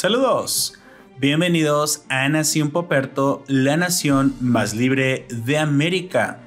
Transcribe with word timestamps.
Saludos. 0.00 0.80
Bienvenidos 1.18 2.06
a 2.08 2.26
Nación 2.30 2.70
Poperto, 2.70 3.44
la 3.48 3.76
nación 3.76 4.34
más 4.40 4.72
libre 4.74 5.26
de 5.28 5.58
América, 5.58 6.40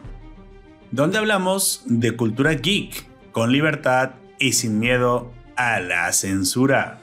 donde 0.90 1.20
hablamos 1.20 1.84
de 1.86 2.16
cultura 2.16 2.56
geek 2.56 3.06
con 3.32 3.52
libertad 3.52 4.14
y 4.40 4.54
sin 4.54 4.80
miedo 4.80 5.32
a 5.56 5.80
la 5.82 6.12
censura. 6.14 6.98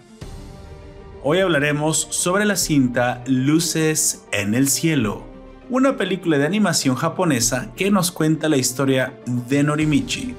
Hoy 1.23 1.39
hablaremos 1.39 2.09
sobre 2.11 2.45
la 2.45 2.57
cinta 2.57 3.23
Luces 3.29 4.27
en 4.33 4.57
el 4.57 4.69
Cielo, 4.69 5.23
una 5.69 5.97
película 5.97 6.37
de 6.37 6.47
animación 6.47 6.97
japonesa 6.97 7.71
que 7.77 7.93
nos 7.93 8.11
cuenta 8.11 8.49
la 8.49 8.57
historia 8.57 9.21
de 9.25 9.63
Norimichi, 9.63 10.35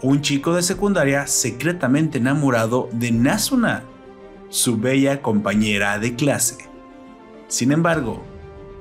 un 0.00 0.22
chico 0.22 0.54
de 0.54 0.62
secundaria 0.62 1.26
secretamente 1.26 2.18
enamorado 2.18 2.88
de 2.92 3.10
Nasuna, 3.10 3.82
su 4.52 4.76
bella 4.76 5.22
compañera 5.22 5.98
de 5.98 6.14
clase. 6.14 6.58
Sin 7.48 7.72
embargo, 7.72 8.22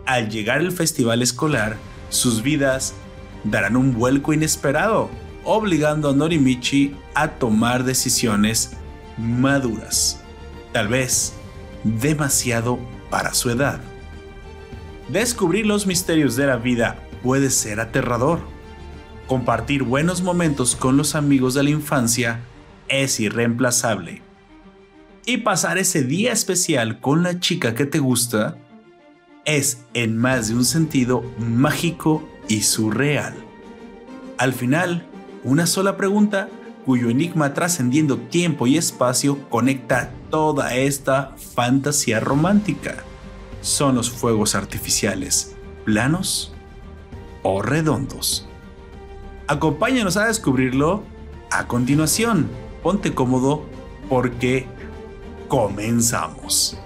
al 0.05 0.30
llegar 0.30 0.59
el 0.59 0.73
festival 0.73 1.21
escolar, 1.21 1.77
sus 2.09 2.44
vidas 2.44 2.94
darán 3.45 3.77
un 3.77 3.94
vuelco 3.94 4.34
inesperado, 4.34 5.09
obligando 5.45 6.09
a 6.09 6.13
Norimichi 6.13 6.94
a 7.16 7.30
tomar 7.30 7.85
decisiones 7.85 8.73
maduras, 9.17 10.21
tal 10.73 10.89
vez 10.89 11.34
demasiado 11.85 12.77
para 13.09 13.33
su 13.33 13.49
edad. 13.49 13.80
Descubrir 15.08 15.66
los 15.66 15.88
misterios 15.88 16.35
de 16.35 16.47
la 16.47 16.58
vida 16.58 17.02
puede 17.23 17.49
ser 17.49 17.80
aterrador. 17.80 18.41
Compartir 19.25 19.83
buenos 19.83 20.22
momentos 20.22 20.75
con 20.75 20.97
los 20.97 21.16
amigos 21.16 21.53
de 21.53 21.63
la 21.63 21.69
infancia 21.69 22.41
es 22.89 23.22
irreemplazable 23.22 24.20
y 25.25 25.38
pasar 25.38 25.77
ese 25.77 26.03
día 26.03 26.31
especial 26.31 27.00
con 27.00 27.23
la 27.23 27.39
chica 27.39 27.75
que 27.75 27.86
te 27.86 28.00
gusta 28.00 28.58
es 29.45 29.83
en 29.94 30.17
más 30.17 30.50
de 30.50 30.55
un 30.55 30.66
sentido 30.66 31.23
mágico 31.39 32.27
y 32.47 32.61
surreal. 32.61 33.33
Al 34.38 34.53
final, 34.53 35.05
una 35.44 35.66
sola 35.67 35.97
pregunta 35.97 36.49
cuyo 36.86 37.09
enigma 37.09 37.53
trascendiendo 37.53 38.17
tiempo 38.17 38.67
y 38.67 38.77
espacio 38.77 39.49
conecta 39.49 40.11
toda 40.30 40.75
esta 40.75 41.36
fantasía 41.55 42.19
romántica. 42.19 43.03
¿Son 43.61 43.95
los 43.95 44.09
fuegos 44.09 44.55
artificiales 44.55 45.55
planos 45.86 46.53
o 47.44 47.61
redondos? 47.61 48.47
Acompáñanos 49.47 50.17
a 50.17 50.25
descubrirlo 50.25 51.03
a 51.52 51.67
continuación. 51.67 52.49
Ponte 52.81 53.14
cómodo 53.14 53.64
porque 54.09 54.67
comenzamos. 55.52 56.77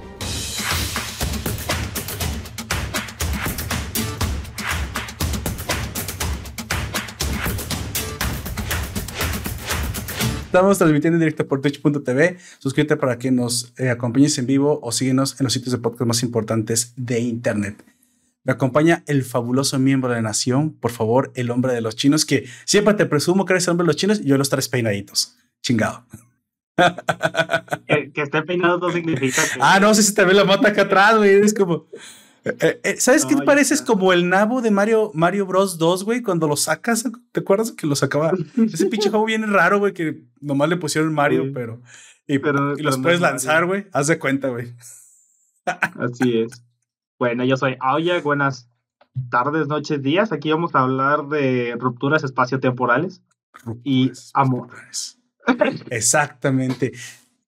Estamos 10.45 10.79
transmitiendo 10.79 11.17
en 11.17 11.19
directo 11.19 11.47
por 11.47 11.61
twitch.tv. 11.61 12.37
Suscríbete 12.57 12.97
para 12.97 13.19
que 13.19 13.29
nos 13.29 13.71
eh, 13.77 13.91
acompañes 13.91 14.35
en 14.39 14.47
vivo 14.47 14.79
o 14.81 14.91
síguenos 14.91 15.39
en 15.39 15.43
los 15.43 15.53
sitios 15.53 15.71
de 15.71 15.77
podcast 15.77 16.07
más 16.07 16.23
importantes 16.23 16.93
de 16.95 17.19
Internet. 17.19 17.85
Me 18.43 18.53
acompaña 18.53 19.03
el 19.05 19.23
fabuloso 19.23 19.77
miembro 19.77 20.09
de 20.09 20.15
la 20.15 20.21
nación, 20.23 20.71
por 20.71 20.89
favor, 20.89 21.31
el 21.35 21.51
hombre 21.51 21.71
de 21.73 21.81
los 21.81 21.95
chinos, 21.95 22.25
que 22.25 22.47
siempre 22.65 22.95
te 22.95 23.05
presumo 23.05 23.45
que 23.45 23.53
eres 23.53 23.67
el 23.67 23.73
hombre 23.73 23.83
de 23.83 23.89
los 23.89 23.95
chinos 23.95 24.21
y 24.21 24.25
yo 24.25 24.39
los 24.39 24.49
tres 24.49 24.69
peinaditos. 24.69 25.37
Chingado 25.61 26.03
que, 27.87 28.21
esté 28.21 28.41
peinado 28.43 28.77
no 28.77 28.91
significa 28.91 29.41
que... 29.53 29.59
Ah, 29.61 29.79
no 29.79 29.93
sé 29.93 30.03
si 30.03 30.13
también 30.13 30.37
la 30.37 30.45
mata 30.45 30.69
acá 30.69 30.83
atrás, 30.83 31.17
güey. 31.17 31.31
Es 31.31 31.53
como... 31.53 31.87
Eh, 32.43 32.79
eh, 32.83 32.95
¿Sabes 32.99 33.25
qué 33.25 33.35
te 33.35 33.43
pareces? 33.43 33.81
Como 33.81 34.13
el 34.13 34.29
nabo 34.29 34.61
de 34.61 34.69
Mario, 34.69 35.11
Mario 35.15 35.47
Bros 35.47 35.79
2, 35.79 36.03
güey, 36.03 36.21
cuando 36.21 36.47
lo 36.47 36.55
sacas. 36.55 37.03
¿Te 37.31 37.39
acuerdas 37.39 37.71
que 37.71 37.87
lo 37.87 37.95
sacaba? 37.95 38.33
Ese 38.71 38.85
pinche 38.85 39.09
juego 39.09 39.25
viene 39.25 39.47
raro, 39.47 39.79
güey, 39.79 39.93
que 39.93 40.21
nomás 40.41 40.69
le 40.69 40.77
pusieron 40.77 41.13
Mario, 41.13 41.51
pero... 41.53 41.81
Y, 42.27 42.39
pero, 42.39 42.77
y 42.77 42.81
los 42.81 42.97
puedes 42.97 43.21
lanzar, 43.21 43.65
güey. 43.65 43.87
Haz 43.91 44.07
de 44.07 44.17
cuenta, 44.19 44.49
güey. 44.49 44.73
Así 45.65 46.39
es. 46.39 46.63
Bueno, 47.19 47.43
yo 47.45 47.55
soy 47.57 47.77
Aoya. 47.79 48.19
Buenas 48.21 48.69
tardes, 49.29 49.67
noches, 49.67 50.01
días. 50.01 50.31
Aquí 50.31 50.51
vamos 50.51 50.75
a 50.75 50.79
hablar 50.79 51.27
de 51.27 51.75
rupturas 51.79 52.23
espaciotemporales 52.23 53.21
y 53.83 54.11
amor. 54.33 54.69
Exactamente. 55.89 56.91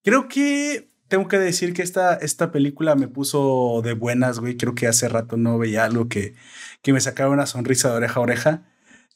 Creo 0.03 0.28
que 0.28 0.90
tengo 1.08 1.28
que 1.28 1.40
decir 1.40 1.74
que 1.74 1.81
esta, 1.81 2.16
esta 2.16 2.52
película 2.52 2.96
me 2.96 3.08
puso 3.08 3.81
de 3.84 3.94
buenas, 3.94 4.40
güey. 4.40 4.58
Creo 4.58 4.75
que 4.75 4.88
hace 4.88 5.08
rato 5.08 5.38
no 5.38 5.58
veía 5.58 5.85
algo 5.85 6.09
que, 6.09 6.36
que 6.81 6.94
me 6.94 7.02
sacaba 7.02 7.31
una 7.31 7.46
sonrisa 7.46 7.90
de 7.90 7.97
oreja 7.97 8.19
a 8.19 8.24
oreja. 8.24 8.63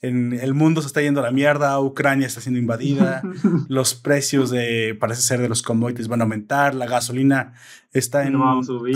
En 0.02 0.34
el 0.34 0.56
mundo 0.56 0.82
se 0.82 0.88
está 0.88 1.02
yendo 1.02 1.20
a 1.20 1.24
la 1.24 1.32
mierda, 1.32 1.80
Ucrania 1.80 2.26
está 2.26 2.42
siendo 2.42 2.60
invadida, 2.60 3.22
los 3.68 3.94
precios 3.94 4.50
de, 4.50 4.98
parece 5.00 5.22
ser, 5.22 5.42
de 5.42 5.50
los 5.50 5.62
commodities 5.62 6.08
van 6.08 6.22
a 6.22 6.24
aumentar, 6.24 6.74
la 6.74 6.88
gasolina 6.88 7.54
está 7.94 8.26
en 8.26 8.36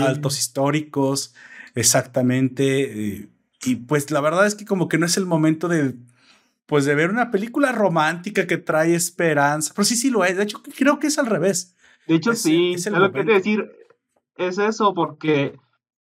altos 0.00 0.38
históricos, 0.40 1.32
exactamente. 1.76 3.28
Y 3.64 3.76
pues 3.76 4.10
la 4.10 4.20
verdad 4.20 4.46
es 4.46 4.56
que 4.56 4.64
como 4.64 4.88
que 4.88 4.98
no 4.98 5.06
es 5.06 5.16
el 5.16 5.26
momento 5.26 5.68
de 5.68 5.94
pues 6.66 6.84
de 6.84 6.94
ver 6.94 7.10
una 7.10 7.30
película 7.30 7.72
romántica 7.72 8.46
que 8.46 8.58
trae 8.58 8.94
esperanza. 8.94 9.72
Pero 9.74 9.84
sí, 9.84 9.96
sí 9.96 10.10
lo 10.10 10.24
es. 10.24 10.36
De 10.36 10.42
hecho, 10.42 10.62
creo 10.76 10.98
que 10.98 11.06
es 11.06 11.18
al 11.18 11.26
revés. 11.26 11.76
De 12.06 12.16
hecho, 12.16 12.34
sí. 12.34 12.74
Es, 12.74 12.90
lo 12.90 13.12
que 13.12 13.24
decir 13.24 13.70
es 14.36 14.58
eso, 14.58 14.92
porque 14.94 15.58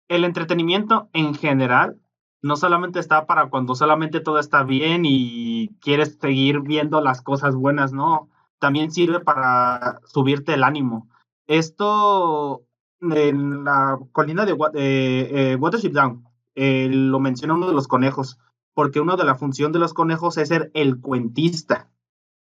el 0.09 0.25
entretenimiento 0.25 1.09
en 1.13 1.35
general 1.35 1.99
no 2.43 2.57
solamente 2.57 2.99
está 2.99 3.27
para 3.27 3.49
cuando 3.49 3.75
solamente 3.75 4.21
todo 4.21 4.39
está 4.39 4.65
bien 4.65 5.05
y 5.05 5.77
quieres 5.81 6.19
seguir 6.21 6.61
viendo 6.61 7.01
las 7.01 7.23
cosas 7.23 7.55
buenas, 7.55 7.93
no. 7.93 8.29
También 8.59 8.91
sirve 8.91 9.21
para 9.21 10.01
subirte 10.07 10.55
el 10.55 10.65
ánimo. 10.65 11.09
Esto 11.47 12.65
en 13.01 13.65
la 13.65 13.99
colina 14.13 14.47
de 14.47 14.57
eh, 14.75 15.57
Watership 15.59 15.93
Down 15.93 16.25
eh, 16.55 16.89
lo 16.91 17.21
menciona 17.21 17.55
uno 17.55 17.67
de 17.67 17.75
los 17.75 17.89
conejos 17.89 18.39
porque 18.75 19.01
una 19.01 19.17
de 19.17 19.25
las 19.25 19.39
funciones 19.39 19.73
de 19.73 19.79
los 19.79 19.95
conejos 19.95 20.37
es 20.37 20.49
ser 20.49 20.71
el 20.75 21.01
cuentista, 21.01 21.89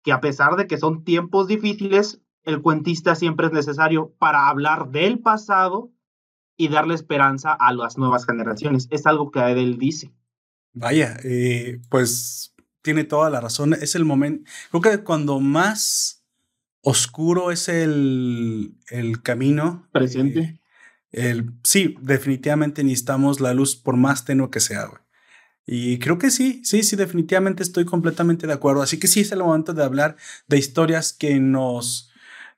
que 0.02 0.12
a 0.12 0.20
pesar 0.20 0.56
de 0.56 0.66
que 0.66 0.78
son 0.78 1.04
tiempos 1.04 1.48
difíciles, 1.48 2.20
el 2.44 2.62
cuentista 2.62 3.14
siempre 3.14 3.46
es 3.46 3.52
necesario 3.52 4.14
para 4.18 4.48
hablar 4.48 4.90
del 4.90 5.18
pasado 5.18 5.92
y 6.56 6.68
darle 6.68 6.94
esperanza 6.94 7.52
a 7.52 7.72
las 7.72 7.98
nuevas 7.98 8.24
generaciones. 8.24 8.88
Es 8.90 9.06
algo 9.06 9.30
que 9.30 9.40
él 9.40 9.78
dice. 9.78 10.12
Vaya, 10.72 11.16
eh, 11.24 11.80
pues 11.88 12.54
tiene 12.82 13.04
toda 13.04 13.30
la 13.30 13.40
razón. 13.40 13.74
Es 13.74 13.94
el 13.94 14.04
momento, 14.04 14.50
creo 14.70 14.82
que 14.82 15.04
cuando 15.04 15.40
más 15.40 16.24
oscuro 16.82 17.50
es 17.50 17.68
el, 17.68 18.76
el 18.90 19.22
camino. 19.22 19.88
Presente. 19.92 20.40
Eh, 21.12 21.30
el, 21.30 21.52
sí, 21.62 21.96
definitivamente 22.00 22.82
necesitamos 22.82 23.40
la 23.40 23.54
luz 23.54 23.76
por 23.76 23.96
más 23.96 24.24
tenue 24.24 24.50
que 24.50 24.60
sea. 24.60 24.88
Y 25.66 25.98
creo 25.98 26.18
que 26.18 26.30
sí, 26.30 26.60
sí, 26.64 26.82
sí, 26.82 26.96
definitivamente 26.96 27.62
estoy 27.62 27.84
completamente 27.84 28.46
de 28.46 28.52
acuerdo. 28.52 28.82
Así 28.82 28.98
que 28.98 29.08
sí 29.08 29.20
es 29.20 29.32
el 29.32 29.40
momento 29.40 29.74
de 29.74 29.84
hablar 29.84 30.16
de 30.48 30.58
historias 30.58 31.12
que 31.12 31.38
nos 31.38 32.10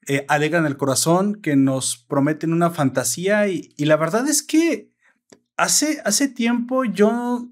eh, 0.06 0.24
alegran 0.28 0.66
el 0.66 0.76
corazón, 0.76 1.36
que 1.36 1.56
nos 1.56 1.96
prometen 1.96 2.52
una 2.52 2.70
fantasía. 2.70 3.48
Y, 3.48 3.74
y, 3.76 3.84
la 3.84 3.96
verdad 3.96 4.26
es 4.28 4.42
que 4.42 4.90
hace, 5.56 6.00
hace 6.04 6.28
tiempo 6.28 6.84
yo 6.84 7.48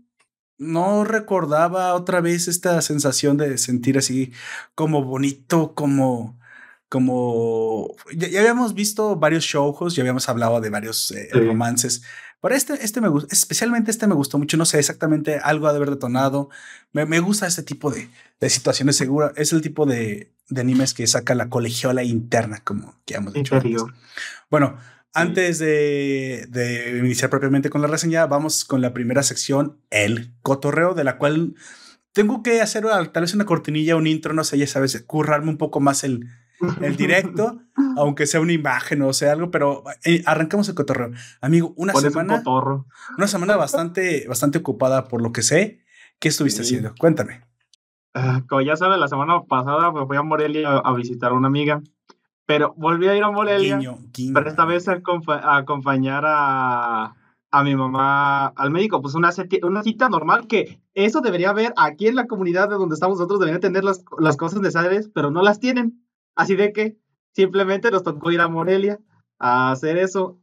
no 0.59 1.05
recordaba 1.05 1.95
otra 1.95 2.21
vez 2.21 2.49
esta 2.49 2.81
sensación 2.83 3.37
de 3.37 3.59
sentir 3.59 3.99
así 3.99 4.33
como 4.75 5.05
bonito, 5.05 5.75
como 5.75 6.39
como 6.93 7.97
ya, 8.15 8.27
habíamos 8.39 8.75
visto 8.75 9.17
varios 9.17 9.45
shows, 9.45 9.95
ya 9.95 10.03
habíamos 10.03 10.29
hablado 10.29 10.61
de 10.61 10.69
varios 10.69 11.11
eh, 11.13 11.31
romances, 11.33 12.03
pero 12.43 12.57
este, 12.57 12.85
este 12.85 13.01
me 13.01 13.09
gusta, 13.09 13.33
especialmente 13.33 13.93
este 13.93 14.09
me 14.09 14.17
gustó 14.17 14.37
mucho, 14.37 14.57
no 14.57 14.67
sé 14.67 14.81
exactamente, 14.81 15.39
algo 15.39 15.69
ha 15.69 15.73
de 15.73 15.77
haber 15.77 15.91
detonado. 15.91 16.51
Me, 16.93 17.07
me 17.07 17.21
gusta 17.21 17.47
este 17.47 17.63
tipo 17.63 17.93
de, 17.93 18.09
de, 18.41 18.51
situaciones 18.51 18.97
seguras, 18.97 19.33
es 19.37 19.53
el 19.53 19.63
tipo 19.63 19.87
de, 19.87 20.33
de, 20.49 20.61
animes 20.61 20.93
que 20.93 21.07
saca 21.07 21.37
la 21.37 21.49
colegiola 21.49 22.03
interna, 22.03 22.61
como 22.65 22.97
que 23.07 23.15
hemos 23.15 23.33
dicho. 23.33 23.61
Bueno, 24.51 24.77
antes 25.15 25.61
de, 25.61 26.49
de, 26.49 26.99
iniciar 26.99 27.31
propiamente 27.31 27.71
con 27.71 27.81
la 27.81 27.87
reseña, 27.87 28.27
vamos 28.27 28.65
con 28.65 28.81
la 28.81 28.93
primera 28.93 29.23
sección, 29.23 29.79
el 29.91 30.35
cotorreo, 30.43 30.95
de 30.95 31.05
la 31.05 31.19
cual 31.19 31.55
tengo 32.13 32.43
que 32.43 32.61
hacer 32.61 32.85
tal 33.13 33.23
vez 33.23 33.35
una 33.35 33.47
cortinilla, 33.47 33.95
un 33.95 34.09
intro, 34.09 34.35
no 34.35 34.43
sé, 34.43 34.59
ya 34.59 34.67
sabes, 34.67 35.01
currarme 35.07 35.51
un 35.51 35.59
poco 35.59 35.79
más 35.79 36.03
el, 36.03 36.27
el 36.81 36.97
directo, 36.97 37.61
aunque 37.97 38.27
sea 38.27 38.41
una 38.41 38.53
imagen 38.53 39.03
o 39.03 39.13
sea 39.13 39.33
algo, 39.33 39.51
pero 39.51 39.85
eh, 40.05 40.23
arrancamos 40.27 40.69
el 40.69 40.75
cotorreo. 40.75 41.13
Amigo, 41.41 41.75
una 41.77 41.95
semana. 41.95 42.43
una 43.17 43.27
semana 43.27 43.57
bastante, 43.57 44.27
bastante 44.29 44.59
ocupada 44.59 45.09
por 45.09 45.23
lo 45.23 45.33
que 45.33 45.43
sé. 45.43 45.83
¿Qué 46.19 46.29
estuviste 46.29 46.63
haciendo? 46.63 46.95
Cuéntame. 46.99 47.43
Ah, 48.15 48.43
como 48.49 48.61
ya 48.61 48.77
sabes, 48.77 48.99
la 48.99 49.09
semana 49.09 49.43
pasada 49.43 49.91
me 49.91 50.07
fui 50.07 50.17
a 50.17 50.23
Morelia 50.23 50.79
a, 50.79 50.95
visitar 50.95 51.33
a 51.33 51.35
una 51.35 51.49
amiga, 51.49 51.83
Pero 52.45 52.75
volví 52.77 53.09
a 53.09 53.17
ir 53.17 53.25
a 53.25 53.31
Morelia, 53.31 53.81
pero 54.35 54.51
esta 54.51 54.67
vez 54.67 54.87
a, 54.89 55.01
acompañar 55.57 56.25
a, 56.27 57.15
a, 57.51 57.65
mi 57.65 57.75
mamá 57.75 58.49
al 58.49 58.71
médico, 58.71 59.01
pues 59.01 59.15
una, 59.15 59.31
una 59.63 59.83
cita 59.83 60.11
normal 60.11 60.47
que 60.47 60.83
eso 60.93 61.23
debería 61.23 61.51
haber 61.51 61.73
aquí 61.77 62.07
en 62.07 62.17
la 62.17 62.27
comunidad 62.27 62.69
de 62.69 62.75
donde 62.75 62.95
estamos 62.95 63.19
nosotros, 63.19 63.41
deberían 63.41 63.63
tener 63.63 63.83
las, 63.83 64.05
las 64.19 64.37
cosas 64.37 64.61
necesarias, 64.61 65.11
pero 65.15 65.31
no 65.31 65.43
las 65.43 65.59
tienen. 65.59 66.02
Así 66.35 66.57
de 66.57 66.73
que 66.73 66.97
simplemente 67.33 67.91
nos 67.91 68.03
tocó 68.03 68.31
ir 68.31 68.41
a 68.41 68.49
Morelia 68.49 68.99
a 69.39 69.73
hacer 69.73 69.99
eso. 69.99 70.39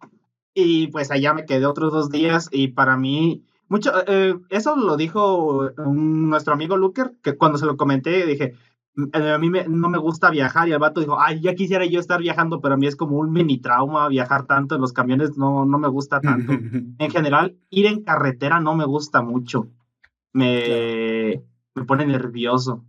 Y 0.54 0.88
pues 0.88 1.12
allá 1.12 1.34
me 1.34 1.46
quedé 1.46 1.66
otros 1.66 1.92
dos 1.92 2.10
días 2.10 2.50
y 2.52 2.70
para 2.70 2.98
mí, 2.98 3.46
mucho, 3.68 3.92
eh, 4.08 4.36
eso 4.50 4.76
lo 4.76 4.98
dijo 4.98 5.70
nuestro 5.86 6.54
amigo 6.54 6.76
Luker, 6.76 7.14
que 7.22 7.38
cuando 7.38 7.58
se 7.58 7.66
lo 7.66 7.78
comenté 7.78 8.26
dije, 8.26 8.56
eh, 9.14 9.32
a 9.32 9.38
mí 9.38 9.50
no 9.50 9.90
me 9.90 10.00
gusta 10.00 10.30
viajar 10.30 10.68
y 10.68 10.74
el 10.74 10.80
vato 10.80 11.00
dijo, 11.00 11.20
ay, 11.20 11.40
ya 11.40 11.54
quisiera 11.56 11.86
yo 11.86 12.00
estar 12.00 12.20
viajando, 12.20 12.60
pero 12.60 12.74
a 12.74 12.78
mí 12.78 12.88
es 12.88 12.96
como 12.96 13.18
un 13.18 13.32
mini 13.32 13.60
trauma 13.60 14.08
viajar 14.10 14.46
tanto 14.46 14.76
en 14.76 14.82
los 14.82 14.92
camiones, 14.92 15.38
no, 15.38 15.66
no 15.66 15.78
me 15.78 15.88
gusta 15.88 16.20
tanto. 16.20 16.52
en 17.00 17.12
general, 17.12 17.58
ir 17.70 17.86
en 17.86 18.04
carretera 18.04 18.60
no 18.60 18.76
me 18.76 18.86
gusta 18.86 19.22
mucho, 19.22 19.70
me, 20.34 21.44
me 21.76 21.86
pone 21.86 22.06
nervioso. 22.06 22.86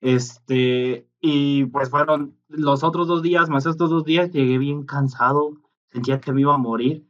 Este, 0.00 1.07
y 1.20 1.64
pues 1.66 1.90
fueron 1.90 2.36
los 2.48 2.82
otros 2.84 3.08
dos 3.08 3.22
días, 3.22 3.48
más 3.48 3.66
estos 3.66 3.90
dos 3.90 4.04
días, 4.04 4.30
llegué 4.30 4.58
bien 4.58 4.84
cansado, 4.84 5.54
sentía 5.92 6.20
que 6.20 6.32
me 6.32 6.42
iba 6.42 6.54
a 6.54 6.58
morir. 6.58 7.04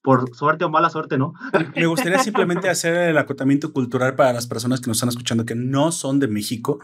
Por 0.00 0.34
suerte 0.34 0.64
o 0.64 0.70
mala 0.70 0.90
suerte, 0.90 1.18
¿no? 1.18 1.34
Me 1.76 1.86
gustaría 1.86 2.20
simplemente 2.20 2.68
hacer 2.70 2.94
el 3.10 3.18
acotamiento 3.18 3.72
cultural 3.72 4.14
para 4.14 4.32
las 4.32 4.46
personas 4.46 4.80
que 4.80 4.86
nos 4.86 4.98
están 4.98 5.08
escuchando 5.08 5.44
que 5.44 5.56
no 5.56 5.90
son 5.92 6.20
de 6.20 6.28
México. 6.28 6.78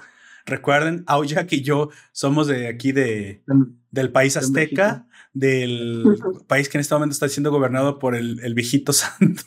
Recuerden, 0.45 1.05
Aoyak 1.07 1.53
y 1.53 1.63
yo 1.63 1.91
somos 2.13 2.49
de 2.49 2.67
aquí 2.67 2.93
de, 2.93 3.45
del 3.91 4.11
país 4.11 4.37
azteca, 4.37 5.07
del 5.33 6.05
país 6.49 6.69
que 6.69 6.77
en 6.77 6.81
este 6.81 6.95
momento 6.95 7.13
está 7.13 7.29
siendo 7.29 7.51
gobernado 7.51 7.99
por 7.99 8.15
el, 8.15 8.41
el 8.41 8.55
viejito 8.55 8.93
santo. 8.93 9.43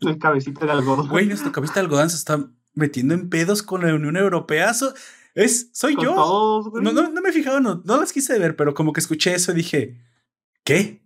El 0.00 0.18
cabecita 0.18 0.64
de 0.64 0.72
algodón. 0.72 1.08
Güey, 1.08 1.26
nuestro 1.26 1.52
cabecita 1.52 1.80
de 1.80 1.84
algodón 1.84 2.10
se 2.10 2.16
está 2.16 2.48
metiendo 2.74 3.14
en 3.14 3.28
pedos 3.28 3.62
con 3.62 3.86
la 3.86 3.94
Unión 3.94 4.16
Europea. 4.16 4.72
Es, 5.36 5.68
soy 5.72 5.96
yo. 6.00 6.14
no, 6.80 6.92
no, 6.92 7.10
no, 7.10 7.20
me 7.20 7.28
he 7.28 7.32
fijado, 7.32 7.60
no, 7.60 7.82
no 7.84 8.00
las 8.00 8.12
quise 8.12 8.38
ver, 8.38 8.56
pero 8.56 8.72
como 8.72 8.94
que 8.94 9.00
escuché 9.00 9.34
eso 9.34 9.52
y 9.52 9.56
dije, 9.56 10.00
¿qué? 10.64 11.02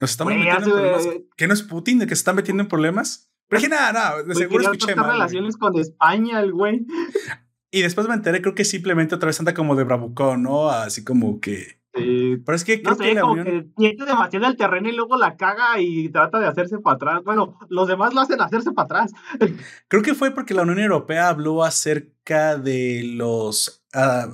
¿Nos 0.00 0.12
estamos 0.12 0.34
metiendo 0.34 0.64
en 0.64 0.72
problemas? 0.72 1.08
¿Qué 1.36 1.46
no 1.46 1.54
es 1.54 1.62
Putin 1.62 1.98
de 1.98 2.06
que 2.06 2.16
se 2.16 2.20
está 2.20 2.32
metiendo 2.32 2.62
en 2.62 2.68
problemas? 2.70 3.30
Pero 3.48 3.60
dije, 3.60 3.70
nada, 3.70 3.92
nada, 3.92 4.22
de 4.22 4.34
seguro 4.34 4.64
escuché 4.64 4.96
mal. 4.96 5.12
relaciones 5.12 5.58
con 5.58 5.78
España, 5.78 6.40
el 6.40 6.52
güey. 6.52 6.86
Y 7.72 7.82
después 7.82 8.08
me 8.08 8.14
enteré, 8.14 8.40
creo 8.40 8.54
que 8.54 8.64
simplemente 8.64 9.14
otra 9.16 9.26
vez 9.26 9.38
anda 9.38 9.52
como 9.52 9.76
de 9.76 9.84
bravucón, 9.84 10.44
¿no? 10.44 10.70
Así 10.70 11.04
como 11.04 11.40
que. 11.40 11.82
Pero 11.96 12.56
es 12.56 12.64
que 12.64 12.82
creo 12.82 12.94
no 12.94 13.02
sé, 13.02 13.14
que 13.14 13.20
como 13.20 13.34
que 13.44 13.68
tiene 13.76 14.04
demasiado 14.04 14.46
el 14.46 14.56
terreno 14.56 14.88
y 14.88 14.92
luego 14.92 15.16
la 15.16 15.36
caga 15.36 15.80
y 15.80 16.08
trata 16.10 16.38
de 16.38 16.46
hacerse 16.46 16.78
para 16.78 16.96
atrás. 16.96 17.24
Bueno, 17.24 17.58
los 17.68 17.88
demás 17.88 18.12
lo 18.12 18.20
hacen 18.20 18.40
hacerse 18.40 18.72
para 18.72 18.84
atrás. 18.84 19.12
Creo 19.88 20.02
que 20.02 20.14
fue 20.14 20.30
porque 20.30 20.54
la 20.54 20.62
Unión 20.62 20.78
Europea 20.78 21.28
habló 21.28 21.64
acerca 21.64 22.56
de 22.56 23.02
los 23.04 23.84
uh, 23.94 24.30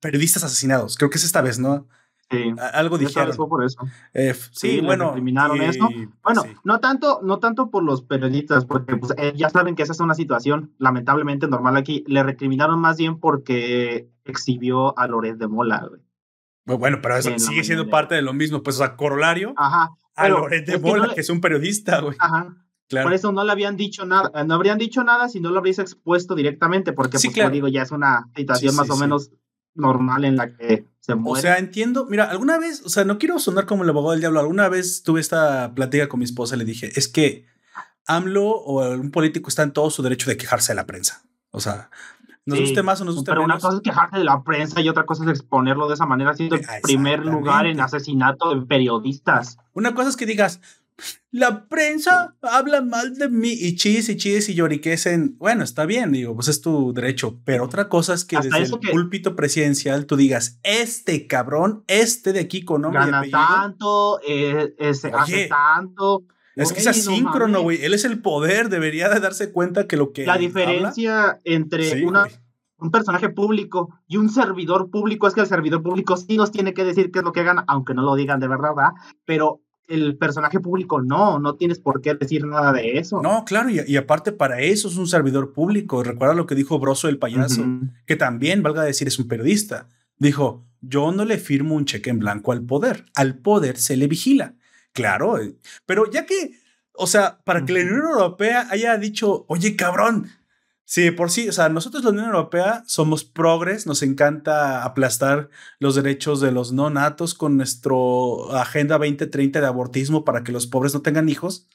periodistas 0.00 0.44
asesinados. 0.44 0.96
Creo 0.96 1.10
que 1.10 1.18
es 1.18 1.24
esta 1.24 1.42
vez, 1.42 1.58
¿no? 1.58 1.86
Sí, 2.30 2.54
algo 2.72 2.96
dijeron. 2.96 3.34
Fue 3.34 3.46
por 3.46 3.62
eso. 3.62 3.78
Eh, 4.14 4.34
sí, 4.52 4.80
bueno. 4.80 5.12
Eliminaron 5.12 5.60
eso. 5.60 5.88
Bueno, 6.22 6.44
no 6.64 6.80
tanto, 6.80 7.20
no 7.22 7.38
tanto 7.38 7.70
por 7.70 7.82
los 7.82 8.02
periodistas, 8.02 8.64
porque 8.64 8.96
pues, 8.96 9.12
eh, 9.18 9.34
ya 9.36 9.50
saben 9.50 9.74
que 9.74 9.82
esa 9.82 9.92
es 9.92 10.00
una 10.00 10.14
situación 10.14 10.72
lamentablemente 10.78 11.46
normal 11.46 11.76
aquí. 11.76 12.04
Le 12.06 12.22
recriminaron 12.22 12.80
más 12.80 12.96
bien 12.96 13.20
porque 13.20 14.08
exhibió 14.24 14.98
a 14.98 15.06
Loret 15.08 15.36
de 15.36 15.46
Mola, 15.46 15.90
Bueno, 16.64 17.00
pero 17.02 17.16
eso 17.16 17.38
sigue 17.38 17.64
siendo 17.64 17.88
parte 17.88 18.14
de 18.14 18.22
lo 18.22 18.32
mismo, 18.32 18.62
pues, 18.62 18.76
o 18.76 18.78
sea, 18.78 18.96
corolario 18.96 19.52
Ajá, 19.56 19.90
a 20.14 20.28
Loret 20.28 20.66
de 20.66 20.78
Mola, 20.78 21.12
que 21.14 21.20
es 21.20 21.28
un 21.28 21.40
periodista, 21.40 22.00
güey. 22.00 22.16
Ajá. 22.18 22.56
Claro. 22.88 23.06
Por 23.06 23.14
eso 23.14 23.32
no 23.32 23.42
le 23.42 23.52
habían 23.52 23.76
dicho 23.76 24.04
nada, 24.04 24.44
no 24.44 24.54
habrían 24.54 24.76
dicho 24.76 25.02
nada 25.02 25.28
si 25.28 25.40
no 25.40 25.50
lo 25.50 25.58
habrías 25.58 25.78
expuesto 25.78 26.34
directamente, 26.34 26.92
porque, 26.92 27.18
pues, 27.18 27.34
como 27.34 27.50
digo, 27.50 27.68
ya 27.68 27.82
es 27.82 27.90
una 27.90 28.28
situación 28.36 28.76
más 28.76 28.90
o 28.90 28.96
menos 28.96 29.30
normal 29.74 30.24
en 30.24 30.36
la 30.36 30.54
que 30.54 30.86
se 31.00 31.14
muere. 31.14 31.38
O 31.38 31.42
sea, 31.42 31.58
entiendo, 31.58 32.06
mira, 32.08 32.24
alguna 32.24 32.58
vez, 32.58 32.82
o 32.84 32.90
sea, 32.90 33.04
no 33.04 33.18
quiero 33.18 33.38
sonar 33.38 33.66
como 33.66 33.82
el 33.82 33.88
abogado 33.88 34.12
del 34.12 34.20
diablo, 34.20 34.40
alguna 34.40 34.68
vez 34.68 35.02
tuve 35.02 35.20
esta 35.20 35.74
plática 35.74 36.08
con 36.08 36.18
mi 36.18 36.24
esposa 36.24 36.54
y 36.54 36.58
le 36.58 36.64
dije, 36.66 36.92
es 36.94 37.08
que 37.08 37.46
AMLO 38.06 38.44
o 38.44 38.82
algún 38.82 39.10
político 39.10 39.48
está 39.48 39.62
en 39.62 39.72
todo 39.72 39.90
su 39.90 40.02
derecho 40.02 40.28
de 40.28 40.36
quejarse 40.36 40.72
de 40.72 40.76
la 40.76 40.86
prensa. 40.86 41.22
O 41.50 41.60
sea, 41.60 41.90
nos 42.44 42.60
guste 42.60 42.82
más 42.82 43.00
o 43.00 43.04
nos 43.04 43.14
guste 43.14 43.30
pero 43.30 43.42
menos. 43.42 43.56
Pero 43.56 43.68
una 43.68 43.70
cosa 43.70 43.76
es 43.76 43.82
quejarse 43.82 44.18
de 44.18 44.24
la 44.24 44.42
prensa 44.42 44.80
y 44.80 44.88
otra 44.88 45.06
cosa 45.06 45.24
es 45.24 45.30
exponerlo 45.30 45.88
de 45.88 45.94
esa 45.94 46.06
manera, 46.06 46.34
siendo 46.34 46.56
el 46.56 46.62
primer 46.82 47.24
lugar 47.24 47.66
en 47.66 47.80
asesinato 47.80 48.54
de 48.54 48.66
periodistas. 48.66 49.58
Una 49.74 49.94
cosa 49.94 50.10
es 50.10 50.16
que 50.16 50.26
digas, 50.26 50.60
la 51.30 51.66
prensa 51.68 52.36
habla 52.42 52.82
mal 52.82 53.14
de 53.14 53.28
mí 53.28 53.52
y 53.52 53.74
chis 53.76 54.08
y 54.08 54.16
chis 54.16 54.48
y 54.48 54.54
lloriquesen. 54.54 55.36
Bueno, 55.38 55.64
está 55.64 55.86
bien, 55.86 56.12
digo, 56.12 56.34
pues 56.34 56.48
es 56.48 56.60
tu 56.60 56.92
derecho. 56.92 57.40
Pero 57.44 57.64
otra 57.64 57.88
cosa 57.88 58.14
es 58.14 58.24
que 58.24 58.36
desde 58.36 58.58
el 58.58 58.70
púlpito 58.90 59.34
presidencial 59.34 60.06
tú 60.06 60.16
digas, 60.16 60.58
este 60.62 61.26
cabrón, 61.26 61.84
este 61.86 62.32
de 62.32 62.40
aquí 62.40 62.64
con 62.64 62.82
nombre 62.82 63.06
Gana 63.06 63.22
tanto, 63.30 64.20
eh, 64.26 64.74
hace 64.78 65.48
tanto. 65.48 66.24
Es 66.56 66.72
que 66.72 66.80
es 66.80 66.86
asíncrono, 66.86 67.62
güey. 67.62 67.82
Él 67.84 67.94
es 67.94 68.04
el 68.04 68.20
poder, 68.20 68.68
debería 68.68 69.08
de 69.08 69.20
darse 69.20 69.52
cuenta 69.52 69.86
que 69.86 69.96
lo 69.96 70.12
que. 70.12 70.26
La 70.26 70.36
diferencia 70.36 71.40
entre 71.44 72.04
una, 72.04 72.26
un 72.78 72.90
personaje 72.90 73.30
público 73.30 73.94
y 74.08 74.16
un 74.16 74.28
servidor 74.28 74.90
público 74.90 75.26
es 75.26 75.34
que 75.34 75.40
el 75.40 75.46
servidor 75.46 75.82
público 75.82 76.16
sí 76.16 76.36
nos 76.36 76.50
tiene 76.50 76.74
que 76.74 76.84
decir 76.84 77.10
qué 77.10 77.20
es 77.20 77.24
lo 77.24 77.32
que 77.32 77.44
gana, 77.44 77.64
aunque 77.68 77.94
no 77.94 78.02
lo 78.02 78.14
digan 78.16 78.40
de 78.40 78.48
verdad, 78.48 78.74
¿verdad? 78.76 78.92
Pero 79.24 79.60
el 79.88 80.16
personaje 80.16 80.60
público 80.60 81.02
no, 81.02 81.38
no 81.38 81.54
tienes 81.54 81.78
por 81.78 82.00
qué 82.00 82.14
decir 82.14 82.46
nada 82.46 82.72
de 82.72 82.98
eso. 82.98 83.20
No, 83.22 83.44
claro, 83.44 83.68
y, 83.70 83.96
aparte 83.96 84.32
para 84.32 84.60
eso 84.60 84.88
es 84.88 84.96
un 84.96 85.06
servidor 85.06 85.52
público. 85.52 86.02
Recuerda 86.02 86.34
lo 86.34 86.46
que 86.46 86.54
dijo 86.54 86.78
Broso 86.78 87.08
el 87.08 87.18
payaso, 87.18 87.64
que 88.06 88.16
también, 88.16 88.62
valga 88.62 88.82
decir, 88.82 89.08
es 89.08 89.18
un 89.18 89.28
periodista. 89.28 89.88
Dijo, 90.18 90.64
yo 90.80 91.12
no 91.12 91.24
le 91.24 91.38
firmo 91.38 91.74
un 91.74 91.84
cheque 91.84 92.10
en 92.10 92.20
blanco 92.20 92.52
al 92.52 92.62
poder, 92.62 93.06
al 93.14 93.38
poder 93.38 93.76
se 93.76 93.96
le 93.96 94.06
vigila. 94.06 94.54
Claro, 94.92 95.38
eh, 95.38 95.56
pero 95.86 96.10
ya 96.10 96.26
que, 96.26 96.58
o 96.94 97.06
sea, 97.06 97.40
para 97.44 97.64
que 97.64 97.72
la 97.72 97.80
Unión 97.80 98.02
Europea 98.10 98.66
haya 98.70 98.96
dicho, 98.98 99.44
oye, 99.48 99.76
cabrón, 99.76 100.30
Sí, 100.84 101.10
por 101.10 101.30
sí, 101.30 101.48
o 101.48 101.52
sea, 101.52 101.70
nosotros 101.70 102.04
la 102.04 102.10
Unión 102.10 102.26
Europea 102.26 102.84
somos 102.86 103.24
progres, 103.24 103.86
nos 103.86 104.02
encanta 104.02 104.84
aplastar 104.84 105.48
los 105.78 105.94
derechos 105.94 106.40
de 106.42 106.52
los 106.52 106.72
no 106.72 106.90
natos 106.90 107.32
con 107.34 107.56
nuestro 107.56 108.54
Agenda 108.54 108.98
2030 108.98 109.62
de 109.62 109.66
abortismo 109.66 110.24
para 110.26 110.44
que 110.44 110.52
los 110.52 110.66
pobres 110.66 110.92
no 110.92 111.00
tengan 111.00 111.30
hijos. 111.30 111.66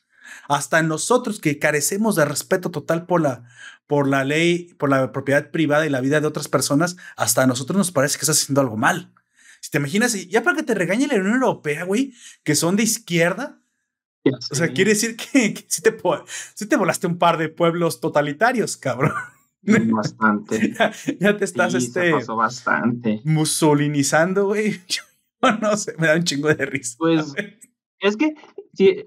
Hasta 0.48 0.84
nosotros 0.84 1.39
que 1.39 1.58
carecemos 1.58 2.15
de 2.15 2.25
respeto 2.25 2.70
total 2.70 3.08
por 3.08 3.22
la, 3.22 3.44
por 3.88 4.08
la 4.08 4.24
ley, 4.24 4.75
por 4.77 4.89
la 4.89 5.12
propiedad 5.12 5.50
privada 5.50 5.88
y 5.88 5.89
la 5.89 6.01
vida 6.01 6.22
de 6.22 6.27
otras 6.27 6.48
personas, 6.48 6.96
hasta 7.15 7.41
a 7.44 7.48
nosotros 7.48 7.75
nos 7.75 7.91
parece 7.91 8.18
que 8.18 8.25
estás 8.25 8.44
haciendo 8.44 8.62
algo 8.62 8.77
mal. 8.77 9.12
Si 9.62 9.72
te 9.72 9.78
imaginas, 9.78 10.14
ya 10.28 10.44
para 10.44 10.58
que 10.58 10.64
te 10.64 10.74
regañe 10.74 11.08
la 11.08 11.16
Unión 11.16 11.36
Europea, 11.36 11.84
güey, 11.84 12.14
que 12.44 12.56
son 12.56 12.76
de 12.76 12.84
izquierda, 12.84 13.62
o 14.52 14.56
sea, 14.56 14.70
quiere 14.70 14.92
decir 14.92 15.16
que, 15.16 15.66
si, 15.68 15.82
te, 15.82 15.98
si 16.54 16.66
te 16.68 16.76
volaste 16.76 17.08
un 17.08 17.18
par 17.18 17.38
de 17.38 17.50
pueblos 17.50 18.00
totalitarios, 18.00 18.78
cabrón. 18.78 19.14
Bastante. 19.64 20.74
ya, 21.20 21.38
te 21.38 21.44
estás 21.44 21.74
este. 21.74 22.12
pasó 22.12 22.36
bastante. 22.36 23.22
Musolinizando, 23.26 24.46
güey. 24.46 24.80
no 25.62 25.76
sé, 25.76 25.94
me 25.98 26.08
da 26.08 26.16
un 26.16 26.24
chingo 26.24 26.54
de 26.54 26.66
risa. 26.66 26.96
Pues 26.98 27.34
es 28.00 28.16
que 28.16 28.36
si, 28.74 29.06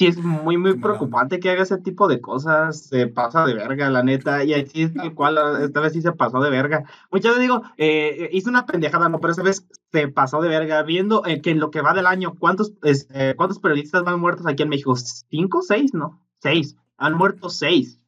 sí 0.00 0.06
es 0.06 0.16
muy, 0.16 0.56
muy 0.56 0.78
preocupante 0.78 1.40
que 1.40 1.50
haga 1.50 1.62
ese 1.62 1.76
tipo 1.76 2.08
de 2.08 2.22
cosas. 2.22 2.84
Se 2.84 3.06
pasa 3.06 3.44
de 3.44 3.52
verga, 3.52 3.90
la 3.90 4.02
neta. 4.02 4.42
Y 4.44 4.54
aquí 4.54 4.84
es 4.84 4.94
tal 4.94 5.14
cual, 5.14 5.36
esta 5.62 5.80
vez 5.80 5.92
sí 5.92 6.00
se 6.00 6.12
pasó 6.12 6.40
de 6.40 6.48
verga. 6.48 6.84
Muchas 7.10 7.32
veces 7.32 7.42
digo, 7.42 7.62
eh, 7.76 8.30
hice 8.32 8.48
una 8.48 8.64
pendejada, 8.64 9.10
no, 9.10 9.20
pero 9.20 9.32
esta 9.32 9.42
vez 9.42 9.66
se 9.92 10.08
pasó 10.08 10.40
de 10.40 10.48
verga. 10.48 10.82
Viendo 10.84 11.26
eh, 11.26 11.42
que 11.42 11.50
en 11.50 11.60
lo 11.60 11.70
que 11.70 11.82
va 11.82 11.92
del 11.92 12.06
año, 12.06 12.34
¿cuántos, 12.38 12.72
eh, 12.82 13.34
¿cuántos 13.36 13.58
periodistas 13.58 14.02
van 14.02 14.20
muertos 14.20 14.46
aquí 14.46 14.62
en 14.62 14.70
México? 14.70 14.96
¿Cinco? 14.96 15.60
¿Seis? 15.60 15.92
No, 15.92 16.18
seis. 16.38 16.78
Han 16.96 17.18
muerto 17.18 17.50
seis. 17.50 18.00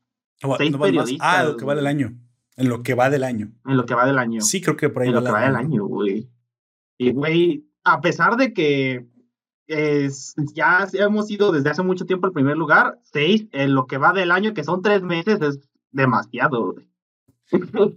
seis 0.56 0.74
periodistas. 0.74 1.18
Ah, 1.20 1.44
lo 1.44 1.58
que 1.58 1.66
va 1.66 1.74
del 1.74 1.86
año. 1.86 2.14
En 2.56 2.70
lo 2.70 2.82
que 2.82 2.94
va 2.94 3.10
del 3.10 3.24
año. 3.24 3.52
En 3.66 3.76
lo 3.76 3.84
que 3.84 3.94
va 3.94 4.06
del 4.06 4.18
año. 4.18 4.40
Sí, 4.40 4.62
creo 4.62 4.78
que 4.78 4.88
por 4.88 5.02
ahí 5.02 5.10
en 5.10 5.16
lo 5.16 5.22
que 5.22 5.30
va 5.30 5.42
del 5.42 5.56
año, 5.56 5.84
güey. 5.84 6.30
Y, 6.96 7.12
güey, 7.12 7.66
a 7.84 8.00
pesar 8.00 8.38
de 8.38 8.54
que 8.54 9.11
es, 9.66 10.34
ya 10.54 10.86
hemos 10.94 11.30
ido 11.30 11.52
desde 11.52 11.70
hace 11.70 11.82
mucho 11.82 12.06
tiempo 12.06 12.26
al 12.26 12.32
primer 12.32 12.56
lugar. 12.56 12.98
Seis 13.02 13.46
en 13.52 13.74
lo 13.74 13.86
que 13.86 13.98
va 13.98 14.12
del 14.12 14.30
año, 14.30 14.54
que 14.54 14.64
son 14.64 14.82
tres 14.82 15.02
meses, 15.02 15.40
es 15.40 15.60
demasiado. 15.90 16.74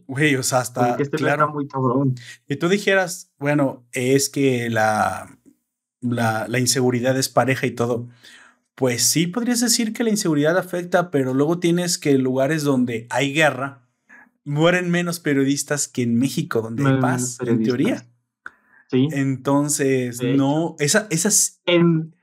Güey, 0.07 0.35
o 0.37 0.43
sea, 0.43 0.59
hasta. 0.59 0.95
Este 0.95 1.17
claro. 1.17 1.49
muy 1.49 1.67
cabrón. 1.67 2.15
Y 2.47 2.57
tú 2.57 2.69
dijeras, 2.69 3.31
bueno, 3.39 3.85
es 3.91 4.29
que 4.29 4.69
la, 4.69 5.37
la, 6.01 6.47
la 6.47 6.59
inseguridad 6.59 7.17
es 7.17 7.29
pareja 7.29 7.65
y 7.65 7.71
todo. 7.71 8.07
Pues 8.75 9.03
sí, 9.03 9.27
podrías 9.27 9.61
decir 9.61 9.93
que 9.93 10.03
la 10.03 10.09
inseguridad 10.09 10.57
afecta, 10.57 11.09
pero 11.09 11.33
luego 11.33 11.59
tienes 11.59 11.97
que 11.97 12.17
lugares 12.17 12.63
donde 12.63 13.07
hay 13.09 13.33
guerra 13.33 13.85
mueren 14.45 14.89
menos 14.91 15.19
periodistas 15.19 15.87
que 15.87 16.03
en 16.03 16.15
México, 16.15 16.61
donde 16.61 16.87
hay 16.87 16.99
paz, 17.01 17.37
en 17.45 17.63
teoría. 17.63 18.05
Sí. 18.89 19.07
Entonces, 19.11 20.21
no, 20.21 20.75
esa, 20.79 21.07
esas 21.09 21.61
en, 21.65 22.15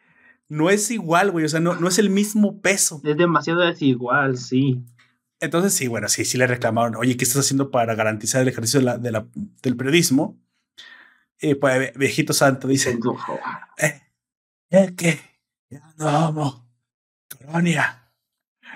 no 0.48 0.70
es 0.70 0.90
igual, 0.90 1.30
güey, 1.30 1.44
o 1.44 1.48
sea, 1.48 1.60
no, 1.60 1.76
no 1.76 1.88
es 1.88 1.98
el 1.98 2.10
mismo 2.10 2.60
peso. 2.60 3.00
Es 3.04 3.16
demasiado 3.16 3.60
desigual, 3.60 4.36
sí. 4.38 4.84
Entonces, 5.40 5.74
sí, 5.74 5.88
bueno, 5.88 6.08
sí, 6.08 6.24
sí 6.24 6.38
le 6.38 6.46
reclamaron, 6.46 6.94
oye, 6.94 7.16
¿qué 7.16 7.24
estás 7.24 7.44
haciendo 7.44 7.70
para 7.70 7.94
garantizar 7.94 8.42
el 8.42 8.48
ejercicio 8.48 8.80
de 8.80 8.86
la, 8.86 8.98
de 8.98 9.10
la, 9.10 9.26
del 9.62 9.76
periodismo? 9.76 10.38
Y 11.40 11.56
pues, 11.56 11.92
viejito 11.96 12.32
santo 12.32 12.68
dice, 12.68 12.96
eh, 13.78 14.94
que 14.94 15.18
ya 15.68 15.92
no 15.96 16.04
vamos, 16.04 16.62
colonia. 17.36 18.12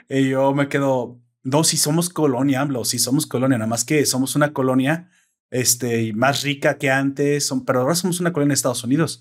Y 0.09 0.31
yo 0.31 0.53
me 0.55 0.69
quedo, 0.69 1.21
no, 1.45 1.63
si 1.63 1.77
somos 1.77 2.09
colonia, 2.09 2.63
AMLO, 2.63 2.85
si 2.85 2.99
somos 2.99 3.27
colonia, 3.27 3.59
nada 3.59 3.69
más 3.69 3.85
que 3.85 4.05
somos 4.05 4.35
una 4.35 4.53
colonia 4.53 5.11
este, 5.51 6.13
más 6.13 6.43
rica 6.43 6.79
que 6.79 6.91
antes, 6.91 7.47
son, 7.47 7.65
pero 7.65 7.81
ahora 7.81 7.95
somos 7.95 8.21
una 8.21 8.33
colonia 8.33 8.53
de 8.53 8.55
Estados 8.55 8.85
Unidos. 8.85 9.21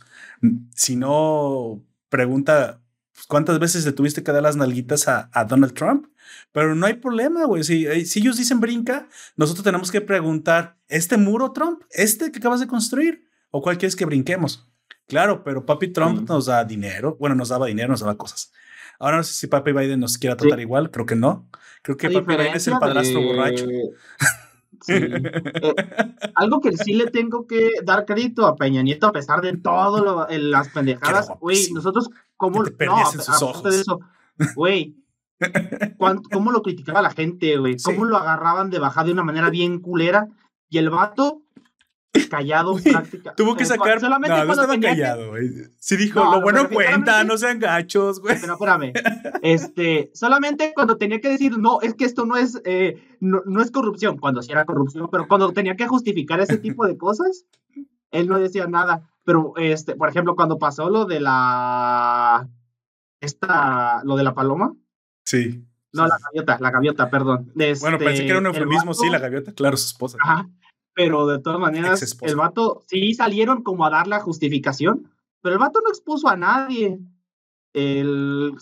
Si 0.76 0.96
no, 0.96 1.84
pregunta, 2.10 2.82
¿cuántas 3.28 3.60
veces 3.60 3.86
le 3.86 3.92
tuviste 3.92 4.24
que 4.24 4.32
dar 4.32 4.44
las 4.44 4.56
nalguitas 4.56 5.08
a, 5.08 5.30
a 5.34 5.46
Donald 5.46 5.74
Trump? 5.74 6.08
Pero 6.52 6.76
no 6.76 6.86
hay 6.86 6.96
problema, 6.96 7.46
güey. 7.46 7.64
Si, 7.64 7.86
eh, 7.86 8.06
si 8.06 8.20
ellos 8.20 8.38
dicen 8.38 8.60
brinca, 8.60 9.08
nosotros 9.36 9.64
tenemos 9.64 9.92
que 9.92 10.02
preguntar, 10.02 10.78
¿este 10.88 11.18
muro, 11.18 11.52
Trump? 11.52 11.84
¿Este 11.92 12.32
que 12.32 12.40
acabas 12.40 12.60
de 12.60 12.68
construir? 12.68 13.28
¿O 13.52 13.62
cuál 13.62 13.78
quieres 13.78 13.96
que 13.96 14.06
brinquemos? 14.06 14.68
Claro, 15.08 15.44
pero 15.44 15.66
papi 15.66 15.90
Trump 15.90 16.28
nos 16.28 16.48
da 16.48 16.64
dinero. 16.66 17.16
Bueno, 17.20 17.36
nos 17.36 17.50
daba 17.50 17.68
dinero, 17.68 17.90
nos 17.90 18.00
daba 18.00 18.18
cosas. 18.18 18.52
Ahora 19.00 19.18
no 19.18 19.24
sé 19.24 19.34
si 19.34 19.48
papi 19.48 19.72
Biden 19.72 20.00
nos 20.00 20.18
quiera 20.18 20.36
tratar 20.36 20.60
igual, 20.60 20.90
creo 20.90 21.06
que 21.06 21.16
no. 21.16 21.50
Creo 21.82 21.98
que 21.98 22.10
papi 22.10 22.36
Biden 22.36 22.56
es 22.56 22.68
el 22.68 22.80
padrastro 22.80 23.22
borracho. 23.22 23.66
Eh, 24.88 25.34
algo 26.36 26.62
que 26.62 26.76
sí 26.78 26.94
le 26.94 27.08
tengo 27.08 27.48
que 27.48 27.72
dar 27.84 28.06
crédito 28.06 28.46
a 28.46 28.56
Peña 28.56 28.82
Nieto, 28.82 29.08
a 29.08 29.12
pesar 29.12 29.42
de 29.42 29.58
todo 29.58 30.28
las 30.30 30.70
pendejadas, 30.70 31.30
güey, 31.40 31.72
nosotros, 31.72 32.10
¿cómo, 32.38 32.64
no, 32.64 33.00
en 33.00 33.06
sus 33.12 33.42
ojos. 33.42 33.64
de 33.64 33.82
eso, 33.82 34.00
güey, 34.56 34.96
¿cómo 36.32 36.52
lo 36.52 36.62
criticaba 36.62 37.02
la 37.02 37.12
gente, 37.12 37.58
güey? 37.58 37.78
¿Cómo 37.84 38.06
lo 38.06 38.18
agarraban 38.18 38.70
de 38.70 38.80
bajada 38.80 39.08
de 39.08 39.14
una 39.14 39.24
manera 39.24 39.50
bien 39.50 39.80
culera? 39.80 40.28
Y 40.70 40.78
el 40.78 40.90
vato 40.90 41.45
callado 42.30 42.76
práctica. 42.84 43.36
Tuvo 43.36 43.56
que 43.56 43.66
sacar. 43.66 44.00
Solamente 44.00 44.38
no, 44.38 44.46
no 44.46 44.54
estaba 44.54 44.80
callado, 44.80 45.30
güey. 45.30 45.50
Sí 45.78 45.98
dijo, 45.98 46.24
lo 46.24 46.42
bueno 46.42 46.70
cuenta, 46.70 47.24
no 47.24 47.38
sean 47.38 47.60
gachos, 47.60 48.20
güey. 48.20 48.38
Pero 48.40 48.54
espérame. 48.54 48.94
Este, 49.42 50.12
solamente 50.14 50.74
cuando 50.74 50.98
tenía 50.98 51.22
que 51.22 51.30
decir, 51.30 51.58
no, 51.58 51.82
es 51.82 51.94
que 51.94 52.06
esto 52.06 52.26
no 52.26 52.38
es, 52.38 52.62
eh, 52.66 53.02
no, 53.20 53.42
no, 53.46 53.62
es 53.62 53.72
corrupción, 53.72 54.18
cuando 54.18 54.42
sí 54.42 54.52
era 54.52 54.66
corrupción, 54.66 55.10
pero 55.12 55.28
cuando 55.28 55.52
tenía 55.52 55.76
que 55.76 55.88
justificar 55.88 56.40
ese 56.40 56.58
tipo 56.58 56.86
de 56.86 56.98
cosas, 56.98 57.46
él 58.12 58.28
no 58.28 58.40
decía 58.40 58.68
nada. 58.68 59.10
Pero, 59.24 59.54
este, 59.58 59.96
por 59.96 60.10
ejemplo, 60.10 60.36
cuando 60.36 60.58
pasó 60.60 60.90
lo 60.90 61.06
de 61.06 61.20
la. 61.20 62.48
Esta, 63.20 64.04
lo 64.04 64.16
de 64.16 64.24
la 64.24 64.34
paloma. 64.34 64.74
Sí. 65.26 65.66
No, 65.94 66.08
la 66.08 66.18
gaviota, 66.22 66.58
la 66.60 66.72
gaviota, 66.72 67.10
perdón. 67.10 67.52
bueno, 67.56 67.98
pensé 67.98 68.26
que 68.26 68.30
era 68.30 68.40
un 68.40 68.48
este, 68.48 68.60
eufemismo, 68.60 68.94
sí, 68.94 69.10
la 69.10 69.20
gaviota, 69.20 69.54
claro, 69.54 69.78
su 69.78 69.88
esposa. 69.88 70.18
Ajá 70.22 70.50
pero 70.96 71.28
de 71.28 71.40
todas 71.40 71.60
maneras, 71.60 72.18
el 72.22 72.36
vato 72.38 72.84
sí 72.88 73.14
salieron 73.14 73.64
como 73.64 73.86
a 73.86 73.90
dar 73.90 74.08
la 74.08 74.22
justificación, 74.22 75.12
pero 75.42 75.56
el 75.56 75.60
vato 75.60 75.82
no 75.82 75.90
expuso 75.90 76.30
a 76.30 76.38
nadie. 76.38 77.00
El, 77.74 78.56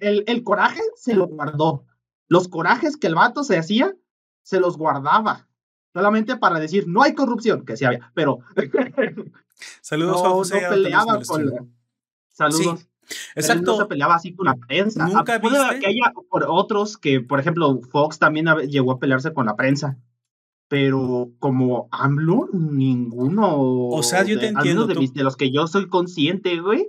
el, 0.00 0.42
coraje 0.42 0.80
se 0.96 1.14
lo 1.14 1.26
guardó. 1.26 1.84
Los 2.28 2.48
corajes 2.48 2.96
que 2.96 3.08
el 3.08 3.14
vato 3.14 3.44
se 3.44 3.58
hacía, 3.58 3.94
se 4.42 4.58
los 4.58 4.78
guardaba. 4.78 5.46
Solamente 5.92 6.36
para 6.38 6.58
decir, 6.58 6.88
no 6.88 7.02
hay 7.02 7.14
corrupción, 7.14 7.66
que 7.66 7.76
sí 7.76 7.84
había, 7.84 8.10
pero. 8.14 8.38
Saludos 9.82 10.24
a 10.24 10.30
José. 10.30 10.62
No 10.62 10.70
peleaba 10.70 11.20
con. 11.26 11.74
Saludos. 12.30 12.88
Exacto. 13.34 13.72
no 13.72 13.76
se 13.76 13.84
peleaba 13.84 14.14
así 14.14 14.34
con 14.34 14.46
la 14.46 14.56
prensa. 14.56 15.06
Nunca 15.06 15.36
viste? 15.36 15.78
que 15.80 15.86
haya 15.88 16.10
por 16.30 16.46
otros 16.48 16.96
que, 16.96 17.20
por 17.20 17.38
ejemplo, 17.38 17.82
Fox 17.90 18.18
también 18.18 18.46
llegó 18.70 18.92
a 18.92 18.98
pelearse 18.98 19.34
con 19.34 19.44
la 19.44 19.56
prensa 19.56 19.98
pero 20.68 21.32
como 21.38 21.88
AMLO, 21.90 22.48
ninguno. 22.52 23.58
O 23.58 24.02
sea, 24.02 24.24
yo 24.24 24.38
te 24.38 24.48
entiendo. 24.48 24.86
De, 24.86 24.94
de, 24.94 25.22
los 25.22 25.36
que 25.36 25.50
yo 25.50 25.66
soy 25.66 25.88
consciente, 25.88 26.60
güey. 26.60 26.88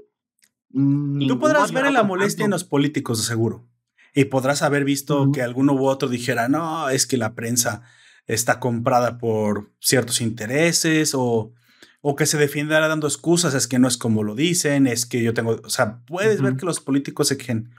Tú 0.71 1.39
podrás 1.39 1.71
ver 1.71 1.91
la 1.91 2.03
molestia 2.03 2.45
en 2.45 2.51
los 2.51 2.63
políticos, 2.63 3.19
de 3.19 3.23
seguro. 3.25 3.67
Y 4.13 4.25
podrás 4.25 4.61
haber 4.61 4.85
visto 4.85 5.31
que 5.31 5.41
alguno 5.41 5.73
u 5.73 5.87
otro 5.87 6.09
dijera, 6.09 6.47
no, 6.47 6.89
es 6.89 7.05
que 7.05 7.17
la 7.17 7.35
prensa 7.35 7.83
está 8.27 8.59
comprada 8.59 9.17
por 9.17 9.71
ciertos 9.79 10.21
intereses 10.21 11.13
o, 11.13 11.53
o 12.01 12.15
que 12.15 12.25
se 12.25 12.37
defienda 12.37 12.79
dando 12.87 13.07
excusas, 13.07 13.53
es 13.53 13.67
que 13.67 13.79
no 13.79 13.87
es 13.87 13.97
como 13.97 14.23
lo 14.23 14.35
dicen, 14.35 14.87
es 14.87 15.05
que 15.05 15.21
yo 15.21 15.33
tengo, 15.33 15.59
o 15.63 15.69
sea, 15.69 16.03
puedes 16.05 16.41
ver 16.41 16.55
que 16.55 16.65
los 16.65 16.79
políticos 16.79 17.27
se 17.27 17.37
quejen, 17.37 17.71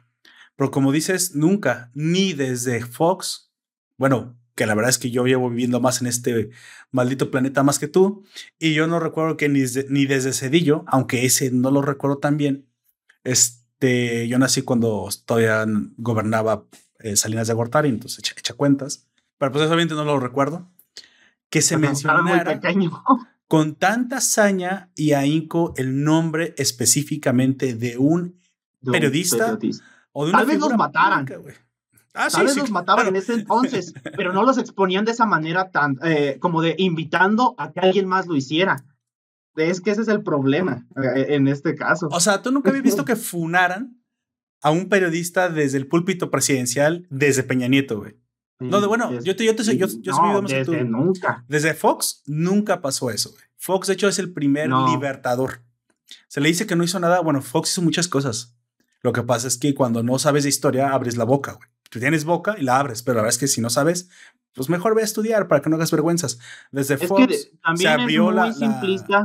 pero 0.57 0.71
como 0.71 0.93
dices, 0.93 1.35
nunca, 1.35 1.91
ni 1.95 2.33
desde 2.33 2.85
Fox, 2.85 3.53
bueno, 3.99 4.39
que 4.57 4.67
la 4.67 4.75
verdad 4.75 4.89
es 4.89 4.99
que 4.99 5.11
yo 5.11 5.27
llevo 5.27 5.51
viviendo 5.51 5.81
más 5.81 6.01
en 6.01 6.09
este 6.09 6.51
maldito 6.91 7.31
planeta 7.31 7.63
más 7.63 7.79
que 7.79 7.89
tú, 7.89 8.25
y 8.59 8.73
yo 8.73 8.87
no 8.87 8.99
recuerdo 8.99 9.37
que 9.37 9.49
ni, 9.49 9.61
ni 9.91 10.07
desde 10.07 10.33
Cedillo, 10.33 10.85
aunque 10.89 11.27
ese 11.27 11.51
no 11.51 11.71
lo 11.71 11.83
recuerdo 11.83 12.19
tan 12.19 12.39
bien, 12.39 12.67
este, 13.23 14.27
yo 14.29 14.39
nací 14.39 14.63
cuando 14.63 15.09
todavía 15.27 15.65
gobernaba 15.99 16.65
eh, 17.01 17.17
Salinas 17.17 17.49
de 17.49 17.55
Gortari, 17.55 17.91
entonces 17.91 18.19
echa, 18.19 18.55
cuentas, 18.55 19.07
pero 19.37 19.53
pues 19.53 19.67
obviamente 19.67 19.95
no 19.95 20.05
lo 20.05 20.19
recuerdo, 20.19 20.67
que 21.51 21.61
se 21.61 21.77
mencionara 21.77 22.59
con 23.49 23.75
tanta 23.75 24.17
hazaña 24.17 24.91
y 24.97 25.13
ahínco 25.13 25.75
el 25.77 26.03
nombre 26.03 26.55
específicamente 26.57 27.75
de 27.75 27.99
un, 27.99 28.41
periodista, 28.83 29.59
o 30.13 30.25
de 30.25 30.31
una 30.31 30.39
Tal 30.39 30.47
vez 30.47 30.59
los 30.59 30.75
mataran. 30.77 31.27
Ah, 32.17 32.29
Tal 32.31 32.47
vez 32.47 32.57
los 32.57 32.71
mataban 32.71 33.07
en 33.09 33.17
ese 33.17 33.35
entonces, 33.35 33.93
pero 34.17 34.33
no 34.33 34.43
los 34.43 34.57
exponían 34.57 35.05
de 35.05 35.13
esa 35.13 35.27
manera 35.27 35.71
tan, 35.71 35.99
eh, 36.03 36.39
como 36.41 36.63
de 36.63 36.75
invitando 36.79 37.55
a 37.59 37.73
que 37.73 37.81
alguien 37.81 38.07
más 38.07 38.27
lo 38.27 38.37
hiciera. 38.37 38.85
Es 39.55 39.81
que 39.81 39.91
ese 39.91 40.03
es 40.03 40.09
el 40.09 40.23
problema 40.23 40.87
eh, 40.97 41.27
en 41.31 41.47
este 41.49 41.75
caso. 41.75 42.09
O 42.11 42.21
sea, 42.21 42.43
¿tú 42.43 42.51
nunca 42.51 42.71
habías 42.71 42.85
visto 42.85 43.05
que 43.05 43.17
funaran 43.17 44.03
a 44.63 44.71
un 44.71 44.89
periodista 44.89 45.49
desde 45.51 45.79
el 45.79 45.87
púlpito 45.87 46.31
presidencial 46.31 47.07
desde 47.11 47.43
Peña 47.43 47.69
Nieto, 47.69 47.99
güey? 47.99 48.17
no, 48.59 48.81
de 48.81 48.87
bueno, 48.87 49.13
yo 49.21 49.37
te, 49.37 49.45
yo 49.45 49.55
te 49.55 49.77
yo, 49.77 49.87
yo 50.01 50.13
no, 50.13 50.41
desde 50.41 50.85
nunca. 50.85 51.45
Desde 51.49 51.75
Fox 51.75 52.23
nunca 52.27 52.81
pasó 52.81 53.11
eso, 53.11 53.31
güey. 53.31 53.43
Fox, 53.59 53.89
de 53.89 53.95
hecho, 53.95 54.09
es 54.09 54.19
el 54.19 54.33
primer 54.33 54.71
libertador. 54.71 55.63
Se 56.29 56.41
le 56.41 56.49
dice 56.49 56.67
que 56.67 56.77
no 56.77 56.85
hizo 56.85 56.99
nada. 56.99 57.21
Bueno, 57.21 57.43
Fox 57.43 57.73
hizo 57.73 57.83
muchas 57.83 58.09
cosas. 58.09 58.55
Lo 59.03 59.13
que 59.13 59.23
pasa 59.23 59.49
es 59.49 59.59
que 59.59 59.75
cuando 59.75 60.03
no 60.03 60.19
sabes 60.19 60.45
de 60.45 60.49
historia, 60.49 60.93
abres 60.93 61.17
la 61.17 61.25
boca, 61.25 61.53
güey 61.53 61.69
tú 61.91 61.99
tienes 62.01 62.25
boca 62.25 62.57
y 62.59 62.63
la 62.63 62.79
abres, 62.79 63.03
pero 63.03 63.17
la 63.17 63.23
verdad 63.23 63.35
es 63.35 63.39
que 63.39 63.49
si 63.49 63.61
no 63.61 63.71
sabes, 63.71 64.09
pues 64.55 64.69
mejor 64.69 64.95
ve 64.95 65.03
a 65.03 65.05
estudiar 65.05 65.49
para 65.49 65.61
que 65.61 65.71
no 65.71 65.77
hagas 65.77 65.91
vergüenzas. 65.91 66.39
Desde 66.71 66.97
Fox 66.97 67.51
se 67.77 67.89
abrió 67.89 68.31
la, 68.31 68.55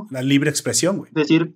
la, 0.10 0.22
libre 0.22 0.50
expresión, 0.50 0.98
güey. 0.98 1.12
Decir, 1.14 1.56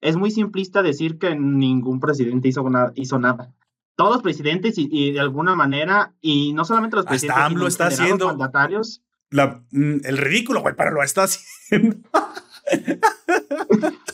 es 0.00 0.16
muy 0.16 0.30
simplista 0.30 0.82
decir 0.82 1.18
que 1.18 1.34
ningún 1.34 2.00
presidente 2.00 2.48
hizo, 2.48 2.64
hizo 2.94 3.18
nada. 3.18 3.54
Todos 3.96 4.14
los 4.14 4.22
presidentes 4.22 4.74
y, 4.76 5.10
de 5.10 5.20
alguna 5.20 5.56
manera, 5.56 6.14
y 6.20 6.52
no 6.52 6.64
solamente 6.64 6.96
los 6.96 7.06
presidentes, 7.06 7.36
Hasta 7.36 7.46
AMLO 7.46 7.66
está 7.66 7.86
haciendo 7.88 8.26
mandatarios. 8.26 9.02
La, 9.30 9.64
mm, 9.72 10.04
el 10.04 10.18
ridículo, 10.18 10.60
güey, 10.60 10.74
pero 10.76 10.92
lo 10.92 11.02
está 11.02 11.24
haciendo. 11.24 11.96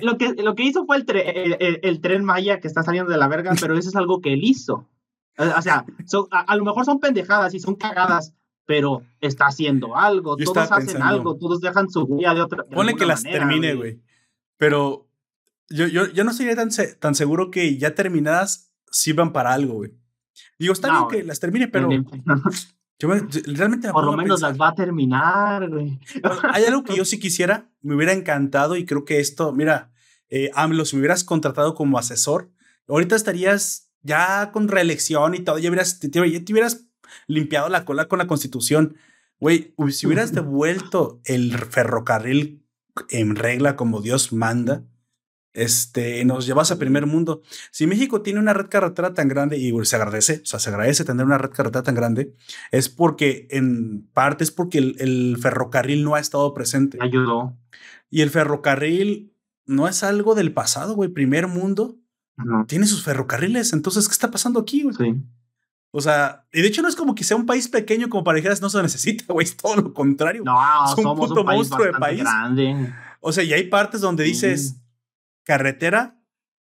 Lo 0.00 0.16
que, 0.16 0.34
lo 0.34 0.54
que 0.54 0.62
hizo 0.62 0.86
fue 0.86 0.96
el, 0.96 1.78
el, 1.82 2.00
tren 2.00 2.24
Maya 2.24 2.60
que 2.60 2.68
está 2.68 2.82
saliendo 2.82 3.10
de 3.10 3.18
la 3.18 3.28
verga, 3.28 3.52
pero 3.60 3.76
eso 3.76 3.88
es 3.88 3.96
algo 3.96 4.20
que 4.20 4.32
él 4.32 4.44
hizo. 4.44 4.88
O 5.36 5.62
sea, 5.62 5.84
a, 6.30 6.56
lo 6.56 6.64
mejor 6.64 6.84
son 6.84 7.00
pendejadas 7.00 7.54
y 7.54 7.60
son 7.60 7.74
cagadas, 7.74 8.34
pero 8.66 9.02
está 9.20 9.46
haciendo 9.46 9.96
algo, 9.96 10.36
todos 10.36 10.70
hacen 10.70 11.02
algo, 11.02 11.36
todos 11.36 11.60
dejan 11.60 11.90
su 11.90 12.06
guía 12.06 12.34
de 12.34 12.40
otra. 12.40 12.64
Ponle 12.64 12.94
que 12.94 13.06
las 13.06 13.22
termine, 13.22 13.74
güey. 13.74 14.00
Pero 14.56 15.08
yo, 15.68 15.86
yo, 15.86 16.06
yo 16.06 16.24
no 16.24 16.32
sería 16.32 16.54
tan, 16.54 16.70
tan 17.00 17.14
seguro 17.14 17.50
que 17.50 17.76
ya 17.78 17.94
terminadas 17.94 18.72
sirvan 18.90 19.32
para 19.32 19.52
algo, 19.52 19.74
güey. 19.74 19.92
Digo, 20.58 20.72
está 20.72 20.90
bien 20.90 21.08
que 21.08 21.26
las 21.26 21.40
termine, 21.40 21.68
pero. 21.68 21.88
Yo 22.96 23.08
realmente 23.08 23.90
Por 23.90 24.04
lo 24.04 24.16
menos 24.16 24.40
las 24.40 24.58
va 24.58 24.68
a 24.68 24.74
terminar, 24.74 25.68
güey. 25.68 25.98
Hay 26.52 26.64
algo 26.64 26.84
que 26.84 26.96
yo 26.96 27.04
sí 27.04 27.18
quisiera, 27.18 27.68
me 27.82 27.96
hubiera 27.96 28.12
encantado 28.12 28.76
y 28.76 28.86
creo 28.86 29.04
que 29.04 29.18
esto, 29.18 29.52
mira, 29.52 29.92
eh, 30.28 30.52
AMLO, 30.54 30.84
si 30.84 30.94
me 30.94 31.00
hubieras 31.00 31.24
contratado 31.24 31.74
como 31.74 31.98
asesor, 31.98 32.52
ahorita 32.88 33.16
estarías 33.16 33.83
ya 34.04 34.52
con 34.52 34.68
reelección 34.68 35.34
y 35.34 35.40
todo, 35.40 35.58
ya, 35.58 35.68
hubieras, 35.68 35.98
te, 35.98 36.08
hubieras 36.20 36.86
limpiado 37.26 37.68
la 37.68 37.84
cola 37.84 38.06
con 38.06 38.20
la 38.20 38.28
constitución. 38.28 38.96
Güey, 39.40 39.74
si 39.90 40.06
hubieras 40.06 40.32
devuelto 40.32 41.20
el 41.24 41.58
ferrocarril 41.58 42.64
en 43.10 43.34
regla 43.34 43.74
como 43.74 44.00
Dios 44.00 44.32
manda 44.32 44.84
este, 45.54 46.24
nos 46.24 46.46
llevas 46.46 46.70
a 46.72 46.78
primer 46.78 47.06
mundo. 47.06 47.42
Si 47.70 47.86
México 47.86 48.22
tiene 48.22 48.40
una 48.40 48.52
red 48.52 48.66
carretera 48.68 49.14
tan 49.14 49.28
grande, 49.28 49.56
y 49.56 49.72
se 49.84 49.96
agradece, 49.96 50.40
o 50.42 50.46
sea, 50.46 50.58
se 50.58 50.68
agradece 50.68 51.04
tener 51.04 51.24
una 51.24 51.38
red 51.38 51.50
carretera 51.50 51.84
tan 51.84 51.94
grande, 51.94 52.34
es 52.72 52.88
porque 52.88 53.46
en 53.50 54.06
parte 54.12 54.44
es 54.44 54.50
porque 54.50 54.78
el, 54.78 55.38
ferrocarril 55.40 56.04
no 56.04 56.16
ha 56.16 56.20
estado 56.20 56.52
presente. 56.52 56.98
Ayudó. 57.00 57.56
Y 58.10 58.20
el 58.20 58.30
ferrocarril 58.30 59.32
no 59.64 59.88
es 59.88 60.02
algo 60.02 60.34
del 60.34 60.52
pasado, 60.52 60.94
güey. 60.94 61.08
Primer 61.08 61.46
mundo 61.46 61.96
tiene 62.66 62.86
sus 62.86 63.02
ferrocarriles. 63.02 63.72
Entonces, 63.72 64.08
¿qué 64.08 64.12
está 64.12 64.30
pasando 64.30 64.60
aquí, 64.60 64.82
güey? 64.82 64.94
Sí. 64.96 65.22
O 65.96 66.00
sea, 66.00 66.44
y 66.52 66.60
de 66.60 66.66
hecho 66.66 66.82
no 66.82 66.88
es 66.88 66.96
como 66.96 67.14
que 67.14 67.22
sea 67.22 67.36
un 67.36 67.46
país 67.46 67.68
pequeño 67.68 68.08
como 68.08 68.24
para 68.24 68.34
dijeras 68.34 68.60
no 68.60 68.68
se 68.68 68.82
necesita, 68.82 69.24
güey, 69.32 69.46
es 69.46 69.56
todo 69.56 69.76
lo 69.76 69.94
contrario. 69.94 70.42
No, 70.44 70.58
es 70.84 70.96
un 70.98 71.04
somos 71.04 71.28
puto 71.28 71.44
monstruo 71.44 71.84
de 71.84 71.92
país. 71.92 72.20
Grande. 72.20 72.92
O 73.20 73.32
sea, 73.32 73.44
y 73.44 73.52
hay 73.52 73.68
partes 73.68 74.00
donde 74.00 74.24
dices, 74.24 74.76
carretera, 75.44 76.20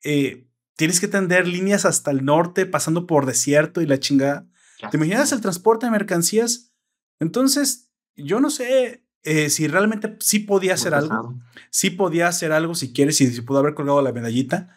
eh, 0.02 0.48
tienes 0.76 1.00
que 1.00 1.08
tender 1.08 1.46
líneas 1.46 1.84
hasta 1.84 2.10
el 2.10 2.24
norte, 2.24 2.66
pasando 2.66 3.06
por 3.06 3.24
desierto 3.24 3.80
y 3.80 3.86
la 3.86 4.00
chingada. 4.00 4.46
¿Te 4.90 4.96
imaginas 4.96 5.32
el 5.32 5.40
transporte 5.40 5.86
de 5.86 5.92
mercancías? 5.92 6.74
Entonces, 7.20 7.92
yo 8.16 8.40
no 8.40 8.50
sé 8.50 9.06
eh, 9.22 9.48
si 9.48 9.68
realmente 9.68 10.16
sí 10.20 10.40
podía 10.40 10.74
hacer 10.74 10.92
algo. 10.92 11.34
Sí 11.70 11.90
podía 11.90 12.28
hacer 12.28 12.52
algo 12.52 12.74
si 12.74 12.92
quieres, 12.92 13.20
y 13.20 13.28
si 13.28 13.40
pudo 13.42 13.60
haber 13.60 13.74
colgado 13.74 14.02
la 14.02 14.12
medallita. 14.12 14.76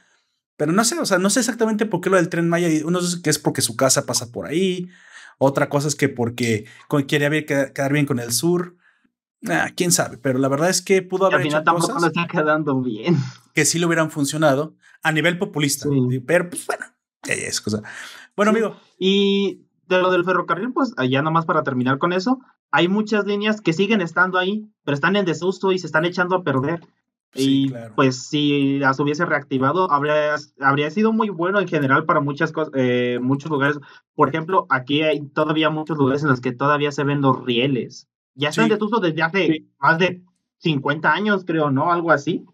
Pero 0.58 0.72
no 0.72 0.84
sé, 0.84 1.00
o 1.00 1.06
sea, 1.06 1.20
no 1.20 1.30
sé 1.30 1.40
exactamente 1.40 1.86
por 1.86 2.02
qué 2.02 2.10
lo 2.10 2.18
del 2.18 2.30
tren 2.30 2.50
Maya. 2.50 2.68
Uno 2.84 3.00
dice 3.00 3.22
que 3.22 3.30
es 3.30 3.40
porque 3.40 3.62
su 3.62 3.76
casa 3.76 4.06
pasa 4.06 4.32
por 4.32 4.48
ahí. 4.48 4.90
Otra 5.38 5.70
cosa 5.70 5.88
es 5.88 5.96
que 5.96 6.10
porque 6.10 6.66
quiere 7.08 7.46
quedar 7.46 7.94
bien 7.94 8.08
con 8.08 8.20
el 8.20 8.34
sur. 8.34 8.76
Ah, 9.48 9.70
quién 9.76 9.92
sabe, 9.92 10.18
pero 10.18 10.40
la 10.40 10.48
verdad 10.48 10.70
es 10.70 10.82
que 10.82 11.04
pudo 11.04 11.28
haber 11.28 11.46
hecho 11.46 11.64
tampoco 11.64 11.94
cosas 11.94 12.10
está 12.10 12.28
quedando 12.28 12.82
bien. 12.82 13.16
Que 13.54 13.66
sí 13.66 13.78
le 13.78 13.86
hubieran 13.86 14.10
funcionado 14.10 14.76
a 15.04 15.12
nivel 15.12 15.38
populista. 15.38 15.88
Pero 16.26 16.50
pues 16.50 16.66
bueno, 16.66 16.86
es 17.28 17.62
cosa. 17.62 17.84
Bueno, 18.36 18.50
amigo. 18.50 18.78
Y 18.98 19.68
de 19.88 20.02
lo 20.02 20.12
del 20.12 20.26
ferrocarril, 20.26 20.74
pues 20.74 20.94
allá 20.98 21.22
nomás 21.22 21.46
para 21.46 21.62
terminar 21.62 22.00
con 22.00 22.14
eso, 22.14 22.40
hay 22.72 22.88
muchas 22.88 23.26
líneas 23.26 23.62
que 23.62 23.74
siguen 23.74 24.02
estando 24.02 24.40
ahí, 24.40 24.68
pero 24.84 24.96
están 24.96 25.16
en 25.16 25.26
desuso 25.26 25.72
y 25.72 25.78
se 25.78 25.86
están 25.86 26.06
echando 26.06 26.36
a 26.36 26.44
perder. 26.44 26.82
Y 27.38 27.72
pues 27.96 28.28
si 28.28 28.80
las 28.80 29.00
hubiese 29.00 29.26
reactivado, 29.26 29.92
habría, 29.92 30.36
habría 30.60 30.92
sido 30.92 31.14
muy 31.14 31.30
bueno 31.30 31.60
en 31.60 31.68
general 31.68 32.06
para 32.06 32.20
muchas 32.20 32.52
cosas, 32.52 32.74
eh, 32.76 33.20
muchos 33.22 33.52
lugares. 33.52 33.78
Por 34.16 34.30
ejemplo, 34.30 34.66
aquí 34.70 35.04
hay 35.04 35.22
todavía 35.30 35.70
muchos 35.70 35.98
lugares 35.98 36.24
en 36.24 36.30
los 36.30 36.42
que 36.42 36.52
todavía 36.52 36.92
se 36.92 37.04
ven 37.04 37.22
los 37.22 37.46
rieles 37.46 38.08
ya 38.38 38.50
están 38.50 38.70
de 38.70 38.76
uso 38.76 39.00
desde 39.00 39.22
hace 39.24 39.66
más 39.80 39.98
de 39.98 40.22
50 40.60 41.12
años, 41.12 41.44
creo, 41.46 41.72
¿no? 41.72 41.92
Algo 41.92 42.12
así. 42.12 42.46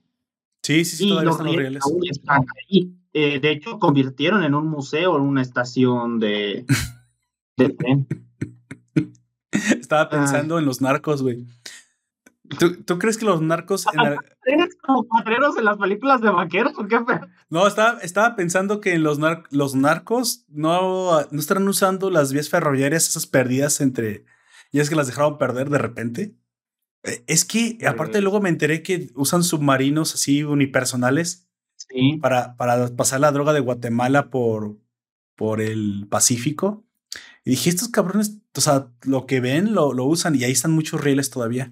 Sí, 0.64 0.86
sí, 0.86 0.96
sí, 0.96 1.10
todavía 1.10 1.30
los 1.30 1.40
están 1.40 1.54
rieles. 1.54 1.84
Aún 1.86 2.02
están 2.10 2.46
ahí. 2.58 2.96
Eh, 3.14 3.40
de 3.40 3.52
hecho, 3.52 3.80
convirtieron 3.80 4.44
en 4.44 4.56
un 4.56 4.68
museo, 4.68 5.18
en 5.18 5.24
una 5.24 5.42
estación 5.42 6.20
de, 6.20 6.66
tren. 7.78 8.08
Estaba 9.52 10.10
pensando 10.10 10.58
en 10.58 10.66
los 10.66 10.82
narcos, 10.82 11.22
güey. 11.22 11.46
¿Tú, 12.86 13.00
crees 13.00 13.18
que 13.18 13.26
los 13.26 13.42
narcos... 13.42 13.86
¿Tienes 14.44 14.76
como 14.82 15.08
cuatreros 15.08 15.58
en 15.58 15.66
las 15.66 15.78
películas 15.78 16.22
de 16.22 16.30
vaqueros 16.30 16.74
o 16.78 16.86
qué? 16.88 17.00
No, 17.50 17.66
estaba, 17.66 18.00
estaba 18.00 18.36
pensando 18.36 18.82
que 18.82 18.98
los, 19.00 19.20
los 19.50 19.76
narcos 19.76 20.46
no, 20.50 21.22
no 21.22 21.40
estarán 21.40 21.68
usando 21.68 22.10
las 22.10 22.34
vías 22.34 22.50
ferroviarias 22.50 23.08
esas 23.08 23.28
perdidas 23.28 23.80
entre 23.80 24.26
y 24.74 24.80
es 24.80 24.90
que 24.90 24.96
las 24.96 25.08
dejaron 25.08 25.38
perder 25.38 25.70
de 25.70 25.78
repente. 25.78 26.36
Eh, 27.04 27.24
es 27.28 27.46
que, 27.46 27.78
aparte, 27.88 28.20
luego 28.22 28.42
me 28.42 28.50
enteré 28.50 28.82
que 28.82 29.12
usan 29.16 29.44
submarinos 29.44 30.16
así 30.16 30.44
unipersonales 30.44 31.48
para, 32.20 32.58
para 32.58 32.94
pasar 32.96 33.20
la 33.20 33.32
droga 33.32 33.54
de 33.54 33.60
Guatemala 33.60 34.32
por, 34.32 34.80
por 35.36 35.62
el 35.62 36.08
Pacífico. 36.10 36.84
Y 37.46 37.52
dije, 37.52 37.70
estos 37.70 37.90
cabrones, 37.90 38.40
o 38.58 38.62
sea, 38.62 38.92
lo 39.04 39.28
que 39.28 39.40
ven 39.42 39.76
lo, 39.76 39.94
lo 39.94 40.06
usan 40.06 40.36
y 40.36 40.44
ahí 40.44 40.52
están 40.52 40.72
muchos 40.72 41.02
rieles 41.02 41.30
todavía. 41.30 41.72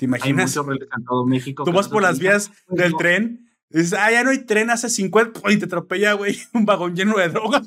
¿Te 0.00 0.06
imaginas? 0.06 0.56
Hay 0.56 0.62
muchos 0.62 0.66
rieles 0.66 0.88
en 0.96 1.04
todo 1.04 1.26
México. 1.26 1.64
Tú 1.64 1.72
vas 1.72 1.86
por 1.86 2.00
las 2.00 2.18
vías 2.18 2.50
del 2.70 2.96
tren, 2.96 3.50
y 3.68 3.80
dices, 3.80 3.98
ah, 4.00 4.10
ya 4.10 4.24
no 4.24 4.30
hay 4.30 4.38
tren 4.46 4.70
hace 4.70 4.88
50, 4.88 5.42
y 5.52 5.58
te 5.58 5.66
atropella, 5.66 6.14
güey, 6.14 6.38
un 6.54 6.64
vagón 6.64 6.96
lleno 6.96 7.18
de 7.18 7.28
droga. 7.28 7.60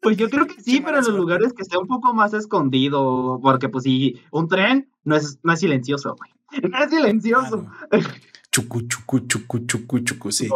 Pues 0.00 0.16
yo 0.16 0.30
creo 0.30 0.46
que 0.46 0.58
sí, 0.62 0.80
pero 0.80 1.00
en 1.00 1.04
los 1.04 1.14
lugares 1.14 1.52
que 1.52 1.60
esté 1.60 1.76
un 1.76 1.86
poco 1.86 2.14
más 2.14 2.32
escondido, 2.32 3.40
porque 3.42 3.68
pues 3.68 3.84
si 3.84 4.18
un 4.30 4.48
tren 4.48 4.90
no 5.04 5.16
es, 5.16 5.38
no 5.42 5.52
es 5.52 5.60
silencioso, 5.60 6.16
güey. 6.16 6.30
No 6.70 6.82
es 6.82 6.88
silencioso. 6.88 7.66
Chucu, 8.50 8.80
chucu, 8.88 9.18
chucu, 9.26 9.58
chucu, 9.66 9.98
chucu, 9.98 10.32
sí. 10.32 10.48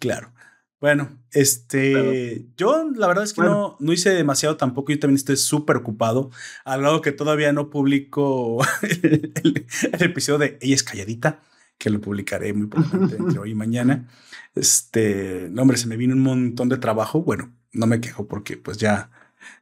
claro. 0.00 0.32
Bueno, 0.78 1.18
este, 1.32 2.46
yo 2.56 2.90
la 2.94 3.06
verdad 3.06 3.24
es 3.24 3.32
que 3.32 3.40
no, 3.40 3.76
no 3.80 3.92
hice 3.94 4.10
demasiado 4.10 4.58
tampoco, 4.58 4.92
yo 4.92 4.98
también 4.98 5.16
estoy 5.16 5.36
súper 5.36 5.76
ocupado, 5.76 6.30
al 6.66 6.82
lado 6.82 7.00
que 7.00 7.12
todavía 7.12 7.50
no 7.52 7.70
publico 7.70 8.58
el, 8.82 9.32
el, 9.42 10.02
episodio 10.02 10.38
de 10.38 10.58
Ella 10.60 10.74
es 10.74 10.82
calladita, 10.82 11.40
que 11.78 11.88
lo 11.88 12.00
publicaré 12.00 12.52
muy 12.52 12.66
pronto 12.66 12.96
entre 13.16 13.38
hoy 13.38 13.52
y 13.52 13.54
mañana. 13.54 14.06
Este, 14.54 15.48
no 15.50 15.62
hombre, 15.62 15.78
se 15.78 15.86
me 15.86 15.96
vino 15.96 16.14
un 16.14 16.22
montón 16.22 16.68
de 16.68 16.78
trabajo, 16.78 17.22
bueno, 17.22 17.54
no 17.72 17.86
me 17.86 18.00
quejo 18.00 18.26
porque 18.26 18.56
pues 18.56 18.78
ya, 18.78 19.10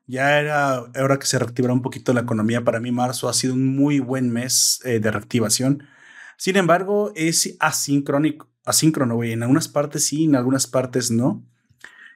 ya 0.07 0.38
era 0.40 0.83
hora 0.83 1.18
que 1.18 1.27
se 1.27 1.38
reactivara 1.38 1.74
un 1.74 1.83
poquito 1.83 2.12
la 2.12 2.20
economía. 2.20 2.64
Para 2.64 2.81
mí 2.81 2.92
marzo 2.92 3.29
ha 3.29 3.35
sido 3.35 3.55
un 3.55 3.77
muy 3.77 4.00
buen 4.00 4.31
mes 4.31 4.81
eh, 4.85 5.00
de 5.00 5.11
reactivación. 5.11 5.87
Sin 6.37 6.57
embargo, 6.57 7.12
es 7.14 7.57
asincrónico, 7.61 8.48
asíncrono, 8.64 9.16
güey. 9.16 9.33
En 9.33 9.42
algunas 9.42 9.68
partes 9.68 10.07
sí, 10.07 10.24
en 10.24 10.37
algunas 10.37 10.66
partes 10.66 11.11
no. 11.11 11.42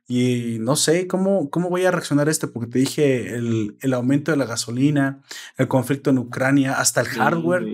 Y 0.06 0.56
no 0.60 0.74
sé 0.74 1.06
cómo, 1.06 1.50
cómo 1.50 1.68
voy 1.68 1.84
a 1.84 1.90
reaccionar 1.90 2.28
a 2.28 2.30
esto, 2.30 2.50
porque 2.50 2.70
te 2.70 2.78
dije 2.78 3.34
el, 3.34 3.76
el 3.80 3.92
aumento 3.92 4.30
de 4.30 4.38
la 4.38 4.46
gasolina, 4.46 5.22
el 5.58 5.68
conflicto 5.68 6.08
en 6.08 6.18
Ucrania, 6.18 6.80
hasta 6.80 7.02
el 7.02 7.08
hardware. 7.08 7.66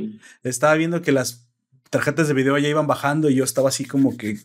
Estaba 0.43 0.75
viendo 0.75 1.01
que 1.01 1.13
las 1.13 1.47
tarjetas 1.91 2.27
de 2.27 2.35
video 2.35 2.59
ya 2.59 2.69
iban 2.69 2.89
bajando 2.89 3.31
y 3.31 3.37
yo 3.37 3.45
estaba 3.45 3.69
así 3.69 3.85
como 3.85 4.17
que 4.17 4.37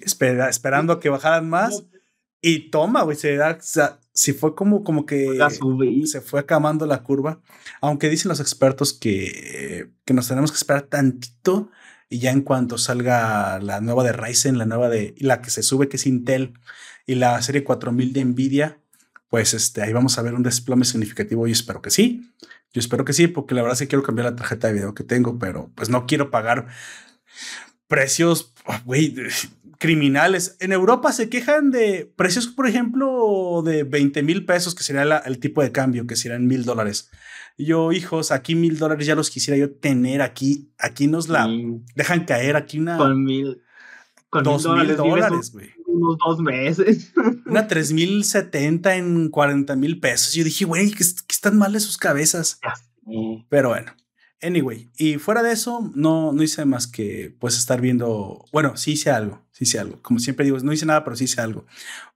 espera, 0.00 0.48
esperando 0.48 0.94
a 0.94 1.00
que 1.00 1.10
bajaran 1.10 1.50
más. 1.50 1.84
Y 2.40 2.70
toma, 2.70 3.02
güey, 3.02 3.16
se 3.16 3.36
da, 3.36 3.58
si 4.12 4.32
fue 4.32 4.54
como, 4.54 4.82
como 4.82 5.04
que 5.04 5.38
se 6.06 6.20
fue 6.22 6.40
acabando 6.40 6.86
la 6.86 7.02
curva. 7.02 7.40
Aunque 7.82 8.08
dicen 8.08 8.30
los 8.30 8.40
expertos 8.40 8.94
que, 8.94 9.90
que 10.06 10.14
nos 10.14 10.28
tenemos 10.28 10.50
que 10.50 10.56
esperar 10.56 10.82
tantito 10.82 11.70
y 12.08 12.18
ya 12.18 12.30
en 12.30 12.42
cuanto 12.42 12.78
salga 12.78 13.58
la 13.60 13.80
nueva 13.80 14.04
de 14.04 14.12
Ryzen, 14.12 14.58
la 14.58 14.66
nueva 14.66 14.88
de 14.88 15.14
la 15.18 15.42
que 15.42 15.50
se 15.50 15.62
sube 15.62 15.88
que 15.88 15.96
es 15.96 16.06
Intel 16.06 16.54
y 17.06 17.16
la 17.16 17.40
serie 17.42 17.64
4000 17.64 18.12
de 18.12 18.24
Nvidia, 18.24 18.78
pues 19.28 19.54
este, 19.54 19.82
ahí 19.82 19.92
vamos 19.92 20.18
a 20.18 20.22
ver 20.22 20.34
un 20.34 20.42
desplome 20.42 20.84
significativo 20.84 21.46
y 21.46 21.52
espero 21.52 21.82
que 21.82 21.90
sí. 21.90 22.32
Yo 22.72 22.80
espero 22.80 23.04
que 23.04 23.12
sí, 23.12 23.26
porque 23.26 23.54
la 23.54 23.62
verdad 23.62 23.76
sí 23.76 23.86
quiero 23.86 24.02
cambiar 24.02 24.26
la 24.26 24.36
tarjeta 24.36 24.68
de 24.68 24.74
video 24.74 24.94
que 24.94 25.04
tengo, 25.04 25.38
pero 25.38 25.70
pues 25.74 25.88
no 25.88 26.06
quiero 26.06 26.30
pagar 26.30 26.68
precios, 27.88 28.52
güey, 28.84 29.14
criminales. 29.78 30.56
En 30.60 30.72
Europa 30.72 31.12
se 31.12 31.28
quejan 31.28 31.70
de 31.70 32.12
precios, 32.16 32.46
por 32.46 32.68
ejemplo, 32.68 33.62
de 33.64 33.84
20 33.84 34.22
mil 34.22 34.44
pesos, 34.44 34.74
que 34.74 34.82
sería 34.82 35.18
el 35.18 35.38
tipo 35.38 35.62
de 35.62 35.72
cambio, 35.72 36.06
que 36.06 36.16
serían 36.16 36.46
mil 36.46 36.64
dólares. 36.64 37.10
Yo, 37.58 37.92
hijos, 37.92 38.32
aquí 38.32 38.54
mil 38.54 38.78
dólares 38.78 39.06
ya 39.06 39.14
los 39.14 39.30
quisiera 39.30 39.56
yo 39.56 39.70
tener 39.70 40.20
aquí. 40.20 40.70
Aquí 40.78 41.06
nos 41.06 41.28
la 41.28 41.48
dejan 41.94 42.24
caer 42.24 42.56
aquí 42.56 42.78
una. 42.78 42.98
Con 42.98 43.24
mil. 43.24 43.62
Con 44.28 44.44
dos 44.44 44.66
mil 44.66 44.96
dólares, 44.96 45.52
güey. 45.52 45.70
Unos 45.86 46.18
dos 46.18 46.40
meses. 46.40 47.14
Una 47.46 47.66
tres 47.66 47.92
mil 47.92 48.24
setenta 48.24 48.96
en 48.96 49.30
cuarenta 49.30 49.76
mil 49.76 49.98
pesos. 49.98 50.34
Yo 50.34 50.44
dije, 50.44 50.66
güey, 50.66 50.90
que, 50.90 51.02
están 51.02 51.56
mal 51.56 51.72
de 51.72 51.80
sus 51.80 51.96
cabezas. 51.96 52.60
Pero 53.48 53.70
bueno. 53.70 53.92
Anyway, 54.42 54.90
y 54.96 55.16
fuera 55.16 55.42
de 55.42 55.52
eso, 55.52 55.90
no, 55.94 56.32
no 56.32 56.42
hice 56.42 56.64
más 56.66 56.86
que 56.86 57.34
pues 57.38 57.56
estar 57.56 57.80
viendo, 57.80 58.44
bueno, 58.52 58.76
sí 58.76 58.92
hice 58.92 59.10
algo, 59.10 59.42
sí 59.50 59.64
hice 59.64 59.78
algo. 59.78 60.00
Como 60.02 60.20
siempre 60.20 60.44
digo, 60.44 60.58
no 60.58 60.72
hice 60.72 60.84
nada, 60.84 61.04
pero 61.04 61.16
sí 61.16 61.24
hice 61.24 61.40
algo. 61.40 61.66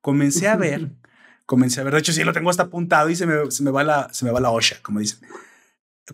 Comencé 0.03 0.49
a 0.49 0.57
ver, 0.57 0.93
comencé 1.47 1.81
a 1.81 1.85
ver, 1.85 1.95
de 1.95 2.01
hecho 2.01 2.13
sí 2.13 2.23
lo 2.23 2.33
tengo 2.33 2.51
hasta 2.51 2.65
apuntado 2.65 3.09
y 3.09 3.17
se 3.17 3.27
me, 3.27 3.51
se 3.51 3.63
me 3.63 3.71
va 3.71 3.85
la, 3.85 4.13
se 4.13 4.25
me 4.25 4.33
va 4.33 4.41
la 4.41 4.51
osha, 4.51 4.77
como 4.83 5.01
dicen. 5.01 5.21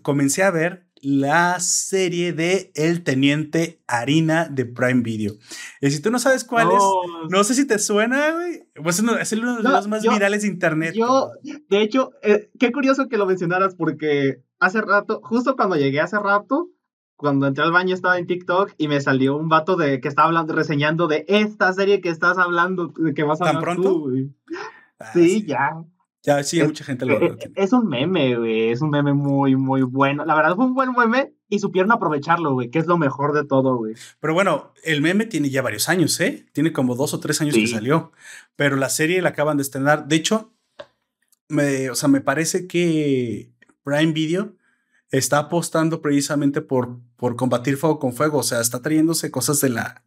Comencé 0.01 0.43
a 0.43 0.51
ver 0.51 0.87
la 1.01 1.59
serie 1.59 2.33
de 2.33 2.71
El 2.75 3.03
Teniente 3.03 3.81
Harina 3.87 4.47
de 4.47 4.65
Prime 4.65 5.01
Video. 5.01 5.33
Y 5.81 5.91
si 5.91 6.01
tú 6.01 6.11
no 6.11 6.19
sabes 6.19 6.43
cuál 6.43 6.69
es, 6.71 6.83
no 7.29 7.43
sé 7.43 7.53
si 7.53 7.65
te 7.65 7.79
suena, 7.79 8.31
güey. 8.31 8.67
Pues 8.81 8.97
es 8.97 9.31
uno 9.33 9.57
de 9.57 9.63
los 9.63 9.87
más 9.87 10.03
virales 10.03 10.43
de 10.43 10.47
internet. 10.47 10.93
Yo, 10.95 11.31
de 11.43 11.81
hecho, 11.81 12.11
eh, 12.21 12.49
qué 12.59 12.71
curioso 12.71 13.07
que 13.07 13.17
lo 13.17 13.25
mencionaras 13.25 13.75
porque 13.75 14.43
hace 14.59 14.81
rato, 14.81 15.21
justo 15.23 15.55
cuando 15.55 15.75
llegué 15.75 15.99
hace 15.99 16.19
rato, 16.19 16.69
cuando 17.15 17.47
entré 17.47 17.63
al 17.63 17.71
baño 17.71 17.93
estaba 17.93 18.17
en 18.17 18.27
TikTok 18.27 18.73
y 18.77 18.87
me 18.87 19.01
salió 19.01 19.35
un 19.35 19.49
vato 19.49 19.75
de 19.75 19.99
que 19.99 20.07
estaba 20.07 20.27
hablando, 20.27 20.53
reseñando 20.53 21.07
de 21.07 21.25
esta 21.27 21.73
serie 21.73 21.99
que 21.99 22.09
estás 22.09 22.37
hablando, 22.37 22.93
de 22.95 23.13
que 23.13 23.23
vas 23.23 23.41
a 23.41 23.45
¿Tan 23.45 23.61
pronto? 23.61 24.07
Ah, 24.99 25.11
sí, 25.13 25.45
ya. 25.45 25.83
Ya, 26.23 26.43
sí, 26.43 26.61
mucha 26.61 26.83
gente 26.83 27.05
lo 27.05 27.17
Es 27.55 27.71
un 27.71 27.87
meme, 27.87 28.35
güey. 28.35 28.69
Es 28.69 28.81
un 28.81 28.89
meme 28.89 29.13
muy, 29.13 29.55
muy 29.55 29.81
bueno. 29.83 30.25
La 30.25 30.35
verdad 30.35 30.55
fue 30.55 30.65
un 30.65 30.73
buen 30.73 30.91
meme 30.91 31.33
y 31.47 31.59
supieron 31.59 31.91
aprovecharlo, 31.91 32.53
güey, 32.53 32.69
que 32.69 32.79
es 32.79 32.85
lo 32.85 32.97
mejor 32.97 33.33
de 33.33 33.45
todo, 33.45 33.77
güey. 33.77 33.95
Pero 34.19 34.33
bueno, 34.33 34.73
el 34.83 35.01
meme 35.01 35.25
tiene 35.25 35.49
ya 35.49 35.61
varios 35.61 35.87
años, 35.87 36.19
¿eh? 36.19 36.45
Tiene 36.51 36.73
como 36.73 36.95
dos 36.95 37.13
o 37.13 37.19
tres 37.19 37.39
años 37.39 37.55
que 37.55 37.67
salió. 37.67 38.11
Pero 38.57 38.75
la 38.75 38.89
serie 38.89 39.21
la 39.21 39.29
acaban 39.29 39.57
de 39.57 39.63
estrenar. 39.63 40.07
De 40.07 40.17
hecho, 40.17 40.51
me, 41.47 41.89
o 41.89 41.95
sea, 41.95 42.09
me 42.09 42.19
parece 42.19 42.67
que 42.67 43.53
Prime 43.87 44.11
Video 44.11 44.53
está 45.11 45.37
apostando 45.37 46.01
precisamente 46.01 46.61
por, 46.61 46.99
por 47.15 47.37
combatir 47.37 47.77
fuego 47.77 47.99
con 47.99 48.11
fuego. 48.11 48.39
O 48.39 48.43
sea, 48.43 48.59
está 48.59 48.81
trayéndose 48.81 49.31
cosas 49.31 49.61
de 49.61 49.69
la, 49.69 50.03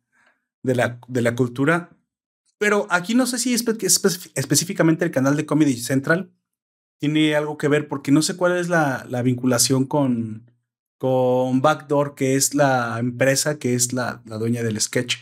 de 0.63 0.75
la, 0.75 1.01
de 1.09 1.23
la 1.23 1.35
cultura. 1.35 1.97
Pero 2.59 2.87
aquí 2.91 3.15
no 3.15 3.25
sé 3.25 3.39
si 3.39 3.55
es 3.55 3.65
específicamente 4.35 5.07
el 5.07 5.11
canal 5.11 5.35
de 5.35 5.47
Comedy 5.47 5.79
Central 5.79 6.31
tiene 6.99 7.35
algo 7.35 7.57
que 7.57 7.69
ver, 7.69 7.89
porque 7.89 8.13
no 8.13 8.21
sé 8.21 8.37
cuál 8.37 8.59
es 8.59 8.69
la, 8.69 9.07
la 9.09 9.23
vinculación 9.23 9.87
con, 9.87 10.51
con 10.99 11.63
Backdoor, 11.63 12.15
que 12.15 12.37
es 12.37 12.55
la 12.55 12.99
empresa 12.99 13.59
que 13.59 13.73
es 13.75 13.95
la, 13.95 14.21
la 14.27 14.37
dueña 14.37 14.63
del 14.63 14.79
sketch. 14.79 15.17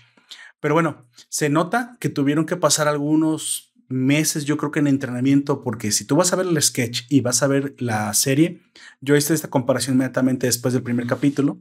Pero 0.59 0.75
bueno, 0.75 1.07
se 1.29 1.49
nota 1.49 1.97
que 2.01 2.09
tuvieron 2.09 2.45
que 2.45 2.57
pasar 2.57 2.89
algunos 2.89 3.68
meses, 3.89 4.45
yo 4.45 4.57
creo 4.57 4.71
que 4.71 4.81
en 4.81 4.87
entrenamiento, 4.87 5.63
porque 5.63 5.93
si 5.93 6.05
tú 6.05 6.17
vas 6.17 6.33
a 6.33 6.37
ver 6.37 6.47
el 6.47 6.61
sketch 6.63 7.03
y 7.09 7.21
vas 7.21 7.43
a 7.43 7.47
ver 7.47 7.75
la 7.79 8.13
serie, 8.15 8.61
yo 9.01 9.17
hice 9.17 9.35
esta 9.35 9.49
comparación 9.49 9.97
inmediatamente 9.97 10.47
después 10.47 10.75
del 10.75 10.83
primer 10.83 11.07
capítulo, 11.07 11.59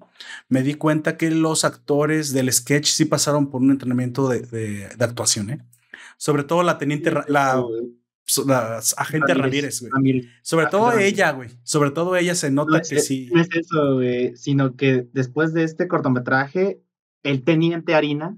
me 0.50 0.64
di 0.64 0.74
cuenta 0.74 1.18
que 1.18 1.32
los 1.32 1.66
actores 1.66 2.34
del 2.34 2.52
sketch 2.52 2.88
sí 2.88 3.06
pasaron 3.06 3.50
por 3.50 3.62
un 3.62 3.72
entrenamiento 3.72 4.28
de, 4.28 4.42
de, 4.42 5.04
actuación, 5.04 5.50
¿eh? 5.50 5.66
Sobre 6.18 6.44
todo 6.44 6.64
la 6.64 6.78
teniente, 6.78 7.12
la, 7.12 7.64
la 8.46 8.82
agente 8.98 9.34
Ramírez, 9.34 9.82
güey. 9.82 10.30
Sobre 10.42 10.66
todo 10.68 10.98
ella, 10.98 11.32
güey. 11.32 11.50
Sobre 11.64 11.92
todo 11.92 12.16
ella 12.16 12.36
se 12.36 12.52
nota 12.52 12.82
que 12.82 13.00
sí. 13.00 13.30
No 13.32 13.42
es 13.42 13.50
eso, 13.54 13.96
güey, 13.96 14.36
sino 14.36 14.76
que 14.76 15.08
después 15.14 15.54
de 15.54 15.64
este 15.64 15.88
cortometraje, 15.88 16.82
el 17.24 17.44
teniente 17.44 17.94
Harina 17.96 18.38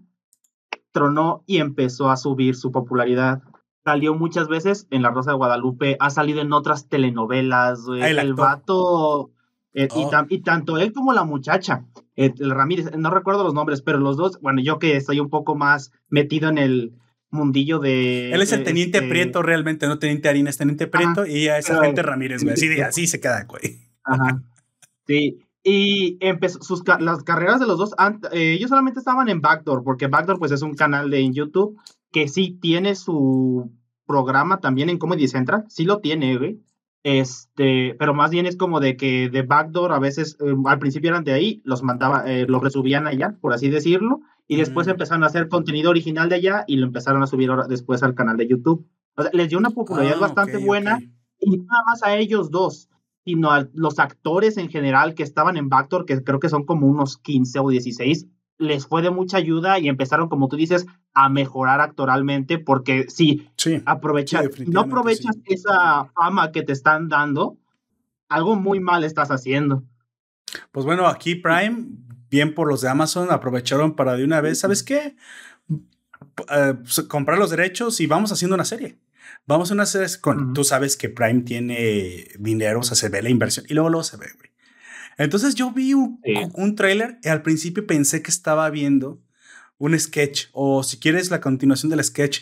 tronó 0.91 1.43
y 1.45 1.57
empezó 1.57 2.09
a 2.09 2.17
subir 2.17 2.55
su 2.55 2.71
popularidad. 2.71 3.41
Salió 3.83 4.13
muchas 4.13 4.47
veces 4.47 4.87
en 4.91 5.01
La 5.01 5.11
Rosa 5.11 5.31
de 5.31 5.37
Guadalupe, 5.37 5.97
ha 5.99 6.09
salido 6.09 6.41
en 6.41 6.53
otras 6.53 6.89
telenovelas, 6.89 7.85
güey. 7.85 8.03
El, 8.03 8.33
vato. 8.33 9.31
Eh, 9.73 9.87
oh. 9.91 10.25
y, 10.29 10.41
tanto 10.41 10.77
él 10.77 10.91
como 10.91 11.13
la 11.13 11.23
muchacha, 11.23 11.85
el 12.15 12.51
Ramírez, 12.51 12.91
no 12.97 13.09
recuerdo 13.09 13.43
los 13.43 13.53
nombres, 13.53 13.81
pero 13.81 13.99
los 13.99 14.17
dos, 14.17 14.39
bueno, 14.41 14.61
yo 14.61 14.79
que 14.79 14.97
estoy 14.97 15.19
un 15.19 15.29
poco 15.29 15.55
más 15.55 15.91
metido 16.09 16.49
en 16.49 16.57
el, 16.57 16.93
mundillo 17.31 17.79
de. 17.79 18.31
Él 18.31 18.41
es 18.41 18.51
el 18.51 18.63
teniente 18.63 18.99
este 18.99 19.09
Prieto 19.09 19.41
realmente, 19.41 19.87
no 19.87 19.99
teniente 19.99 20.29
Harina, 20.29 20.49
es 20.49 20.57
teniente 20.57 20.87
Prieto 20.87 21.25
y 21.25 21.43
ella 21.43 21.57
es 21.57 21.69
agente 21.69 22.01
Ramírez, 22.01 22.43
güey. 22.43 22.53
Así, 22.53 22.81
así 22.81 23.07
se 23.07 23.19
queda, 23.19 23.45
güey. 23.45 23.79
Ajá. 24.03 24.41
Sí. 25.07 25.39
Y 25.63 26.17
empezó 26.21 26.61
sus 26.61 26.83
las 26.99 27.23
carreras 27.23 27.59
de 27.59 27.67
los 27.67 27.77
dos, 27.77 27.93
eh, 28.31 28.53
ellos 28.53 28.69
solamente 28.69 28.99
estaban 28.99 29.27
en 29.27 29.41
Backdoor, 29.41 29.83
porque 29.83 30.07
Backdoor 30.07 30.39
pues 30.39 30.51
es 30.51 30.61
un 30.61 30.73
canal 30.73 31.09
de 31.09 31.29
YouTube 31.31 31.77
que 32.11 32.27
sí 32.27 32.57
tiene 32.61 32.95
su 32.95 33.71
programa 34.05 34.59
también 34.59 34.89
en 34.89 34.97
Comedy 34.97 35.27
Central, 35.27 35.65
sí 35.69 35.85
lo 35.85 35.99
tiene, 35.99 36.37
güey. 36.37 36.59
Este, 37.03 37.95
pero 37.97 38.13
más 38.13 38.29
bien 38.29 38.45
es 38.45 38.57
como 38.57 38.79
de 38.79 38.97
que 38.97 39.29
de 39.29 39.41
Backdoor 39.43 39.93
a 39.93 39.99
veces, 39.99 40.35
eh, 40.41 40.53
al 40.65 40.79
principio 40.79 41.11
eran 41.11 41.23
de 41.23 41.33
ahí, 41.33 41.61
los 41.63 41.81
mandaba, 41.81 42.29
eh, 42.29 42.45
los 42.47 42.61
resubían 42.61 43.07
allá, 43.07 43.37
por 43.39 43.53
así 43.53 43.69
decirlo, 43.69 44.19
y 44.47 44.57
después 44.57 44.87
empezaron 44.87 45.23
a 45.23 45.27
hacer 45.27 45.47
contenido 45.47 45.91
original 45.91 46.27
de 46.27 46.35
allá 46.35 46.65
y 46.67 46.77
lo 46.77 46.87
empezaron 46.87 47.23
a 47.23 47.27
subir 47.27 47.51
después 47.69 48.03
al 48.03 48.15
canal 48.15 48.35
de 48.35 48.47
YouTube. 48.47 48.85
O 49.15 49.21
sea, 49.21 49.31
les 49.33 49.49
dio 49.49 49.57
una 49.57 49.69
popularidad 49.69 50.17
ah, 50.17 50.21
bastante 50.21 50.57
buena 50.57 50.99
y 51.39 51.57
no 51.57 51.63
nada 51.65 51.83
más 51.85 52.03
a 52.03 52.17
ellos 52.17 52.49
dos, 52.51 52.89
sino 53.23 53.51
a 53.51 53.67
los 53.73 53.99
actores 53.99 54.57
en 54.57 54.69
general 54.69 55.13
que 55.13 55.23
estaban 55.23 55.55
en 55.55 55.69
Backdoor, 55.69 56.05
que 56.05 56.23
creo 56.23 56.39
que 56.39 56.49
son 56.49 56.65
como 56.65 56.87
unos 56.87 57.17
15 57.17 57.59
o 57.59 57.69
16, 57.69 58.27
les 58.57 58.87
fue 58.87 59.01
de 59.01 59.09
mucha 59.09 59.37
ayuda 59.37 59.79
y 59.79 59.87
empezaron, 59.87 60.29
como 60.29 60.47
tú 60.47 60.57
dices, 60.57 60.85
a 61.23 61.27
mejorar 61.27 61.81
actoralmente 61.81 62.59
porque 62.59 63.07
sí, 63.09 63.49
sí 63.57 63.81
aprovecha, 63.85 64.41
no 64.67 64.81
aprovechas 64.81 65.35
esa 65.45 66.05
fama 66.15 66.51
que 66.53 66.63
te 66.63 66.71
están 66.71 67.09
dando, 67.09 67.57
algo 68.29 68.55
muy 68.55 68.79
mal 68.79 69.03
estás 69.03 69.29
haciendo. 69.29 69.83
Pues 70.71 70.85
bueno, 70.85 71.07
aquí 71.07 71.35
Prime 71.35 71.87
bien 72.29 72.53
por 72.53 72.69
los 72.69 72.81
de 72.81 72.89
Amazon, 72.89 73.31
aprovecharon 73.31 73.95
para 73.95 74.15
de 74.15 74.23
una 74.23 74.39
vez, 74.39 74.59
¿sabes 74.59 74.81
qué? 74.81 75.17
Eh, 76.51 76.73
comprar 77.09 77.37
los 77.37 77.49
derechos 77.49 77.99
y 77.99 78.07
vamos 78.07 78.31
haciendo 78.31 78.55
una 78.55 78.65
serie. 78.65 78.97
Vamos 79.45 79.71
a 79.71 79.73
una 79.73 79.85
serie 79.85 80.07
con, 80.21 80.53
tú 80.53 80.63
sabes 80.63 80.95
que 80.95 81.09
Prime 81.09 81.41
tiene 81.41 82.27
dinero, 82.39 82.79
o 82.79 82.83
sea, 82.83 82.95
se 82.95 83.09
ve 83.09 83.21
la 83.21 83.29
inversión 83.29 83.65
y 83.67 83.73
luego 83.73 83.89
luego 83.89 84.03
se 84.03 84.15
ve, 84.15 84.27
güey. 84.37 84.51
Entonces 85.17 85.53
yo 85.55 85.71
vi 85.71 85.93
un, 85.93 86.21
un 86.53 86.75
trailer 86.75 87.19
y 87.23 87.27
al 87.27 87.41
principio 87.41 87.85
pensé 87.85 88.21
que 88.21 88.31
estaba 88.31 88.69
viendo 88.69 89.19
un 89.79 89.99
sketch 89.99 90.47
o 90.51 90.83
si 90.83 90.99
quieres 90.99 91.31
la 91.31 91.41
continuación 91.41 91.89
del 91.89 92.03
sketch. 92.03 92.41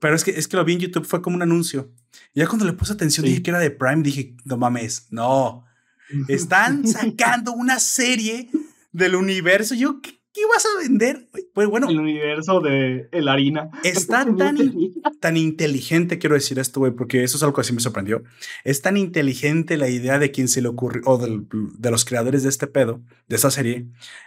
Pero 0.00 0.16
es 0.16 0.24
que, 0.24 0.32
es 0.32 0.48
que 0.48 0.56
lo 0.56 0.64
vi 0.64 0.74
en 0.74 0.80
YouTube, 0.80 1.06
fue 1.06 1.22
como 1.22 1.36
un 1.36 1.42
anuncio. 1.42 1.92
Y 2.34 2.40
ya 2.40 2.46
cuando 2.46 2.64
le 2.64 2.72
puse 2.72 2.92
atención 2.92 3.24
dije 3.24 3.42
que 3.42 3.50
era 3.50 3.60
de 3.60 3.70
Prime, 3.70 4.02
dije, 4.02 4.34
no 4.44 4.56
mames, 4.56 5.06
no. 5.10 5.64
Están 6.28 6.86
sacando 6.86 7.52
una 7.52 7.78
serie 7.78 8.50
del 8.92 9.14
universo. 9.14 9.74
Yo, 9.74 10.00
¿qué, 10.00 10.18
qué 10.32 10.40
vas 10.52 10.64
a 10.64 10.82
vender? 10.82 11.28
Pues 11.54 11.68
bueno. 11.68 11.88
El 11.88 12.00
universo 12.00 12.60
de 12.60 13.08
el 13.12 13.28
harina. 13.28 13.70
Está 13.84 14.24
tan, 14.36 14.72
tan 15.20 15.36
inteligente, 15.36 16.18
quiero 16.18 16.34
decir 16.34 16.58
esto, 16.58 16.80
güey, 16.80 16.92
porque 16.92 17.24
eso 17.24 17.36
es 17.36 17.42
algo 17.42 17.56
que 17.56 17.64
sí 17.64 17.72
me 17.72 17.80
sorprendió. 17.80 18.22
Es 18.64 18.82
tan 18.82 18.96
inteligente 18.96 19.76
la 19.76 19.88
idea 19.88 20.18
de 20.18 20.30
quien 20.30 20.48
se 20.48 20.62
le 20.62 20.68
ocurrió, 20.68 21.02
o 21.06 21.18
de 21.18 21.90
los 21.90 22.04
creadores 22.04 22.42
de 22.42 22.48
este 22.48 22.66
pedo, 22.66 23.02
de 23.26 23.36
esa 23.36 23.50
serie, 23.50 23.86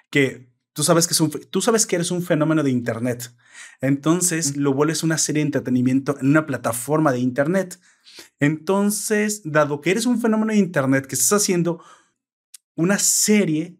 que 0.09 0.50
tú 0.73 0.83
sabes 0.83 1.07
que, 1.07 1.13
es 1.13 1.21
un, 1.21 1.29
tú 1.29 1.61
sabes 1.61 1.85
que 1.85 1.95
eres 1.95 2.11
un 2.11 2.23
fenómeno 2.23 2.63
de 2.63 2.71
Internet. 2.71 3.33
Entonces 3.81 4.57
lo 4.57 4.73
vuelves 4.73 5.03
una 5.03 5.17
serie 5.17 5.41
de 5.41 5.47
entretenimiento 5.47 6.17
en 6.19 6.27
una 6.27 6.45
plataforma 6.45 7.11
de 7.11 7.19
Internet. 7.19 7.79
Entonces, 8.39 9.41
dado 9.43 9.81
que 9.81 9.91
eres 9.91 10.05
un 10.05 10.19
fenómeno 10.21 10.53
de 10.53 10.59
Internet 10.59 11.07
que 11.07 11.15
estás 11.15 11.41
haciendo 11.41 11.83
una 12.75 12.99
serie 12.99 13.77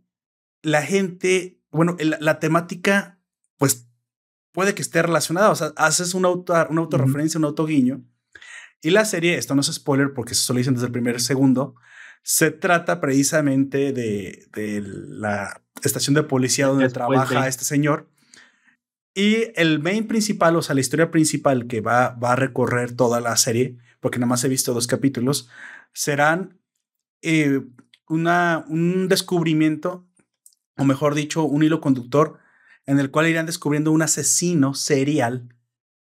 la 0.64 0.84
gente, 0.84 1.60
bueno, 1.72 1.98
la, 2.00 2.40
temática, 2.40 3.20
pues 3.58 3.88
puede 4.52 4.76
que 4.76 4.82
esté 4.82 5.02
relacionada, 5.02 5.50
o 5.50 5.56
sea, 5.56 5.74
haces 5.76 6.14
una, 6.14 6.28
auto, 6.28 6.54
una 6.70 6.82
autorreferencia, 6.82 7.40
un 7.40 7.46
autoguiño, 7.46 8.04
y 8.82 8.90
la 8.90 9.06
serie, 9.06 9.38
esto 9.38 9.56
no 9.56 9.62
es 9.62 9.72
spoiler 9.72 10.14
porque 10.14 10.34
eso 10.34 10.54
lo 10.54 10.58
dicen 10.58 10.74
desde 10.74 10.88
el 10.88 10.92
primer 10.92 11.22
segundo, 11.22 11.76
se 12.24 12.52
trata 12.52 13.02
precisamente 13.02 13.94
de, 13.94 14.48
de 14.54 14.82
la 14.84 15.62
estación 15.84 16.14
de 16.14 16.24
policía 16.24 16.68
donde 16.68 16.90
trabaja 16.90 17.48
este 17.48 17.66
señor. 17.66 18.10
Y 19.14 19.48
el 19.56 19.80
main 19.80 20.08
principal, 20.08 20.56
o 20.56 20.62
sea, 20.62 20.76
la 20.76 20.82
historia 20.82 21.12
principal 21.12 21.68
que 21.68 21.82
va, 21.82 22.12
va 22.12 22.34
a 22.34 22.38
recorrer 22.38 22.94
toda 22.96 23.20
la 23.20 23.36
serie, 23.36 23.78
porque 24.00 24.20
nada 24.20 24.30
más 24.30 24.44
he 24.44 24.50
visto 24.50 24.74
dos 24.74 24.88
capítulos, 24.88 25.50
serán 25.94 26.60
eh, 27.22 27.62
una, 28.08 28.64
un 28.70 29.08
descubrimiento 29.10 30.08
o 30.82 30.86
mejor 30.86 31.16
dicho, 31.16 31.44
un 31.44 31.64
hilo 31.64 31.82
conductor 31.82 32.40
en 32.86 33.00
el 33.00 33.12
cual 33.12 33.28
irán 33.28 33.46
descubriendo 33.46 33.92
un 33.92 34.02
asesino 34.02 34.74
serial 34.74 35.56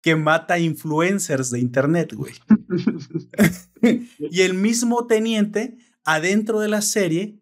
que 0.02 0.16
mata 0.16 0.58
influencers 0.58 1.50
de 1.50 1.60
internet, 1.60 2.14
güey. 2.14 2.34
y 4.18 4.40
el 4.40 4.54
mismo 4.54 5.06
teniente 5.06 5.76
adentro 6.04 6.60
de 6.60 6.68
la 6.68 6.82
serie 6.82 7.38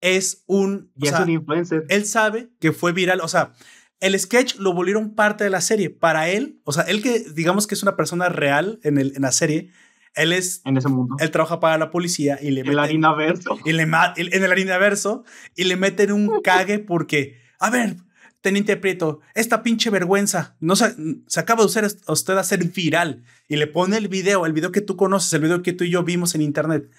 es 0.00 0.44
un... 0.46 0.92
Y 0.96 1.08
es 1.08 1.18
un 1.18 1.30
influencer. 1.30 1.84
Él 1.88 2.06
sabe 2.06 2.50
que 2.60 2.72
fue 2.72 2.92
viral, 2.92 3.20
o 3.20 3.28
sea, 3.28 3.52
el 4.00 4.18
sketch 4.18 4.56
lo 4.56 4.72
volvieron 4.72 5.14
parte 5.14 5.44
de 5.44 5.50
la 5.50 5.60
serie. 5.60 5.90
Para 5.90 6.28
él, 6.28 6.60
o 6.64 6.72
sea, 6.72 6.84
él 6.84 7.02
que 7.02 7.20
digamos 7.34 7.66
que 7.66 7.74
es 7.74 7.82
una 7.82 7.96
persona 7.96 8.28
real 8.28 8.78
en, 8.82 8.98
el, 8.98 9.14
en 9.16 9.22
la 9.22 9.32
serie, 9.32 9.70
él 10.14 10.32
es. 10.32 10.62
En 10.64 10.76
ese 10.76 10.88
mundo. 10.88 11.16
Él 11.20 11.30
trabaja 11.30 11.60
para 11.60 11.78
la 11.78 11.90
policía 11.90 12.38
y 12.40 12.50
le 12.50 12.62
El 12.62 12.78
harina 12.78 13.14
verso. 13.14 13.58
Y 13.64 13.72
le 13.72 13.82
en 13.82 14.44
el 14.44 14.50
harina 14.50 14.78
verso 14.78 15.24
y 15.54 15.64
le 15.64 15.76
meten 15.76 16.12
un 16.12 16.40
cague 16.42 16.78
porque. 16.78 17.40
A 17.58 17.70
ver, 17.70 17.96
Teniente 18.40 18.76
Prieto, 18.76 19.20
esta 19.34 19.62
pinche 19.62 19.90
vergüenza. 19.90 20.56
No 20.60 20.76
se, 20.76 20.94
se 21.26 21.40
acaba 21.40 21.62
de 21.62 21.66
usar 21.66 21.86
usted 22.08 22.36
a 22.36 22.44
ser 22.44 22.64
viral. 22.64 23.24
Y 23.48 23.56
le 23.56 23.66
pone 23.66 23.96
el 23.96 24.08
video, 24.08 24.46
el 24.46 24.52
video 24.52 24.72
que 24.72 24.80
tú 24.80 24.96
conoces, 24.96 25.32
el 25.32 25.42
video 25.42 25.62
que 25.62 25.72
tú 25.72 25.84
y 25.84 25.90
yo 25.90 26.02
vimos 26.02 26.34
en 26.34 26.42
internet. 26.42 26.90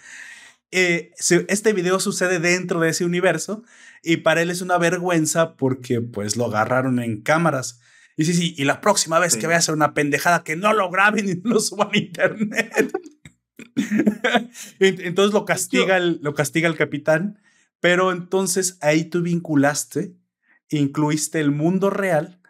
Eh, 0.72 1.14
este 1.48 1.74
video 1.74 2.00
sucede 2.00 2.40
dentro 2.40 2.82
de 2.82 2.90
ese 2.90 3.06
universo 3.06 3.64
y 4.04 4.18
para 4.18 4.42
él 4.42 4.50
es 4.50 4.62
una 4.62 4.78
vergüenza 4.78 5.56
porque 5.56 6.02
pues 6.02 6.36
lo 6.36 6.46
agarraron 6.46 7.00
en 7.00 7.22
cámaras. 7.22 7.80
Y 8.18 8.26
sí, 8.26 8.34
sí, 8.34 8.56
y 8.58 8.66
la 8.66 8.82
próxima 8.82 9.20
vez 9.20 9.38
que 9.38 9.46
vaya 9.46 9.58
a 9.58 9.60
hacer 9.60 9.76
una 9.76 9.94
pendejada, 9.94 10.44
que 10.44 10.56
no 10.56 10.74
lo 10.74 10.90
graben 10.90 11.30
y 11.30 11.36
no 11.36 11.42
lo 11.54 11.60
suban 11.60 11.90
a 11.94 11.98
internet. 11.98 12.92
entonces 14.80 15.34
lo 15.34 15.46
castiga, 15.46 15.98
el, 15.98 16.20
lo 16.22 16.34
castiga 16.34 16.68
el 16.68 16.76
capitán, 16.76 17.40
pero 17.80 18.12
entonces 18.12 18.78
ahí 18.82 19.06
tú 19.06 19.22
vinculaste, 19.22 20.16
incluiste 20.70 21.40
el 21.40 21.52
mundo 21.52 21.90
real 21.90 22.42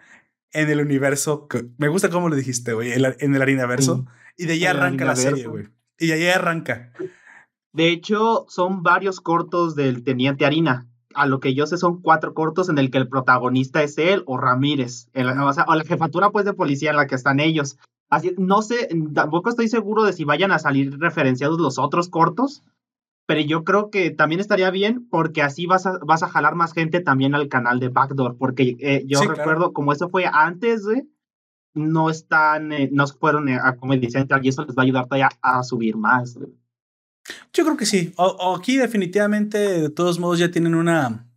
en 0.53 0.69
el 0.69 0.80
universo. 0.80 1.47
me 1.77 1.89
gusta 1.89 2.10
cómo 2.10 2.30
lo 2.30 2.36
dijiste, 2.36 2.73
güey, 2.73 2.93
en 2.93 3.36
el 3.36 3.41
harinaverso. 3.41 4.06
Y 4.38 4.45
de 4.45 4.53
ahí 4.53 4.65
arranca 4.65 5.06
la 5.06 5.15
serie, 5.15 5.47
güey. 5.47 5.67
Y 5.99 6.08
de 6.08 6.13
ahí 6.13 6.27
arranca. 6.27 6.93
De 7.77 7.89
hecho, 7.89 8.47
son 8.49 8.81
varios 8.81 9.21
cortos 9.21 9.75
del 9.75 10.03
Teniente 10.03 10.47
Harina 10.47 10.87
a 11.13 11.27
lo 11.27 11.39
que 11.39 11.53
yo 11.53 11.67
sé, 11.67 11.77
son 11.77 12.01
cuatro 12.01 12.33
cortos 12.33 12.69
en 12.69 12.79
el 12.79 12.89
que 12.89 12.97
el 12.97 13.07
protagonista 13.07 13.83
es 13.83 13.99
él 13.99 14.23
o 14.25 14.35
Ramírez, 14.35 15.09
o, 15.13 15.53
sea, 15.53 15.65
o 15.67 15.75
la 15.75 15.83
jefatura 15.83 16.31
pues 16.31 16.43
de 16.45 16.53
policía 16.53 16.89
en 16.89 16.95
la 16.95 17.05
que 17.05 17.13
están 17.13 17.39
ellos. 17.39 17.77
Así, 18.09 18.33
no 18.39 18.63
sé, 18.63 18.89
tampoco 19.13 19.51
estoy 19.51 19.67
seguro 19.67 20.05
de 20.05 20.13
si 20.13 20.23
vayan 20.23 20.51
a 20.51 20.57
salir 20.57 20.97
referenciados 20.97 21.59
los 21.59 21.77
otros 21.77 22.09
cortos, 22.09 22.63
pero 23.27 23.41
yo 23.41 23.63
creo 23.63 23.91
que 23.91 24.09
también 24.09 24.41
estaría 24.41 24.71
bien 24.71 25.07
porque 25.07 25.43
así 25.43 25.67
vas 25.67 25.85
a, 25.85 25.99
vas 25.99 26.23
a 26.23 26.29
jalar 26.29 26.55
más 26.55 26.73
gente 26.73 26.99
también 26.99 27.35
al 27.35 27.47
canal 27.47 27.79
de 27.79 27.89
Backdoor, 27.89 28.37
porque 28.37 28.75
eh, 28.79 29.03
yo 29.05 29.21
recuerdo, 29.21 29.71
como 29.71 29.93
eso 29.93 30.09
fue 30.09 30.25
antes, 30.25 30.83
no 31.75 32.09
están, 32.09 32.71
eh, 32.71 32.89
no 32.91 33.05
fueron 33.05 33.49
a 33.49 33.75
Comedy 33.75 34.09
Central 34.09 34.43
y 34.43 34.49
eso 34.49 34.65
les 34.65 34.75
va 34.75 34.81
a 34.81 34.85
ayudar 34.85 35.05
todavía 35.05 35.29
a 35.43 35.61
subir 35.61 35.95
más. 35.95 36.39
Yo 37.53 37.63
creo 37.63 37.77
que 37.77 37.85
sí. 37.85 38.13
O, 38.17 38.55
aquí 38.55 38.77
definitivamente, 38.77 39.57
de 39.57 39.89
todos 39.89 40.19
modos, 40.19 40.39
ya 40.39 40.51
tienen 40.51 40.75
una, 40.75 41.27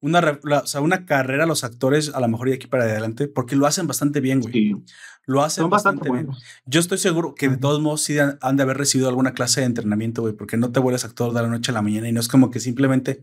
una, 0.00 0.40
o 0.62 0.66
sea, 0.66 0.80
una 0.80 1.06
carrera 1.06 1.46
los 1.46 1.64
actores, 1.64 2.10
a 2.14 2.20
lo 2.20 2.28
mejor 2.28 2.48
de 2.48 2.54
aquí 2.54 2.66
para 2.66 2.84
adelante, 2.84 3.28
porque 3.28 3.56
lo 3.56 3.66
hacen 3.66 3.86
bastante 3.86 4.20
bien, 4.20 4.40
güey. 4.40 4.76
Lo 5.24 5.42
hacen 5.42 5.70
bastante, 5.70 6.10
bien. 6.10 6.28
Yo 6.66 6.80
estoy 6.80 6.98
seguro 6.98 7.34
que 7.34 7.48
de 7.48 7.56
todos 7.56 7.80
modos 7.80 8.02
sí 8.02 8.18
han, 8.18 8.56
de 8.56 8.62
haber 8.62 8.76
recibido 8.76 9.08
alguna 9.08 9.34
clase 9.34 9.60
de 9.60 9.66
entrenamiento, 9.66 10.22
güey, 10.22 10.34
porque 10.34 10.56
no 10.56 10.72
te 10.72 10.80
vuelves 10.80 11.04
actor 11.04 11.32
de 11.32 11.42
la 11.42 11.48
noche 11.48 11.70
a 11.70 11.74
la 11.74 11.82
mañana 11.82 12.08
y 12.08 12.12
no 12.12 12.20
es 12.20 12.28
como 12.28 12.50
que 12.50 12.58
simplemente 12.58 13.22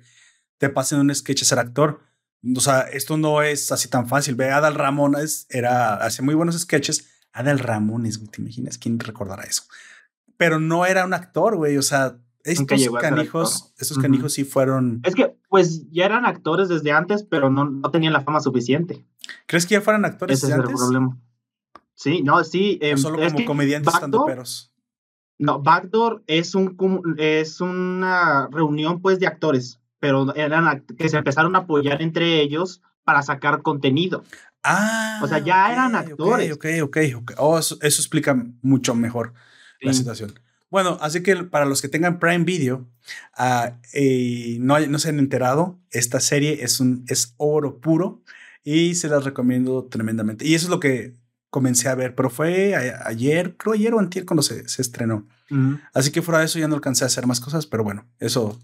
te 0.58 0.70
pasen 0.70 1.00
un 1.00 1.14
sketch 1.14 1.42
a 1.42 1.46
ser 1.46 1.60
actor. 1.60 2.02
O 2.56 2.62
sea, 2.62 2.82
esto 2.82 3.18
no 3.18 3.42
es 3.42 3.72
así 3.74 3.90
tan 3.90 4.08
fácil. 4.08 4.36
Ve, 4.36 4.50
Adal 4.50 4.76
Ramones 4.76 5.46
era, 5.50 5.96
hace 5.96 6.22
muy 6.22 6.36
buenos 6.36 6.58
sketches. 6.58 7.10
Adal 7.34 7.60
Ramones, 7.60 8.18
güey, 8.18 8.30
¿te 8.30 8.42
imaginas 8.42 8.78
quién 8.78 8.98
recordará 8.98 9.44
eso? 9.44 9.64
Pero 10.40 10.58
no 10.58 10.86
era 10.86 11.04
un 11.04 11.14
actor, 11.14 11.58
güey, 11.58 11.76
o 11.76 11.82
sea, 11.82 12.16
estos 12.46 12.66
canijos, 13.02 13.74
estos 13.78 13.98
canijos 13.98 14.32
sí 14.32 14.46
fueron. 14.46 15.02
Es 15.04 15.14
que, 15.14 15.36
pues, 15.50 15.92
ya 15.92 16.06
eran 16.06 16.26
actores 16.26 16.70
desde 16.70 16.94
antes, 16.94 17.24
pero 17.24 17.50
no, 17.50 17.66
no 17.66 17.92
tenían 17.92 18.14
la 18.14 18.22
fama 18.22 18.40
suficiente. 18.40 19.06
¿Crees 19.48 19.66
que 19.66 19.74
ya 19.74 19.82
fueran 19.82 20.06
actores 20.06 20.42
Ese 20.42 20.54
es 20.54 20.58
el 20.58 20.64
problema. 20.64 21.18
Sí, 21.94 22.22
no, 22.24 22.42
sí. 22.46 22.80
Em, 22.82 22.98
solo 22.98 23.18
como 23.18 23.46
comediantes 23.46 23.94
estando 23.94 24.26
peros. 24.26 24.74
No, 25.38 25.62
Backdoor 25.62 26.24
es 26.26 26.56
un 26.56 26.78
es 27.18 27.60
una 27.60 28.48
reunión 28.50 29.02
pues 29.02 29.20
de 29.20 29.28
actores, 29.28 29.82
pero 30.00 30.34
eran 30.36 30.86
que 30.98 31.10
se 31.10 31.18
empezaron 31.18 31.58
a 31.58 31.60
apoyar 31.60 32.02
entre 32.02 32.42
ellos 32.42 32.82
para 33.04 33.24
sacar 33.24 33.62
contenido. 33.62 34.24
Ah. 34.64 35.20
O 35.22 35.28
sea, 35.28 35.40
ya 35.40 35.70
eran 35.70 35.96
actores. 35.96 36.54
Ok, 36.54 36.66
ok, 36.84 36.98
ok. 37.18 37.32
Oh, 37.40 37.60
eso, 37.60 37.78
explica 37.82 38.42
mucho 38.62 38.96
mejor 38.96 39.34
la 39.82 39.94
situación. 39.94 40.34
Bueno, 40.70 40.98
así 41.02 41.24
que 41.24 41.36
para 41.36 41.66
los 41.66 41.82
que 41.82 41.90
tengan 41.90 42.20
Prime 42.20 42.46
Video 42.46 42.88
uh, 43.40 43.72
no, 44.60 44.80
no 44.80 45.00
se 45.00 45.10
han 45.10 45.20
enterado, 45.20 45.80
esta 45.92 46.20
serie 46.20 46.64
es, 46.64 46.80
un, 46.80 47.06
es 47.08 47.34
oro 47.38 47.80
puro 47.80 48.22
y 48.64 48.96
se 48.96 49.08
las 49.08 49.24
recomiendo 49.24 49.86
tremendamente. 49.86 50.46
Y 50.46 50.54
eso 50.54 50.68
es 50.68 50.70
lo 50.70 50.80
que 50.80 51.16
comencé 51.50 51.90
a 51.90 51.96
ver, 51.96 52.14
pero 52.14 52.30
fue 52.30 52.76
ayer, 52.76 53.56
creo 53.58 53.74
ayer 53.74 53.94
o 53.94 54.00
antier 54.00 54.26
cuando 54.26 54.44
se, 54.44 54.68
se 54.70 54.82
estrenó. 54.82 55.28
Así 55.94 56.12
que 56.12 56.22
fuera 56.22 56.40
de 56.40 56.46
eso 56.46 56.60
ya 56.60 56.68
no 56.68 56.76
alcancé 56.76 57.04
a 57.04 57.08
hacer 57.08 57.26
más 57.26 57.40
cosas, 57.40 57.66
pero 57.66 57.84
bueno, 57.84 58.06
eso, 58.20 58.60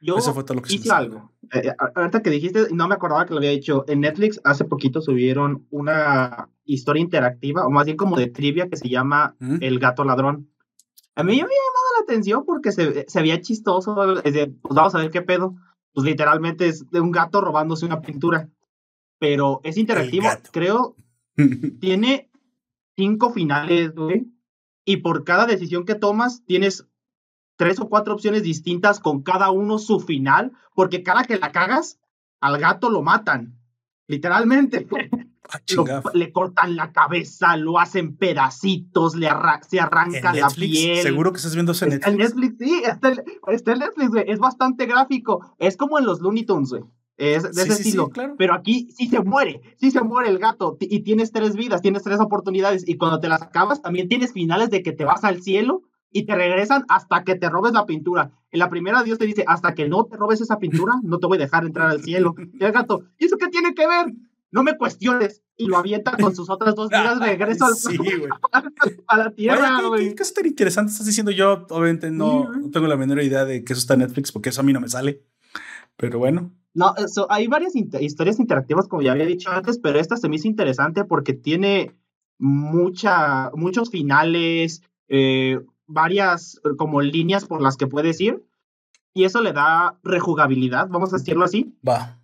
Yo 0.00 0.16
eso 0.16 0.32
fue 0.32 0.44
todo 0.44 0.54
lo 0.54 0.62
que 0.62 0.74
hice 0.74 0.90
algo. 0.90 1.30
Eh, 1.52 1.68
eh, 1.68 1.72
ahorita 1.94 2.22
que 2.22 2.30
dijiste, 2.30 2.68
no 2.72 2.88
me 2.88 2.94
acordaba 2.94 3.26
que 3.26 3.34
lo 3.34 3.38
había 3.38 3.50
dicho. 3.50 3.84
En 3.86 4.00
Netflix 4.00 4.40
hace 4.44 4.64
poquito 4.64 5.02
subieron 5.02 5.66
una 5.70 6.48
historia 6.64 7.02
interactiva, 7.02 7.66
o 7.66 7.70
más 7.70 7.84
bien 7.84 7.98
como 7.98 8.16
de 8.16 8.28
trivia, 8.28 8.70
que 8.70 8.78
se 8.78 8.88
llama 8.88 9.36
El 9.60 9.78
gato 9.78 10.04
ladrón. 10.04 10.48
A 11.20 11.22
mí 11.22 11.36
me 11.36 11.42
había 11.42 11.48
llamado 11.48 11.86
la 11.98 12.02
atención 12.04 12.44
porque 12.46 12.72
se, 12.72 13.04
se 13.06 13.20
veía 13.20 13.40
chistoso. 13.40 13.94
pues 13.94 14.74
vamos 14.74 14.94
a 14.94 14.98
ver 14.98 15.10
qué 15.10 15.22
pedo. 15.22 15.54
Pues 15.92 16.06
literalmente 16.06 16.68
es 16.68 16.88
de 16.90 17.00
un 17.00 17.10
gato 17.10 17.40
robándose 17.40 17.84
una 17.84 18.00
pintura. 18.00 18.48
Pero 19.18 19.60
es 19.64 19.76
interactivo. 19.76 20.26
Creo 20.50 20.96
tiene 21.80 22.30
cinco 22.96 23.32
finales, 23.32 23.94
güey. 23.94 24.32
Y 24.86 24.98
por 24.98 25.24
cada 25.24 25.44
decisión 25.44 25.84
que 25.84 25.94
tomas, 25.94 26.42
tienes 26.46 26.88
tres 27.56 27.78
o 27.80 27.88
cuatro 27.90 28.14
opciones 28.14 28.42
distintas 28.42 28.98
con 28.98 29.22
cada 29.22 29.50
uno 29.50 29.78
su 29.78 30.00
final. 30.00 30.52
Porque 30.74 31.02
cada 31.02 31.24
que 31.24 31.38
la 31.38 31.52
cagas, 31.52 32.00
al 32.40 32.58
gato 32.58 32.88
lo 32.88 33.02
matan. 33.02 33.58
Literalmente. 34.06 34.88
Ah, 35.52 36.02
le 36.14 36.32
cortan 36.32 36.76
la 36.76 36.92
cabeza, 36.92 37.56
lo 37.56 37.78
hacen 37.78 38.16
pedacitos, 38.16 39.14
le 39.14 39.28
se 39.68 39.80
arranca 39.80 40.32
la 40.32 40.48
piel. 40.48 41.02
Seguro 41.02 41.32
que 41.32 41.38
estás 41.38 41.54
viendo 41.54 41.72
ese 41.72 41.86
Netflix. 41.86 42.16
Netflix, 42.16 42.58
sí, 42.58 42.82
está, 42.84 43.10
en 43.10 43.78
Netflix, 43.78 44.08
güey. 44.10 44.24
Es 44.28 44.38
bastante 44.38 44.86
gráfico. 44.86 45.54
Es 45.58 45.76
como 45.76 45.98
en 45.98 46.06
los 46.06 46.20
Looney 46.20 46.44
Tunes, 46.44 46.70
güey. 46.70 46.82
Es 47.16 47.42
de 47.42 47.62
ese 47.62 47.72
estilo. 47.72 48.08
claro. 48.08 48.34
Pero 48.38 48.54
aquí 48.54 48.88
sí 48.96 49.08
se 49.08 49.20
muere, 49.20 49.60
sí 49.76 49.90
se 49.90 50.00
muere 50.00 50.30
el 50.30 50.38
gato. 50.38 50.78
Y 50.80 51.00
tienes 51.00 51.32
tres 51.32 51.54
vidas, 51.54 51.82
tienes 51.82 52.02
tres 52.02 52.18
oportunidades. 52.18 52.88
Y 52.88 52.96
cuando 52.96 53.20
te 53.20 53.28
las 53.28 53.42
acabas, 53.42 53.82
también 53.82 54.08
tienes 54.08 54.32
finales 54.32 54.70
de 54.70 54.82
que 54.82 54.92
te 54.92 55.04
vas 55.04 55.22
al 55.24 55.42
cielo 55.42 55.82
y 56.12 56.24
te 56.24 56.34
regresan 56.34 56.84
hasta 56.88 57.24
que 57.24 57.34
te 57.34 57.48
robes 57.48 57.72
la 57.72 57.86
pintura. 57.86 58.32
En 58.50 58.58
la 58.58 58.68
primera 58.68 59.02
Dios 59.02 59.18
te 59.18 59.26
dice, 59.26 59.44
hasta 59.46 59.74
que 59.74 59.88
no 59.88 60.04
te 60.06 60.16
robes 60.16 60.40
esa 60.40 60.58
pintura, 60.58 60.94
no 61.02 61.18
te 61.18 61.26
voy 61.26 61.36
a 61.36 61.42
dejar 61.42 61.64
entrar 61.64 61.88
al 61.88 62.02
cielo. 62.02 62.34
Y 62.52 62.64
el 62.64 62.72
gato, 62.72 63.04
¿y 63.18 63.26
eso 63.26 63.36
qué 63.36 63.48
tiene 63.48 63.74
que 63.74 63.86
ver? 63.86 64.12
No 64.52 64.62
me 64.62 64.76
cuestiones. 64.76 65.42
Y 65.56 65.66
lo 65.66 65.76
avienta 65.76 66.16
con 66.16 66.34
sus 66.34 66.48
otras 66.48 66.74
dos 66.74 66.88
vidas, 66.88 67.18
regreso 67.20 67.66
al, 67.66 67.74
sí, 67.76 67.98
a 69.06 69.16
la 69.16 69.30
tierra, 69.30 69.82
güey. 69.82 70.14
¿Qué, 70.14 70.22
es 70.22 70.32
tan 70.32 70.46
interesante 70.46 70.90
estás 70.90 71.06
diciendo? 71.06 71.30
Yo, 71.30 71.66
obviamente, 71.68 72.10
no, 72.10 72.48
tengo 72.72 72.86
la 72.86 72.96
menor 72.96 73.22
idea 73.22 73.44
de 73.44 73.62
que 73.62 73.74
eso 73.74 73.80
está 73.80 73.94
en 73.94 74.00
Netflix, 74.00 74.32
porque 74.32 74.48
eso 74.48 74.62
a 74.62 74.64
mí 74.64 74.72
no 74.72 74.80
me 74.80 74.88
sale. 74.88 75.22
Pero 75.96 76.18
bueno. 76.18 76.50
No, 76.72 76.94
eso, 76.96 77.30
hay 77.30 77.46
varias 77.46 77.74
historias 77.74 78.38
interactivas, 78.38 78.88
como 78.88 79.02
ya 79.02 79.12
había 79.12 79.26
dicho 79.26 79.50
antes, 79.50 79.78
pero 79.78 79.98
esta 79.98 80.16
se 80.16 80.28
me 80.28 80.36
hizo 80.36 80.48
interesante 80.48 81.04
porque 81.04 81.34
tiene 81.34 81.94
mucha, 82.38 83.50
muchos 83.54 83.90
finales, 83.90 84.82
eh, 85.08 85.60
varias 85.86 86.60
como 86.78 87.02
líneas 87.02 87.44
por 87.44 87.60
las 87.60 87.76
que 87.76 87.86
puedes 87.86 88.20
ir. 88.20 88.46
Y 89.12 89.24
eso 89.24 89.42
le 89.42 89.52
da 89.52 89.98
rejugabilidad, 90.04 90.88
vamos 90.88 91.12
a 91.12 91.16
decirlo 91.16 91.44
así. 91.44 91.76
Va. 91.86 92.19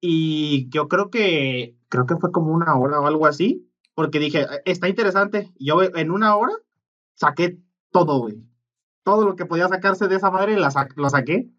Y 0.00 0.68
yo 0.70 0.88
creo 0.88 1.10
que, 1.10 1.76
creo 1.88 2.06
que 2.06 2.16
fue 2.16 2.30
como 2.32 2.52
una 2.52 2.76
hora 2.76 3.00
o 3.00 3.06
algo 3.06 3.26
así, 3.26 3.68
porque 3.94 4.18
dije, 4.18 4.46
está 4.64 4.88
interesante. 4.88 5.52
Yo 5.58 5.82
en 5.82 6.10
una 6.10 6.36
hora 6.36 6.52
saqué 7.14 7.58
todo, 7.90 8.20
güey. 8.20 8.36
Todo 9.02 9.24
lo 9.24 9.36
que 9.36 9.46
podía 9.46 9.68
sacarse 9.68 10.06
de 10.06 10.16
esa 10.16 10.30
madre 10.30 10.56
lo 10.56 11.10
saqué. 11.10 11.50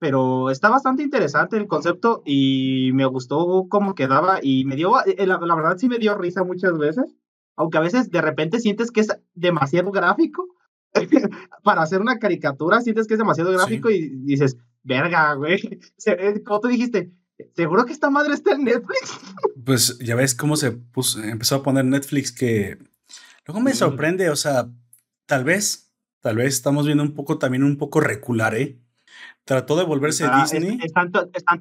Pero 0.00 0.50
está 0.50 0.68
bastante 0.70 1.02
interesante 1.02 1.56
el 1.56 1.66
concepto 1.66 2.22
y 2.24 2.92
me 2.94 3.04
gustó 3.06 3.66
cómo 3.68 3.94
quedaba 3.94 4.38
y 4.40 4.64
me 4.64 4.76
dio, 4.76 4.94
eh, 5.04 5.26
la, 5.26 5.38
verdad 5.38 5.76
sí 5.76 5.88
me 5.88 5.98
dio 5.98 6.16
risa 6.16 6.44
muchas 6.44 6.78
veces, 6.78 7.16
aunque 7.56 7.78
a 7.78 7.80
veces 7.80 8.08
de 8.10 8.20
repente 8.20 8.60
sientes 8.60 8.92
que 8.92 9.00
es 9.00 9.08
demasiado 9.34 9.90
gráfico. 9.90 10.46
Para 11.64 11.82
hacer 11.82 12.00
una 12.00 12.18
caricatura 12.18 12.80
sientes 12.80 13.06
que 13.06 13.14
es 13.14 13.18
demasiado 13.18 13.52
gráfico 13.52 13.90
y 13.90 14.08
dices, 14.24 14.56
verga, 14.84 15.34
güey. 15.34 15.80
Como 16.44 16.60
tú 16.60 16.68
dijiste, 16.68 17.12
¿Seguro 17.54 17.86
que 17.86 17.92
esta 17.92 18.10
madre 18.10 18.34
está 18.34 18.52
en 18.52 18.64
Netflix? 18.64 19.18
Pues 19.64 19.98
ya 19.98 20.16
ves 20.16 20.34
cómo 20.34 20.56
se 20.56 20.72
puso, 20.72 21.22
empezó 21.22 21.56
a 21.56 21.62
poner 21.62 21.84
Netflix 21.84 22.32
que 22.32 22.78
luego 23.46 23.60
me 23.60 23.74
sorprende, 23.74 24.30
o 24.30 24.36
sea, 24.36 24.68
tal 25.26 25.44
vez, 25.44 25.92
tal 26.20 26.36
vez 26.36 26.54
estamos 26.54 26.86
viendo 26.86 27.04
un 27.04 27.14
poco 27.14 27.38
también 27.38 27.62
un 27.62 27.76
poco 27.76 28.00
recular, 28.00 28.54
¿eh? 28.54 28.80
Trató 29.44 29.76
de 29.76 29.84
volverse 29.84 30.24
ah, 30.24 30.42
Disney. 30.42 30.78
están, 30.82 31.10
están 31.32 31.60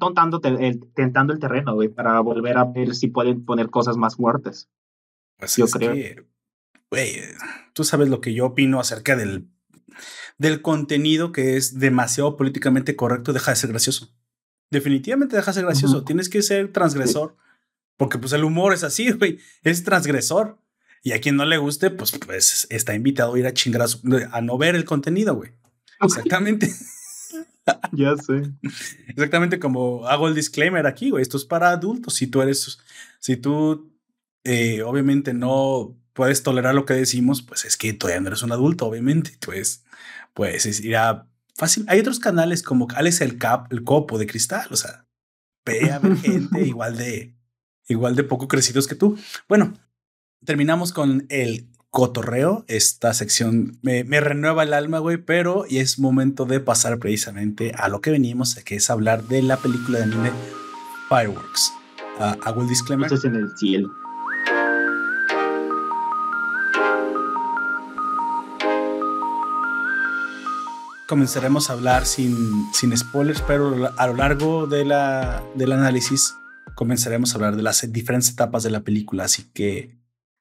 tentando 0.94 1.34
el 1.34 1.40
terreno, 1.40 1.76
güey, 1.76 1.90
para 1.90 2.20
volver 2.20 2.58
a 2.58 2.66
ver 2.66 2.96
si 2.96 3.08
pueden 3.08 3.46
poner 3.46 3.70
cosas 3.70 3.98
más 3.98 4.16
fuertes. 4.16 4.70
Pues 5.38 5.56
yo 5.56 5.68
creo. 5.68 5.94
Que, 5.94 6.28
güey, 6.90 7.22
tú 7.74 7.84
sabes 7.84 8.10
lo 8.10 8.20
que 8.20 8.34
yo 8.34 8.48
opino 8.48 8.80
acerca 8.80 9.16
del, 9.16 9.48
del 10.38 10.62
contenido 10.62 11.32
que 11.32 11.56
es 11.56 11.80
demasiado 11.80 12.36
políticamente 12.36 12.96
correcto, 12.96 13.32
deja 13.32 13.52
de 13.52 13.58
ser 13.58 13.70
gracioso 13.70 14.17
definitivamente 14.70 15.36
deja 15.36 15.52
de 15.52 15.56
ser 15.56 15.66
gracioso. 15.66 16.04
Tienes 16.04 16.30
que 16.30 16.42
ser 16.42 16.72
transgresor. 16.72 17.36
Porque 17.98 18.20
pues 18.20 18.32
el 18.34 18.44
humor 18.44 18.74
es 18.74 18.84
así, 18.84 19.12
güey. 19.12 19.40
Es 19.64 19.84
transgresor. 19.84 20.60
Y 21.04 21.14
a 21.14 21.22
quien 21.22 21.36
no 21.36 21.46
le 21.46 21.58
guste, 21.58 21.90
pues, 21.90 22.12
pues 22.12 22.68
está 22.70 22.94
invitado 22.94 23.34
a 23.34 23.40
ir 23.40 23.48
a 23.48 23.54
chingar 23.54 23.88
a, 24.32 24.42
no 24.42 24.58
ver 24.58 24.76
el 24.76 24.86
contenido, 24.86 25.36
güey. 25.36 25.52
Exactamente. 26.02 26.72
ya 27.92 28.16
sé. 28.18 28.52
Exactamente 29.08 29.60
como 29.60 30.08
hago 30.08 30.28
el 30.28 30.36
disclaimer 30.36 30.86
aquí, 30.86 31.10
güey. 31.10 31.22
Esto 31.22 31.38
es 31.38 31.46
para 31.46 31.72
adultos. 31.72 32.16
Si 32.16 32.28
tú 32.28 32.42
eres, 32.42 32.80
si 33.20 33.38
tú 33.38 33.92
eh, 34.44 34.82
obviamente 34.84 35.34
no 35.34 35.96
puedes 36.14 36.44
tolerar 36.44 36.76
lo 36.76 36.86
que 36.86 36.94
decimos, 36.94 37.42
pues 37.42 37.66
es 37.66 37.78
que 37.78 37.94
todavía 37.94 38.22
no 38.22 38.28
eres 38.28 38.44
un 38.44 38.52
adulto, 38.52 38.86
obviamente. 38.86 39.38
Pues, 39.40 39.84
pues 40.34 40.80
ir 40.80 40.98
a 40.98 41.28
fácil. 41.58 41.86
Hay 41.88 42.00
otros 42.00 42.20
canales 42.20 42.64
como 42.64 42.88
Alex 42.96 43.22
el 43.22 43.38
Cap, 43.38 43.72
el 43.72 43.84
Copo 43.84 44.18
de 44.18 44.28
Cristal, 44.28 44.68
o 44.72 44.78
sea, 44.78 45.06
ve 45.66 45.92
a 45.92 46.00
ver 46.00 46.16
gente 46.22 46.62
igual 46.66 46.98
de, 46.98 47.36
igual 47.88 48.16
de 48.16 48.24
poco 48.24 48.48
crecidos 48.48 48.88
que 48.88 48.96
tú. 48.96 49.18
Bueno, 49.50 49.74
terminamos 50.46 50.94
con 50.94 51.26
el 51.30 51.70
cotorreo. 51.90 52.64
Esta 52.68 53.14
sección 53.14 53.80
me, 53.82 54.04
renueva 54.04 54.64
el 54.64 54.74
alma, 54.74 55.00
güey, 55.00 55.18
pero 55.18 55.66
y 55.68 55.80
es 55.80 56.00
momento 56.00 56.46
de 56.46 56.60
pasar 56.60 57.00
precisamente 57.00 57.72
a 57.76 57.90
lo 57.90 58.02
que 58.02 58.12
venimos, 58.12 58.56
que 58.56 58.76
es 58.76 58.90
hablar 58.90 59.24
de 59.24 59.42
la 59.42 59.58
película 59.58 60.00
de 60.00 60.06
anime 60.06 60.32
Fireworks. 61.10 61.74
Uh, 62.20 62.36
hago 62.44 62.62
el 62.62 62.68
disclaimer. 62.68 63.12
en 63.12 63.36
el 63.36 63.58
cielo. 63.58 63.90
Comenzaremos 71.08 71.70
a 71.70 71.74
hablar 71.74 72.06
sin, 72.06 72.72
sin 72.74 72.96
spoilers, 72.96 73.42
pero 73.42 73.94
a 73.98 74.08
lo 74.08 74.14
largo 74.14 74.68
de 74.68 74.86
la, 74.86 75.44
del 75.56 75.72
análisis 75.72 76.36
comenzaremos 76.76 77.32
a 77.32 77.36
hablar 77.36 77.56
de 77.56 77.64
las 77.64 77.92
diferentes 77.92 78.30
etapas 78.30 78.64
de 78.64 78.72
la 78.72 78.82
película. 78.82 79.24
Así 79.24 79.44
que 79.54 79.98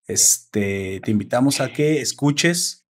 este, 0.06 1.00
te 1.02 1.10
invitamos 1.10 1.60
a 1.60 1.72
que 1.72 2.00
escuches, 2.00 2.84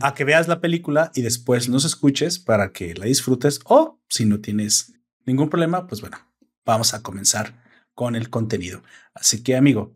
a 0.00 0.14
que 0.14 0.24
veas 0.24 0.48
la 0.48 0.60
película 0.60 1.12
y 1.14 1.22
después 1.22 1.68
nos 1.68 1.84
escuches 1.84 2.38
para 2.38 2.72
que 2.72 2.94
la 2.94 3.04
disfrutes 3.04 3.60
o 3.64 4.00
si 4.08 4.24
no 4.24 4.40
tienes 4.40 4.94
ningún 5.26 5.50
problema, 5.50 5.86
pues 5.86 6.00
bueno, 6.00 6.18
vamos 6.64 6.94
a 6.94 7.02
comenzar 7.02 7.62
con 7.94 8.16
el 8.16 8.30
contenido. 8.30 8.82
Así 9.14 9.42
que 9.42 9.56
amigo, 9.56 9.94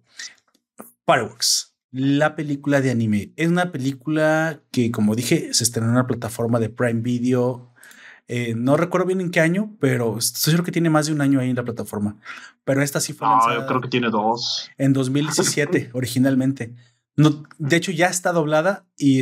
Fireworks 1.06 1.69
la 1.92 2.37
película 2.37 2.81
de 2.81 2.90
anime. 2.90 3.33
Es 3.37 3.48
una 3.48 3.72
película 3.72 4.62
que, 4.70 4.90
como 4.90 5.14
dije, 5.14 5.53
se 5.53 5.64
estrenó 5.64 5.88
en 5.88 5.94
una 5.94 6.07
plataforma 6.07 6.61
de 6.61 6.68
Prime 6.68 7.00
Video. 7.00 7.72
Eh, 8.29 8.55
no 8.57 8.76
recuerdo 8.76 9.09
bien 9.09 9.20
en 9.20 9.31
qué 9.31 9.40
año, 9.40 9.76
pero 9.81 10.16
estoy 10.18 10.53
seguro 10.53 10.64
que 10.64 10.72
tiene 10.72 10.90
más 10.90 11.07
de 11.07 11.12
un 11.12 11.20
año 11.20 11.40
ahí 11.40 11.50
en 11.50 11.57
la 11.57 11.64
plataforma. 11.64 12.16
Pero 12.64 12.83
esta 12.83 13.00
sí 13.00 13.12
fue 13.12 13.26
lanzada. 13.26 13.55
yo 13.57 13.66
creo 13.66 13.81
que 13.81 13.88
tiene 13.88 14.11
dos. 14.11 14.70
En 14.79 14.92
2017, 14.92 15.90
originalmente. 15.94 16.74
No, 17.16 17.42
de 17.59 17.76
hecho, 17.76 17.90
ya 17.90 18.07
está 18.07 18.33
doblada 18.33 18.87
y, 18.96 19.20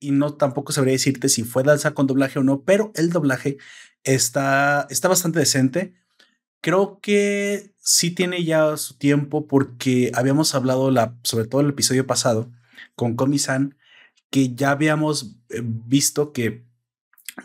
y 0.00 0.10
no 0.10 0.34
tampoco 0.34 0.72
sabría 0.72 0.92
decirte 0.92 1.28
si 1.28 1.44
fue 1.44 1.64
lanzada 1.64 1.94
con 1.94 2.08
doblaje 2.08 2.40
o 2.40 2.42
no, 2.42 2.62
pero 2.62 2.90
el 2.96 3.10
doblaje 3.10 3.58
está, 4.02 4.88
está 4.90 5.08
bastante 5.08 5.38
decente 5.38 5.94
creo 6.66 6.98
que 7.00 7.76
sí 7.78 8.10
tiene 8.10 8.42
ya 8.42 8.76
su 8.76 8.98
tiempo 8.98 9.46
porque 9.46 10.10
habíamos 10.16 10.52
hablado, 10.56 10.90
la, 10.90 11.14
sobre 11.22 11.46
todo 11.46 11.60
el 11.60 11.68
episodio 11.68 12.08
pasado, 12.08 12.50
con 12.96 13.14
Komi-san, 13.14 13.76
que 14.30 14.52
ya 14.52 14.72
habíamos 14.72 15.36
eh, 15.50 15.60
visto 15.62 16.32
que 16.32 16.66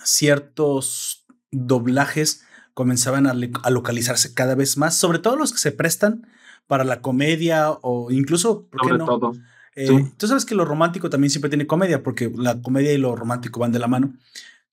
ciertos 0.03 1.27
doblajes 1.51 2.43
comenzaban 2.73 3.27
a, 3.27 3.69
localizarse 3.69 4.33
cada 4.33 4.55
vez 4.55 4.75
más, 4.75 4.97
sobre 4.97 5.19
todo 5.19 5.35
los 5.35 5.51
que 5.51 5.59
se 5.59 5.71
prestan 5.71 6.25
para 6.65 6.83
la 6.83 7.01
comedia 7.01 7.69
o 7.69 8.09
incluso, 8.09 8.65
¿por 8.69 8.87
qué 8.87 8.97
no? 8.97 9.05
todo. 9.05 9.33
Eh, 9.75 10.11
tú 10.17 10.25
sabes 10.25 10.45
que 10.45 10.55
lo 10.55 10.65
romántico 10.65 11.11
también 11.11 11.29
siempre 11.29 11.49
tiene 11.49 11.67
comedia, 11.67 12.01
porque 12.01 12.33
la 12.35 12.59
comedia 12.59 12.91
y 12.91 12.97
lo 12.97 13.15
romántico 13.15 13.59
van 13.59 13.71
de 13.71 13.77
la 13.77 13.87
mano. 13.87 14.15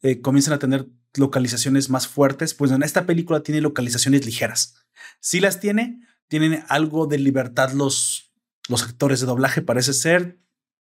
Eh, 0.01 0.23
comienzan 0.23 0.55
a 0.55 0.59
tener 0.59 0.87
localizaciones 1.19 1.91
más 1.91 2.09
fuertes, 2.09 2.55
pues 2.55 2.71
en 2.71 2.83
esta 2.83 3.07
película 3.07 3.43
tiene 3.43 3.61
localizaciones 3.61 4.25
ligeras. 4.25 4.77
Si 5.21 5.41
las 5.41 5.61
tiene, 5.61 6.01
tienen 6.29 6.65
algo 6.69 7.07
de 7.07 7.19
libertad 7.19 7.73
los, 7.73 8.33
los 8.69 8.83
actores 8.83 9.21
de 9.21 9.27
doblaje, 9.27 9.63
parece 9.63 9.93
ser, 9.93 10.41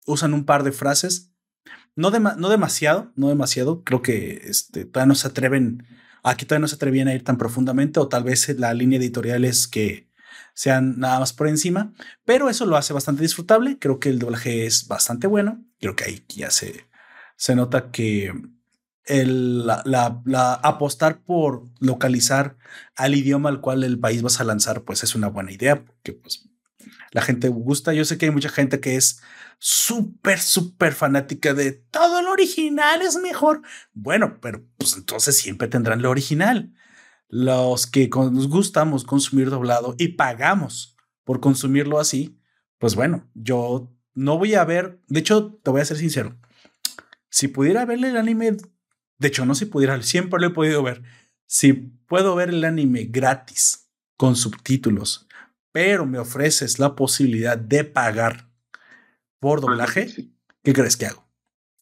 usan 0.07 0.35
un 0.35 0.45
par 0.45 0.63
de 0.63 0.73
frases, 0.73 1.33
no, 1.95 2.11
no 2.11 2.49
demasiado, 2.49 3.13
no 3.17 3.29
demasiado, 3.29 3.85
creo 3.85 4.03
que 4.03 4.43
este, 4.45 4.85
todavía 4.85 5.09
no 5.09 5.15
se 5.15 5.29
atreven, 5.29 5.87
aquí 6.23 6.47
todavía 6.47 6.63
no 6.63 6.69
se 6.69 6.77
atrevían 6.77 7.09
a 7.09 7.15
ir 7.15 7.25
tan 7.25 7.39
profundamente, 7.39 8.01
o 8.01 8.09
tal 8.09 8.25
vez 8.25 8.49
la 8.59 8.73
línea 8.75 8.99
editorial 8.99 9.45
es 9.45 9.69
que 9.69 10.11
sean 10.55 10.99
nada 10.99 11.19
más 11.19 11.33
por 11.33 11.49
encima, 11.49 11.93
pero 12.25 12.49
eso 12.49 12.67
lo 12.67 12.77
hace 12.77 12.93
bastante 12.93 13.23
disfrutable, 13.23 13.79
creo 13.79 13.99
que 13.99 14.09
el 14.09 14.19
doblaje 14.19 14.67
es 14.67 14.89
bastante 14.89 15.27
bueno, 15.27 15.65
creo 15.81 15.97
que 15.97 16.05
ahí 16.05 16.25
ya 16.29 16.51
se, 16.51 16.87
se 17.37 17.55
nota 17.55 17.91
que 17.91 18.33
el, 19.05 19.67
la, 19.67 20.61
apostar 20.63 21.23
por 21.23 21.69
localizar 21.81 22.57
al 22.97 23.15
idioma 23.15 23.49
al 23.49 23.61
cual 23.61 23.85
el 23.85 23.99
país 23.99 24.23
vas 24.23 24.41
a 24.41 24.45
lanzar, 24.45 24.83
pues 24.83 25.03
es 25.03 25.15
una 25.15 25.29
buena 25.29 25.53
idea, 25.53 25.85
porque 25.85 26.13
pues 26.13 26.49
la 27.11 27.23
gente 27.23 27.49
gusta. 27.49 27.93
Yo 27.93 28.05
sé 28.05 28.19
que 28.19 28.27
hay 28.27 28.33
mucha 28.33 28.49
gente 28.49 28.81
que 28.81 28.97
es 28.97 29.21
súper, 29.59 30.39
súper 30.41 30.93
fanática 30.93 31.55
de 31.55 31.73
todo 31.73 32.23
lo 32.23 32.33
original 32.33 33.03
es 33.03 33.17
mejor. 33.17 33.63
Bueno, 33.93 34.39
pero 34.41 34.65
pues 34.79 34.97
entonces 34.97 35.37
siempre 35.37 35.69
tendrán 35.69 36.03
lo 36.03 36.11
original. 36.11 36.73
Los 37.29 37.87
que 37.87 38.09
nos 38.09 38.49
gustamos 38.49 39.05
consumir 39.05 39.51
doblado 39.51 39.95
y 39.99 40.09
pagamos 40.09 40.97
por 41.25 41.41
consumirlo 41.41 41.99
así, 41.99 42.39
pues 42.79 42.95
bueno, 42.95 43.31
yo 43.35 43.93
no 44.15 44.39
voy 44.39 44.55
a 44.55 44.65
ver, 44.65 45.01
de 45.09 45.21
hecho, 45.21 45.55
te 45.63 45.71
voy 45.71 45.81
a 45.81 45.85
ser 45.85 45.97
sincero, 45.97 46.39
si 47.31 47.49
pudiera 47.49 47.87
verle 47.87 48.11
el 48.11 48.17
anime 48.17 48.57
de 49.23 49.29
hecho, 49.29 49.47
no 49.47 49.55
si 49.55 49.67
pudiera, 49.67 50.03
siempre 50.03 50.41
lo 50.41 50.49
he 50.49 50.51
podido 50.51 50.83
ver. 50.83 51.03
Si 51.47 51.73
puedo 51.73 52.35
ver 52.35 52.49
el 52.49 52.65
anime 52.65 53.05
gratis 53.05 53.89
con 54.17 54.35
subtítulos, 54.35 55.29
pero 55.71 56.07
me 56.07 56.19
ofreces 56.19 56.81
la 56.81 56.97
posibilidad 56.97 57.57
de 57.57 57.85
pagar 57.85 58.51
por 59.39 59.61
doblaje, 59.61 60.31
¿qué 60.63 60.73
crees 60.73 60.97
que 60.97 61.07
hago? 61.07 61.25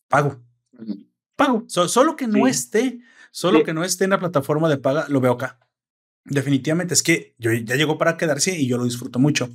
Pago. 0.08 0.42
Pago. 1.34 1.64
solo 1.66 2.14
que 2.14 2.26
no 2.26 2.46
esté, 2.46 3.00
solo 3.30 3.64
que 3.64 3.72
no 3.72 3.84
esté 3.84 4.04
en 4.04 4.10
la 4.10 4.20
plataforma 4.20 4.68
de 4.68 4.76
paga, 4.76 5.06
lo 5.08 5.20
veo 5.20 5.32
acá. 5.32 5.58
Definitivamente 6.26 6.92
es 6.92 7.02
que 7.02 7.34
yo 7.38 7.52
ya 7.52 7.76
llegó 7.76 7.96
para 7.96 8.18
quedarse 8.18 8.56
y 8.56 8.68
yo 8.68 8.76
lo 8.76 8.84
disfruto 8.84 9.18
mucho. 9.18 9.48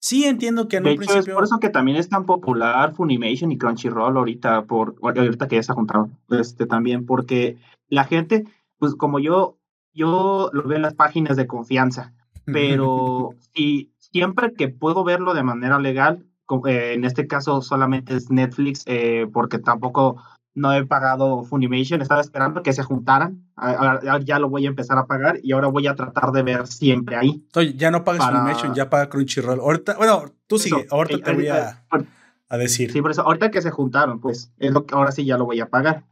Sí, 0.00 0.24
entiendo 0.24 0.66
que 0.66 0.78
en 0.78 0.86
un 0.86 0.96
principio... 0.96 1.20
es 1.20 1.28
por 1.28 1.44
eso 1.44 1.60
que 1.60 1.68
también 1.68 1.98
es 1.98 2.08
tan 2.08 2.24
popular 2.24 2.94
Funimation 2.94 3.52
y 3.52 3.58
Crunchyroll 3.58 4.16
ahorita, 4.16 4.64
por, 4.64 4.96
ahorita 5.02 5.46
que 5.46 5.56
ya 5.56 5.62
se 5.62 5.72
ha 5.72 5.74
juntado, 5.74 6.08
este, 6.30 6.66
también, 6.66 7.04
porque 7.04 7.58
la 7.88 8.04
gente, 8.04 8.46
pues 8.78 8.94
como 8.94 9.18
yo, 9.18 9.58
yo 9.92 10.48
lo 10.54 10.62
veo 10.62 10.76
en 10.76 10.82
las 10.82 10.94
páginas 10.94 11.36
de 11.36 11.46
confianza, 11.46 12.14
pero 12.46 13.30
si 13.54 13.92
siempre 13.98 14.54
que 14.54 14.68
puedo 14.68 15.04
verlo 15.04 15.34
de 15.34 15.42
manera 15.42 15.78
legal, 15.78 16.24
eh, 16.66 16.94
en 16.94 17.04
este 17.04 17.26
caso 17.26 17.60
solamente 17.60 18.16
es 18.16 18.30
Netflix, 18.30 18.82
eh, 18.86 19.28
porque 19.32 19.58
tampoco 19.58 20.16
no 20.54 20.72
he 20.72 20.84
pagado 20.84 21.44
Funimation, 21.44 22.02
estaba 22.02 22.20
esperando 22.20 22.62
que 22.62 22.72
se 22.72 22.82
juntaran, 22.82 23.44
ya 24.24 24.38
lo 24.38 24.48
voy 24.48 24.66
a 24.66 24.68
empezar 24.68 24.98
a 24.98 25.06
pagar 25.06 25.38
y 25.42 25.52
ahora 25.52 25.68
voy 25.68 25.86
a 25.86 25.94
tratar 25.94 26.32
de 26.32 26.42
ver 26.42 26.66
siempre 26.66 27.16
ahí. 27.16 27.44
Ya 27.76 27.90
no 27.90 28.04
pagas 28.04 28.26
Funimation, 28.26 28.74
ya 28.74 28.90
paga 28.90 29.08
Crunchyroll. 29.08 29.60
Ahorita, 29.60 29.96
bueno, 29.96 30.24
tú 30.46 30.58
sigue, 30.58 30.86
ahorita 30.90 31.24
te 31.24 31.32
voy 31.32 31.48
a, 31.48 31.84
a, 32.48 32.58
decir. 32.58 32.92
Sí, 32.92 33.00
por 33.00 33.12
eso, 33.12 33.22
ahorita 33.22 33.50
que 33.50 33.62
se 33.62 33.70
juntaron, 33.70 34.20
pues, 34.20 34.52
es 34.58 34.72
lo 34.72 34.86
que 34.86 34.94
ahora 34.94 35.12
sí 35.12 35.24
ya 35.24 35.38
lo 35.38 35.44
voy 35.44 35.60
a 35.60 35.68
pagar. 35.68 36.04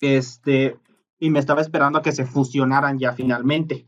Este, 0.00 0.76
y 1.18 1.30
me 1.30 1.38
estaba 1.38 1.60
esperando 1.60 1.98
a 1.98 2.02
que 2.02 2.12
se 2.12 2.24
fusionaran 2.24 2.98
ya 2.98 3.12
finalmente. 3.12 3.86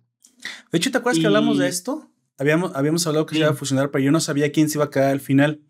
De 0.70 0.78
hecho, 0.78 0.90
¿te 0.90 0.98
acuerdas 0.98 1.20
que 1.20 1.26
hablamos 1.26 1.58
de 1.58 1.68
esto? 1.68 2.08
Habíamos, 2.38 2.74
habíamos 2.74 3.06
hablado 3.06 3.26
que 3.26 3.34
se 3.34 3.40
iba 3.40 3.50
a 3.50 3.54
fusionar, 3.54 3.90
pero 3.90 4.04
yo 4.04 4.10
no 4.10 4.20
sabía 4.20 4.52
quién 4.52 4.68
se 4.68 4.78
iba 4.78 4.84
a 4.84 4.90
quedar 4.90 5.10
al 5.10 5.20
final. 5.20 5.62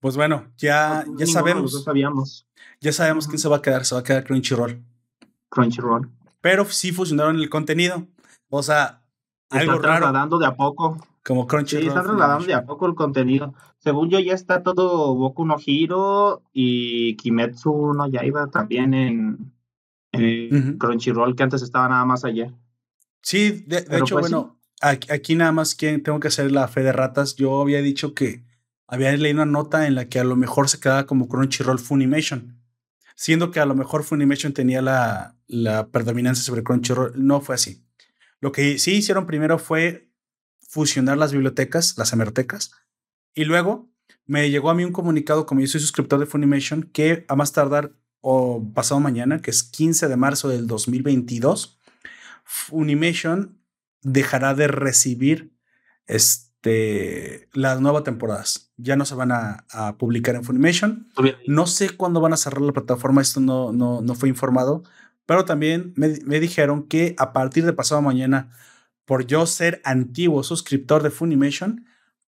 Pues 0.00 0.16
bueno, 0.16 0.46
ya, 0.56 1.04
ya 1.16 1.26
sabemos. 1.26 1.84
sabíamos. 1.84 2.46
Ya 2.80 2.92
sabemos 2.92 3.26
quién 3.26 3.38
se 3.38 3.48
va 3.48 3.56
a 3.56 3.62
quedar, 3.62 3.84
se 3.84 3.94
va 3.94 4.00
a 4.00 4.04
quedar 4.04 4.24
Crunchyroll. 4.24 4.82
Crunchyroll. 5.48 6.10
Pero 6.40 6.64
sí 6.66 6.92
fusionaron 6.92 7.36
el 7.36 7.50
contenido. 7.50 8.06
O 8.48 8.62
sea, 8.62 9.02
algo 9.50 9.74
están 9.74 9.82
trasladando 9.82 10.38
de 10.38 10.46
a 10.46 10.54
poco. 10.54 11.04
Como 11.24 11.46
Crunchyroll. 11.46 11.82
Sí, 11.82 11.88
están 11.88 12.04
trasladando 12.04 12.46
de 12.46 12.54
a 12.54 12.64
poco 12.64 12.86
el 12.86 12.94
contenido. 12.94 13.54
Según 13.78 14.08
yo, 14.08 14.20
ya 14.20 14.34
está 14.34 14.62
todo 14.62 15.14
Boku 15.14 15.44
no 15.44 15.56
Hiro 15.64 16.42
y 16.52 17.16
Kimetsu 17.16 17.94
no 17.94 18.08
ya 18.08 18.24
iba 18.24 18.48
también 18.48 18.94
en, 18.94 20.78
Crunchyroll, 20.78 21.36
que 21.36 21.42
antes 21.42 21.62
estaba 21.62 21.88
nada 21.88 22.04
más 22.04 22.24
allá. 22.24 22.52
Sí, 23.22 23.64
de, 23.66 23.78
hecho, 23.78 24.16
pues 24.16 24.30
bueno, 24.30 24.58
aquí, 24.80 25.34
nada 25.34 25.52
más 25.52 25.76
tengo 25.76 26.20
que 26.20 26.28
hacer 26.28 26.50
la 26.52 26.68
fe 26.68 26.82
de 26.82 26.92
ratas. 26.92 27.36
Yo 27.36 27.60
había 27.60 27.82
dicho 27.82 28.14
que 28.14 28.47
había 28.88 29.16
leído 29.16 29.42
una 29.42 29.52
nota 29.52 29.86
en 29.86 29.94
la 29.94 30.08
que 30.08 30.18
a 30.18 30.24
lo 30.24 30.34
mejor 30.34 30.68
se 30.68 30.80
quedaba 30.80 31.06
como 31.06 31.28
Crunchyroll 31.28 31.78
Funimation 31.78 32.58
siendo 33.18 33.50
que 33.50 33.58
a 33.58 33.66
lo 33.66 33.74
mejor 33.74 34.04
Funimation 34.04 34.52
tenía 34.52 34.80
la, 34.80 35.36
la 35.48 35.88
predominancia 35.88 36.44
sobre 36.44 36.62
Crunchyroll. 36.62 37.14
No 37.16 37.40
fue 37.40 37.56
así. 37.56 37.84
Lo 38.40 38.52
que 38.52 38.78
sí 38.78 38.94
hicieron 38.94 39.26
primero 39.26 39.58
fue 39.58 40.08
fusionar 40.60 41.18
las 41.18 41.32
bibliotecas, 41.32 41.98
las 41.98 42.12
hemerotecas, 42.12 42.70
y 43.34 43.44
luego 43.44 43.90
me 44.24 44.48
llegó 44.50 44.70
a 44.70 44.74
mí 44.74 44.84
un 44.84 44.92
comunicado, 44.92 45.46
como 45.46 45.60
yo 45.60 45.66
soy 45.66 45.80
suscriptor 45.80 46.20
de 46.20 46.26
Funimation, 46.26 46.84
que 46.84 47.24
a 47.26 47.34
más 47.34 47.52
tardar 47.52 47.92
o 48.20 48.64
pasado 48.72 49.00
mañana, 49.00 49.42
que 49.42 49.50
es 49.50 49.64
15 49.64 50.06
de 50.06 50.16
marzo 50.16 50.48
del 50.48 50.68
2022, 50.68 51.76
Funimation 52.44 53.60
dejará 54.00 54.54
de 54.54 54.68
recibir 54.68 55.52
este, 56.06 56.47
las 56.62 57.80
nuevas 57.80 58.04
temporadas 58.04 58.72
ya 58.76 58.96
no 58.96 59.04
se 59.04 59.14
van 59.14 59.32
a, 59.32 59.64
publicar 59.98 60.34
en 60.34 60.44
Funimation. 60.44 61.08
No 61.46 61.66
sé 61.66 61.90
cuándo 61.90 62.20
van 62.20 62.32
a 62.32 62.36
cerrar 62.36 62.62
la 62.62 62.72
plataforma, 62.72 63.22
esto 63.22 63.40
no, 63.40 63.72
no, 63.72 64.00
no 64.00 64.14
fue 64.14 64.28
informado, 64.28 64.82
pero 65.26 65.44
también 65.44 65.92
me, 65.96 66.40
dijeron 66.40 66.86
que 66.86 67.14
a 67.18 67.32
partir 67.32 67.64
de 67.64 67.72
pasado 67.72 68.02
mañana, 68.02 68.50
por 69.04 69.26
yo 69.26 69.46
ser 69.46 69.80
antiguo 69.84 70.42
suscriptor 70.42 71.02
de 71.02 71.10
Funimation, 71.10 71.86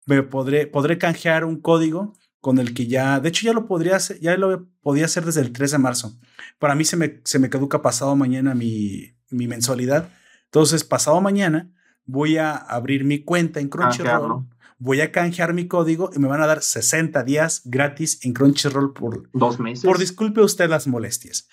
me 0.05 0.23
podré, 0.23 0.67
podré 0.67 0.97
canjear 0.97 1.45
un 1.45 1.61
código 1.61 2.13
con 2.39 2.57
el 2.57 2.73
que 2.73 2.87
ya, 2.87 3.19
de 3.19 3.29
hecho 3.29 3.45
ya 3.45 3.53
lo 3.53 3.67
podría 3.67 3.97
hacer, 3.97 4.19
ya 4.19 4.35
lo 4.35 4.67
podía 4.81 5.05
hacer 5.05 5.25
desde 5.25 5.41
el 5.41 5.51
3 5.51 5.71
de 5.71 5.77
marzo. 5.77 6.19
Para 6.57 6.73
mí 6.75 6.85
se 6.85 6.97
me, 6.97 7.21
se 7.23 7.37
me 7.37 7.49
caduca 7.49 7.81
pasado 7.81 8.15
mañana 8.15 8.55
mi, 8.55 9.13
mi 9.29 9.47
mensualidad. 9.47 10.09
Entonces, 10.45 10.83
pasado 10.83 11.21
mañana 11.21 11.71
voy 12.05 12.37
a 12.37 12.55
abrir 12.55 13.03
mi 13.03 13.23
cuenta 13.23 13.59
en 13.59 13.69
Crunchyroll, 13.69 14.45
voy 14.77 15.01
a 15.01 15.11
canjear 15.11 15.53
mi 15.53 15.67
código 15.67 16.09
y 16.15 16.19
me 16.19 16.27
van 16.27 16.41
a 16.41 16.47
dar 16.47 16.61
60 16.61 17.23
días 17.23 17.61
gratis 17.65 18.19
en 18.25 18.33
Crunchyroll 18.33 18.93
por 18.93 19.29
dos 19.31 19.59
meses. 19.59 19.85
Por 19.85 19.97
disculpe 19.97 20.41
usted 20.41 20.69
las 20.69 20.87
molestias. 20.87 21.47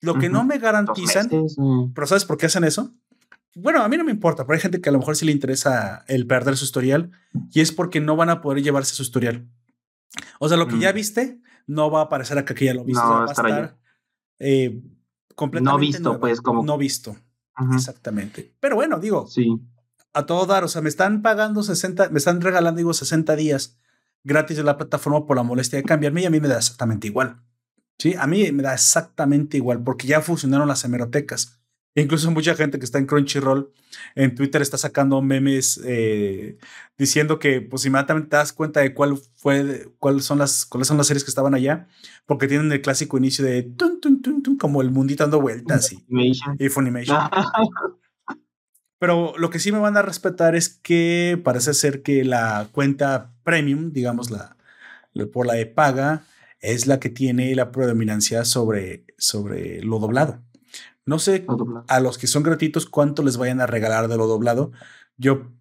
Lo 0.00 0.18
que 0.18 0.28
no 0.28 0.44
me 0.44 0.58
garantizan, 0.58 1.28
mm. 1.56 1.92
pero 1.94 2.06
¿sabes 2.06 2.24
por 2.24 2.36
qué 2.36 2.46
hacen 2.46 2.64
eso? 2.64 2.92
Bueno, 3.54 3.82
a 3.82 3.88
mí 3.88 3.96
no 3.96 4.04
me 4.04 4.10
importa, 4.10 4.44
pero 4.44 4.54
hay 4.54 4.60
gente 4.60 4.80
que 4.80 4.90
a 4.90 4.92
lo 4.92 4.98
mejor 4.98 5.16
sí 5.16 5.24
le 5.24 5.32
interesa 5.32 6.04
el 6.08 6.26
perder 6.26 6.56
su 6.56 6.64
historial 6.66 7.10
y 7.52 7.60
es 7.60 7.72
porque 7.72 8.00
no 8.00 8.14
van 8.14 8.28
a 8.28 8.42
poder 8.42 8.62
llevarse 8.62 8.94
su 8.94 9.02
historial. 9.02 9.48
O 10.38 10.48
sea, 10.48 10.58
lo 10.58 10.68
que 10.68 10.78
ya 10.78 10.92
mm. 10.92 10.94
viste 10.94 11.40
no 11.66 11.90
va 11.90 12.00
a 12.00 12.04
aparecer 12.04 12.36
acá 12.38 12.54
que 12.54 12.66
ya 12.66 12.74
lo 12.74 12.84
viste. 12.84 13.02
No, 13.02 13.10
va 13.10 13.24
a 13.24 13.26
estar 13.26 13.78
eh, 14.38 14.82
completamente. 15.34 15.72
No 15.72 15.78
visto, 15.78 16.20
pues, 16.20 16.40
como. 16.40 16.62
No 16.64 16.76
visto. 16.76 17.16
Exactamente. 17.72 18.52
Pero 18.60 18.76
bueno, 18.76 19.00
digo. 19.00 19.26
Sí. 19.26 19.58
A 20.12 20.26
todo 20.26 20.46
dar, 20.46 20.64
o 20.64 20.68
sea, 20.68 20.82
me 20.82 20.88
están 20.88 21.22
pagando 21.22 21.62
60, 21.62 22.08
me 22.10 22.18
están 22.18 22.40
regalando, 22.40 22.78
digo, 22.78 22.94
60 22.94 23.36
días 23.36 23.78
gratis 24.24 24.56
de 24.56 24.64
la 24.64 24.76
plataforma 24.76 25.24
por 25.24 25.36
la 25.36 25.42
molestia 25.42 25.78
de 25.78 25.84
cambiarme 25.84 26.22
y 26.22 26.26
a 26.26 26.30
mí 26.30 26.40
me 26.40 26.48
da 26.48 26.56
exactamente 26.56 27.06
igual. 27.06 27.40
Sí, 27.98 28.14
a 28.18 28.26
mí 28.26 28.50
me 28.52 28.62
da 28.62 28.74
exactamente 28.74 29.56
igual 29.56 29.82
porque 29.82 30.06
ya 30.06 30.20
funcionaron 30.20 30.68
las 30.68 30.84
hemerotecas. 30.84 31.60
Incluso 31.94 32.30
mucha 32.30 32.54
gente 32.54 32.78
que 32.78 32.84
está 32.84 32.98
en 32.98 33.06
Crunchyroll 33.06 33.72
en 34.14 34.34
Twitter 34.34 34.60
está 34.60 34.76
sacando 34.76 35.22
memes 35.22 35.80
eh, 35.82 36.58
diciendo 36.98 37.38
que 37.38 37.62
pues 37.62 37.86
inmediatamente 37.86 38.28
te 38.28 38.36
das 38.36 38.52
cuenta 38.52 38.80
de 38.80 38.92
cuál 38.92 39.16
fue, 39.36 39.90
cuáles 39.98 40.24
son 40.26 40.38
las, 40.38 40.66
cuáles 40.66 40.88
son 40.88 40.98
las 40.98 41.06
series 41.06 41.24
que 41.24 41.30
estaban 41.30 41.54
allá, 41.54 41.88
porque 42.26 42.48
tienen 42.48 42.70
el 42.70 42.82
clásico 42.82 43.16
inicio 43.16 43.46
de 43.46 43.62
tun, 43.62 43.98
tun, 44.00 44.20
tun, 44.20 44.58
como 44.58 44.82
el 44.82 44.90
mundito 44.90 45.24
dando 45.24 45.40
vueltas 45.40 45.90
y, 45.92 46.04
y 46.58 46.68
Funimation. 46.68 47.16
Pero 48.98 49.34
lo 49.36 49.50
que 49.50 49.58
sí 49.58 49.72
me 49.72 49.78
van 49.78 49.96
a 49.96 50.02
respetar 50.02 50.54
es 50.54 50.68
que 50.68 51.40
parece 51.44 51.74
ser 51.74 52.02
que 52.02 52.24
la 52.24 52.68
cuenta 52.72 53.32
premium, 53.42 53.92
digamos 53.92 54.30
la, 54.30 54.56
por 55.32 55.46
la 55.46 55.54
de 55.54 55.66
paga, 55.66 56.24
es 56.60 56.86
la 56.86 56.98
que 56.98 57.10
tiene 57.10 57.54
la 57.54 57.70
predominancia 57.70 58.44
sobre, 58.44 59.04
sobre 59.18 59.82
lo 59.82 59.98
doblado. 59.98 60.40
No 61.04 61.18
sé 61.18 61.46
a 61.88 62.00
los 62.00 62.18
que 62.18 62.26
son 62.26 62.42
gratuitos 62.42 62.86
cuánto 62.86 63.22
les 63.22 63.36
vayan 63.36 63.60
a 63.60 63.66
regalar 63.66 64.08
de 64.08 64.16
lo 64.16 64.26
doblado. 64.26 64.72
Yo, 65.16 65.52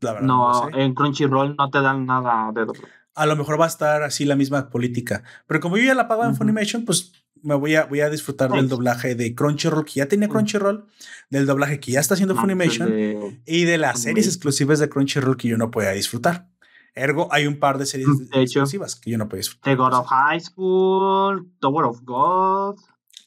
la 0.00 0.12
verdad. 0.12 0.26
No, 0.26 0.68
en 0.70 0.94
Crunchyroll 0.94 1.56
no 1.56 1.70
te 1.70 1.80
dan 1.80 2.04
nada 2.04 2.50
de 2.52 2.66
doblado. 2.66 3.01
A 3.14 3.26
lo 3.26 3.36
mejor 3.36 3.60
va 3.60 3.66
a 3.66 3.68
estar 3.68 4.02
así 4.02 4.24
la 4.24 4.36
misma 4.36 4.70
política. 4.70 5.22
Pero 5.46 5.60
como 5.60 5.76
yo 5.76 5.84
ya 5.84 5.94
la 5.94 6.08
pago 6.08 6.24
en 6.24 6.34
Funimation, 6.36 6.84
pues 6.84 7.12
me 7.42 7.54
voy 7.54 7.74
a, 7.74 7.84
voy 7.84 8.00
a 8.00 8.08
disfrutar 8.08 8.50
del 8.50 8.68
doblaje 8.68 9.14
de 9.14 9.34
Crunchyroll, 9.34 9.84
que 9.84 9.94
ya 9.94 10.06
tenía 10.06 10.28
Crunchyroll, 10.28 10.86
del 11.28 11.46
doblaje 11.46 11.80
que 11.80 11.92
ya 11.92 12.00
está 12.00 12.14
haciendo 12.14 12.36
Funimation 12.36 13.40
y 13.44 13.64
de 13.64 13.78
las 13.78 14.02
series 14.02 14.26
exclusivas 14.26 14.78
de 14.78 14.88
Crunchyroll 14.88 15.36
que 15.36 15.48
yo 15.48 15.58
no 15.58 15.70
podía 15.70 15.90
disfrutar. 15.90 16.48
Ergo, 16.94 17.28
hay 17.32 17.46
un 17.46 17.58
par 17.58 17.78
de 17.78 17.86
series 17.86 18.08
exclusivas 18.32 18.96
que 18.96 19.10
yo 19.10 19.18
no 19.18 19.28
puedo 19.28 19.38
disfrutar. 19.38 19.72
The 19.72 19.76
God 19.76 19.94
of 19.94 20.06
High 20.08 20.40
School, 20.40 21.50
Tower 21.58 21.84
of 21.86 22.00
God. 22.04 22.76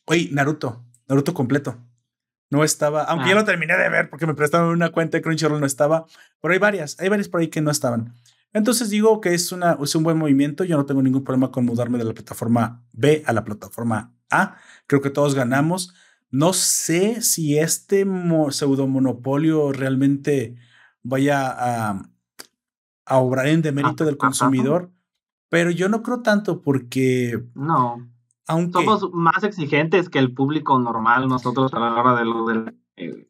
Oye, 0.06 0.30
Naruto. 0.32 0.84
Naruto 1.08 1.34
completo. 1.34 1.78
No 2.52 2.64
estaba, 2.64 3.04
aunque 3.04 3.30
ya 3.30 3.36
ah. 3.36 3.40
lo 3.40 3.46
terminé 3.46 3.76
de 3.76 3.90
ver 3.90 4.10
porque 4.10 4.28
me 4.28 4.36
prestaron 4.36 4.70
una 4.70 4.92
cuenta 4.92 5.18
de 5.18 5.24
Crunchyroll, 5.24 5.60
no 5.60 5.66
estaba, 5.66 6.06
pero 6.42 6.54
hay 6.54 6.60
varias, 6.60 7.00
hay 7.00 7.10
varias 7.10 7.28
por 7.28 7.42
ahí 7.42 7.48
que 7.48 7.60
no 7.60 7.72
estaban. 7.72 8.14
Entonces 8.56 8.90
digo 8.90 9.20
que 9.20 9.34
es, 9.34 9.52
una, 9.52 9.78
es 9.84 9.96
un 9.96 10.04
buen 10.04 10.18
movimiento, 10.18 10.64
yo 10.64 10.78
no 10.78 10.86
tengo 10.86 11.02
ningún 11.02 11.26
problema 11.26 11.52
con 11.52 11.66
mudarme 11.66 11.98
de 11.98 12.06
la 12.06 12.14
plataforma 12.14 12.86
B 12.94 13.22
a 13.28 13.34
la 13.34 13.44
plataforma 13.44 14.16
A, 14.32 14.56
creo 14.88 15.02
que 15.02 15.10
todos 15.10 15.36
ganamos. 15.36 15.94
No 16.32 16.54
sé 16.54 17.22
si 17.22 17.60
este 17.60 18.08
pseudo 18.52 18.88
monopolio 18.88 19.74
realmente 19.74 20.56
vaya 21.04 21.50
a, 21.50 22.10
a 23.06 23.18
obrar 23.18 23.48
en 23.48 23.62
demérito 23.62 24.06
del 24.06 24.16
consumidor, 24.16 24.90
pero 25.50 25.70
yo 25.70 25.90
no 25.90 26.02
creo 26.02 26.22
tanto 26.22 26.62
porque... 26.62 27.44
No. 27.56 28.10
Somos 28.48 29.10
más 29.12 29.44
exigentes 29.44 30.08
que 30.08 30.20
el 30.20 30.34
público 30.34 30.80
normal 30.80 31.28
nosotros 31.28 31.74
a 31.74 31.80
la 31.80 31.94
hora 31.94 32.16
de 32.18 32.24
lo 32.24 32.46
del... 32.46 32.74
Eh, 32.96 33.28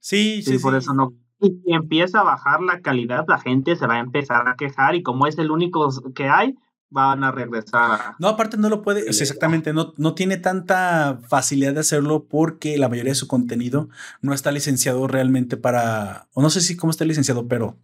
sí, 0.00 0.40
sí, 0.42 0.56
sí. 0.56 0.62
Por 0.62 0.74
eso 0.76 0.94
no... 0.94 1.12
Y 1.42 1.60
si 1.62 1.72
empieza 1.72 2.20
a 2.20 2.24
bajar 2.24 2.62
la 2.62 2.80
calidad, 2.80 3.24
la 3.26 3.38
gente 3.38 3.74
se 3.74 3.86
va 3.86 3.94
a 3.94 3.98
empezar 3.98 4.48
a 4.48 4.54
quejar 4.56 4.94
y 4.94 5.02
como 5.02 5.26
es 5.26 5.36
el 5.38 5.50
único 5.50 5.90
que 6.14 6.28
hay, 6.28 6.56
van 6.88 7.24
a 7.24 7.32
regresar. 7.32 8.14
No, 8.18 8.28
aparte 8.28 8.56
no 8.56 8.68
lo 8.68 8.82
puede, 8.82 9.08
exactamente, 9.08 9.72
no, 9.72 9.92
no 9.96 10.14
tiene 10.14 10.36
tanta 10.36 11.18
facilidad 11.26 11.74
de 11.74 11.80
hacerlo 11.80 12.28
porque 12.28 12.78
la 12.78 12.88
mayoría 12.88 13.12
de 13.12 13.16
su 13.16 13.26
contenido 13.26 13.88
no 14.20 14.34
está 14.34 14.52
licenciado 14.52 15.08
realmente 15.08 15.56
para, 15.56 16.28
o 16.32 16.42
no 16.42 16.50
sé 16.50 16.60
si 16.60 16.76
cómo 16.76 16.90
está 16.90 17.04
licenciado, 17.04 17.48
pero 17.48 17.78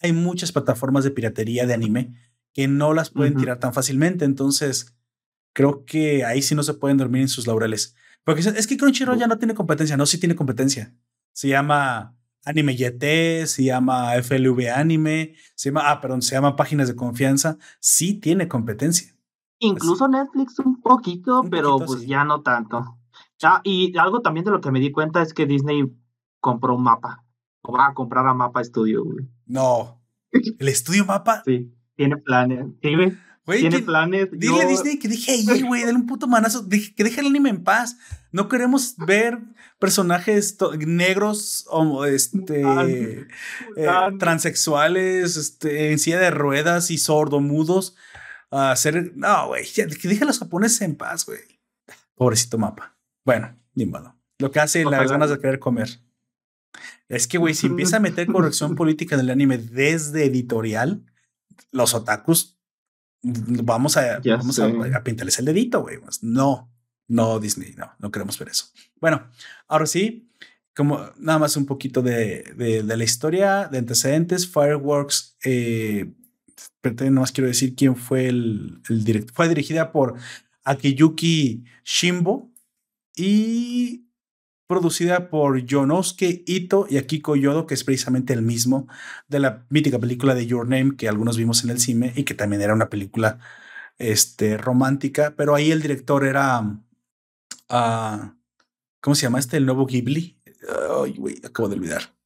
hay 0.00 0.12
muchas 0.12 0.52
plataformas 0.52 1.04
de 1.04 1.10
piratería 1.10 1.66
de 1.66 1.74
anime 1.74 2.14
que 2.54 2.68
no 2.68 2.94
las 2.94 3.10
pueden 3.10 3.36
tirar 3.36 3.58
tan 3.58 3.74
fácilmente, 3.74 4.24
entonces 4.24 4.96
creo 5.52 5.84
que 5.84 6.24
ahí 6.24 6.40
sí 6.40 6.54
no 6.54 6.62
se 6.62 6.74
pueden 6.74 6.96
dormir 6.96 7.22
en 7.22 7.28
sus 7.28 7.46
laureles. 7.46 7.94
Porque 8.24 8.40
es 8.40 8.66
que 8.66 8.76
Crunchyroll 8.76 9.18
ya 9.18 9.26
no 9.26 9.38
tiene 9.38 9.54
competencia, 9.54 9.96
no, 9.96 10.06
sí 10.06 10.18
tiene 10.18 10.34
competencia. 10.34 10.94
Se 11.32 11.48
llama 11.48 12.15
Anime 12.46 12.76
YT, 12.76 13.46
se 13.46 13.64
llama 13.64 14.14
FLV 14.22 14.70
Anime, 14.72 15.34
se 15.56 15.68
llama, 15.68 15.90
ah, 15.90 16.00
perdón, 16.00 16.22
se 16.22 16.36
llama 16.36 16.54
Páginas 16.54 16.86
de 16.86 16.94
Confianza, 16.94 17.58
sí 17.80 18.14
tiene 18.14 18.46
competencia. 18.46 19.12
Incluso 19.58 20.06
Netflix 20.06 20.58
un 20.60 20.80
poquito, 20.80 21.42
pero 21.50 21.78
pues 21.78 22.06
ya 22.06 22.24
no 22.24 22.42
tanto. 22.42 22.98
Ah, 23.42 23.60
y 23.64 23.96
algo 23.98 24.20
también 24.20 24.44
de 24.44 24.52
lo 24.52 24.60
que 24.60 24.70
me 24.70 24.78
di 24.80 24.92
cuenta 24.92 25.22
es 25.22 25.34
que 25.34 25.44
Disney 25.44 25.84
compró 26.40 26.76
un 26.76 26.84
mapa. 26.84 27.24
O 27.62 27.72
va 27.72 27.88
a 27.88 27.94
comprar 27.94 28.24
a 28.26 28.32
Mapa 28.32 28.62
Studio, 28.62 29.02
No. 29.46 30.00
¿El 30.58 30.68
estudio 30.68 31.04
Mapa? 31.04 31.42
Sí, 31.44 31.74
tiene 31.96 32.16
planes. 32.18 32.66
Sí, 32.80 32.94
tiene 33.58 33.80
planes. 33.80 34.28
Dile 34.30 34.62
a 34.62 34.66
Disney 34.66 34.98
que 34.98 35.08
dije 35.08 35.32
ahí, 35.32 35.62
güey, 35.62 35.82
dale 35.82 35.96
un 35.96 36.06
puto 36.06 36.28
manazo, 36.28 36.68
que 36.68 37.04
deje 37.04 37.20
el 37.20 37.26
anime 37.26 37.50
en 37.50 37.64
paz. 37.64 37.96
No 38.30 38.48
queremos 38.48 38.96
ver 38.98 39.40
personajes 39.78 40.56
negros 40.78 41.66
o 41.68 42.04
este 42.04 42.62
eh, 42.62 43.26
transexuales, 44.18 45.36
este, 45.36 45.92
en 45.92 45.98
silla 45.98 46.18
de 46.18 46.30
ruedas 46.30 46.90
y 46.90 46.98
sordomudos 46.98 47.96
a 48.50 48.72
hacer. 48.72 49.12
No, 49.16 49.48
güey, 49.48 49.66
que 49.66 49.86
deje 49.86 50.24
a 50.24 50.26
los 50.26 50.38
japoneses 50.38 50.82
en 50.82 50.96
paz, 50.96 51.26
güey. 51.26 51.40
Pobrecito 52.14 52.58
mapa. 52.58 52.96
Bueno, 53.24 53.58
ni 53.74 53.86
modo. 53.86 54.16
Lo 54.38 54.50
que 54.50 54.60
hace 54.60 54.84
las 54.84 55.10
ganas 55.10 55.30
de 55.30 55.38
querer 55.38 55.58
comer. 55.58 56.00
Es 57.08 57.26
que, 57.26 57.38
güey, 57.38 57.54
si 57.54 57.66
empieza 57.66 57.96
a 57.96 58.00
meter 58.00 58.26
corrección 58.26 58.74
política 58.74 59.14
en 59.14 59.22
el 59.22 59.30
anime 59.30 59.58
desde 59.58 60.24
editorial, 60.24 61.04
los 61.72 61.94
otakus 61.94 62.56
vamos 63.22 63.96
a, 63.96 64.20
vamos 64.24 64.58
a, 64.58 65.02
pintarles 65.02 65.38
el 65.38 65.46
dedito, 65.46 65.82
güey. 65.82 65.98
Pues, 65.98 66.22
no, 66.22 66.72
no, 67.08 67.38
Disney, 67.38 67.74
no, 67.76 67.92
no 67.98 68.10
queremos 68.10 68.38
ver 68.38 68.48
eso. 68.48 68.66
Bueno, 69.00 69.28
ahora 69.68 69.86
sí, 69.86 70.30
como 70.74 71.00
nada 71.18 71.38
más 71.38 71.56
un 71.56 71.66
poquito 71.66 72.02
de, 72.02 72.82
la 72.84 73.04
historia, 73.04 73.68
de 73.70 73.78
antecedentes, 73.78 74.46
Fireworks, 74.46 75.36
eh, 75.44 76.12
nada 76.84 77.10
más 77.10 77.32
quiero 77.32 77.48
decir 77.48 77.74
quién 77.74 77.96
fue 77.96 78.28
el, 78.28 78.82
director. 78.88 79.34
Fue 79.34 79.48
dirigida 79.48 79.90
por 79.92 80.14
Akiyuki 80.64 81.64
Shimbo 81.84 82.52
y 83.14 84.06
producida 84.66 85.30
por 85.30 85.58
Yonosuke 85.64 86.42
Ito 86.46 86.86
y 86.90 86.98
Akiko 86.98 87.36
Yodo, 87.36 87.66
que 87.66 87.74
es 87.74 87.84
precisamente 87.84 88.32
el 88.32 88.42
mismo 88.42 88.88
de 89.28 89.40
la 89.40 89.64
mítica 89.70 89.98
película 89.98 90.34
de 90.34 90.46
Your 90.46 90.68
Name 90.68 90.96
que 90.96 91.08
algunos 91.08 91.36
vimos 91.36 91.64
en 91.64 91.70
el 91.70 91.80
cine 91.80 92.12
y 92.16 92.24
que 92.24 92.34
también 92.34 92.62
era 92.62 92.74
una 92.74 92.90
película 92.90 93.38
este, 93.98 94.58
romántica, 94.58 95.34
pero 95.36 95.54
ahí 95.54 95.70
el 95.70 95.80
director 95.80 96.24
era, 96.24 96.60
uh, 96.60 98.35
¿cómo 99.06 99.14
se 99.14 99.22
llama 99.22 99.38
este? 99.38 99.56
El 99.56 99.66
nuevo 99.66 99.86
Ghibli. 99.86 100.36
Ay, 101.00 101.14
güey, 101.16 101.36
acabo 101.44 101.68
de 101.68 101.76
olvidar. 101.76 102.16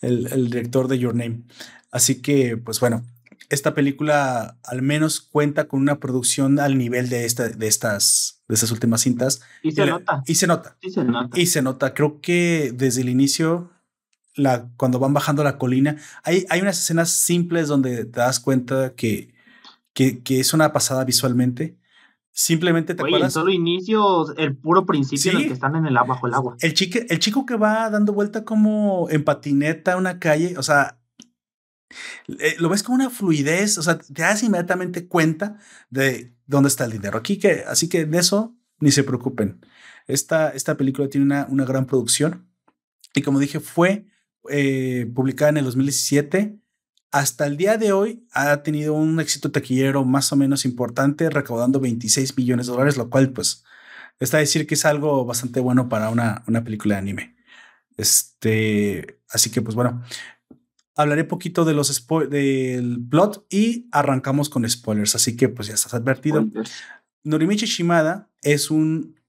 El, 0.00 0.26
el 0.32 0.46
director 0.46 0.88
de 0.88 0.98
Your 0.98 1.14
Name. 1.14 1.42
Así 1.90 2.22
que, 2.22 2.56
pues 2.56 2.80
bueno, 2.80 3.04
esta 3.50 3.74
película 3.74 4.56
al 4.64 4.80
menos 4.80 5.20
cuenta 5.20 5.68
con 5.68 5.82
una 5.82 6.00
producción 6.00 6.58
al 6.60 6.78
nivel 6.78 7.10
de, 7.10 7.26
esta, 7.26 7.50
de, 7.50 7.66
estas, 7.66 8.42
de 8.48 8.54
estas 8.54 8.70
últimas 8.70 9.02
cintas. 9.02 9.42
Y 9.62 9.72
se 9.72 9.84
nota. 9.84 10.22
Y 10.24 10.36
se 10.36 10.46
nota. 10.46 10.78
Y 10.80 10.90
se 10.92 11.04
nota. 11.04 11.38
Y 11.38 11.46
se 11.46 11.60
nota. 11.60 11.92
Creo 11.92 12.22
que 12.22 12.72
desde 12.74 13.02
el 13.02 13.10
inicio, 13.10 13.70
la, 14.34 14.70
cuando 14.78 14.98
van 14.98 15.12
bajando 15.12 15.44
la 15.44 15.58
colina, 15.58 15.98
hay, 16.22 16.46
hay 16.48 16.62
unas 16.62 16.78
escenas 16.78 17.10
simples 17.10 17.68
donde 17.68 18.06
te 18.06 18.20
das 18.20 18.40
cuenta 18.40 18.94
que, 18.94 19.34
que, 19.92 20.22
que 20.22 20.40
es 20.40 20.54
una 20.54 20.72
pasada 20.72 21.04
visualmente. 21.04 21.76
Simplemente 22.36 22.96
te 22.96 23.02
Oye, 23.04 23.12
acuerdas. 23.12 23.32
solo 23.32 23.52
inicio, 23.52 24.34
el 24.36 24.56
puro 24.56 24.84
principio 24.84 25.30
en 25.30 25.38
el 25.38 25.46
que 25.46 25.52
están 25.52 25.76
en 25.76 25.86
el 25.86 25.96
agua, 25.96 26.16
bajo 26.16 26.26
el 26.26 26.34
agua. 26.34 26.56
El, 26.60 26.74
chique, 26.74 27.06
el 27.08 27.20
chico 27.20 27.46
que 27.46 27.54
va 27.54 27.88
dando 27.90 28.12
vuelta 28.12 28.44
como 28.44 29.08
en 29.08 29.22
patineta 29.22 29.92
a 29.92 29.96
una 29.96 30.18
calle, 30.18 30.58
o 30.58 30.62
sea, 30.64 30.98
eh, 32.40 32.56
lo 32.58 32.68
ves 32.68 32.82
con 32.82 32.96
una 32.96 33.08
fluidez, 33.08 33.78
o 33.78 33.84
sea, 33.84 33.98
te 33.98 34.22
das 34.22 34.42
inmediatamente 34.42 35.06
cuenta 35.06 35.58
de 35.90 36.34
dónde 36.46 36.68
está 36.68 36.86
el 36.86 36.90
dinero. 36.90 37.18
Aquí 37.18 37.38
que, 37.38 37.62
así 37.68 37.88
que 37.88 38.04
de 38.04 38.18
eso 38.18 38.56
ni 38.80 38.90
se 38.90 39.04
preocupen. 39.04 39.60
Esta, 40.08 40.50
esta 40.50 40.76
película 40.76 41.08
tiene 41.08 41.26
una, 41.26 41.46
una 41.48 41.64
gran 41.64 41.86
producción 41.86 42.48
y 43.14 43.22
como 43.22 43.38
dije, 43.38 43.60
fue 43.60 44.06
eh, 44.50 45.10
publicada 45.14 45.50
en 45.50 45.58
el 45.58 45.64
2017. 45.66 46.58
Hasta 47.14 47.46
el 47.46 47.56
día 47.56 47.78
de 47.78 47.92
hoy 47.92 48.26
ha 48.32 48.64
tenido 48.64 48.92
un 48.92 49.20
éxito 49.20 49.52
taquillero 49.52 50.04
más 50.04 50.32
o 50.32 50.36
menos 50.36 50.64
importante, 50.64 51.30
recaudando 51.30 51.78
26 51.78 52.36
millones 52.36 52.66
de 52.66 52.72
dólares, 52.72 52.96
lo 52.96 53.08
cual 53.08 53.30
pues 53.30 53.62
está 54.18 54.38
a 54.38 54.40
decir 54.40 54.66
que 54.66 54.74
es 54.74 54.84
algo 54.84 55.24
bastante 55.24 55.60
bueno 55.60 55.88
para 55.88 56.08
una, 56.08 56.42
una 56.48 56.64
película 56.64 56.96
de 56.96 56.98
anime. 56.98 57.36
Este, 57.96 59.20
así 59.30 59.50
que 59.52 59.62
pues 59.62 59.76
bueno, 59.76 60.02
hablaré 60.96 61.22
poquito 61.22 61.64
de 61.64 61.74
los 61.74 62.04
del 62.30 63.06
plot 63.08 63.46
y 63.48 63.88
arrancamos 63.92 64.48
con 64.48 64.68
spoilers, 64.68 65.14
así 65.14 65.36
que 65.36 65.48
pues 65.48 65.68
ya 65.68 65.74
estás 65.74 65.94
advertido. 65.94 66.48
Norimichi 67.22 67.66
Shimada 67.66 68.28
es 68.42 68.72
un 68.72 69.20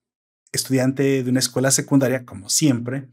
estudiante 0.51 1.21
de 1.21 1.29
una 1.29 1.39
escuela 1.39 1.69
secundaria, 1.69 2.25
como 2.25 2.49
siempre, 2.49 3.09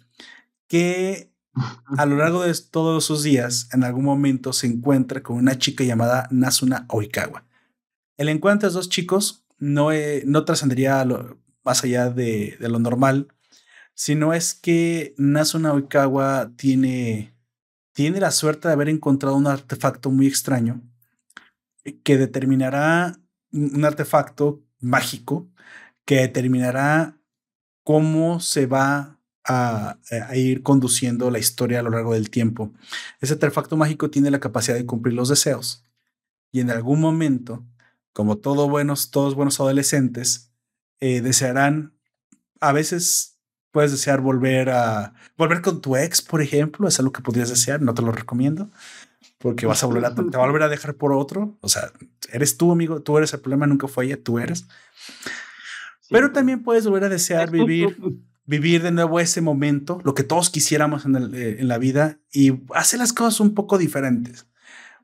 que 0.67 1.32
a 1.55 2.07
lo 2.07 2.17
largo 2.17 2.43
de 2.43 2.55
todos 2.71 3.05
sus 3.05 3.23
días, 3.23 3.69
en 3.73 3.85
algún 3.85 4.05
momento 4.05 4.53
se 4.53 4.67
encuentra 4.67 5.23
con 5.23 5.37
una 5.37 5.59
chica 5.59 5.85
llamada 5.85 6.29
Nasuna 6.31 6.87
Oikawa. 6.89 7.45
El 8.17 8.29
encuentro 8.29 8.69
de 8.69 8.75
dos 8.75 8.89
chicos 8.89 9.45
no, 9.59 9.89
no 10.25 10.45
trascendería 10.45 11.07
más 11.65 11.85
allá 11.85 12.11
de, 12.11 12.57
lo 12.61 12.79
normal, 12.79 13.29
sino 13.95 14.33
es 14.33 14.55
que 14.55 15.15
Nasuna 15.19 15.73
Oikawa 15.73 16.53
tiene 16.57 17.33
tiene 17.93 18.21
la 18.21 18.31
suerte 18.31 18.69
de 18.69 18.75
haber 18.75 18.89
encontrado 18.89 19.37
un 19.37 19.47
artefacto 19.47 20.11
muy 20.11 20.27
extraño 20.27 20.83
que 22.03 22.17
determinará 22.17 23.19
un 23.53 23.85
artefacto 23.85 24.65
mágico 24.81 25.51
que 26.05 26.17
determinará 26.17 27.19
cómo 27.85 28.41
se 28.41 28.67
va 28.67 29.21
a, 29.45 29.99
ir 30.35 30.63
conduciendo 30.63 31.31
la 31.31 31.39
historia 31.39 31.81
a 31.81 31.83
lo 31.83 31.91
largo 31.91 32.15
del 32.15 32.31
tiempo. 32.31 32.73
Ese 33.21 33.35
artefacto 33.35 33.77
mágico 33.77 34.11
tiene 34.11 34.31
la 34.31 34.41
capacidad 34.41 34.77
de 34.77 34.87
cumplir 34.87 35.15
los 35.15 35.29
deseos 35.29 35.85
y 36.51 36.61
en 36.61 36.71
algún 36.71 37.01
momento, 37.01 37.65
como 38.13 38.39
todos 38.39 38.69
buenos, 38.69 39.11
todos 39.11 39.35
buenos 39.35 39.59
adolescentes, 39.61 40.53
eh, 41.01 41.21
desearán 41.21 41.95
a 42.61 42.73
veces 42.73 43.33
Puedes 43.73 43.91
desear 43.91 44.21
volver 44.21 44.69
a 44.69 45.15
volver 45.39 45.63
con 45.63 45.81
tu 45.81 45.97
ex, 45.97 46.21
por 46.21 46.43
ejemplo, 46.43 46.87
es 46.87 46.99
algo 46.99 47.11
que 47.11 47.23
podrías 47.23 47.49
desear, 47.49 47.81
no 47.81 47.95
te 47.95 48.03
lo 48.03 48.13
recomiendo, 48.13 48.71
porque 49.39 49.65
vas 49.65 49.83
a 49.83 49.87
volver 49.87 50.05
a 50.05 50.15
te 50.15 50.23
va 50.23 50.45
a 50.45 50.47
volver 50.47 50.65
a 50.65 50.69
dejar 50.69 50.95
por 50.95 51.15
otro, 51.15 51.57
o 51.63 51.69
sea, 51.71 51.91
eres 52.31 52.59
tú, 52.59 52.71
amigo, 52.71 53.01
tú 53.01 53.17
eres 53.17 53.33
el 53.33 53.41
problema, 53.41 53.67
nunca 53.67 53.89
fue 53.89 54.05
ella, 54.05 54.23
tú 54.23 54.39
eres. 54.39 54.67
Pero 56.11 56.33
también 56.33 56.63
puedes 56.63 56.85
volver 56.85 57.05
a 57.05 57.09
desear 57.09 57.51
vivir 57.51 57.97
vivir 58.45 58.83
de 58.83 58.91
nuevo 58.91 59.21
ese 59.21 59.41
momento, 59.41 60.01
lo 60.05 60.15
que 60.15 60.25
todos 60.25 60.51
quisiéramos 60.51 61.05
en, 61.05 61.17
eh, 61.35 61.57
en 61.61 61.69
la 61.69 61.79
vida 61.79 62.19
y 62.33 62.53
hacer 62.75 62.99
las 62.99 63.13
cosas 63.13 63.41
un 63.41 63.55
poco 63.55 63.79
diferentes 63.79 64.47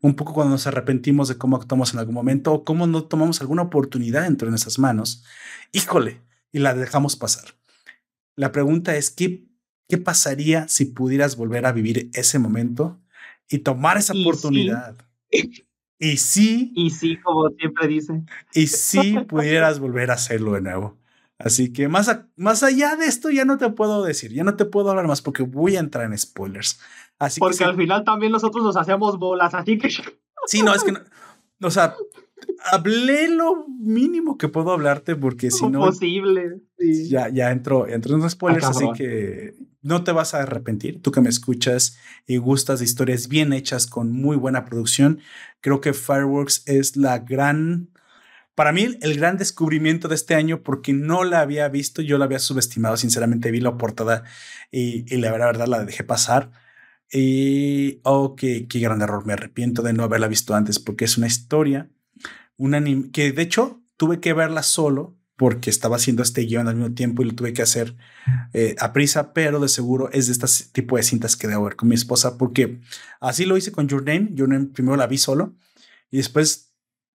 un 0.01 0.14
poco 0.14 0.32
cuando 0.32 0.53
nos 0.53 0.66
arrepentimos 0.66 1.28
de 1.28 1.39
cómo 1.39 1.57
actuamos 1.57 1.93
en 1.93 1.99
algún 1.99 2.14
momento 2.14 2.53
o 2.53 2.64
cómo 2.64 2.86
no 2.86 3.05
tomamos 3.05 3.41
alguna 3.41 3.62
oportunidad 3.62 4.22
dentro 4.22 4.47
de 4.47 4.51
nuestras 4.51 4.78
manos, 4.78 5.24
híjole, 5.72 6.20
y 6.53 6.59
la 6.59 6.74
dejamos 6.74 7.16
pasar. 7.16 7.55
La 8.36 8.53
pregunta 8.53 8.97
es, 8.97 9.11
¿qué, 9.11 9.45
qué 9.89 9.99
pasaría 9.99 10.68
si 10.68 10.86
pudieras 10.86 11.36
volver 11.36 11.66
a 11.66 11.72
vivir 11.72 12.11
ese 12.14 12.39
momento 12.39 13.01
y 13.49 13.59
tomar 13.59 13.97
esa 13.99 14.14
oportunidad? 14.14 14.97
Y 16.01 16.18
sí. 16.18 16.70
Y 16.76 16.91
sí, 16.91 17.16
como 17.16 17.51
siempre 17.59 17.89
dice. 17.89 18.22
Y 18.55 18.68
sí 18.68 19.16
pudieras 19.28 19.80
volver 19.80 20.12
a 20.12 20.14
hacerlo 20.14 20.53
de 20.53 20.61
nuevo. 20.61 20.97
Así 21.39 21.72
que 21.72 21.89
más, 21.89 22.24
más 22.36 22.62
allá 22.62 22.97
de 22.97 23.07
esto 23.07 23.30
ya 23.30 23.45
no 23.45 23.59
te 23.59 23.70
puedo 23.70 24.03
decir, 24.03 24.32
ya 24.32 24.43
no 24.43 24.57
te 24.57 24.64
puedo 24.64 24.91
hablar 24.91 25.07
más 25.07 25.22
porque 25.22 25.45
voy 25.45 25.76
a 25.76 25.80
entrar 25.80 26.05
en 26.05 26.18
spoilers. 26.18 26.80
Así 27.18 27.39
porque 27.41 27.64
al 27.64 27.76
final 27.76 28.05
también 28.05 28.32
nosotros 28.32 28.64
nos 28.64 28.76
hacemos 28.76 29.18
bolas, 29.18 29.55
así 29.55 29.78
que... 29.78 29.89
Sí, 30.47 30.62
no, 30.62 30.74
es 30.74 30.82
que 30.82 30.93
no, 30.93 31.01
o 31.62 31.70
sea, 31.70 31.95
hablé 32.72 33.28
lo 33.28 33.66
mínimo 33.68 34.39
que 34.39 34.49
puedo 34.49 34.72
hablarte 34.72 35.16
porque 35.16 35.51
si 35.51 35.68
no. 35.68 35.80
Posible. 35.80 36.61
Ya, 36.78 37.28
ya 37.28 37.51
entro, 37.51 37.89
entro 37.89 38.14
en 38.14 38.22
los 38.22 38.32
spoilers, 38.32 38.64
así 38.64 38.86
que 38.97 39.55
no 39.82 40.05
te 40.05 40.12
vas 40.12 40.34
a 40.34 40.43
arrepentir. 40.43 41.03
Tú 41.03 41.11
que 41.11 41.20
me 41.20 41.28
escuchas 41.28 41.99
y 42.26 42.36
gustas 42.36 42.78
de 42.78 42.84
historias 42.84 43.28
bien 43.28 43.53
hechas 43.53 43.86
con 43.86 44.12
muy 44.12 44.36
buena 44.36 44.64
producción, 44.64 45.20
creo 45.61 45.80
que 45.80 45.93
Fireworks 45.93 46.62
es 46.66 46.97
la 46.97 47.18
gran. 47.18 47.91
Para 48.59 48.72
mí, 48.72 48.98
el 49.00 49.16
gran 49.16 49.38
descubrimiento 49.38 50.09
de 50.09 50.16
este 50.16 50.34
año, 50.34 50.64
porque 50.64 50.92
no 50.92 51.22
la 51.22 51.38
había 51.40 51.68
visto, 51.68 52.02
yo 52.02 52.18
la 52.18 52.24
había 52.24 52.40
subestimado. 52.40 52.96
Sinceramente, 52.96 53.52
vi 53.52 53.61
la 53.61 53.78
portada 53.78 54.24
y, 54.72 55.04
y 55.14 55.18
la 55.18 55.30
verdad 55.30 55.68
la 55.68 55.84
dejé 55.84 56.02
pasar. 56.02 56.50
Y, 57.12 58.00
oh, 58.02 58.34
qué, 58.34 58.66
qué 58.66 58.80
gran 58.80 59.00
error. 59.00 59.24
Me 59.24 59.34
arrepiento 59.34 59.82
de 59.82 59.92
no 59.92 60.02
haberla 60.02 60.26
visto 60.26 60.56
antes, 60.56 60.80
porque 60.80 61.04
es 61.04 61.16
una 61.16 61.28
historia 61.28 61.88
un 62.59 62.74
anime 62.74 63.11
que 63.11 63.32
de 63.32 63.42
hecho 63.42 63.80
tuve 63.96 64.20
que 64.20 64.34
verla 64.34 64.62
solo 64.62 65.16
porque 65.36 65.70
estaba 65.70 65.96
haciendo 65.96 66.22
este 66.22 66.42
guion 66.42 66.66
al 66.66 66.74
mismo 66.74 66.94
tiempo 66.94 67.22
y 67.22 67.26
lo 67.26 67.34
tuve 67.34 67.52
que 67.52 67.62
hacer 67.62 67.96
eh, 68.52 68.74
a 68.80 68.92
prisa, 68.92 69.32
pero 69.32 69.61
de 69.61 69.68
seguro 69.68 70.11
es 70.12 70.26
de 70.26 70.32
este 70.32 70.64
tipo 70.72 70.96
de 70.96 71.04
cintas 71.04 71.36
que 71.36 71.46
debo 71.46 71.64
ver 71.64 71.76
con 71.76 71.88
mi 71.88 71.94
esposa 71.94 72.36
porque 72.36 72.80
así 73.20 73.46
lo 73.46 73.56
hice 73.56 73.70
con 73.70 73.86
Your 73.86 74.04
Name. 74.04 74.30
Your 74.34 74.72
primero 74.72 74.96
la 74.96 75.06
vi 75.06 75.16
solo 75.16 75.56
y 76.11 76.16
después 76.16 76.68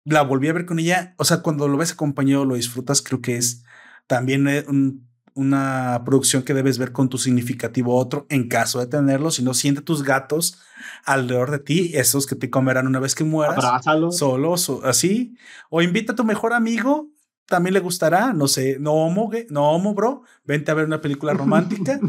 la 0.09 0.23
volví 0.23 0.49
a 0.49 0.53
ver 0.53 0.67
con 0.67 0.79
ella. 0.79 1.15
O 1.17 1.25
sea, 1.25 1.43
cuando 1.43 1.69
lo 1.69 1.77
ves 1.77 1.93
acompañado 1.93 2.45
lo 2.45 2.55
disfrutas, 2.55 3.03
creo 3.03 3.21
que 3.21 3.37
es 3.37 3.65
también 4.07 4.49
eh, 4.49 4.65
un, 4.69 5.09
una 5.35 6.03
producción 6.05 6.43
que 6.43 6.53
debes 6.53 6.79
ver 6.79 6.93
con 6.93 7.09
tu 7.09 7.17
significativo 7.17 7.95
otro 7.95 8.27
en 8.29 8.49
caso 8.49 8.81
de 8.81 8.87
tenerlo. 8.87 9.31
Si 9.31 9.43
no, 9.43 9.55
siente 9.55 9.83
tus 9.83 10.03
gatos 10.03 10.59
alrededor 11.05 11.51
de 11.53 11.59
ti, 11.61 11.93
esos 11.95 12.27
que 12.27 12.35
te 12.35 12.51
comerán 12.51 12.87
una 12.87 12.99
vez 12.99 13.15
que 13.15 13.25
mueras. 13.25 13.65
Abrázalo. 13.65 14.11
Solo, 14.11 14.55
así. 14.85 15.37
O 15.71 15.81
invita 15.81 16.13
a 16.13 16.17
tu 16.17 16.25
mejor 16.25 16.53
amigo, 16.53 17.09
también 17.47 17.75
le 17.75 17.81
gustará. 17.81 18.33
No 18.33 18.49
sé, 18.49 18.79
no 18.81 18.93
homo, 18.95 19.31
no 19.49 19.71
homo, 19.71 19.95
bro. 19.95 20.23
Vente 20.45 20.71
a 20.71 20.75
ver 20.75 20.87
una 20.87 21.01
película 21.01 21.33
romántica. 21.35 22.01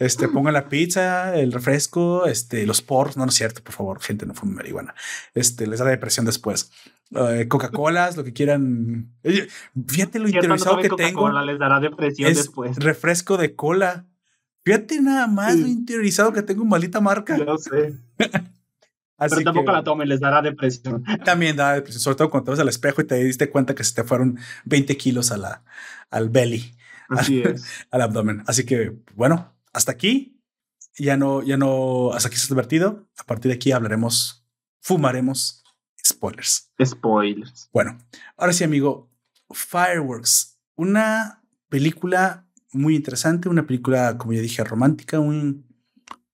Este, 0.00 0.28
ponga 0.28 0.50
la 0.50 0.70
pizza, 0.70 1.36
el 1.36 1.52
refresco, 1.52 2.24
este, 2.24 2.66
los 2.66 2.80
porros. 2.80 3.18
No, 3.18 3.26
no 3.26 3.28
es 3.28 3.36
cierto, 3.36 3.62
por 3.62 3.74
favor, 3.74 4.00
gente, 4.00 4.24
no 4.24 4.32
fume 4.32 4.54
marihuana. 4.54 4.94
Este, 5.34 5.66
les 5.66 5.78
da 5.78 5.84
depresión 5.84 6.24
después. 6.24 6.72
Eh, 7.14 7.48
Coca-Colas, 7.48 8.16
lo 8.16 8.24
que 8.24 8.32
quieran. 8.32 9.12
Fíjate 9.86 10.18
lo 10.18 10.28
interesado 10.28 10.78
que 10.78 10.88
tengo. 10.88 11.30
les 11.42 11.58
dará 11.58 11.80
depresión 11.80 12.32
después. 12.32 12.76
Refresco 12.76 13.36
de 13.36 13.54
cola. 13.54 14.06
Fíjate 14.64 15.02
nada 15.02 15.26
más 15.26 15.56
lo 15.56 15.66
interiorizado 15.66 16.32
que 16.32 16.42
tengo, 16.42 16.64
maldita 16.64 17.02
marca. 17.02 17.36
Yo 17.36 17.58
sé. 17.58 17.94
Pero 19.18 19.42
tampoco 19.42 19.70
la 19.70 19.84
tomen, 19.84 20.08
les 20.08 20.20
dará 20.20 20.40
depresión. 20.40 21.04
También 21.26 21.56
da 21.56 21.74
depresión, 21.74 22.00
sobre 22.00 22.16
todo 22.16 22.30
cuando 22.30 22.46
te 22.46 22.50
ves 22.52 22.60
al 22.60 22.68
espejo 22.70 23.02
y 23.02 23.06
te 23.06 23.16
diste 23.16 23.50
cuenta 23.50 23.74
que 23.74 23.84
se 23.84 23.94
te 23.94 24.04
fueron 24.04 24.38
20 24.64 24.96
kilos 24.96 25.30
a 25.30 25.36
la, 25.36 25.62
al 26.08 26.30
belly. 26.30 26.74
Así 27.10 27.42
al, 27.42 27.50
es. 27.54 27.66
al 27.90 28.00
abdomen. 28.00 28.42
Así 28.46 28.64
que, 28.64 28.96
bueno, 29.14 29.52
hasta 29.72 29.92
aquí. 29.92 30.40
Ya 30.98 31.16
no, 31.16 31.42
ya 31.42 31.56
no, 31.56 32.12
hasta 32.12 32.28
aquí 32.28 32.36
se 32.36 32.46
ha 32.46 32.54
divertido. 32.54 33.08
A 33.18 33.24
partir 33.24 33.50
de 33.50 33.56
aquí 33.56 33.72
hablaremos, 33.72 34.46
fumaremos 34.80 35.62
spoilers. 36.04 36.72
Spoilers. 36.84 37.68
Bueno, 37.72 37.98
ahora 38.36 38.52
sí, 38.52 38.64
amigo. 38.64 39.10
Fireworks, 39.52 40.58
una 40.76 41.42
película 41.68 42.46
muy 42.72 42.94
interesante, 42.94 43.48
una 43.48 43.66
película, 43.66 44.16
como 44.16 44.32
ya 44.32 44.40
dije, 44.40 44.62
romántica, 44.62 45.18
un 45.18 45.66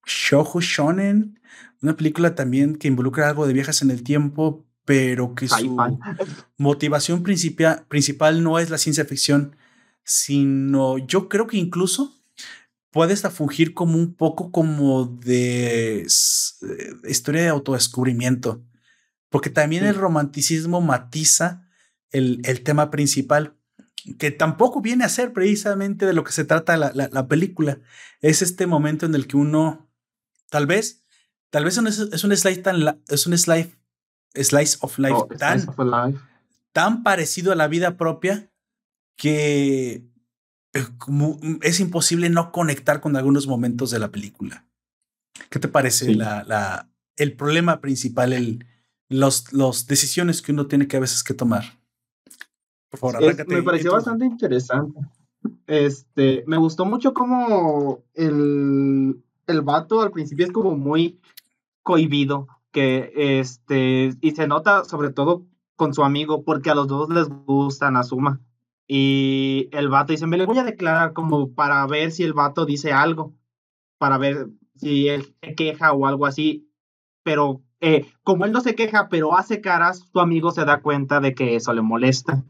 shoujo 0.05 0.61
shonen, 0.61 1.39
una 1.81 1.95
película 1.97 2.35
también 2.35 2.75
que 2.75 2.87
involucra 2.87 3.27
algo 3.27 3.47
de 3.47 3.53
viajes 3.53 3.81
en 3.81 3.91
el 3.91 4.03
tiempo, 4.03 4.65
pero 4.85 5.35
que 5.35 5.47
su 5.47 5.75
motivación 6.57 7.23
principal, 7.23 7.85
principal 7.87 8.43
no 8.43 8.59
es 8.59 8.69
la 8.69 8.77
ciencia 8.77 9.05
ficción, 9.05 9.55
sino 10.03 10.97
yo 10.97 11.27
creo 11.27 11.47
que 11.47 11.57
incluso 11.57 12.16
puede 12.91 13.13
hasta 13.13 13.29
fungir 13.29 13.73
como 13.73 13.97
un 13.97 14.13
poco 14.15 14.51
como 14.51 15.05
de 15.05 16.05
historia 17.03 17.41
de 17.41 17.49
autodescubrimiento 17.49 18.63
porque 19.29 19.49
también 19.49 19.85
el 19.85 19.95
romanticismo 19.95 20.81
matiza 20.81 21.67
el, 22.11 22.41
el, 22.45 22.63
tema 22.63 22.89
principal, 22.89 23.57
que 24.17 24.31
tampoco 24.31 24.81
viene 24.81 25.03
a 25.03 25.09
ser 25.09 25.33
precisamente 25.33 26.05
de 26.05 26.13
lo 26.13 26.23
que 26.23 26.31
se 26.31 26.45
trata 26.45 26.77
la, 26.77 26.91
la, 26.93 27.27
película. 27.27 27.79
Es 28.21 28.41
este 28.41 28.65
momento 28.65 29.05
en 29.05 29.15
el 29.15 29.27
que 29.27 29.35
uno, 29.35 29.89
tal 30.49 30.65
vez, 30.65 31.03
tal 31.49 31.65
vez 31.65 31.77
es, 31.77 31.99
es 31.99 32.23
un 32.23 32.35
slice 32.35 32.61
tan, 32.61 33.01
es 33.09 33.27
un 33.27 33.37
slice, 33.37 33.77
slice 34.33 34.77
of 34.81 34.97
life, 34.97 35.13
oh, 35.13 35.27
tan, 35.37 35.67
tan 36.71 37.03
parecido 37.03 37.51
a 37.51 37.55
la 37.55 37.67
vida 37.67 37.97
propia 37.97 38.49
que 39.17 39.91
eh, 39.93 40.07
es 41.61 41.79
imposible 41.79 42.29
no 42.29 42.51
conectar 42.51 43.01
con 43.01 43.15
algunos 43.15 43.47
momentos 43.47 43.91
de 43.91 43.99
la 43.99 44.11
película. 44.11 44.65
¿Qué 45.49 45.59
te 45.59 45.67
parece 45.67 46.15
la, 46.15 46.43
la, 46.43 46.89
el 47.15 47.33
problema 47.33 47.81
principal, 47.81 48.33
el, 48.33 48.65
los, 49.09 49.51
los 49.53 49.87
decisiones 49.87 50.41
que 50.41 50.51
uno 50.51 50.67
tiene 50.67 50.87
que 50.87 50.97
a 50.97 51.01
veces 51.01 51.23
que 51.23 51.33
tomar. 51.33 51.63
Por 52.89 52.99
favor, 52.99 53.15
arráncate. 53.17 53.55
me 53.55 53.63
pareció 53.63 53.91
bastante 53.91 54.25
interesante. 54.25 54.99
Este, 55.65 56.43
me 56.47 56.57
gustó 56.57 56.85
mucho 56.85 57.13
como 57.13 58.03
el, 58.13 59.21
el 59.47 59.61
vato 59.61 60.01
al 60.01 60.11
principio 60.11 60.45
es 60.45 60.51
como 60.51 60.75
muy 60.75 61.19
cohibido, 61.83 62.47
que 62.71 63.11
este, 63.15 64.15
y 64.21 64.31
se 64.31 64.47
nota 64.47 64.83
sobre 64.83 65.11
todo 65.11 65.45
con 65.75 65.93
su 65.93 66.03
amigo, 66.03 66.43
porque 66.43 66.69
a 66.69 66.75
los 66.75 66.87
dos 66.87 67.09
les 67.09 67.27
gusta 67.27 67.91
Nazuma. 67.91 68.41
Y 68.87 69.69
el 69.73 69.89
vato 69.89 70.13
dice, 70.13 70.27
me 70.27 70.37
le 70.37 70.45
voy 70.45 70.57
a 70.59 70.63
declarar 70.63 71.13
como 71.13 71.53
para 71.53 71.85
ver 71.87 72.11
si 72.11 72.23
el 72.23 72.33
vato 72.33 72.65
dice 72.65 72.93
algo, 72.93 73.35
para 73.97 74.17
ver 74.17 74.47
si 74.75 75.09
él 75.09 75.35
se 75.41 75.55
queja 75.55 75.91
o 75.91 76.05
algo 76.05 76.25
así. 76.25 76.71
Pero 77.23 77.61
eh, 77.81 78.05
como 78.23 78.45
él 78.45 78.51
no 78.51 78.61
se 78.61 78.75
queja, 78.75 79.09
pero 79.09 79.35
hace 79.37 79.61
caras, 79.61 80.07
su 80.11 80.19
amigo 80.19 80.51
se 80.51 80.65
da 80.65 80.81
cuenta 80.81 81.19
de 81.19 81.35
que 81.35 81.55
eso 81.55 81.73
le 81.73 81.81
molesta. 81.81 82.45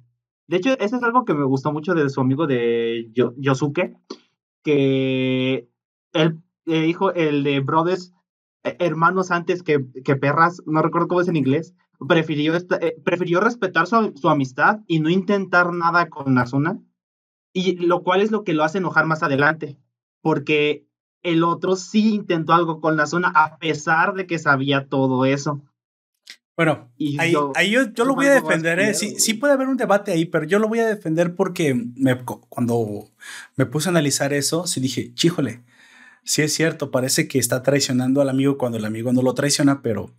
De 0.48 0.58
hecho, 0.58 0.78
eso 0.80 0.96
es 0.96 1.04
algo 1.04 1.26
que 1.26 1.34
me 1.34 1.44
gustó 1.44 1.74
mucho 1.74 1.94
de 1.94 2.10
su 2.10 2.22
amigo 2.22 2.48
de 2.48 3.12
Yosuke, 3.14 3.98
que 4.64 5.70
él 6.14 6.42
eh, 6.66 6.82
dijo, 6.82 7.14
el 7.14 7.44
de 7.44 7.60
Brothers, 7.60 8.14
eh, 8.64 8.78
hermanos 8.80 9.32
antes 9.32 9.64
que, 9.64 9.86
que, 10.06 10.16
perras, 10.16 10.62
no 10.66 10.82
recuerdo 10.82 11.08
cómo 11.08 11.22
es 11.22 11.28
en 11.28 11.36
inglés, 11.36 11.74
prefirió, 12.08 12.56
eh, 12.56 12.96
prefirió 13.04 13.40
respetar 13.40 13.88
su, 13.88 14.14
su, 14.16 14.30
amistad 14.30 14.80
y 14.88 15.00
no 15.00 15.10
intentar 15.10 15.74
nada 15.74 16.10
con 16.10 16.34
Nazuna, 16.34 16.80
y 17.54 17.78
lo 17.78 18.04
cual 18.04 18.22
es 18.22 18.32
lo 18.32 18.44
que 18.44 18.54
lo 18.54 18.64
hace 18.64 18.78
enojar 18.78 19.06
más 19.06 19.24
adelante, 19.24 19.78
porque 20.22 20.86
el 21.24 21.44
otro 21.44 21.76
sí 21.76 22.16
intentó 22.16 22.54
algo 22.54 22.80
con 22.82 22.96
Nazuna 22.96 23.32
a 23.36 23.58
pesar 23.58 24.14
de 24.14 24.28
que 24.28 24.40
sabía 24.40 24.88
todo 24.88 25.26
eso. 25.26 25.62
Bueno, 26.56 26.92
ahí, 27.20 27.32
yo, 27.32 27.54
yo, 27.94 28.04
lo 28.04 28.16
voy 28.16 28.26
a 28.26 28.34
defender, 28.34 28.80
¿eh? 28.80 28.96
sí, 28.96 29.20
sí, 29.20 29.36
puede 29.36 29.54
haber 29.54 29.68
un 29.68 29.78
debate 29.78 30.12
ahí, 30.12 30.26
pero 30.26 30.44
yo 30.44 30.58
lo 30.58 30.68
voy 30.68 30.80
a 30.80 30.88
defender 30.88 31.36
porque 31.36 31.76
me, 31.76 32.18
cuando 32.50 33.12
me 33.56 33.68
puse 33.68 33.90
a 33.90 33.92
analizar 33.92 34.34
eso, 34.34 34.66
sí 34.66 34.80
dije, 34.80 35.14
chíjole, 35.14 35.62
sí 36.24 36.42
es 36.42 36.54
cierto, 36.56 36.90
parece 36.90 37.28
que 37.28 37.38
está 37.38 37.62
traicionando 37.62 38.22
al 38.22 38.30
amigo 38.30 38.58
cuando 38.58 38.80
el 38.80 38.86
amigo 38.86 39.14
no 39.14 39.22
lo 39.22 39.36
traiciona, 39.36 39.84
pero 39.84 40.16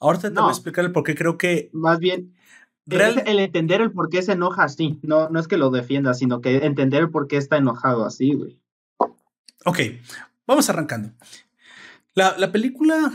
ahorita 0.00 0.32
te 0.32 0.40
voy 0.40 0.48
a 0.48 0.52
explicar 0.52 0.84
el 0.84 0.92
por 0.92 1.04
qué 1.04 1.14
creo 1.14 1.38
que... 1.38 1.70
Más 1.72 1.98
bien, 1.98 2.34
el 2.86 3.38
entender 3.38 3.80
el 3.80 3.92
por 3.92 4.08
qué 4.08 4.22
se 4.22 4.32
enoja 4.32 4.64
así, 4.64 4.98
no, 5.02 5.28
no 5.28 5.38
es 5.38 5.48
que 5.48 5.56
lo 5.56 5.70
defienda, 5.70 6.14
sino 6.14 6.40
que 6.40 6.64
entender 6.66 7.02
el 7.02 7.10
por 7.10 7.28
qué 7.28 7.36
está 7.36 7.56
enojado 7.56 8.04
así, 8.04 8.34
güey. 8.34 8.58
Ok, 9.64 9.78
vamos 10.46 10.68
arrancando. 10.68 11.12
La, 12.14 12.36
la 12.36 12.52
película 12.52 13.12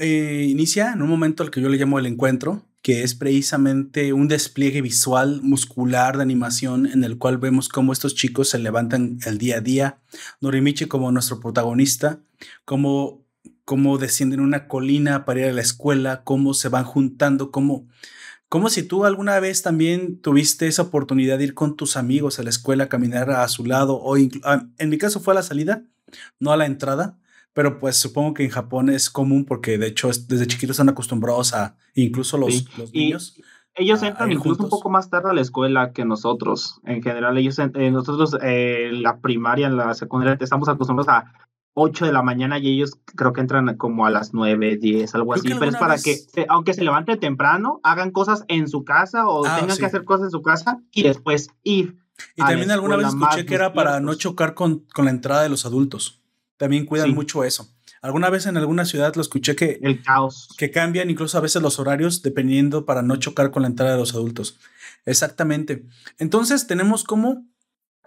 eh, 0.00 0.46
inicia 0.48 0.92
en 0.92 1.02
un 1.02 1.08
momento 1.08 1.42
al 1.42 1.50
que 1.50 1.60
yo 1.60 1.68
le 1.68 1.78
llamo 1.78 1.98
el 1.98 2.06
encuentro, 2.06 2.62
que 2.82 3.02
es 3.02 3.14
precisamente 3.14 4.12
un 4.12 4.28
despliegue 4.28 4.82
visual, 4.82 5.40
muscular 5.42 6.16
de 6.16 6.22
animación 6.22 6.86
en 6.86 7.04
el 7.04 7.18
cual 7.18 7.38
vemos 7.38 7.68
cómo 7.68 7.92
estos 7.92 8.14
chicos 8.14 8.50
se 8.50 8.58
levantan 8.58 9.18
el 9.26 9.38
día 9.38 9.56
a 9.56 9.60
día. 9.60 9.98
Norimichi 10.40 10.86
como 10.86 11.10
nuestro 11.12 11.40
protagonista, 11.40 12.20
cómo, 12.64 13.24
cómo 13.68 13.98
descienden 13.98 14.40
una 14.40 14.66
colina 14.66 15.26
para 15.26 15.40
ir 15.40 15.46
a 15.48 15.52
la 15.52 15.60
escuela, 15.60 16.22
cómo 16.24 16.54
se 16.54 16.70
van 16.70 16.84
juntando, 16.84 17.50
cómo, 17.50 17.86
como 18.48 18.70
si 18.70 18.82
tú 18.82 19.04
alguna 19.04 19.38
vez 19.40 19.60
también 19.60 20.22
tuviste 20.22 20.68
esa 20.68 20.80
oportunidad 20.80 21.36
de 21.36 21.44
ir 21.44 21.54
con 21.54 21.76
tus 21.76 21.98
amigos 21.98 22.38
a 22.38 22.44
la 22.44 22.48
escuela, 22.48 22.88
caminar 22.88 23.30
a 23.30 23.46
su 23.48 23.66
lado, 23.66 23.96
o 23.96 24.16
ah, 24.44 24.64
en 24.78 24.88
mi 24.88 24.96
caso 24.96 25.20
fue 25.20 25.34
a 25.34 25.34
la 25.34 25.42
salida, 25.42 25.82
no 26.40 26.50
a 26.50 26.56
la 26.56 26.64
entrada 26.64 27.18
pero 27.52 27.78
pues 27.78 27.96
supongo 27.96 28.34
que 28.34 28.44
en 28.44 28.50
Japón 28.50 28.88
es 28.88 29.10
común 29.10 29.44
porque 29.44 29.76
de 29.76 29.88
hecho 29.88 30.08
desde 30.28 30.46
chiquitos 30.46 30.76
están 30.76 30.88
acostumbrados 30.88 31.52
a, 31.52 31.76
incluso 31.94 32.38
los, 32.38 32.64
los 32.78 32.94
niños. 32.94 33.38
ellos 33.74 34.02
entran 34.02 34.32
incluso 34.32 34.62
un 34.62 34.70
poco 34.70 34.88
más 34.88 35.10
tarde 35.10 35.30
a 35.30 35.34
la 35.34 35.40
escuela 35.40 35.92
que 35.92 36.04
nosotros. 36.04 36.80
En 36.84 37.02
general, 37.02 37.36
ellos, 37.36 37.58
eh, 37.58 37.90
nosotros, 37.90 38.36
eh, 38.42 38.90
la 38.92 39.18
primaria, 39.18 39.68
la 39.70 39.92
secundaria, 39.94 40.38
estamos 40.40 40.68
acostumbrados 40.68 41.08
a 41.08 41.48
8 41.74 42.06
de 42.06 42.12
la 42.12 42.22
mañana 42.22 42.58
y 42.58 42.68
ellos 42.68 42.98
creo 43.16 43.32
que 43.32 43.40
entran 43.40 43.76
como 43.76 44.06
a 44.06 44.10
las 44.10 44.34
9, 44.34 44.78
10, 44.78 45.14
algo 45.14 45.34
así. 45.34 45.48
Pero 45.48 45.70
es 45.70 45.76
para 45.76 45.96
que, 45.98 46.18
aunque 46.48 46.74
se 46.74 46.82
levante 46.82 47.16
temprano, 47.16 47.80
hagan 47.82 48.10
cosas 48.10 48.44
en 48.48 48.68
su 48.68 48.84
casa 48.84 49.28
o 49.28 49.46
ah, 49.46 49.58
tengan 49.60 49.78
que 49.78 49.86
hacer 49.86 50.04
cosas 50.04 50.26
en 50.26 50.30
su 50.30 50.42
casa 50.42 50.80
y 50.92 51.02
después 51.02 51.50
ir. 51.62 51.98
Y 52.34 52.42
también 52.42 52.70
alguna 52.70 52.96
vez 52.96 53.08
escuché 53.08 53.46
que 53.46 53.54
era 53.54 53.72
para 53.72 54.00
no 54.00 54.14
chocar 54.14 54.54
con, 54.54 54.80
con 54.92 55.04
la 55.04 55.12
entrada 55.12 55.42
de 55.42 55.48
los 55.48 55.64
adultos 55.66 56.18
también 56.58 56.84
cuidan 56.84 57.14
mucho 57.14 57.44
eso. 57.44 57.72
Alguna 58.02 58.30
vez 58.30 58.46
en 58.46 58.56
alguna 58.56 58.84
ciudad 58.84 59.14
lo 59.14 59.22
escuché 59.22 59.56
que... 59.56 59.78
El 59.82 60.02
caos. 60.02 60.48
Que 60.58 60.70
cambian 60.70 61.08
incluso 61.08 61.38
a 61.38 61.40
veces 61.40 61.62
los 61.62 61.78
horarios 61.78 62.22
dependiendo 62.22 62.84
para 62.84 63.02
no 63.02 63.16
chocar 63.16 63.50
con 63.50 63.62
la 63.62 63.68
entrada 63.68 63.92
de 63.92 63.98
los 63.98 64.14
adultos. 64.14 64.58
Exactamente. 65.06 65.86
Entonces 66.18 66.66
tenemos 66.66 67.04
como 67.04 67.46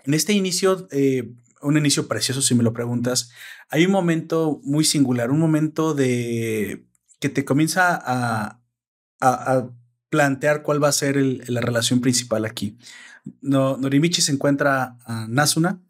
en 0.04 0.14
este 0.14 0.34
inicio, 0.34 0.88
eh, 0.92 1.34
un 1.62 1.78
inicio 1.78 2.08
precioso 2.08 2.42
si 2.42 2.56
me 2.56 2.64
lo 2.64 2.74
preguntas, 2.74 3.32
hay 3.70 3.86
un 3.86 3.92
momento 3.92 4.60
muy 4.64 4.84
singular, 4.84 5.32
un 5.32 5.40
momento 5.40 5.94
de 5.94 6.86
que 7.20 7.30
te 7.30 7.46
comienza 7.46 7.96
a, 7.96 8.62
a, 9.22 9.70
plantear 10.10 10.62
cuál 10.62 10.84
va 10.84 10.90
a 10.90 10.92
ser 10.92 11.16
la 11.16 11.62
relación 11.62 12.02
principal 12.02 12.44
aquí. 12.44 12.78
No, 13.40 13.78
Norimichi 13.78 14.22
se 14.22 14.34
encuentra 14.34 14.98
a 15.06 15.26
Nasuna, 15.30 15.82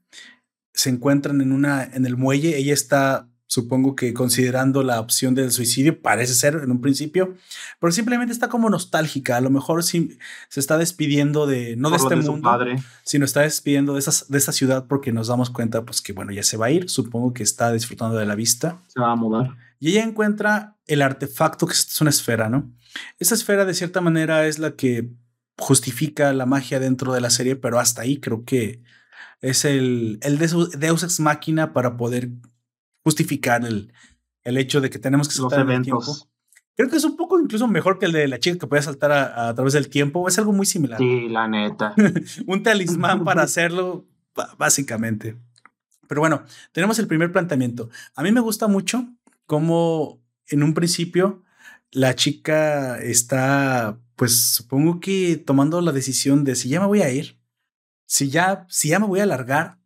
se 0.73 0.89
encuentran 0.89 1.41
en, 1.41 1.51
una, 1.51 1.83
en 1.83 2.05
el 2.05 2.17
muelle. 2.17 2.57
Ella 2.57 2.73
está, 2.73 3.30
supongo 3.51 3.97
que 3.97 4.13
considerando 4.13 4.81
la 4.81 5.01
opción 5.01 5.35
del 5.35 5.51
suicidio, 5.51 6.01
parece 6.01 6.35
ser 6.35 6.61
en 6.63 6.71
un 6.71 6.79
principio, 6.79 7.35
pero 7.81 7.91
simplemente 7.91 8.31
está 8.31 8.47
como 8.47 8.69
nostálgica. 8.69 9.35
A 9.35 9.41
lo 9.41 9.49
mejor 9.49 9.83
sí, 9.83 10.17
se 10.47 10.61
está 10.61 10.77
despidiendo 10.77 11.45
de, 11.47 11.75
no 11.75 11.89
de 11.89 11.97
este 11.97 12.15
mundo, 12.15 12.49
sino 13.03 13.25
está 13.25 13.41
despidiendo 13.41 13.95
de, 13.95 13.99
esas, 13.99 14.29
de 14.29 14.37
esta 14.37 14.53
ciudad 14.53 14.85
porque 14.87 15.11
nos 15.11 15.27
damos 15.27 15.49
cuenta, 15.49 15.83
pues 15.83 16.01
que 16.01 16.13
bueno, 16.13 16.31
ya 16.31 16.43
se 16.43 16.55
va 16.55 16.67
a 16.67 16.71
ir. 16.71 16.89
Supongo 16.89 17.33
que 17.33 17.43
está 17.43 17.73
disfrutando 17.73 18.15
de 18.15 18.25
la 18.25 18.35
vista. 18.35 18.79
Se 18.87 19.01
va 19.01 19.11
a 19.11 19.15
mudar. 19.17 19.57
Y 19.81 19.89
ella 19.89 20.05
encuentra 20.05 20.77
el 20.87 21.01
artefacto 21.01 21.67
que 21.67 21.73
es 21.73 21.99
una 21.99 22.09
esfera, 22.09 22.47
¿no? 22.47 22.71
Esa 23.19 23.35
esfera 23.35 23.65
de 23.65 23.73
cierta 23.73 23.99
manera 23.99 24.47
es 24.47 24.59
la 24.59 24.77
que 24.77 25.09
justifica 25.57 26.31
la 26.31 26.45
magia 26.45 26.79
dentro 26.79 27.11
de 27.11 27.19
la 27.19 27.29
serie, 27.29 27.57
pero 27.57 27.79
hasta 27.79 28.03
ahí 28.03 28.21
creo 28.21 28.45
que 28.45 28.81
es 29.41 29.65
el, 29.65 30.19
el 30.21 30.37
Deus 30.37 31.03
Ex 31.03 31.19
Máquina 31.19 31.73
para 31.73 31.97
poder 31.97 32.29
justificar 33.03 33.65
el, 33.65 33.93
el 34.43 34.57
hecho 34.57 34.81
de 34.81 34.89
que 34.89 34.99
tenemos 34.99 35.27
que 35.27 35.35
saltar 35.35 35.69
el 35.69 35.81
tiempo. 35.81 36.03
Creo 36.75 36.89
que 36.89 36.97
es 36.97 37.03
un 37.03 37.15
poco 37.15 37.39
incluso 37.39 37.67
mejor 37.67 37.99
que 37.99 38.05
el 38.05 38.11
de 38.11 38.27
la 38.27 38.39
chica 38.39 38.57
que 38.57 38.67
puede 38.67 38.81
saltar 38.81 39.11
a, 39.11 39.53
través 39.53 39.73
del 39.73 39.89
tiempo. 39.89 40.27
Es 40.27 40.37
algo 40.39 40.53
muy 40.53 40.65
similar. 40.65 40.97
Sí, 40.97 41.27
la 41.29 41.47
neta. 41.47 41.93
un 42.47 42.63
talismán 42.63 43.23
para 43.23 43.43
hacerlo, 43.43 44.05
básicamente. 44.57 45.37
Pero 46.07 46.21
bueno, 46.21 46.43
tenemos 46.71 46.97
el 46.99 47.07
primer 47.07 47.31
planteamiento. 47.31 47.89
A 48.15 48.23
mí 48.23 48.31
me 48.31 48.41
gusta 48.41 48.67
mucho 48.67 49.07
cómo 49.45 50.21
en 50.47 50.63
un 50.63 50.73
principio 50.73 51.43
la 51.91 52.15
chica 52.15 52.97
está, 52.97 53.99
pues 54.15 54.39
supongo 54.39 54.99
que 54.99 55.37
tomando 55.37 55.81
la 55.81 55.91
decisión 55.91 56.43
de 56.43 56.55
si 56.55 56.69
ya 56.69 56.79
me 56.79 56.87
voy 56.87 57.01
a 57.01 57.11
ir, 57.11 57.37
si 58.05 58.29
ya, 58.29 58.65
si 58.69 58.89
ya 58.89 58.99
me 58.99 59.07
voy 59.07 59.19
a 59.19 59.23
alargar, 59.23 59.77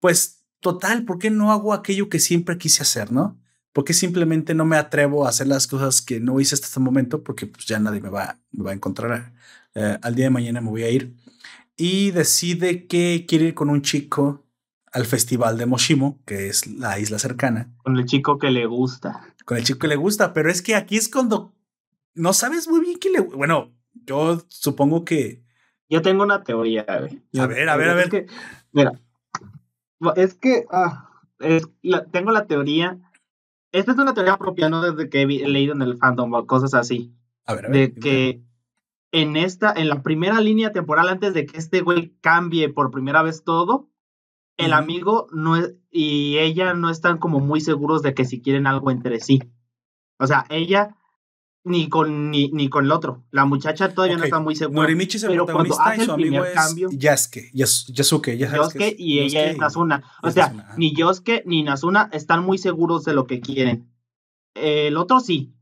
pues 0.00 0.44
total, 0.60 1.04
¿por 1.04 1.18
qué 1.18 1.30
no 1.30 1.52
hago 1.52 1.72
aquello 1.72 2.08
que 2.08 2.18
siempre 2.18 2.58
quise 2.58 2.82
hacer, 2.82 3.12
no? 3.12 3.38
¿Por 3.72 3.84
qué 3.84 3.92
simplemente 3.92 4.54
no 4.54 4.64
me 4.64 4.76
atrevo 4.76 5.26
a 5.26 5.28
hacer 5.28 5.46
las 5.46 5.66
cosas 5.66 6.00
que 6.00 6.18
no 6.18 6.40
hice 6.40 6.54
hasta 6.54 6.66
este 6.66 6.80
momento? 6.80 7.22
Porque 7.22 7.46
pues 7.46 7.66
ya 7.66 7.78
nadie 7.78 8.00
me 8.00 8.08
va, 8.08 8.38
me 8.52 8.64
va 8.64 8.70
a 8.70 8.74
encontrar. 8.74 9.34
Eh, 9.74 9.98
al 10.00 10.14
día 10.14 10.26
de 10.26 10.30
mañana 10.30 10.60
me 10.60 10.70
voy 10.70 10.82
a 10.82 10.90
ir. 10.90 11.14
Y 11.76 12.10
decide 12.10 12.86
que 12.86 13.26
quiere 13.28 13.46
ir 13.46 13.54
con 13.54 13.68
un 13.68 13.82
chico 13.82 14.46
al 14.92 15.04
festival 15.04 15.58
de 15.58 15.66
Moshimo, 15.66 16.22
que 16.24 16.48
es 16.48 16.66
la 16.66 16.98
isla 16.98 17.18
cercana. 17.18 17.70
Con 17.82 17.98
el 17.98 18.06
chico 18.06 18.38
que 18.38 18.50
le 18.50 18.64
gusta. 18.64 19.34
Con 19.44 19.58
el 19.58 19.64
chico 19.64 19.80
que 19.80 19.88
le 19.88 19.96
gusta, 19.96 20.32
pero 20.32 20.50
es 20.50 20.62
que 20.62 20.74
aquí 20.74 20.96
es 20.96 21.10
cuando 21.10 21.54
no 22.14 22.32
sabes 22.32 22.66
muy 22.66 22.80
bien 22.80 22.98
que 22.98 23.10
le... 23.10 23.20
Bueno, 23.20 23.74
yo 23.92 24.42
supongo 24.48 25.04
que 25.04 25.44
yo 25.88 26.02
tengo 26.02 26.24
una 26.24 26.42
teoría, 26.42 26.84
güey. 26.84 27.22
A 27.38 27.46
ver, 27.46 27.68
a 27.68 27.76
ver, 27.76 27.88
a 27.90 27.94
ver. 27.94 28.04
Es 28.04 28.10
que, 28.10 28.26
mira, 28.72 28.92
es 30.16 30.34
que 30.34 30.64
ah, 30.70 31.10
tengo 32.12 32.30
la 32.30 32.46
teoría. 32.46 32.98
Esta 33.72 33.92
es 33.92 33.98
una 33.98 34.14
teoría 34.14 34.36
propia, 34.36 34.68
no 34.68 34.80
desde 34.80 35.10
que 35.10 35.22
he, 35.22 35.26
leído 35.26 35.74
en 35.74 35.82
el 35.82 35.98
fandom 35.98 36.32
o 36.34 36.46
cosas 36.46 36.74
así. 36.74 37.14
A 37.44 37.54
ver, 37.54 37.66
a 37.66 37.68
ver. 37.68 37.94
De 37.94 38.00
que 38.00 38.42
en 39.12 39.36
esta, 39.36 39.72
en 39.72 39.88
la 39.88 40.02
primera 40.02 40.40
línea 40.40 40.72
temporal, 40.72 41.08
antes 41.08 41.34
de 41.34 41.46
que 41.46 41.58
este 41.58 41.80
güey 41.80 42.14
cambie 42.20 42.68
por 42.68 42.90
primera 42.90 43.22
vez 43.22 43.44
todo, 43.44 43.88
el 44.56 44.72
amigo 44.72 45.28
no 45.32 45.56
es, 45.56 45.74
y 45.90 46.38
ella 46.38 46.74
no 46.74 46.90
están 46.90 47.18
como 47.18 47.40
muy 47.40 47.60
seguros 47.60 48.02
de 48.02 48.14
que 48.14 48.24
si 48.24 48.40
quieren 48.40 48.66
algo 48.66 48.90
entre 48.90 49.20
sí. 49.20 49.40
O 50.18 50.26
sea, 50.26 50.46
ella 50.48 50.95
ni 51.66 51.88
con 51.88 52.30
ni, 52.30 52.48
ni 52.48 52.68
con 52.68 52.84
el 52.84 52.92
otro. 52.92 53.24
La 53.32 53.44
muchacha 53.44 53.92
todavía 53.92 54.16
no 54.16 54.24
está 54.24 54.38
muy 54.38 54.54
segura. 54.54 54.82
Norimichi 54.82 55.16
es 55.16 55.24
el 55.24 55.30
pero 55.30 55.46
protagonista 55.46 55.96
y 55.96 56.00
su 56.00 56.12
amigo 56.12 56.44
es 56.44 56.54
cambio, 56.54 56.88
Yasuke, 56.92 57.50
Yasuke, 57.52 58.38
Yasuke 58.38 58.94
y 58.96 59.18
ella 59.18 59.50
es 59.50 59.58
Nazuna. 59.58 60.04
O 60.22 60.30
sea, 60.30 60.74
ni 60.76 60.94
Yosuke 60.94 61.42
ni 61.44 61.64
Nazuna 61.64 62.08
están 62.12 62.44
muy 62.44 62.58
seguros 62.58 63.04
de 63.04 63.14
lo 63.14 63.26
que 63.26 63.40
quieren. 63.40 63.92
el 64.54 64.96
otro 64.96 65.20
sí. 65.20 65.52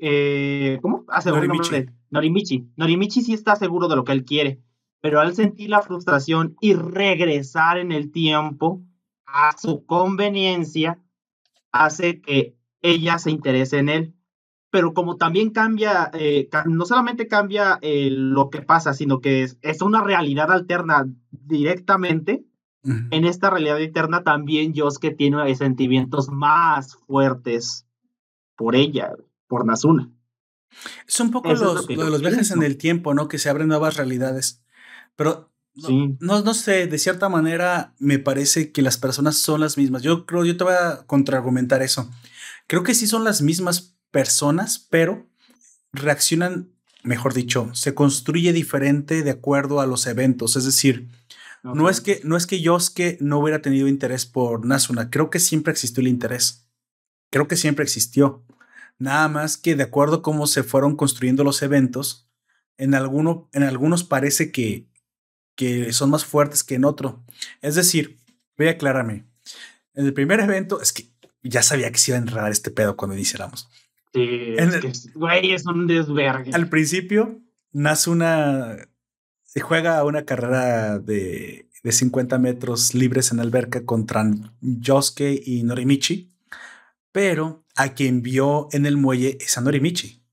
Eh, 0.00 0.78
¿Cómo? 0.80 1.04
Ah, 1.08 1.20
Norimichi. 1.24 1.86
Norimichi. 2.10 2.72
Norimichi 2.76 3.22
sí 3.22 3.34
está 3.34 3.56
seguro 3.56 3.88
de 3.88 3.96
lo 3.96 4.04
que 4.04 4.12
él 4.12 4.24
quiere, 4.24 4.62
pero 5.00 5.20
al 5.20 5.34
sentir 5.34 5.68
la 5.68 5.82
frustración 5.82 6.56
y 6.60 6.74
regresar 6.74 7.76
en 7.78 7.92
el 7.92 8.10
tiempo 8.10 8.82
a 9.26 9.56
su 9.58 9.84
conveniencia, 9.84 10.98
hace 11.72 12.20
que 12.20 12.56
ella 12.82 13.18
se 13.18 13.30
interese 13.30 13.78
en 13.78 13.88
él. 13.88 14.14
Pero 14.70 14.94
como 14.94 15.16
también 15.16 15.50
cambia, 15.50 16.10
eh, 16.12 16.48
no 16.66 16.86
solamente 16.86 17.26
cambia 17.26 17.78
eh, 17.82 18.08
lo 18.10 18.50
que 18.50 18.62
pasa, 18.62 18.94
sino 18.94 19.20
que 19.20 19.42
es, 19.42 19.58
es 19.62 19.82
una 19.82 20.02
realidad 20.02 20.52
alterna 20.52 21.08
directamente, 21.30 22.44
en 22.82 23.24
esta 23.26 23.50
realidad 23.50 23.76
alterna 23.76 24.22
también 24.22 24.72
Yosuke 24.72 25.14
tiene 25.14 25.54
sentimientos 25.54 26.30
más 26.30 26.96
fuertes 27.06 27.86
por 28.56 28.74
ella, 28.74 29.12
por 29.48 29.66
Nazuna. 29.66 30.10
Es 31.06 31.20
un 31.20 31.30
poco 31.30 31.52
lo, 31.52 31.74
de 31.82 31.96
los 31.96 32.20
viajes 32.20 32.50
en 32.52 32.62
el 32.62 32.78
tiempo, 32.78 33.12
¿no? 33.12 33.28
Que 33.28 33.38
se 33.38 33.50
abren 33.50 33.68
nuevas 33.68 33.96
realidades. 33.96 34.62
Pero 35.14 35.50
no, 35.74 36.42
no, 36.42 36.54
sé, 36.54 36.86
de 36.86 36.98
cierta 36.98 37.28
manera 37.28 37.94
me 37.98 38.18
parece 38.18 38.72
que 38.72 38.82
las 38.82 38.96
personas 38.96 39.36
son 39.36 39.60
las 39.60 39.76
mismas. 39.76 40.02
Yo 40.02 40.24
creo, 40.24 40.44
yo 40.44 40.56
te 40.56 40.64
voy 40.64 40.74
a 40.74 41.04
contraargumentar 41.06 41.82
eso. 41.82 42.10
Creo 42.66 42.82
que 42.82 42.94
sí 42.94 43.06
son 43.06 43.24
las 43.24 43.42
mismas 43.42 43.98
personas, 44.10 44.86
pero 44.90 45.28
reaccionan, 45.92 46.70
mejor 47.02 47.34
dicho, 47.34 47.70
se 47.74 47.94
construye 47.94 48.52
diferente 48.52 49.22
de 49.22 49.30
acuerdo 49.30 49.80
a 49.80 49.86
los 49.86 50.06
eventos. 50.06 50.56
Es 50.56 50.64
decir, 50.64 51.08
no 51.62 51.88
es 51.88 52.00
que 52.00 52.20
no 52.24 52.36
es 52.36 52.46
que 52.46 52.60
Yosuke 52.60 53.18
no 53.20 53.38
hubiera 53.38 53.60
tenido 53.60 53.88
interés 53.88 54.26
por 54.26 54.64
Nasuna, 54.64 55.10
creo 55.10 55.30
que 55.30 55.40
siempre 55.40 55.72
existió 55.72 56.00
el 56.00 56.08
interés. 56.08 56.66
Creo 57.30 57.46
que 57.46 57.56
siempre 57.56 57.84
existió. 57.84 58.44
Nada 58.98 59.28
más 59.28 59.56
que 59.56 59.76
de 59.76 59.84
acuerdo 59.84 60.16
a 60.16 60.22
cómo 60.22 60.46
se 60.46 60.62
fueron 60.62 60.96
construyendo 60.96 61.44
los 61.44 61.62
eventos, 61.62 62.28
en, 62.76 62.94
alguno, 62.94 63.48
en 63.52 63.62
algunos 63.62 64.04
parece 64.04 64.50
que, 64.50 64.88
que 65.54 65.92
son 65.92 66.10
más 66.10 66.24
fuertes 66.24 66.64
que 66.64 66.74
en 66.74 66.84
otro. 66.84 67.24
Es 67.62 67.74
decir, 67.76 68.18
voy 68.56 68.68
a 68.68 68.72
aclararme. 68.72 69.26
En 69.94 70.06
el 70.06 70.12
primer 70.12 70.40
evento, 70.40 70.80
es 70.80 70.92
que 70.92 71.10
ya 71.42 71.62
sabía 71.62 71.90
que 71.90 71.98
se 71.98 72.10
iba 72.10 72.18
a 72.18 72.22
enredar 72.22 72.50
este 72.50 72.70
pedo 72.70 72.96
cuando 72.96 73.14
iniciáramos. 73.14 73.68
Sí, 74.12 74.54
es 74.56 75.12
güey, 75.14 75.52
es 75.52 75.66
un 75.66 75.86
desvergue. 75.86 76.52
Al 76.52 76.68
principio, 76.68 77.40
Nasuna 77.72 78.76
juega 79.60 80.04
una 80.04 80.24
carrera 80.24 80.98
de, 80.98 81.68
de 81.82 81.92
50 81.92 82.38
metros 82.38 82.94
libres 82.94 83.32
en 83.32 83.40
alberca 83.40 83.84
contra 83.84 84.24
Yosuke 84.60 85.42
y 85.44 85.62
Norimichi, 85.62 86.32
pero 87.12 87.64
a 87.76 87.94
quien 87.94 88.22
vio 88.22 88.68
en 88.72 88.86
el 88.86 88.96
muelle 88.96 89.38
es 89.40 89.56
a 89.58 89.60
Norimichi. 89.60 90.24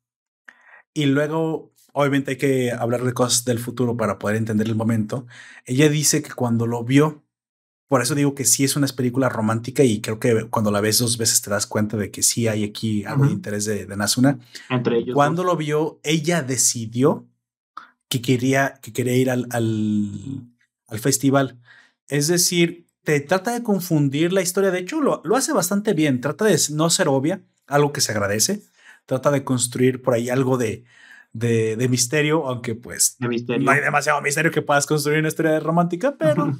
Y 0.94 1.06
luego, 1.06 1.74
obviamente 1.94 2.32
hay 2.32 2.38
que 2.38 2.72
hablar 2.72 3.04
de 3.04 3.14
cosas 3.14 3.46
del 3.46 3.60
futuro 3.60 3.96
para 3.96 4.20
poder 4.20 4.38
entender 4.38 4.68
el 4.68 4.76
momento. 4.76 5.28
Ella 5.66 5.90
dice 5.90 6.22
que 6.22 6.32
cuando 6.32 6.66
lo 6.68 6.84
vio, 6.84 7.24
por 7.88 8.02
eso 8.02 8.16
digo 8.16 8.36
que 8.36 8.44
sí 8.44 8.64
es 8.66 8.76
una 8.76 8.88
película 8.88 9.30
romántica 9.30 9.84
y 9.84 10.02
creo 10.02 10.20
que 10.20 10.50
cuando 10.50 10.72
la 10.72 10.82
ves 10.82 11.00
dos 11.00 11.18
veces 11.18 11.42
te 11.42 11.50
das 11.50 11.66
cuenta 11.66 11.96
de 11.96 12.12
que 12.12 12.22
sí 12.22 12.48
hay 12.48 12.66
aquí 12.66 13.06
algo 13.06 13.26
de 13.26 13.32
interés 13.32 13.66
de, 13.66 13.86
de 13.86 13.98
Nasuna. 13.98 14.40
Entre 14.70 14.98
ellos. 14.98 15.14
Cuando 15.14 15.44
lo 15.44 15.56
vio, 15.56 16.00
ella 16.04 16.42
decidió 16.42 17.26
que 18.10 18.22
quería, 18.22 18.80
que 18.82 18.92
quería 18.92 19.16
ir 19.16 19.30
al, 19.30 19.48
al, 19.52 21.00
festival. 21.00 21.60
Es 22.10 22.28
decir, 22.28 22.88
te 23.04 23.22
trata 23.22 23.54
de 23.54 23.64
confundir 23.64 24.34
la 24.34 24.42
historia. 24.42 24.72
De 24.72 24.80
hecho, 24.80 25.00
lo, 25.00 25.22
lo, 25.24 25.38
hace 25.38 25.54
bastante 25.54 25.94
bien. 25.94 26.20
Trata 26.20 26.44
de 26.44 26.60
no 26.72 26.90
ser 26.90 27.08
obvia, 27.08 27.42
algo 27.68 27.94
que 27.94 28.02
se 28.02 28.12
agradece. 28.12 28.64
Trata 29.06 29.32
de 29.32 29.46
construir 29.46 30.02
por 30.02 30.14
ahí 30.14 30.30
algo 30.30 30.58
de, 30.58 30.84
de, 31.32 31.78
de 31.78 31.88
misterio, 31.88 32.48
aunque 32.48 32.76
pues 32.76 33.16
no 33.20 33.72
hay 33.72 33.80
demasiado 33.80 34.22
misterio 34.22 34.52
que 34.52 34.62
puedas 34.62 34.86
construir 34.86 35.20
una 35.20 35.30
historia 35.30 35.58
romántica, 35.62 36.16
pero 36.18 36.58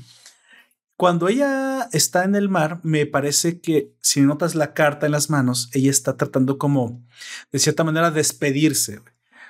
cuando 0.98 1.28
ella 1.28 1.88
está 1.94 2.24
en 2.24 2.36
el 2.36 2.50
mar, 2.50 2.80
me 2.84 3.06
parece 3.06 3.62
que 3.62 3.94
si 4.02 4.22
notas 4.22 4.56
la 4.56 4.74
carta 4.74 5.06
en 5.06 5.12
las 5.12 5.30
manos, 5.30 5.70
ella 5.74 5.92
está 5.92 6.18
tratando 6.18 6.58
como, 6.58 7.04
de 7.52 7.60
cierta 7.60 7.84
manera, 7.84 8.10
despedirse. 8.10 9.02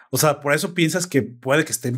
O 0.09 0.17
sea, 0.17 0.41
por 0.41 0.53
eso 0.53 0.73
piensas 0.73 1.07
que 1.07 1.21
puede 1.21 1.63
que 1.63 1.71
esté 1.71 1.91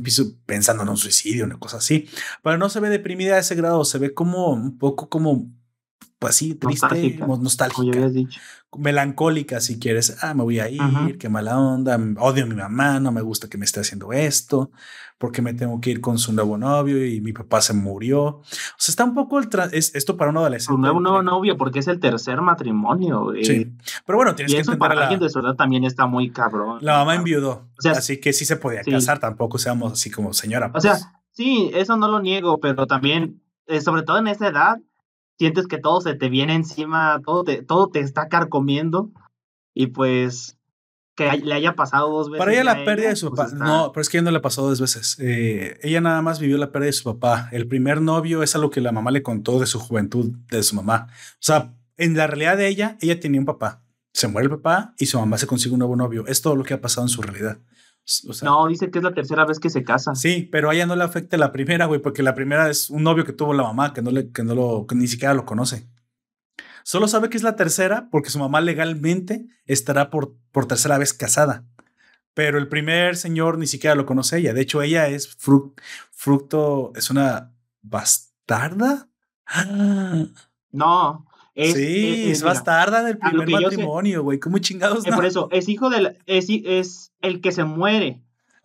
pensando 0.46 0.84
en 0.84 0.90
un 0.90 0.98
suicidio, 0.98 1.46
una 1.46 1.60
cosa 1.60 1.78
así. 1.78 2.08
Pero 2.44 2.58
no 2.60 2.70
se 2.70 2.80
ve 2.80 2.90
deprimida 2.90 3.36
a 3.36 3.40
ese 3.40 3.56
grado, 3.56 3.84
se 3.86 3.98
ve 3.98 4.14
como 4.14 4.52
un 4.52 4.78
poco 4.78 5.10
como 5.10 5.52
pues 6.20 6.36
sí, 6.36 6.56
triste, 6.56 6.88
nostálgica, 6.88 7.26
nostálgica 7.26 8.10
melancólica 8.78 9.60
si 9.62 9.80
quieres, 9.80 10.18
ah, 10.22 10.34
me 10.34 10.44
voy 10.44 10.60
a 10.60 10.70
ir, 10.70 11.18
qué 11.18 11.28
mala 11.28 11.58
onda, 11.58 12.00
odio 12.20 12.44
a 12.44 12.48
mi 12.48 12.56
mamá, 12.56 13.00
no 13.00 13.12
me 13.12 13.22
gusta 13.22 13.50
que 13.50 13.58
me 13.58 13.66
esté 13.66 13.80
haciendo 13.80 14.14
esto, 14.14 14.72
porque 15.18 15.42
me 15.42 15.54
tengo 15.54 15.82
que 15.82 15.90
ir 15.90 16.02
con 16.02 16.20
su 16.20 16.34
nuevo 16.34 16.58
novio 16.58 17.04
y 17.04 17.20
mi 17.20 17.34
papá 17.34 17.62
se 17.62 17.74
murió. 17.74 18.24
O 18.24 18.44
sea, 18.78 18.92
está 18.92 19.04
un 19.04 19.16
poco 19.16 19.40
el 19.40 19.50
es, 19.72 19.96
esto 19.96 20.18
para 20.18 20.30
un 20.30 20.38
adolescente. 20.38 20.76
Un 20.76 20.82
nuevo, 20.82 21.00
nuevo 21.00 21.24
novio, 21.24 21.58
porque 21.58 21.80
es 21.80 21.88
el 21.88 22.00
tercer 22.00 22.42
matrimonio. 22.42 23.34
Sí, 23.42 23.72
pero 24.06 24.18
bueno, 24.18 24.36
tienes 24.36 24.54
que 24.54 24.62
eso 24.62 24.78
para 24.78 24.94
la... 24.94 25.02
alguien 25.04 25.20
de 25.20 25.30
su 25.30 25.40
edad 25.40 25.56
también 25.56 25.84
está 25.84 26.06
muy 26.06 26.30
cabrón. 26.30 26.78
La 26.82 27.00
mamá 27.00 27.16
enviudó, 27.16 27.68
o 27.78 27.82
sea, 27.82 27.94
así 27.94 28.20
que 28.20 28.34
sí 28.34 28.46
se 28.46 28.56
podía 28.56 28.84
casar, 28.84 29.20
tampoco 29.20 29.58
seamos 29.58 29.94
así 29.94 30.12
como 30.12 30.32
señora. 30.34 30.72
O 30.74 30.80
sea, 30.80 30.92
pues. 30.92 31.08
sí, 31.32 31.72
eso 31.74 31.98
no 31.98 32.08
lo 32.08 32.22
niego, 32.22 32.60
pero 32.60 32.86
también, 32.86 33.42
eh, 33.66 33.82
sobre 33.82 34.04
todo 34.04 34.20
en 34.20 34.28
esa 34.28 34.48
edad, 34.48 34.78
sientes 35.40 35.68
que 35.68 35.78
todo 35.78 36.02
se 36.02 36.14
te 36.16 36.30
viene 36.30 36.54
encima, 36.54 37.22
todo 37.26 37.44
te, 37.44 37.64
todo 37.64 37.88
te 37.88 38.02
está 38.02 38.28
carcomiendo 38.28 39.10
y 39.74 39.88
pues 39.88 40.58
que 41.16 41.32
le 41.38 41.54
haya 41.54 41.76
pasado 41.76 42.10
dos 42.12 42.30
veces. 42.30 42.40
Para 42.40 42.54
ella 42.54 42.64
la 42.64 42.86
pérdida 42.86 43.10
de 43.10 43.16
su 43.16 43.30
pues, 43.30 43.52
papá, 43.52 43.66
no, 43.66 43.92
pero 43.92 44.02
es 44.02 44.10
que 44.10 44.18
ella 44.18 44.26
no 44.26 44.32
le 44.32 44.40
pasó 44.42 44.68
dos 44.68 44.80
veces. 44.80 45.18
Eh, 45.20 45.80
ella 45.82 46.02
nada 46.02 46.22
más 46.22 46.40
vivió 46.40 46.58
la 46.58 46.72
pérdida 46.72 46.88
de 46.88 46.94
su 46.94 47.04
papá. 47.06 47.50
El 47.52 47.68
primer 47.68 48.02
novio 48.02 48.44
es 48.44 48.56
algo 48.56 48.70
que 48.70 48.82
la 48.82 48.92
mamá 48.92 49.12
le 49.12 49.24
contó 49.24 49.60
de 49.60 49.66
su 49.66 49.80
juventud, 49.80 50.32
de 50.50 50.62
su 50.64 50.76
mamá. 50.76 51.08
O 51.10 51.38
sea, 51.40 51.74
en 51.98 52.16
la 52.16 52.28
realidad 52.28 52.58
de 52.58 52.68
ella, 52.68 52.98
ella 53.02 53.20
tenía 53.20 53.40
un 53.40 53.46
papá. 53.46 53.82
Se 54.14 54.28
muere 54.28 54.46
el 54.46 54.52
papá 54.52 54.94
y 54.98 55.06
su 55.06 55.20
mamá 55.20 55.38
se 55.38 55.48
consigue 55.48 55.74
un 55.74 55.80
nuevo 55.80 55.96
novio. 55.96 56.26
Es 56.28 56.42
todo 56.42 56.56
lo 56.56 56.64
que 56.64 56.74
ha 56.74 56.82
pasado 56.82 57.06
en 57.06 57.10
su 57.10 57.22
realidad 57.22 57.60
no, 58.42 58.68
dice 58.68 58.90
que 58.92 59.00
es 59.00 59.04
la 59.04 59.14
tercera 59.14 59.46
vez 59.46 59.60
que 59.60 59.70
se 59.70 59.84
casa. 59.84 60.16
Sí, 60.16 60.48
pero 60.52 60.70
a 60.70 60.74
ella 60.74 60.86
no 60.86 60.96
le 60.96 61.04
afecta 61.04 61.38
la 61.38 61.52
primera, 61.52 61.86
güey, 61.86 62.02
porque 62.02 62.24
la 62.24 62.36
primera 62.36 62.70
es 62.70 62.90
un 62.90 63.04
novio 63.04 63.26
que 63.26 63.34
tuvo 63.34 63.54
la 63.54 63.64
mamá, 63.64 63.94
que 63.94 64.02
no 64.02 64.12
le, 64.12 64.32
que 64.32 64.44
no 64.44 64.56
lo, 64.56 64.88
ni 64.96 65.08
siquiera 65.08 65.34
lo 65.34 65.46
conoce. 65.46 65.88
Solo 66.84 67.08
sabe 67.08 67.30
que 67.30 67.38
es 67.38 67.44
la 67.44 67.56
tercera 67.56 68.10
porque 68.12 68.30
su 68.30 68.40
mamá 68.40 68.62
legalmente 68.62 69.48
estará 69.66 70.10
por, 70.10 70.36
por 70.52 70.66
tercera 70.66 70.98
vez 70.98 71.14
casada. 71.14 71.66
Pero 72.34 72.58
el 72.58 72.68
primer 72.68 73.18
señor 73.18 73.58
ni 73.58 73.68
siquiera 73.68 73.96
lo 73.96 74.06
conoce 74.06 74.38
ella. 74.38 74.54
De 74.54 74.62
hecho, 74.62 74.82
ella 74.82 75.08
es 75.08 75.36
fruto, 75.36 76.94
es 76.96 77.10
una 77.10 77.54
bastarda. 77.82 79.10
No, 80.72 81.26
sí, 81.56 82.32
es, 82.32 82.44
bastarda 82.44 83.04
del 83.04 83.18
primer 83.18 83.50
matrimonio, 83.50 84.24
güey. 84.24 84.40
¿Cómo 84.40 84.58
chingados? 84.60 85.06
Eh, 85.06 85.12
por 85.14 85.26
eso, 85.26 85.50
es 85.52 85.70
hijo 85.70 85.90
del. 85.90 86.18
Es, 86.26 86.48
es 86.50 87.12
el 87.22 87.42
que 87.42 87.52
se 87.52 87.64
muere. 87.64 88.22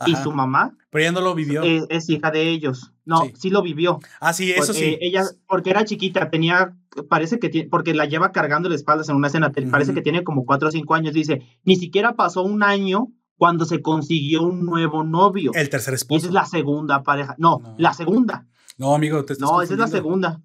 Y 0.06 0.16
su 0.16 0.32
mamá. 0.32 0.76
Pero 0.90 1.02
ella 1.02 1.12
no 1.12 1.20
lo 1.20 1.34
vivió. 1.34 1.62
Es, 1.62 2.10
hija 2.10 2.30
de 2.30 2.48
ellos. 2.48 2.92
No, 3.04 3.22
sí. 3.34 3.50
lo 3.50 3.62
vivió. 3.62 4.00
Ah, 4.20 4.32
sí, 4.32 4.50
eso 4.50 4.72
sí. 4.72 4.98
Ella, 5.00 5.24
porque 5.46 5.70
era 5.70 5.84
chiquita, 5.84 6.30
tenía. 6.30 6.76
Parece 7.08 7.38
que 7.38 7.48
tiene. 7.48 7.68
Porque 7.68 7.94
la 7.94 8.04
lleva 8.04 8.32
cargando 8.32 8.68
la 8.68 8.74
espaldas 8.74 9.08
en 9.08 9.16
una 9.16 9.28
escena. 9.28 9.52
Parece 9.70 9.94
que 9.94 10.02
tiene 10.02 10.24
como 10.24 10.44
cuatro 10.44 10.68
o 10.68 10.70
cinco 10.70 10.94
años. 10.94 11.14
Dice: 11.14 11.42
Ni 11.64 11.76
siquiera 11.76 12.14
pasó 12.14 12.42
un 12.42 12.62
año 12.62 13.08
cuando 13.36 13.64
se 13.64 13.82
consiguió 13.82 14.42
un 14.42 14.64
nuevo 14.64 15.04
novio. 15.04 15.52
El 15.54 15.68
tercer 15.68 15.94
esposo. 15.94 16.18
esa 16.18 16.26
es 16.28 16.34
la 16.34 16.46
segunda 16.46 17.02
pareja. 17.02 17.34
No, 17.38 17.74
la 17.78 17.94
segunda. 17.94 18.46
No, 18.76 18.94
amigo, 18.94 19.24
te 19.24 19.34
estás 19.34 19.48
No, 19.48 19.62
esa 19.62 19.74
es 19.74 19.78
la 19.78 19.88
segunda. 19.88 20.40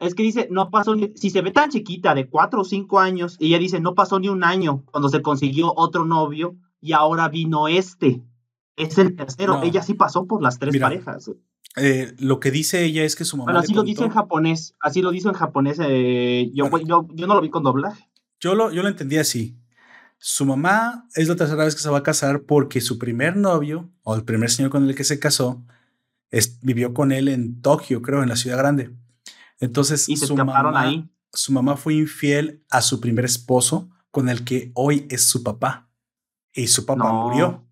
Es 0.00 0.14
que 0.14 0.22
dice, 0.22 0.48
no 0.50 0.70
pasó 0.70 0.94
ni, 0.96 1.12
si 1.14 1.28
se 1.28 1.42
ve 1.42 1.50
tan 1.52 1.70
chiquita, 1.70 2.14
de 2.14 2.28
cuatro 2.28 2.62
o 2.62 2.64
cinco 2.64 2.98
años, 2.98 3.36
y 3.38 3.48
ella 3.48 3.58
dice, 3.58 3.80
no 3.80 3.94
pasó 3.94 4.18
ni 4.18 4.28
un 4.28 4.42
año 4.42 4.82
cuando 4.90 5.10
se 5.10 5.20
consiguió 5.20 5.74
otro 5.76 6.06
novio 6.06 6.56
y 6.80 6.92
ahora 6.92 7.28
vino 7.28 7.68
este. 7.68 8.22
Es 8.76 8.96
el 8.96 9.14
tercero. 9.14 9.62
Ella 9.62 9.82
sí 9.82 9.92
pasó 9.92 10.26
por 10.26 10.42
las 10.42 10.58
tres 10.58 10.78
parejas. 10.80 11.30
Eh, 11.76 12.14
lo 12.18 12.40
que 12.40 12.50
dice 12.50 12.82
ella 12.82 13.04
es 13.04 13.14
que 13.14 13.26
su 13.26 13.36
mamá. 13.36 13.52
Pero 13.52 13.58
así 13.58 13.74
lo 13.74 13.82
dice 13.82 14.04
en 14.04 14.10
japonés. 14.10 14.74
Así 14.80 15.02
lo 15.02 15.10
dice 15.10 15.28
en 15.28 15.34
japonés. 15.34 15.78
Eh, 15.82 16.50
yo, 16.54 16.70
yo, 16.78 17.06
yo, 17.12 17.26
no 17.26 17.34
lo 17.34 17.40
vi 17.42 17.50
con 17.50 17.62
doblaje. 17.62 18.08
Yo 18.40 18.54
lo, 18.54 18.72
yo 18.72 18.82
lo 18.82 18.88
entendí 18.88 19.18
así. 19.18 19.58
Su 20.16 20.46
mamá 20.46 21.06
es 21.14 21.28
la 21.28 21.36
tercera 21.36 21.64
vez 21.64 21.74
que 21.74 21.82
se 21.82 21.90
va 21.90 21.98
a 21.98 22.02
casar 22.02 22.42
porque 22.42 22.80
su 22.80 22.98
primer 22.98 23.36
novio, 23.36 23.90
o 24.02 24.14
el 24.14 24.24
primer 24.24 24.50
señor 24.50 24.70
con 24.70 24.88
el 24.88 24.94
que 24.94 25.04
se 25.04 25.18
casó, 25.18 25.62
vivió 26.62 26.94
con 26.94 27.12
él 27.12 27.28
en 27.28 27.60
Tokio, 27.60 28.00
creo, 28.02 28.22
en 28.22 28.30
la 28.30 28.36
ciudad 28.36 28.58
grande. 28.58 28.90
Entonces, 29.60 30.04
su, 30.04 30.34
mamá, 30.34 30.80
ahí? 30.80 31.08
su 31.32 31.52
mamá 31.52 31.76
fue 31.76 31.94
infiel 31.94 32.64
a 32.70 32.80
su 32.80 33.00
primer 33.00 33.26
esposo, 33.26 33.90
con 34.10 34.28
el 34.28 34.44
que 34.44 34.72
hoy 34.74 35.06
es 35.10 35.28
su 35.28 35.42
papá. 35.42 35.88
Y 36.52 36.66
su 36.66 36.84
papá 36.84 37.12
murió. 37.12 37.64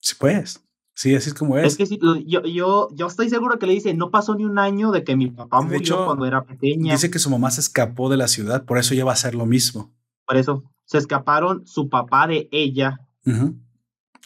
Sí, 0.00 0.14
pues. 0.18 0.62
Sí, 0.94 1.14
así 1.14 1.30
es 1.30 1.34
como 1.34 1.56
es. 1.56 1.66
Es 1.66 1.76
que 1.78 1.86
sí, 1.86 1.98
yo, 2.26 2.42
yo, 2.42 2.88
yo 2.92 3.06
estoy 3.06 3.30
seguro 3.30 3.58
que 3.58 3.66
le 3.66 3.72
dice, 3.72 3.94
no 3.94 4.10
pasó 4.10 4.34
ni 4.34 4.44
un 4.44 4.58
año 4.58 4.90
de 4.90 5.02
que 5.02 5.16
mi 5.16 5.30
papá 5.30 5.62
murió 5.62 6.04
cuando 6.04 6.26
era 6.26 6.44
pequeña. 6.44 6.92
Dice 6.92 7.10
que 7.10 7.18
su 7.18 7.30
mamá 7.30 7.50
se 7.50 7.62
escapó 7.62 8.10
de 8.10 8.18
la 8.18 8.28
ciudad, 8.28 8.66
por 8.66 8.76
eso 8.76 8.92
ella 8.92 9.06
va 9.06 9.12
a 9.12 9.14
hacer 9.14 9.34
lo 9.34 9.46
mismo. 9.46 9.94
Por 10.26 10.36
eso, 10.36 10.62
se 10.84 10.98
escaparon 10.98 11.66
su 11.66 11.88
papá 11.88 12.26
de 12.26 12.48
ella. 12.50 13.00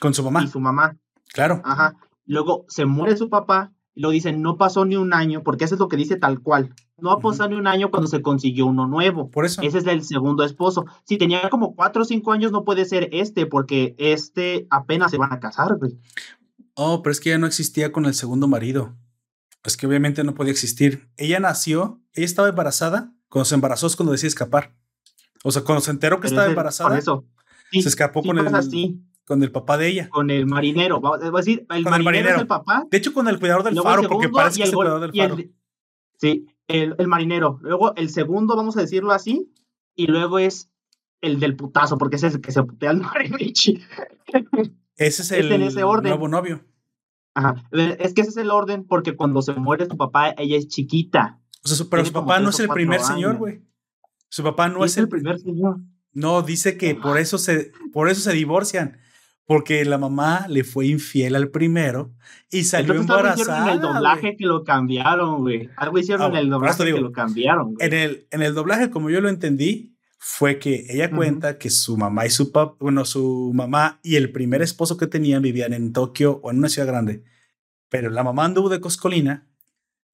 Con 0.00 0.14
su 0.14 0.24
mamá. 0.24 0.42
Y 0.42 0.48
su 0.48 0.58
mamá. 0.58 0.96
Claro. 1.32 1.60
Ajá. 1.64 1.94
Luego 2.26 2.64
se 2.68 2.86
muere 2.86 3.16
su 3.16 3.28
papá 3.28 3.73
y 3.94 4.00
lo 4.00 4.10
dicen, 4.10 4.42
no 4.42 4.56
pasó 4.58 4.84
ni 4.84 4.96
un 4.96 5.14
año, 5.14 5.42
porque 5.42 5.64
eso 5.64 5.76
es 5.76 5.78
lo 5.78 5.88
que 5.88 5.96
dice 5.96 6.16
tal 6.16 6.40
cual. 6.40 6.74
No 6.98 7.10
ha 7.12 7.20
pasado 7.20 7.50
ni 7.50 7.56
un 7.56 7.66
año 7.66 7.90
cuando 7.90 8.08
se 8.08 8.22
consiguió 8.22 8.66
uno 8.66 8.86
nuevo. 8.86 9.30
Por 9.30 9.44
eso. 9.44 9.62
Ese 9.62 9.78
es 9.78 9.86
el 9.86 10.02
segundo 10.02 10.44
esposo. 10.44 10.84
Si 11.04 11.16
tenía 11.16 11.48
como 11.48 11.74
cuatro 11.74 12.02
o 12.02 12.04
cinco 12.04 12.32
años, 12.32 12.50
no 12.50 12.64
puede 12.64 12.84
ser 12.84 13.08
este, 13.12 13.46
porque 13.46 13.94
este 13.98 14.66
apenas 14.70 15.10
se 15.10 15.18
van 15.18 15.32
a 15.32 15.40
casar, 15.40 15.76
güey. 15.76 15.98
Oh, 16.74 17.02
pero 17.02 17.12
es 17.12 17.20
que 17.20 17.30
ya 17.30 17.38
no 17.38 17.46
existía 17.46 17.92
con 17.92 18.06
el 18.06 18.14
segundo 18.14 18.48
marido. 18.48 18.96
Es 19.62 19.76
que 19.76 19.86
obviamente 19.86 20.24
no 20.24 20.34
podía 20.34 20.52
existir. 20.52 21.08
Ella 21.16 21.38
nació, 21.38 22.00
ella 22.14 22.26
estaba 22.26 22.48
embarazada. 22.48 23.12
Cuando 23.28 23.44
se 23.46 23.54
embarazó 23.54 23.86
es 23.86 23.96
cuando 23.96 24.12
decía 24.12 24.28
escapar. 24.28 24.74
O 25.44 25.52
sea, 25.52 25.62
cuando 25.62 25.82
se 25.82 25.90
enteró 25.90 26.20
que 26.20 26.26
estaba 26.26 26.46
embarazada, 26.46 26.98
eso. 26.98 27.26
se 27.70 27.88
escapó 27.88 28.22
con 28.22 28.38
el, 28.38 28.46
con 29.24 29.42
el 29.42 29.50
papá 29.50 29.78
de 29.78 29.88
ella. 29.88 30.08
Con 30.10 30.30
el 30.30 30.46
marinero. 30.46 31.00
Va 31.00 31.16
a 31.16 31.30
decir, 31.30 31.66
el, 31.70 31.84
marinero, 31.84 32.30
es 32.30 32.40
el 32.40 32.46
papá. 32.46 32.84
De 32.90 32.98
hecho, 32.98 33.12
con 33.12 33.28
el 33.28 33.38
cuidador 33.38 33.62
del 33.62 33.80
faro, 33.80 34.08
porque 34.08 34.28
parece 34.28 34.58
que 34.58 34.62
es 34.64 34.68
el 34.70 34.74
cuidador 34.74 35.00
del 35.00 35.12
faro. 35.12 35.36
sí, 36.18 36.46
el, 36.68 36.94
el, 36.98 37.08
marinero. 37.08 37.58
Luego 37.62 37.94
el 37.96 38.10
segundo, 38.10 38.56
vamos 38.56 38.76
a 38.76 38.80
decirlo 38.80 39.12
así. 39.12 39.50
Y 39.96 40.08
luego 40.08 40.38
es 40.38 40.70
el 41.20 41.40
del 41.40 41.56
putazo, 41.56 41.98
porque 41.98 42.16
ese 42.16 42.28
es 42.28 42.34
el 42.34 42.40
que 42.40 42.52
se 42.52 42.62
putea 42.62 42.90
al 42.90 43.00
Marinichi. 43.00 43.82
Ese 44.96 45.22
es 45.22 45.32
el 45.32 45.74
nuevo 46.02 46.28
novio. 46.28 46.64
Ajá. 47.34 47.56
Es 47.72 48.14
que 48.14 48.20
ese 48.20 48.30
es 48.30 48.36
el 48.36 48.50
orden, 48.50 48.84
porque 48.84 49.16
cuando 49.16 49.42
se 49.42 49.52
muere 49.54 49.86
su 49.86 49.96
papá, 49.96 50.34
ella 50.38 50.56
es 50.56 50.68
chiquita. 50.68 51.40
O 51.64 51.68
sea, 51.68 51.86
pero 51.90 52.04
su 52.04 52.12
papá 52.12 52.38
no 52.40 52.50
es 52.50 52.60
el 52.60 52.68
primer 52.68 53.00
señor, 53.00 53.38
güey. 53.38 53.62
Su 54.28 54.42
papá 54.42 54.68
no 54.68 54.84
es, 54.84 54.96
el, 54.96 55.08
primer 55.08 55.38
señor. 55.38 55.78
No, 56.12 56.42
dice 56.42 56.76
que 56.76 56.94
por 56.96 57.18
eso 57.18 57.38
se, 57.38 57.72
por 57.92 58.08
eso 58.08 58.20
se 58.20 58.32
divorcian. 58.32 58.98
Porque 59.46 59.84
la 59.84 59.98
mamá 59.98 60.46
le 60.48 60.64
fue 60.64 60.86
infiel 60.86 61.36
al 61.36 61.48
primero 61.48 62.14
y 62.50 62.64
salió 62.64 62.94
embarazada. 62.94 63.66
en 63.66 63.74
el 63.74 63.80
doblaje 63.80 64.36
que 64.36 64.46
lo 64.46 64.64
cambiaron, 64.64 65.42
güey. 65.42 65.68
Algo 65.76 65.98
hicieron 65.98 66.32
en 66.32 66.38
el 66.38 66.50
doblaje 66.50 66.84
que 66.84 67.00
lo 67.00 67.12
cambiaron. 67.12 67.74
En 67.78 67.92
el, 67.92 68.26
en 68.30 68.42
el 68.42 68.54
doblaje, 68.54 68.90
como 68.90 69.10
yo 69.10 69.20
lo 69.20 69.28
entendí, 69.28 69.94
fue 70.18 70.58
que 70.58 70.86
ella 70.88 71.10
cuenta 71.10 71.58
que 71.58 71.68
su 71.68 71.98
mamá 71.98 72.24
y 72.24 72.30
su 72.30 72.50
papá, 72.50 72.76
bueno, 72.80 73.04
su 73.04 73.52
mamá 73.54 74.00
y 74.02 74.16
el 74.16 74.32
primer 74.32 74.62
esposo 74.62 74.96
que 74.96 75.06
tenían 75.06 75.42
vivían 75.42 75.74
en 75.74 75.92
Tokio 75.92 76.40
o 76.42 76.50
en 76.50 76.56
una 76.58 76.70
ciudad 76.70 76.88
grande. 76.88 77.22
Pero 77.90 78.08
la 78.08 78.24
mamá 78.24 78.46
anduvo 78.46 78.70
de 78.70 78.80
coscolina, 78.80 79.46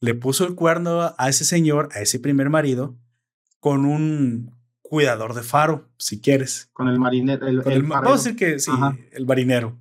le 0.00 0.14
puso 0.14 0.44
el 0.44 0.56
cuerno 0.56 1.14
a 1.16 1.28
ese 1.28 1.44
señor, 1.44 1.90
a 1.92 2.00
ese 2.00 2.18
primer 2.18 2.50
marido, 2.50 2.98
con 3.60 3.84
un 3.84 4.59
cuidador 4.90 5.34
de 5.34 5.44
faro, 5.44 5.88
si 5.98 6.20
quieres. 6.20 6.68
Con 6.72 6.88
el 6.88 6.98
marinero. 6.98 7.46
El, 7.46 7.84
vamos 7.84 8.10
a 8.10 8.16
decir 8.16 8.34
que 8.34 8.58
sí, 8.58 8.72
el 9.12 9.24
marinero. 9.24 9.78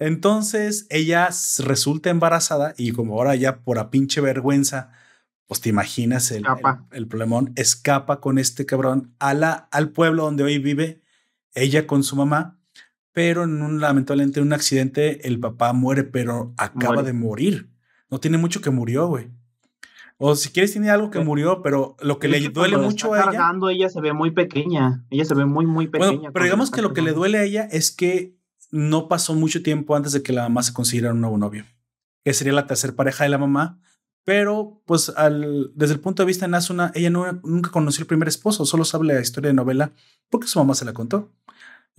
Entonces 0.00 0.88
ella 0.90 1.28
resulta 1.60 2.10
embarazada 2.10 2.74
y 2.76 2.90
como 2.90 3.14
ahora 3.14 3.36
ya 3.36 3.60
por 3.60 3.78
a 3.78 3.88
pinche 3.88 4.20
vergüenza, 4.20 4.90
pues 5.46 5.60
te 5.60 5.68
imaginas 5.68 6.32
el, 6.32 6.44
el, 6.90 7.06
problemón, 7.06 7.52
escapa 7.54 8.20
con 8.20 8.36
este 8.36 8.66
cabrón 8.66 9.14
a 9.20 9.32
la, 9.32 9.52
al 9.70 9.90
pueblo 9.90 10.24
donde 10.24 10.42
hoy 10.42 10.58
vive 10.58 11.02
ella 11.54 11.86
con 11.86 12.02
su 12.02 12.16
mamá, 12.16 12.58
pero 13.12 13.44
en 13.44 13.62
un 13.62 13.80
lamentablemente 13.80 14.40
en 14.40 14.46
un 14.46 14.52
accidente 14.54 15.28
el 15.28 15.38
papá 15.38 15.72
muere, 15.72 16.02
pero 16.02 16.52
acaba 16.56 17.04
de 17.04 17.12
morir. 17.12 17.70
No 18.10 18.18
tiene 18.18 18.38
mucho 18.38 18.60
que 18.60 18.70
murió, 18.70 19.06
güey. 19.06 19.30
O 20.20 20.34
si 20.34 20.50
quieres, 20.50 20.72
tiene 20.72 20.90
algo 20.90 21.10
que 21.10 21.20
murió, 21.20 21.62
pero 21.62 21.96
lo 22.00 22.18
que 22.18 22.26
le 22.26 22.40
duele 22.48 22.76
mucho 22.76 23.14
a 23.14 23.30
ella. 23.30 23.52
ella 23.70 23.88
se 23.88 24.00
ve 24.00 24.12
muy 24.12 24.32
pequeña. 24.32 25.06
Ella 25.10 25.24
se 25.24 25.34
ve 25.34 25.44
muy, 25.44 25.64
muy 25.64 25.86
pequeña. 25.86 26.32
pero 26.32 26.44
digamos 26.44 26.72
que 26.72 26.82
lo 26.82 26.92
que 26.92 27.02
le 27.02 27.12
duele 27.12 27.38
a 27.38 27.44
ella 27.44 27.68
es 27.70 27.92
que 27.92 28.36
no 28.72 29.08
pasó 29.08 29.34
mucho 29.34 29.62
tiempo 29.62 29.94
antes 29.94 30.12
de 30.12 30.22
que 30.22 30.32
la 30.32 30.42
mamá 30.42 30.64
se 30.64 30.72
consiguiera 30.72 31.12
un 31.12 31.20
nuevo 31.20 31.38
novio, 31.38 31.64
que 32.24 32.34
sería 32.34 32.52
la 32.52 32.66
tercera 32.66 32.94
pareja 32.94 33.24
de 33.24 33.30
la 33.30 33.38
mamá. 33.38 33.80
Pero, 34.24 34.82
pues, 34.84 35.08
al, 35.16 35.70
desde 35.74 35.94
el 35.94 36.00
punto 36.00 36.22
de 36.22 36.26
vista 36.26 36.44
de 36.44 36.50
Nasuna, 36.50 36.92
ella 36.94 37.08
nunca 37.10 37.70
conoció 37.70 38.02
el 38.02 38.08
primer 38.08 38.28
esposo, 38.28 38.66
solo 38.66 38.84
sabe 38.84 39.06
la 39.06 39.20
historia 39.20 39.48
de 39.48 39.54
novela 39.54 39.92
porque 40.28 40.48
su 40.48 40.58
mamá 40.58 40.74
se 40.74 40.84
la 40.84 40.92
contó. 40.92 41.32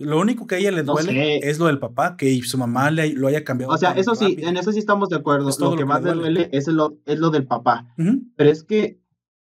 Lo 0.00 0.18
único 0.18 0.46
que 0.46 0.54
a 0.54 0.58
ella 0.58 0.70
le 0.70 0.82
duele 0.82 1.38
es 1.46 1.58
lo 1.58 1.66
del 1.66 1.78
papá, 1.78 2.16
que 2.16 2.42
su 2.42 2.56
mamá 2.56 2.90
le, 2.90 3.12
lo 3.12 3.28
haya 3.28 3.44
cambiado. 3.44 3.70
O 3.70 3.76
sea, 3.76 3.92
eso 3.92 4.14
sí, 4.14 4.38
en 4.38 4.56
eso 4.56 4.72
sí 4.72 4.78
estamos 4.78 5.10
de 5.10 5.16
acuerdo. 5.16 5.50
lo 5.58 5.76
que 5.76 5.84
más 5.84 6.02
le 6.02 6.14
duele, 6.14 6.48
es, 6.52 6.68
lo, 6.68 6.96
es 7.04 7.18
lo 7.18 7.28
del 7.28 7.46
papá. 7.46 7.86
Pero 8.36 8.50
es 8.50 8.64
que 8.64 8.98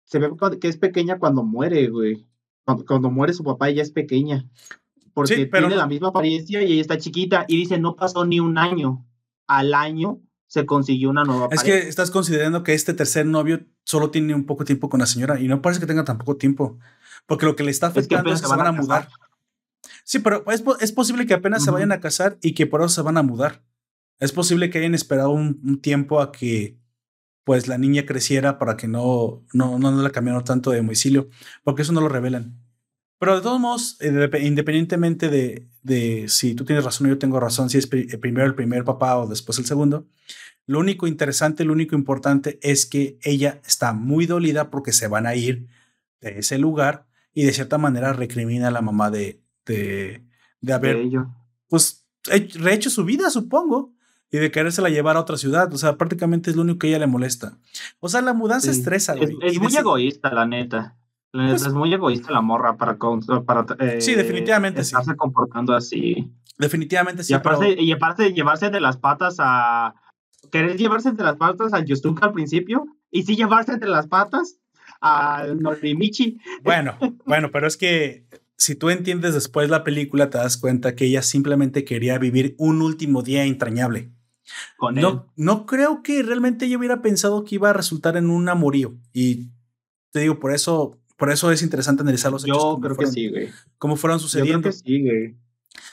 se 0.05 0.21
ve 0.21 0.31
que 0.61 0.69
es 0.69 0.77
pequeña 0.77 1.19
cuando 1.19 1.43
muere, 1.43 1.89
güey. 1.89 2.29
Cuando, 2.65 3.11
muere 3.11 3.33
su 3.33 3.43
papá, 3.43 3.69
ella 3.69 3.83
es 3.83 3.91
pequeña. 3.91 4.49
Porque 5.15 5.47
tiene 5.47 5.75
la 5.75 5.89
misma 5.89 6.09
apariencia 6.09 6.63
y 6.63 6.75
ella 6.75 6.81
está 6.81 6.97
chiquita. 6.97 7.45
Y 7.49 7.57
dice, 7.57 7.79
no 7.79 7.97
pasó 7.97 8.25
ni 8.25 8.39
un 8.39 8.57
año. 8.57 9.05
Al 9.49 9.75
año 9.75 10.21
se 10.47 10.65
consiguió 10.65 11.11
una 11.11 11.25
nueva 11.25 11.49
Es 11.51 11.65
que 11.65 11.77
estás 11.89 12.13
considerando 12.13 12.63
que 12.63 12.73
este 12.73 12.95
tercer 12.95 13.27
novio 13.27 13.65
solo 13.83 14.11
tiene 14.11 14.33
un 14.33 14.47
poco 14.47 14.65
tiempo 14.65 14.89
con 14.89 15.01
la 15.01 15.07
señora 15.07 15.41
y 15.41 15.49
no 15.49 15.61
parece 15.61 15.81
que 15.81 15.87
tenga 15.87 16.05
tan 16.05 16.19
poco 16.19 16.37
tiempo. 16.37 16.79
Porque 17.27 17.47
lo 17.47 17.57
que 17.57 17.65
le 17.65 17.73
está 17.73 17.89
afectando 17.89 18.33
es 18.33 18.41
que, 18.41 18.47
se 18.47 18.57
van, 18.57 18.67
a 18.67 18.73
mudar. 18.73 19.09
Sí, 20.07 20.21
pero 20.21 20.45
es, 20.53 20.63
es 20.81 20.93
posible 20.93 21.27
que 21.27 21.35
apenas 21.35 21.65
se 21.65 21.73
vayan 21.73 21.91
a 21.91 21.99
casar 21.99 22.39
y 22.41 22.55
que 22.55 22.67
por 22.69 22.81
eso 22.81 22.91
se 22.91 23.03
van 23.03 23.17
a 23.19 23.25
mudar. 23.25 23.65
Es 24.21 24.31
posible 24.31 24.71
que 24.71 24.79
hayan 24.79 24.95
esperado 24.95 25.31
un, 25.31 25.81
tiempo 25.81 26.21
a 26.21 26.31
que 26.31 26.79
pues 27.43 27.67
la 27.67 27.77
niña 27.77 28.07
creciera 28.07 28.57
para 28.57 28.77
que 28.77 28.87
no, 28.87 29.45
no, 29.53 29.81
no 29.81 29.91
la 29.91 30.11
cambiaran 30.11 30.45
tanto 30.45 30.71
de 30.71 30.77
domicilio, 30.77 31.29
porque 31.65 31.83
eso 31.83 31.93
no 31.93 32.01
lo 32.01 32.09
revelan. 32.09 32.57
Pero 33.19 33.35
de 33.35 33.43
todos 33.43 33.59
modos, 33.59 33.97
eh, 34.01 34.31
independientemente 34.43 35.29
de, 35.29 35.69
de 35.83 36.27
si 36.29 36.55
tú 36.55 36.65
tienes 36.65 36.85
razón 36.85 37.09
o 37.09 37.11
yo 37.11 37.19
tengo 37.19 37.41
razón, 37.41 37.69
si 37.69 37.79
es 37.79 37.89
eh, 37.93 38.19
primero 38.19 38.47
el 38.47 38.55
primer 38.55 38.85
papá 38.85 39.19
o 39.19 39.27
después 39.27 39.59
el 39.59 39.67
segundo, 39.67 40.07
lo 40.67 40.79
único 40.79 41.09
interesante, 41.09 41.65
lo 41.65 41.73
único 41.73 41.97
importante 41.97 42.61
es 42.63 42.87
que 42.87 43.19
ella 43.23 43.61
está 43.67 43.93
muy 43.93 44.27
dolida 44.27 44.71
porque 44.71 44.93
se 44.93 45.09
van 45.09 45.27
a 45.27 45.35
ir 45.35 45.67
de 46.21 46.39
ese 46.39 46.59
lugar 46.59 47.09
y 47.35 47.43
de 47.43 47.53
cierta 47.53 47.77
manera 47.77 48.13
recrimina 48.13 48.69
a 48.69 48.73
la 48.73 48.83
mamá 48.83 49.11
de, 49.11 49.46
de, 49.67 50.25
de 50.61 50.73
haber, 50.73 51.09
pues, 51.69 52.07
rehecho 52.55 52.91
su 52.91 53.05
vida, 53.05 53.31
supongo, 53.31 53.93
y 54.31 54.39
de 54.39 54.51
querérsela 54.51 54.89
llevar 54.89 55.17
a 55.17 55.21
otra 55.21 55.37
ciudad. 55.37 55.73
O 55.73 55.79
sea, 55.79 55.97
prácticamente 55.97 56.51
es 56.51 56.57
lo 56.57 56.63
único 56.63 56.81
que 56.81 56.89
ella 56.89 56.99
le 56.99 57.07
molesta. 57.07 57.59
O 58.01 58.09
sea, 58.09 58.23
la 58.23 58.33
mudanza 58.33 58.71
estresa, 58.71 59.15
güey. 59.15 59.37
Es, 59.43 59.61
muy 59.61 59.75
egoísta, 59.77 60.33
la 60.33 60.47
neta. 60.47 60.97
Pues 61.33 61.67
es 61.67 61.73
muy 61.75 61.93
egoísta 61.93 62.33
la 62.33 62.41
morra 62.41 62.77
para, 62.77 62.97
para 62.97 63.67
eh, 63.79 64.01
sí, 64.01 64.15
definitivamente 64.15 64.81
estarse 64.81 65.15
comportando 65.17 65.75
así. 65.75 66.33
Definitivamente 66.57 67.25
sí. 67.25 67.33
Y 67.33 67.37
aparte, 67.37 67.77
y 67.79 67.93
aparte 67.93 68.23
de 68.23 68.33
llevarse 68.33 68.71
de 68.71 68.81
las 68.81 68.97
patas 68.97 69.37
a. 69.39 69.95
Querer 70.51 70.77
llevarse 70.77 71.09
entre 71.09 71.25
las 71.25 71.37
patas 71.37 71.73
al 71.73 71.85
Yustuka 71.85 72.27
al 72.27 72.33
principio 72.33 72.87
y 73.11 73.25
sí 73.25 73.35
llevarse 73.35 73.73
entre 73.73 73.89
las 73.89 74.07
patas 74.07 74.59
al 75.01 75.61
Norimichi. 75.61 76.39
Bueno, 76.63 76.97
bueno, 77.27 77.51
pero 77.51 77.67
es 77.67 77.77
que 77.77 78.25
si 78.57 78.75
tú 78.75 78.91
entiendes 78.91 79.35
después 79.35 79.69
la 79.69 79.85
película, 79.85 80.31
te 80.31 80.39
das 80.39 80.57
cuenta 80.57 80.95
que 80.95 81.07
ella 81.07 81.23
simplemente 81.23 81.85
quería 81.85 82.19
vivir 82.19 82.55
un 82.59 82.83
último 82.83 83.23
día 83.23 83.45
entrañable. 83.45 84.11
Con 84.77 84.95
no, 84.95 85.09
él. 85.09 85.21
no 85.37 85.67
creo 85.67 86.03
que 86.03 86.23
realmente 86.23 86.67
ella 86.67 86.79
hubiera 86.79 87.03
pensado 87.03 87.45
que 87.45 87.57
iba 87.57 87.71
a 87.71 87.73
resultar 87.73 88.17
en 88.17 88.31
un 88.31 88.49
amorío. 88.49 88.97
Y 89.13 89.51
te 90.13 90.21
digo, 90.21 90.39
por 90.39 90.53
eso, 90.53 90.99
por 91.17 91.31
eso 91.31 91.51
es 91.51 91.63
interesante 91.63 92.03
analizar 92.03 92.33
los 92.33 92.45
hechos. 92.45 92.57
Yo 92.57 92.81
creo 92.81 92.97
que 92.97 93.07
sí, 93.07 93.29
güey. 93.29 93.49
Cómo 93.79 93.97
fueron 93.97 94.21
sucediendo. 94.21 94.59
Yo 94.59 94.63
creo 94.63 94.73
que 94.73 94.79
sí, 94.79 95.03
güey. 95.03 95.37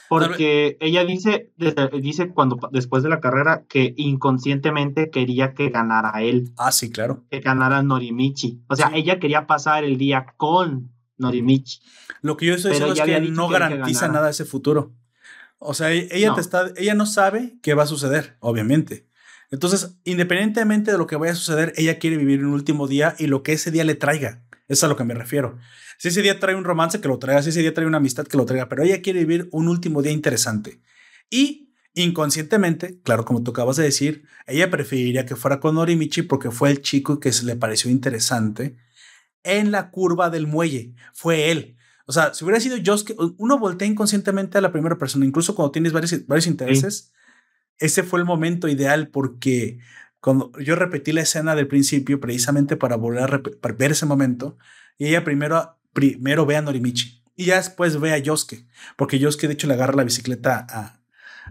Porque 0.08 0.78
ella 0.80 1.04
dice, 1.04 1.52
dice 2.00 2.30
cuando 2.30 2.58
después 2.72 3.02
de 3.02 3.08
la 3.08 3.20
carrera 3.20 3.64
que 3.68 3.92
inconscientemente 3.96 5.10
quería 5.10 5.52
que 5.52 5.68
ganara 5.68 6.22
él. 6.22 6.52
Ah, 6.56 6.72
sí, 6.72 6.90
claro. 6.90 7.24
Que 7.30 7.40
ganara 7.40 7.82
Norimichi. 7.82 8.62
O 8.68 8.76
sea, 8.76 8.92
ella 8.94 9.18
quería 9.18 9.46
pasar 9.46 9.84
el 9.84 9.98
día 9.98 10.34
con 10.36 10.93
Norimichi. 11.18 11.80
Lo 12.22 12.36
que 12.36 12.46
yo 12.46 12.54
estoy 12.54 12.72
diciendo 12.72 12.94
es 12.94 13.00
que 13.00 13.20
no 13.20 13.48
garantiza 13.48 14.08
nada 14.08 14.30
ese 14.30 14.44
futuro. 14.44 14.94
O 15.58 15.74
sea, 15.74 15.92
e-, 15.92 16.08
ella, 16.10 16.34
te 16.34 16.40
está, 16.40 16.72
ella 16.76 16.94
no 16.94 17.06
sabe 17.06 17.58
qué 17.62 17.74
va 17.74 17.84
a 17.84 17.86
suceder, 17.86 18.36
obviamente. 18.40 19.08
Entonces, 19.50 19.96
independientemente 20.04 20.90
de 20.90 20.98
lo 20.98 21.06
que 21.06 21.16
vaya 21.16 21.32
a 21.32 21.36
suceder, 21.36 21.72
ella 21.76 21.98
quiere 21.98 22.16
vivir 22.16 22.44
un 22.44 22.52
último 22.52 22.88
día 22.88 23.14
y 23.18 23.26
lo 23.26 23.42
que 23.42 23.52
ese 23.52 23.70
día 23.70 23.84
le 23.84 23.94
traiga. 23.94 24.42
Es 24.68 24.82
a 24.82 24.88
lo 24.88 24.96
que 24.96 25.04
me 25.04 25.14
refiero. 25.14 25.58
Si 25.98 26.08
ese 26.08 26.22
día 26.22 26.40
trae 26.40 26.54
un 26.54 26.64
romance, 26.64 27.00
que 27.00 27.08
lo 27.08 27.18
traiga. 27.18 27.42
Si 27.42 27.50
ese 27.50 27.60
día 27.60 27.74
trae 27.74 27.86
una 27.86 27.98
amistad, 27.98 28.26
que 28.26 28.36
lo 28.36 28.46
traiga. 28.46 28.68
Pero 28.68 28.82
ella 28.82 29.00
quiere 29.02 29.20
vivir 29.20 29.48
un 29.52 29.68
último 29.68 30.02
día 30.02 30.12
interesante. 30.12 30.80
Y 31.30 31.72
inconscientemente, 31.94 33.00
claro, 33.02 33.24
como 33.24 33.42
tú 33.42 33.52
acabas 33.52 33.76
de 33.76 33.84
decir, 33.84 34.24
ella 34.46 34.70
preferiría 34.70 35.26
que 35.26 35.36
fuera 35.36 35.60
con 35.60 35.76
Norimichi 35.76 36.22
porque 36.22 36.50
fue 36.50 36.70
el 36.70 36.82
chico 36.82 37.20
que 37.20 37.32
se 37.32 37.44
le 37.44 37.56
pareció 37.56 37.90
interesante 37.90 38.76
en 39.44 39.70
la 39.70 39.90
curva 39.90 40.30
del 40.30 40.46
muelle. 40.46 40.94
Fue 41.12 41.50
él. 41.50 41.76
O 42.06 42.12
sea, 42.12 42.34
si 42.34 42.44
hubiera 42.44 42.60
sido 42.60 42.76
Josuke, 42.84 43.14
uno 43.38 43.58
voltea 43.58 43.88
inconscientemente 43.88 44.58
a 44.58 44.60
la 44.60 44.72
primera 44.72 44.98
persona, 44.98 45.24
incluso 45.24 45.54
cuando 45.54 45.72
tienes 45.72 45.92
varios, 45.92 46.26
varios 46.26 46.46
intereses. 46.46 47.12
Ese 47.78 48.02
fue 48.02 48.18
el 48.18 48.24
momento 48.24 48.68
ideal 48.68 49.08
porque 49.08 49.78
cuando 50.20 50.52
yo 50.58 50.74
repetí 50.74 51.12
la 51.12 51.22
escena 51.22 51.54
del 51.54 51.66
principio 51.66 52.20
precisamente 52.20 52.76
para 52.76 52.96
volver 52.96 53.22
a 53.22 53.72
ver 53.72 53.92
ese 53.92 54.06
momento 54.06 54.58
y 54.96 55.06
ella 55.06 55.24
primero, 55.24 55.78
primero 55.92 56.46
ve 56.46 56.56
a 56.56 56.62
Norimichi 56.62 57.22
Y 57.36 57.46
ya 57.46 57.56
después 57.56 57.98
ve 58.00 58.12
a 58.12 58.18
Yosuke, 58.18 58.66
porque 58.96 59.18
Yosuke 59.18 59.48
de 59.48 59.54
hecho 59.54 59.66
le 59.66 59.74
agarra 59.74 59.94
la 59.94 60.04
bicicleta 60.04 60.66
a, 60.68 61.00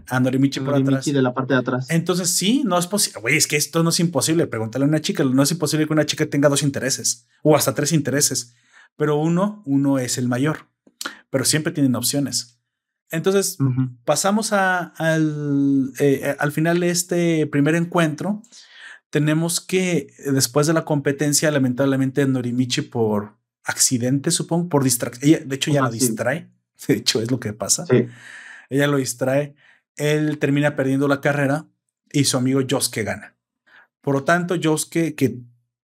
a 0.08 0.20
Norimichi 0.20 0.60
por 0.60 0.74
atrás. 0.74 1.04
de 1.04 1.22
la 1.22 1.34
parte 1.34 1.54
de 1.54 1.60
atrás. 1.60 1.86
Entonces 1.90 2.30
sí, 2.30 2.62
no 2.64 2.78
es 2.78 2.86
posible. 2.86 3.20
Güey, 3.20 3.36
es 3.36 3.46
que 3.46 3.56
esto 3.56 3.82
no 3.82 3.90
es 3.90 4.00
imposible. 4.00 4.46
Pregúntale 4.46 4.84
a 4.84 4.88
una 4.88 5.00
chica. 5.00 5.24
No 5.24 5.42
es 5.42 5.50
imposible 5.50 5.86
que 5.86 5.92
una 5.92 6.06
chica 6.06 6.26
tenga 6.26 6.48
dos 6.48 6.62
intereses 6.62 7.26
o 7.42 7.56
hasta 7.56 7.74
tres 7.74 7.92
intereses. 7.92 8.54
Pero 8.96 9.16
uno, 9.16 9.62
uno 9.66 9.98
es 9.98 10.18
el 10.18 10.28
mayor. 10.28 10.68
Pero 11.30 11.44
siempre 11.44 11.72
tienen 11.72 11.94
opciones. 11.96 12.60
Entonces 13.10 13.58
pasamos 14.04 14.52
a, 14.52 14.78
al, 14.96 15.92
eh, 16.00 16.36
al 16.38 16.52
final 16.52 16.80
de 16.80 16.90
este 16.90 17.46
primer 17.46 17.74
encuentro. 17.74 18.42
Tenemos 19.10 19.60
que, 19.60 20.12
después 20.32 20.66
de 20.66 20.72
la 20.72 20.84
competencia, 20.84 21.50
lamentablemente 21.50 22.26
Norimichi 22.26 22.82
por 22.82 23.36
accidente, 23.62 24.30
supongo, 24.30 24.68
por 24.68 24.82
distracción. 24.82 25.48
De 25.48 25.56
hecho, 25.56 25.70
ya 25.70 25.82
lo 25.82 25.90
distrae. 25.90 26.50
De 26.88 26.94
hecho, 26.94 27.22
es 27.22 27.30
lo 27.30 27.38
que 27.38 27.52
pasa. 27.52 27.86
Ella 28.68 28.86
lo 28.88 28.96
distrae. 28.96 29.54
Él 29.96 30.38
termina 30.38 30.76
perdiendo 30.76 31.08
la 31.08 31.20
carrera 31.20 31.66
y 32.12 32.24
su 32.24 32.36
amigo 32.36 32.60
Josuke 32.68 33.04
gana. 33.04 33.36
Por 34.00 34.14
lo 34.14 34.24
tanto, 34.24 34.56
Josuke, 34.62 35.14
que 35.14 35.40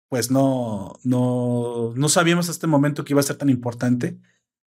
pues 0.08 0.30
no, 0.30 0.98
no, 1.04 1.92
no 1.94 2.08
sabíamos 2.08 2.46
hasta 2.46 2.52
este 2.52 2.66
momento 2.66 3.04
que 3.04 3.12
iba 3.12 3.20
a 3.20 3.24
ser 3.24 3.36
tan 3.36 3.48
importante, 3.48 4.18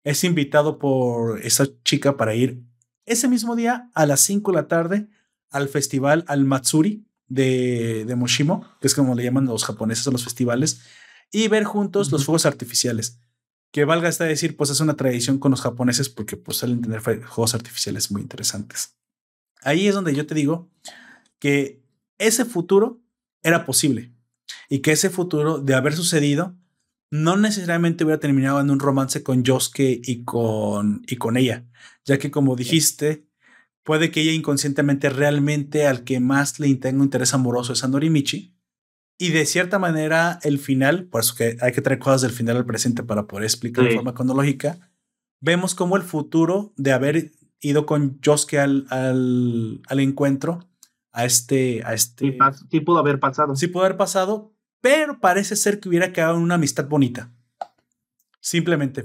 es 0.03 0.25
invitado 0.25 0.79
por 0.79 1.41
esa 1.41 1.67
chica 1.85 2.17
para 2.17 2.35
ir 2.35 2.63
ese 3.07 3.29
mismo 3.29 3.55
día 3.57 3.91
a 3.95 4.05
las 4.05 4.21
5 4.21 4.51
de 4.51 4.57
la 4.57 4.69
tarde 4.69 5.09
al 5.51 5.69
festival, 5.69 6.25
al 6.27 6.45
Matsuri 6.45 7.07
de, 7.29 8.05
de 8.05 8.17
Moshimo, 8.17 8.67
que 8.81 8.89
es 8.89 8.95
como 8.95 9.15
le 9.15 9.23
llaman 9.23 9.47
los 9.47 9.65
japoneses 9.65 10.07
a 10.09 10.11
los 10.11 10.25
festivales, 10.25 10.83
y 11.31 11.49
ver 11.49 11.65
juntos 11.65 12.11
los 12.11 12.25
fuegos 12.25 12.45
artificiales. 12.45 13.21
Que 13.71 13.85
valga 13.85 14.09
esta 14.09 14.25
decir, 14.25 14.57
pues 14.57 14.71
es 14.71 14.81
una 14.81 14.97
tradición 14.97 15.39
con 15.39 15.51
los 15.51 15.61
japoneses 15.61 16.09
porque 16.09 16.37
pues 16.37 16.59
suelen 16.59 16.81
tener 16.81 17.01
juegos 17.01 17.55
artificiales 17.55 18.11
muy 18.11 18.23
interesantes. 18.23 18.97
Ahí 19.63 19.89
es 19.89 19.95
donde 19.95 20.15
yo 20.15 20.27
te 20.27 20.35
digo 20.35 20.71
que 21.39 21.83
ese 22.19 22.45
futuro 22.45 23.01
era 23.43 23.65
posible 23.65 24.13
y 24.69 24.81
que 24.81 24.93
ese 24.93 25.11
futuro 25.11 25.59
de 25.59 25.75
haber 25.75 25.95
sucedido 25.95 26.57
no 27.11 27.37
necesariamente 27.37 28.05
hubiera 28.05 28.21
terminado 28.21 28.61
en 28.61 28.71
un 28.71 28.81
romance 28.81 29.23
con 29.23 29.43
Yosuke 29.43 30.01
y 30.05 30.25
con, 30.25 31.03
y 31.07 31.17
con 31.17 31.37
ella, 31.37 31.65
ya 32.05 32.19
que 32.19 32.31
como 32.31 32.55
dijiste, 32.55 33.27
puede 33.83 34.11
que 34.11 34.21
ella 34.21 34.33
inconscientemente 34.33 35.09
realmente 35.09 35.87
al 35.87 36.05
que 36.05 36.21
más 36.21 36.61
le 36.61 36.75
tenga 36.75 37.03
interés 37.03 37.33
amoroso 37.33 37.73
es 37.73 37.85
a 37.85 37.89
Norimichi. 37.89 38.55
Y 39.21 39.31
de 39.31 39.47
cierta 39.47 39.81
manera, 39.81 40.39
el 40.43 40.59
final, 40.59 41.07
por 41.07 41.23
eso 41.23 41.35
que 41.35 41.57
hay 41.61 41.73
que 41.73 41.81
traer 41.81 41.99
cosas 41.99 42.21
del 42.21 42.31
final 42.31 42.57
al 42.57 42.67
presente 42.67 43.03
para 43.03 43.27
poder 43.27 43.45
explicar 43.45 43.85
de 43.85 43.95
forma 43.95 44.15
cronológica, 44.15 44.79
vemos 45.41 45.75
como 45.75 45.97
el 45.97 46.03
futuro 46.03 46.73
de 46.77 46.93
haber 46.93 47.33
ido 47.61 47.87
con 47.87 48.21
Yosuke 48.21 48.59
al, 48.59 48.87
al, 48.91 49.81
al 49.87 50.01
encuentro, 50.01 50.69
a 51.13 51.25
este, 51.25 51.83
a 51.85 51.95
este. 51.95 52.39
Sí, 52.71 52.81
pudo 52.81 52.99
haber 52.99 53.21
pasado. 53.21 53.57
Sí 53.57 53.67
pudo 53.67 53.85
haber 53.85 53.97
pasado, 53.97 54.55
pero 54.81 55.21
parece 55.21 55.57
ser 55.57 55.81
que 55.81 55.89
hubiera 55.89 56.13
quedado 56.13 56.37
en 56.37 56.43
una 56.43 56.55
amistad 56.55 56.87
bonita. 56.87 57.33
Simplemente. 58.41 59.05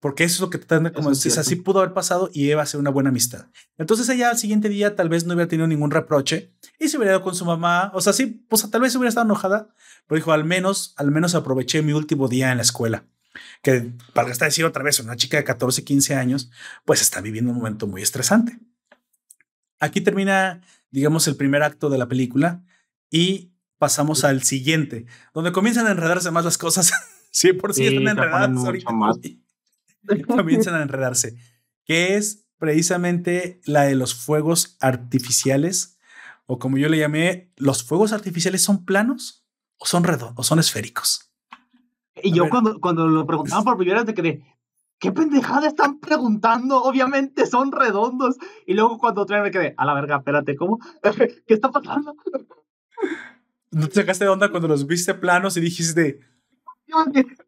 Porque 0.00 0.24
eso 0.24 0.36
es 0.36 0.40
lo 0.40 0.48
que 0.48 0.56
te 0.56 0.92
como 0.92 1.10
dices, 1.10 1.36
así 1.36 1.56
pudo 1.56 1.80
haber 1.80 1.92
pasado 1.92 2.30
y 2.32 2.50
iba 2.50 2.62
a 2.62 2.66
ser 2.66 2.80
una 2.80 2.88
buena 2.88 3.10
amistad. 3.10 3.48
Entonces 3.76 4.08
ella 4.08 4.30
al 4.30 4.38
siguiente 4.38 4.70
día 4.70 4.96
tal 4.96 5.10
vez 5.10 5.26
no 5.26 5.34
hubiera 5.34 5.48
tenido 5.48 5.66
ningún 5.66 5.90
reproche 5.90 6.54
y 6.78 6.88
se 6.88 6.96
hubiera 6.96 7.12
ido 7.12 7.22
con 7.22 7.34
su 7.34 7.44
mamá. 7.44 7.90
O 7.92 8.00
sea, 8.00 8.14
sí, 8.14 8.46
pues 8.48 8.68
tal 8.70 8.80
vez 8.80 8.96
hubiera 8.96 9.10
estado 9.10 9.26
enojada, 9.26 9.68
pero 10.06 10.16
dijo, 10.16 10.32
al 10.32 10.44
menos, 10.44 10.94
al 10.96 11.10
menos 11.10 11.34
aproveché 11.34 11.82
mi 11.82 11.92
último 11.92 12.28
día 12.28 12.50
en 12.50 12.56
la 12.56 12.62
escuela. 12.62 13.04
Que 13.62 13.92
para 14.12 14.28
decir 14.28 14.64
otra 14.64 14.82
vez, 14.82 15.00
una 15.00 15.16
chica 15.16 15.36
de 15.36 15.44
14, 15.44 15.84
15 15.84 16.14
años, 16.14 16.50
pues 16.84 17.00
está 17.00 17.20
viviendo 17.20 17.50
un 17.50 17.58
momento 17.58 17.86
muy 17.86 18.02
estresante. 18.02 18.58
Aquí 19.78 20.00
termina, 20.00 20.60
digamos, 20.90 21.26
el 21.28 21.36
primer 21.36 21.62
acto 21.62 21.88
de 21.90 21.98
la 21.98 22.08
película 22.08 22.64
y 23.10 23.52
pasamos 23.78 24.24
al 24.24 24.42
siguiente, 24.42 25.06
donde 25.32 25.52
comienzan 25.52 25.86
a 25.86 25.92
enredarse 25.92 26.30
más 26.30 26.44
las 26.44 26.58
cosas. 26.58 26.92
100% 27.32 27.72
sí, 27.72 27.86
están 27.86 28.08
enredadas 28.08 28.64
ahorita. 28.64 28.90
Comienzan 30.26 30.74
a 30.74 30.82
enredarse, 30.82 31.36
que 31.84 32.16
es 32.16 32.46
precisamente 32.58 33.60
la 33.64 33.84
de 33.84 33.94
los 33.94 34.14
fuegos 34.14 34.76
artificiales, 34.80 35.98
o 36.46 36.58
como 36.58 36.78
yo 36.78 36.88
le 36.88 36.98
llamé, 36.98 37.52
¿los 37.56 37.84
fuegos 37.84 38.12
artificiales 38.12 38.62
son 38.62 38.84
planos 38.84 39.46
o 39.78 39.86
son 39.86 40.04
o 40.34 40.42
son 40.42 40.58
esféricos? 40.58 41.29
Y 42.22 42.32
yo 42.32 42.48
cuando, 42.48 42.80
cuando 42.80 43.06
lo 43.06 43.26
preguntaban 43.26 43.64
por 43.64 43.76
primera 43.76 44.02
vez 44.02 44.06
de 44.06 44.14
que 44.14 44.42
¿qué 45.00 45.10
pendejada 45.10 45.66
están 45.66 45.98
preguntando? 45.98 46.82
Obviamente 46.82 47.46
son 47.46 47.72
redondos. 47.72 48.36
Y 48.66 48.74
luego 48.74 48.98
cuando 48.98 49.22
otra 49.22 49.40
vez 49.40 49.50
me 49.50 49.58
quedé, 49.58 49.74
a 49.76 49.84
la 49.84 49.94
verga, 49.94 50.18
espérate, 50.18 50.54
¿cómo? 50.54 50.78
¿Qué 51.46 51.54
está 51.54 51.70
pasando? 51.70 52.14
¿No 53.72 53.88
te 53.88 53.94
sacaste 53.94 54.24
de 54.24 54.30
onda 54.30 54.50
cuando 54.50 54.68
los 54.68 54.86
viste 54.86 55.14
planos 55.14 55.56
y 55.56 55.60
dijiste, 55.60 56.20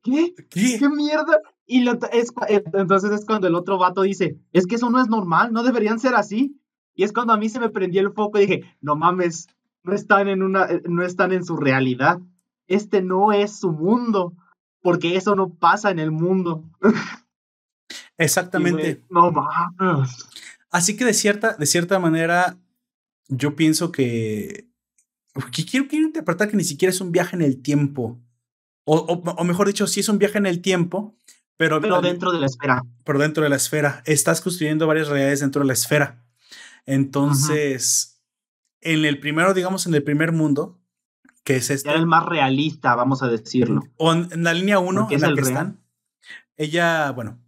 ¿qué? 0.02 0.34
¿Qué, 0.48 0.78
¿Qué 0.78 0.88
mierda? 0.88 1.40
Y 1.66 1.86
es, 1.88 2.32
eh, 2.48 2.64
entonces 2.72 3.10
es 3.12 3.24
cuando 3.24 3.46
el 3.48 3.54
otro 3.54 3.78
vato 3.78 4.02
dice, 4.02 4.38
es 4.52 4.66
que 4.66 4.76
eso 4.76 4.90
no 4.90 5.00
es 5.00 5.08
normal, 5.08 5.52
no 5.52 5.62
deberían 5.62 5.98
ser 5.98 6.14
así. 6.14 6.58
Y 6.94 7.04
es 7.04 7.12
cuando 7.12 7.32
a 7.32 7.36
mí 7.36 7.48
se 7.48 7.60
me 7.60 7.70
prendió 7.70 8.00
el 8.00 8.12
foco 8.12 8.38
y 8.38 8.46
dije, 8.46 8.76
no 8.80 8.96
mames, 8.96 9.48
no 9.82 9.94
están 9.94 10.28
en 10.28 10.42
una, 10.42 10.64
eh, 10.66 10.82
no 10.88 11.02
están 11.02 11.32
en 11.32 11.44
su 11.44 11.56
realidad. 11.56 12.20
Este 12.66 13.02
no 13.02 13.32
es 13.32 13.58
su 13.58 13.72
mundo, 13.72 14.34
porque 14.82 15.16
eso 15.16 15.34
no 15.34 15.48
pasa 15.48 15.90
en 15.90 15.98
el 15.98 16.10
mundo. 16.10 16.64
Exactamente. 18.18 19.02
no 19.08 19.32
mames. 19.32 20.10
Así 20.70 20.96
que 20.96 21.04
de 21.04 21.14
cierta, 21.14 21.54
de 21.54 21.66
cierta 21.66 21.98
manera, 21.98 22.58
yo 23.28 23.56
pienso 23.56 23.92
que, 23.92 24.68
que 25.52 25.64
quiero, 25.64 25.86
quiero 25.88 26.06
interpretar 26.06 26.50
que 26.50 26.56
ni 26.56 26.64
siquiera 26.64 26.90
es 26.90 27.00
un 27.00 27.12
viaje 27.12 27.36
en 27.36 27.42
el 27.42 27.62
tiempo. 27.62 28.20
O, 28.84 28.96
o, 28.96 29.44
mejor 29.44 29.68
dicho, 29.68 29.86
sí 29.86 30.00
es 30.00 30.08
un 30.08 30.18
viaje 30.18 30.38
en 30.38 30.46
el 30.46 30.60
tiempo, 30.60 31.14
pero, 31.56 31.78
dentro 32.00 32.32
de 32.32 32.40
la 32.40 32.46
esfera. 32.46 32.82
Pero 33.04 33.18
dentro 33.18 33.44
de 33.44 33.50
la 33.50 33.56
esfera. 33.56 34.02
Estás 34.06 34.40
construyendo 34.40 34.86
varias 34.86 35.08
realidades 35.08 35.40
dentro 35.40 35.60
de 35.60 35.66
la 35.66 35.74
esfera. 35.74 36.24
Entonces, 36.86 38.20
en 38.80 39.04
el 39.04 39.20
primero, 39.20 39.54
digamos, 39.54 39.86
en 39.86 39.94
el 39.94 40.02
primer 40.02 40.32
mundo, 40.32 40.81
que 41.44 41.56
es 41.56 41.70
este. 41.70 41.88
Era 41.88 41.98
el 41.98 42.06
más 42.06 42.26
realista, 42.26 42.94
vamos 42.94 43.22
a 43.22 43.28
decirlo. 43.28 43.82
O 43.96 44.12
en, 44.12 44.42
la 44.42 44.54
línea 44.54 44.78
1, 44.78 45.08
en 45.10 45.20
la 45.20 45.34
que 45.34 45.40
están. 45.40 45.80
Ella, 46.56 47.10
bueno, 47.12 47.38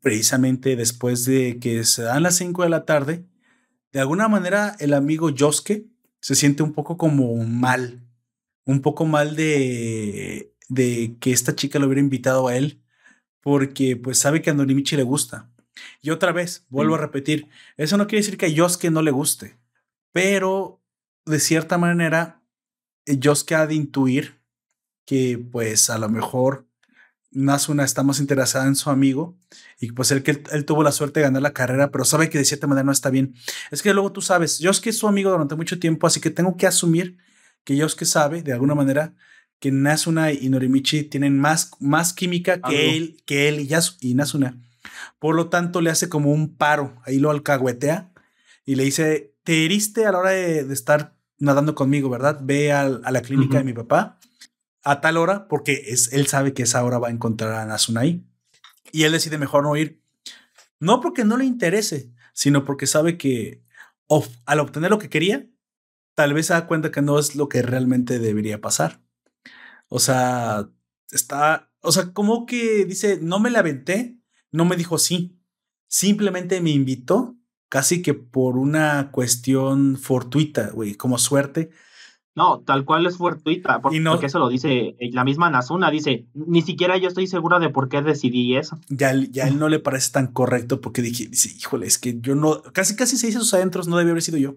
precisamente 0.00 0.76
después 0.76 1.24
de 1.24 1.58
que 1.60 1.84
se 1.84 2.02
dan 2.02 2.22
las 2.22 2.36
5 2.36 2.62
de 2.62 2.68
la 2.68 2.84
tarde, 2.84 3.24
de 3.92 4.00
alguna 4.00 4.28
manera 4.28 4.76
el 4.78 4.94
amigo 4.94 5.30
Yosuke 5.30 5.86
se 6.20 6.34
siente 6.34 6.62
un 6.62 6.72
poco 6.72 6.96
como 6.96 7.36
mal. 7.44 8.02
Un 8.64 8.82
poco 8.82 9.04
mal 9.06 9.36
de, 9.36 10.54
de 10.68 11.16
que 11.20 11.32
esta 11.32 11.56
chica 11.56 11.78
lo 11.78 11.86
hubiera 11.86 12.00
invitado 12.00 12.48
a 12.48 12.56
él 12.56 12.80
porque 13.40 13.96
pues 13.96 14.18
sabe 14.18 14.42
que 14.42 14.50
a 14.50 14.54
Norimichi 14.54 14.96
le 14.96 15.02
gusta. 15.02 15.50
Y 16.02 16.10
otra 16.10 16.32
vez, 16.32 16.66
vuelvo 16.68 16.94
a 16.94 16.98
repetir, 16.98 17.48
eso 17.76 17.96
no 17.96 18.06
quiere 18.06 18.24
decir 18.24 18.38
que 18.38 18.46
a 18.46 18.90
no 18.90 19.02
le 19.02 19.10
guste, 19.10 19.58
pero 20.12 20.82
de 21.24 21.40
cierta 21.40 21.78
manera, 21.78 22.39
eh, 23.06 23.18
Yosuke 23.18 23.54
ha 23.54 23.66
de 23.66 23.74
intuir 23.74 24.40
que 25.06 25.38
pues 25.50 25.90
a 25.90 25.98
lo 25.98 26.08
mejor 26.08 26.66
Nasuna 27.32 27.84
está 27.84 28.02
más 28.02 28.18
interesada 28.20 28.66
en 28.66 28.74
su 28.74 28.90
amigo 28.90 29.36
y 29.78 29.92
pues 29.92 30.10
él 30.10 30.22
que 30.22 30.42
él, 30.50 30.64
tuvo 30.64 30.82
la 30.82 30.92
suerte 30.92 31.20
de 31.20 31.24
ganar 31.24 31.42
la 31.42 31.52
carrera, 31.52 31.90
pero 31.90 32.04
sabe 32.04 32.28
que 32.28 32.38
de 32.38 32.44
cierta 32.44 32.66
manera 32.66 32.84
no 32.84 32.92
está 32.92 33.10
bien. 33.10 33.34
Es 33.70 33.82
que 33.82 33.94
luego 33.94 34.12
tú 34.12 34.20
sabes, 34.20 34.58
Yosuke 34.58 34.88
es 34.88 34.98
su 34.98 35.08
amigo 35.08 35.30
durante 35.30 35.54
mucho 35.54 35.78
tiempo, 35.78 36.06
así 36.06 36.20
que 36.20 36.30
tengo 36.30 36.56
que 36.56 36.66
asumir 36.66 37.18
que 37.64 37.76
Yosuke 37.76 38.04
sabe 38.04 38.42
de 38.42 38.52
alguna 38.52 38.74
manera 38.74 39.14
que 39.60 39.70
Nasuna 39.70 40.32
y 40.32 40.48
Norimichi 40.48 41.04
tienen 41.04 41.38
más, 41.38 41.70
más 41.78 42.12
química 42.12 42.60
que 42.60 42.96
él, 42.96 43.22
que 43.26 43.48
él 43.48 43.60
y, 43.60 43.66
Yasu, 43.66 43.96
y 44.00 44.14
Nasuna. 44.14 44.58
Por 45.18 45.34
lo 45.36 45.50
tanto, 45.50 45.82
le 45.82 45.90
hace 45.90 46.08
como 46.08 46.32
un 46.32 46.56
paro, 46.56 46.96
ahí 47.04 47.18
lo 47.18 47.30
alcahuetea 47.30 48.10
y 48.64 48.74
le 48.74 48.84
dice, 48.84 49.34
te 49.44 49.64
heriste 49.64 50.06
a 50.06 50.12
la 50.12 50.18
hora 50.18 50.30
de, 50.30 50.60
estar 50.72 51.14
nadando 51.40 51.74
conmigo, 51.74 52.08
¿verdad? 52.08 52.38
Ve 52.42 52.72
a 52.72 52.88
la 52.88 53.22
clínica 53.22 53.58
de 53.58 53.64
mi 53.64 53.72
papá 53.72 54.20
a 54.82 55.00
tal 55.00 55.16
hora 55.16 55.48
porque 55.48 55.84
es, 55.88 56.12
él 56.12 56.26
sabe 56.26 56.54
que 56.54 56.62
esa 56.62 56.84
hora 56.84 56.98
va 56.98 57.08
a 57.08 57.12
encontrar 57.12 57.52
a 57.54 57.66
Nasuna 57.66 58.02
ahí. 58.02 58.24
Y 58.92 59.04
él 59.04 59.12
decide 59.12 59.38
mejor 59.38 59.64
no 59.64 59.76
ir. 59.76 60.02
No 60.78 61.00
porque 61.00 61.24
no 61.24 61.36
le 61.36 61.44
interese, 61.44 62.12
sino 62.32 62.64
porque 62.64 62.86
sabe 62.86 63.18
que 63.18 63.62
al 64.46 64.60
obtener 64.60 64.90
lo 64.90 64.98
que 64.98 65.10
quería, 65.10 65.48
tal 66.14 66.34
vez 66.34 66.46
se 66.46 66.54
da 66.54 66.66
cuenta 66.66 66.90
que 66.90 67.02
no 67.02 67.18
es 67.18 67.36
lo 67.36 67.48
que 67.48 67.62
realmente 67.62 68.18
debería 68.18 68.60
pasar. 68.60 69.02
O 69.88 69.98
sea, 69.98 70.68
está, 71.10 71.70
o 71.80 71.92
sea, 71.92 72.12
como 72.12 72.46
que 72.46 72.84
dice, 72.84 73.18
no 73.20 73.40
me 73.40 73.50
la 73.50 73.60
aventé, 73.60 74.18
no 74.50 74.64
me 74.64 74.76
dijo 74.76 74.98
sí, 74.98 75.38
simplemente 75.86 76.60
me 76.60 76.70
invitó, 76.70 77.36
casi 77.70 78.02
que 78.02 78.12
por 78.12 78.58
una 78.58 79.10
cuestión 79.12 79.96
fortuita, 79.96 80.70
güey, 80.70 80.96
como 80.96 81.16
suerte, 81.16 81.70
No, 82.34 82.60
tal 82.60 82.84
cual 82.84 83.06
es 83.06 83.16
fortuita, 83.16 83.80
porque, 83.80 84.00
no, 84.00 84.20
eso 84.20 84.38
lo 84.38 84.48
dice 84.48 84.96
la 85.00 85.24
misma 85.24 85.50
Nazuna, 85.50 85.90
dice, 85.90 86.26
ni 86.34 86.62
siquiera 86.62 86.96
yo 86.96 87.08
estoy 87.08 87.26
segura 87.26 87.58
de 87.58 87.70
por 87.70 87.88
qué 87.88 88.02
decidí 88.02 88.56
eso. 88.56 88.78
Ya, 88.88 89.12
ya 89.14 89.46
él 89.48 89.58
no 89.58 89.68
le 89.68 89.78
parece 89.78 90.12
tan 90.12 90.28
correcto 90.28 90.80
porque 90.80 91.02
dije, 91.02 91.28
dice, 91.28 91.50
híjole, 91.56 91.86
es 91.86 91.98
que 91.98 92.20
yo 92.20 92.34
no, 92.34 92.62
casi 92.72 92.96
casi 92.96 93.16
se 93.16 93.26
dice 93.26 93.38
sus 93.38 93.54
adentros, 93.54 93.88
no 93.88 93.96
debe 93.96 94.10
haber 94.10 94.22
sido 94.22 94.38
yo. 94.38 94.56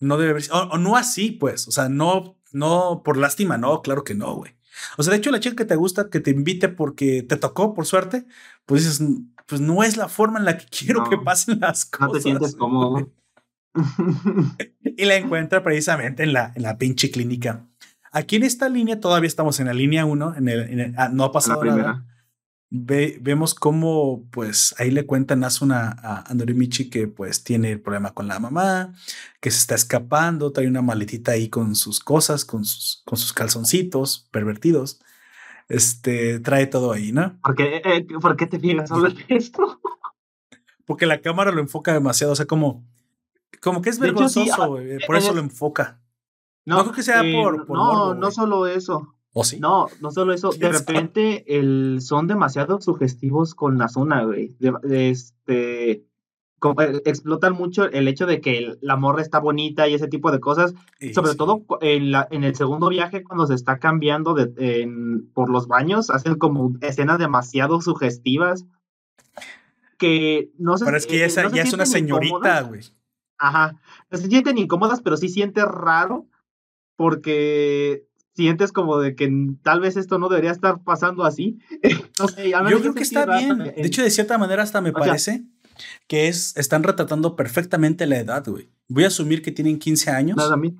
No 0.00 0.16
debe 0.16 0.30
haber 0.30 0.42
sido, 0.42 0.56
o, 0.56 0.78
no 0.78 0.96
así, 0.96 1.30
pues, 1.30 1.68
o 1.68 1.70
sea, 1.70 1.88
no, 1.88 2.36
no 2.52 3.02
por 3.04 3.16
lástima, 3.16 3.58
no, 3.58 3.80
claro 3.82 4.04
que 4.04 4.14
no, 4.14 4.34
güey. 4.34 4.52
O 4.98 5.02
sea, 5.02 5.12
de 5.12 5.18
hecho, 5.18 5.30
la 5.30 5.40
chica 5.40 5.56
que 5.56 5.64
te 5.64 5.76
gusta, 5.76 6.10
que 6.10 6.20
te 6.20 6.30
invite 6.30 6.68
porque 6.68 7.22
te 7.22 7.36
tocó, 7.36 7.74
por 7.74 7.86
suerte, 7.86 8.26
pues 8.66 8.82
dices, 8.82 9.06
pues 9.46 9.60
no 9.60 9.82
es 9.82 9.96
la 9.96 10.08
forma 10.08 10.38
en 10.38 10.44
la 10.44 10.58
que 10.58 10.66
quiero 10.66 11.08
que 11.08 11.18
pasen 11.18 11.60
las 11.60 11.84
cosas. 11.84 12.06
No 12.06 12.12
te 12.12 12.20
sientes 12.20 12.56
cómodo. 12.56 13.12
y 14.82 15.04
la 15.04 15.16
encuentra 15.16 15.62
precisamente 15.62 16.22
en 16.22 16.32
la, 16.32 16.52
en 16.54 16.62
la 16.62 16.78
pinche 16.78 17.10
clínica. 17.10 17.66
Aquí 18.12 18.36
en 18.36 18.44
esta 18.44 18.68
línea 18.68 19.00
todavía 19.00 19.26
estamos 19.26 19.58
en 19.58 19.66
la 19.66 19.74
línea 19.74 20.04
1, 20.04 20.36
en 20.36 20.48
el, 20.48 20.94
ah, 20.96 21.08
no 21.08 21.24
ha 21.24 21.32
pasado 21.32 21.64
nada. 21.64 22.06
vemos 22.70 23.54
cómo, 23.54 24.28
pues, 24.30 24.72
ahí 24.78 24.92
le 24.92 25.04
cuentan 25.04 25.42
a 25.42 25.48
a, 25.48 26.30
a 26.30 26.34
Norimichi 26.34 26.90
que, 26.90 27.08
pues, 27.08 27.42
tiene 27.42 27.72
el 27.72 27.80
problema 27.80 28.14
con 28.14 28.28
la 28.28 28.38
mamá, 28.38 28.94
que 29.40 29.50
se 29.50 29.58
está 29.58 29.74
escapando, 29.74 30.52
trae 30.52 30.68
una 30.68 30.80
maletita 30.80 31.32
ahí 31.32 31.48
con 31.48 31.74
sus 31.74 31.98
cosas, 31.98 32.44
con 32.44 32.64
sus, 32.64 33.02
con 33.04 33.18
sus 33.18 33.32
calzoncitos 33.32 34.28
pervertidos. 34.30 35.00
Este, 35.68 36.40
trae 36.40 36.66
todo 36.66 36.92
ahí, 36.92 37.12
¿no? 37.12 37.38
¿Por 37.42 37.54
qué, 37.54 37.82
eh, 37.84 38.06
¿por 38.20 38.36
qué 38.36 38.46
te 38.46 38.58
fijas 38.58 38.88
sobre 38.88 39.14
esto? 39.28 39.80
Porque 40.84 41.06
la 41.06 41.20
cámara 41.20 41.50
lo 41.50 41.60
enfoca 41.60 41.92
demasiado, 41.92 42.34
o 42.34 42.36
sea, 42.36 42.46
como 42.46 42.84
como 43.64 43.80
que 43.80 43.90
es 43.90 43.98
vergonzoso, 43.98 44.76
ah, 44.76 45.06
por 45.06 45.16
eso 45.16 45.32
lo 45.32 45.40
enfoca. 45.40 46.00
No, 46.66 46.82
creo 46.82 46.92
que 46.92 47.02
sea 47.02 47.22
eh, 47.24 47.32
por, 47.32 47.68
No, 47.70 48.14
no 48.14 48.30
solo 48.30 48.66
eso. 48.66 49.14
¿O 49.32 49.42
sí? 49.42 49.58
No, 49.58 49.88
no 50.00 50.10
solo 50.10 50.32
eso. 50.32 50.50
De 50.50 50.70
repente 50.70 51.44
el, 51.58 51.98
son 52.00 52.26
demasiado 52.26 52.80
sugestivos 52.80 53.54
con 53.54 53.78
la 53.78 53.88
zona, 53.88 54.24
güey. 54.24 54.56
este, 54.90 55.90
eh, 55.90 56.06
explotan 57.04 57.54
mucho 57.54 57.90
el 57.90 58.08
hecho 58.08 58.26
de 58.26 58.40
que 58.40 58.76
la 58.80 58.96
morra 58.96 59.22
está 59.22 59.38
bonita 59.38 59.88
y 59.88 59.94
ese 59.94 60.08
tipo 60.08 60.30
de 60.30 60.40
cosas. 60.40 60.74
Sobre 61.12 61.34
todo 61.34 61.64
en, 61.80 62.12
la, 62.12 62.26
en 62.30 62.44
el 62.44 62.54
segundo 62.54 62.88
viaje, 62.88 63.22
cuando 63.22 63.46
se 63.46 63.54
está 63.54 63.78
cambiando 63.78 64.34
de, 64.34 64.88
por 65.34 65.50
los 65.50 65.68
baños, 65.68 66.10
hacen 66.10 66.36
como 66.36 66.72
escenas 66.80 67.18
demasiado 67.18 67.80
sugestivas. 67.80 68.66
Que 69.98 70.50
no 70.58 70.76
sé. 70.76 70.84
Pero 70.84 70.96
es 70.96 71.06
que 71.06 71.24
eh, 71.24 71.28
ya 71.52 71.62
es 71.62 71.72
una 71.72 71.86
señorita, 71.86 72.62
güey. 72.62 72.80
Ajá. 73.38 73.80
No 74.10 74.18
se 74.18 74.28
sienten 74.28 74.58
incómodas, 74.58 75.02
pero 75.02 75.16
sí 75.16 75.28
sientes 75.28 75.64
raro 75.64 76.26
porque 76.96 78.06
sientes 78.34 78.72
como 78.72 78.98
de 78.98 79.14
que 79.14 79.30
tal 79.62 79.80
vez 79.80 79.96
esto 79.96 80.18
no 80.18 80.28
debería 80.28 80.50
estar 80.50 80.82
pasando 80.82 81.24
así. 81.24 81.58
Yo 82.70 82.80
creo 82.80 82.94
que 82.94 83.02
está 83.02 83.26
bien. 83.38 83.58
De 83.58 83.74
hecho, 83.76 84.02
de 84.02 84.10
cierta 84.10 84.38
manera 84.38 84.62
hasta 84.62 84.80
me 84.80 84.92
parece 84.92 85.44
que 86.06 86.28
es, 86.28 86.56
están 86.56 86.82
retratando 86.82 87.36
perfectamente 87.36 88.06
la 88.06 88.18
edad, 88.18 88.44
güey. 88.46 88.68
Voy 88.88 89.04
a 89.04 89.08
asumir 89.08 89.42
que 89.42 89.52
tienen 89.52 89.78
15 89.78 90.10
años. 90.10 90.36
Nada, 90.36 90.54
a 90.54 90.56
mí. 90.56 90.76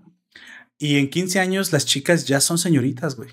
Y 0.78 0.99
en 0.99 1.09
15 1.09 1.40
años 1.40 1.72
las 1.72 1.86
chicas 1.86 2.26
ya 2.26 2.40
son 2.40 2.59
señoritas, 2.59 3.16
güey. 3.16 3.30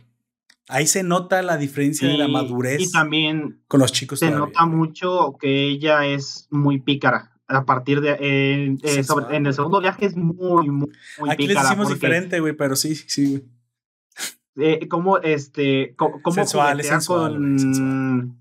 Ahí 0.68 0.88
se 0.88 1.04
nota 1.04 1.42
la 1.42 1.58
diferencia 1.58 2.08
de 2.08 2.18
la 2.18 2.28
madurez. 2.28 2.82
Y 2.82 2.92
también 2.92 3.62
con 3.68 3.82
los 3.82 3.92
chicos. 3.92 4.20
Se 4.20 4.32
nota 4.32 4.66
mucho 4.66 5.36
que 5.40 5.66
ella 5.70 6.06
es 6.06 6.48
muy 6.50 6.80
pícara 6.80 7.32
a 7.52 7.66
partir 7.66 8.02
de 8.02 8.12
eh, 8.12 8.78
eh, 8.82 9.04
en 9.32 9.46
el 9.46 9.54
segundo 9.54 9.82
viaje 9.82 10.06
es 10.06 10.16
muy 10.16 10.70
muy, 10.70 10.90
muy 11.20 11.30
aquí 11.30 11.48
le 11.48 11.56
decimos 11.56 11.90
diferente 11.90 12.40
güey 12.40 12.54
pero 12.54 12.78
sí 12.78 12.96
sí 12.96 13.44
eh, 14.58 14.88
como 14.88 15.18
este 15.18 15.96
como 15.96 16.20
sensual, 16.32 16.84
sensual, 16.84 17.34
con 17.34 18.41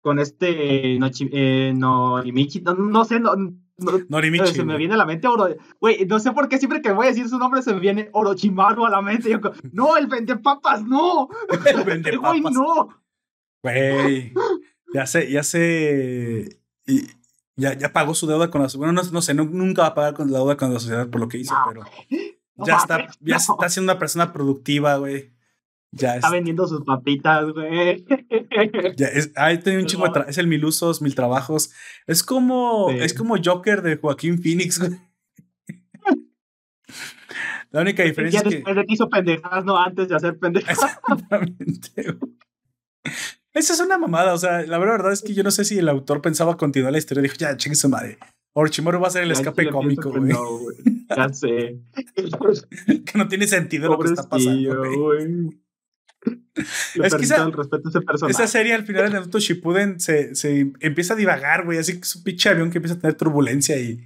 con 0.00 0.18
este 0.18 0.94
eh, 0.94 1.72
Norimichi 1.74 2.60
no, 2.60 2.74
no 2.74 3.04
sé 3.04 3.20
no, 3.20 3.34
Norimichi, 4.08 4.54
se 4.54 4.64
me 4.64 4.76
viene 4.76 4.94
a 4.94 4.96
la 4.96 5.06
mente 5.06 5.28
Oro. 5.28 5.54
Güey, 5.80 6.04
no 6.06 6.18
sé 6.18 6.32
por 6.32 6.48
qué 6.48 6.58
siempre 6.58 6.82
que 6.82 6.92
voy 6.92 7.06
a 7.06 7.10
decir 7.10 7.28
su 7.28 7.38
nombre 7.38 7.62
se 7.62 7.72
me 7.72 7.80
viene 7.80 8.10
Orochimaru 8.12 8.84
a 8.84 8.90
la 8.90 9.02
mente. 9.02 9.30
Yo, 9.30 9.38
no, 9.72 9.96
el 9.96 10.08
papas 10.40 10.82
no. 10.82 11.28
el 11.66 11.84
vendepapas. 11.84 12.40
Güey, 12.40 12.52
no. 12.52 12.88
Güey, 13.62 14.32
ya 14.94 15.06
sé, 15.06 15.30
ya 15.30 15.42
sé. 15.42 16.60
Y, 16.86 17.06
ya, 17.56 17.74
ya 17.74 17.92
pagó 17.92 18.14
su 18.14 18.26
deuda 18.26 18.50
con 18.50 18.62
la 18.62 18.68
sociedad. 18.68 18.92
Bueno, 18.92 19.10
no, 19.12 19.22
sé, 19.22 19.34
nunca 19.34 19.82
va 19.82 19.88
a 19.88 19.94
pagar 19.94 20.14
con 20.14 20.30
la 20.30 20.38
deuda 20.38 20.56
con 20.56 20.72
la 20.72 20.80
sociedad 20.80 21.08
por 21.08 21.20
lo 21.20 21.28
que 21.28 21.38
hizo, 21.38 21.54
pero 21.68 21.82
ya 22.56 22.76
está, 22.76 23.06
ya 23.20 23.36
está 23.36 23.68
siendo 23.68 23.92
una 23.92 23.98
persona 23.98 24.32
productiva, 24.32 24.96
güey. 24.96 25.32
Ya 25.92 26.16
está 26.16 26.30
vendiendo 26.30 26.66
sus 26.66 26.84
papitas, 26.84 27.50
güey. 27.52 28.04
Ya 28.96 29.06
es, 29.08 29.32
ahí 29.36 29.58
tiene 29.58 29.80
un 29.80 29.86
chingo 29.86 30.06
es 30.26 30.38
el 30.38 30.46
mil 30.46 30.64
usos, 30.64 31.00
mil 31.00 31.14
trabajos. 31.14 31.72
Es 32.06 32.22
como, 32.22 32.90
es 32.90 33.14
como 33.14 33.36
Joker 33.42 33.82
de 33.82 33.96
Joaquín 33.96 34.42
Phoenix, 34.42 34.78
güey. 34.78 34.92
La 37.70 37.82
única 37.82 38.02
diferencia 38.02 38.40
ya 38.42 38.48
es 38.48 38.54
después 38.54 38.76
de 38.76 38.86
que 38.86 38.94
hizo 38.94 39.08
pendejadas, 39.08 39.64
no 39.64 39.78
antes 39.78 40.08
de 40.08 40.16
hacer 40.16 40.38
pendejadas. 40.38 40.78
Exactamente. 41.08 42.18
Esa 43.52 43.72
es 43.72 43.80
una 43.80 43.98
mamada. 43.98 44.34
O 44.34 44.38
sea, 44.38 44.62
la 44.62 44.78
verdad 44.78 45.12
es 45.12 45.22
que 45.22 45.34
yo 45.34 45.42
no 45.42 45.50
sé 45.50 45.64
si 45.64 45.78
el 45.78 45.88
autor 45.88 46.22
pensaba 46.22 46.56
continuar 46.56 46.92
la 46.92 46.98
historia. 46.98 47.22
Dijo, 47.22 47.36
ya, 47.38 47.56
chingue 47.56 47.76
su 47.76 47.88
madre. 47.88 48.18
Orochimaru 48.54 49.00
va 49.00 49.08
a 49.08 49.10
ser 49.10 49.22
el 49.22 49.30
escape 49.30 49.70
cómico, 49.70 50.10
güey. 50.10 50.32
No, 50.32 50.60
Ya 51.14 51.28
sé. 51.32 51.80
que 52.14 53.18
no 53.18 53.28
tiene 53.28 53.46
sentido 53.46 53.88
lo 53.88 53.98
que 53.98 54.08
está 54.08 54.28
pasando, 54.28 54.78
güey. 54.78 55.60
Es 57.02 57.14
que 57.14 57.22
esa, 57.22 57.48
esa, 58.28 58.46
serie 58.48 58.74
al 58.74 58.84
final 58.84 59.04
de 59.04 59.10
Naruto 59.10 59.38
Shippuden 59.38 60.00
se, 60.00 60.34
se 60.34 60.72
empieza 60.80 61.14
a 61.14 61.16
divagar, 61.16 61.64
güey. 61.64 61.78
Así 61.78 61.94
que 61.94 62.00
es 62.00 62.16
un 62.16 62.24
pinche 62.24 62.48
avión 62.48 62.70
que 62.70 62.78
empieza 62.78 62.96
a 62.96 62.98
tener 62.98 63.14
turbulencia 63.14 63.78
y 63.78 64.04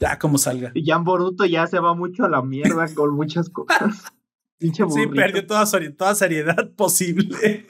ya 0.00 0.18
como 0.18 0.36
salga. 0.38 0.72
Y 0.74 0.84
ya 0.84 0.98
Boruto 0.98 1.44
ya 1.44 1.66
se 1.68 1.78
va 1.78 1.94
mucho 1.94 2.24
a 2.24 2.28
la 2.28 2.42
mierda 2.42 2.92
con 2.94 3.14
muchas 3.14 3.48
cosas. 3.48 4.02
pinche 4.58 4.84
sí, 4.90 5.06
perdió 5.06 5.46
toda, 5.46 5.64
toda 5.96 6.14
seriedad 6.14 6.70
posible. 6.76 7.66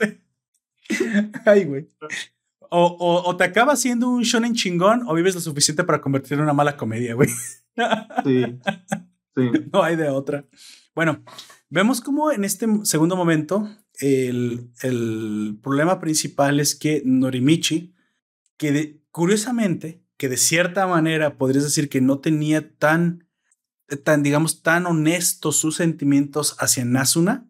Ay, 1.45 1.65
güey. 1.65 1.89
O, 2.71 3.23
o, 3.27 3.37
te 3.37 3.45
acaba 3.45 3.77
siendo 3.77 4.09
un 4.09 4.23
shonen 4.23 4.55
chingón 4.55 5.05
o 5.07 5.13
vives 5.15 5.35
lo 5.35 5.43
suficiente 5.43 5.85
para 5.85 6.01
convertirlo 6.01 6.43
en 6.43 6.45
una 6.45 6.55
mala 6.55 6.77
comedia, 6.77 7.15
güey. 7.15 7.29
Sí. 8.25 8.59
Sí. 9.35 9.51
No 9.73 9.83
hay 9.83 9.97
de 9.97 10.09
otra. 10.09 10.45
Bueno, 10.95 11.23
vemos 11.73 12.03
como 12.03 12.31
en 12.31 12.45
este 12.45 12.67
segundo 12.85 13.17
momento 13.17 13.67
el, 13.99 14.71
el 14.83 15.59
problema 15.63 16.01
principal 16.01 16.61
es 16.61 16.75
que 16.75 17.03
Norimichi, 17.05 17.95
que 18.59 19.01
curiosamente, 19.11 20.05
que 20.19 20.29
de 20.29 20.37
cierta 20.37 20.87
manera 20.87 21.39
podrías 21.39 21.65
decir 21.65 21.89
que 21.89 22.03
no 22.03 22.19
tenía 22.19 22.77
tan, 22.77 23.27
tan, 24.05 24.23
digamos, 24.23 24.63
tan 24.63 24.87
honestos 24.87 25.57
sus 25.57 25.77
sentimientos 25.77 26.57
hacia 26.59 26.85
Nasuna, 26.85 27.49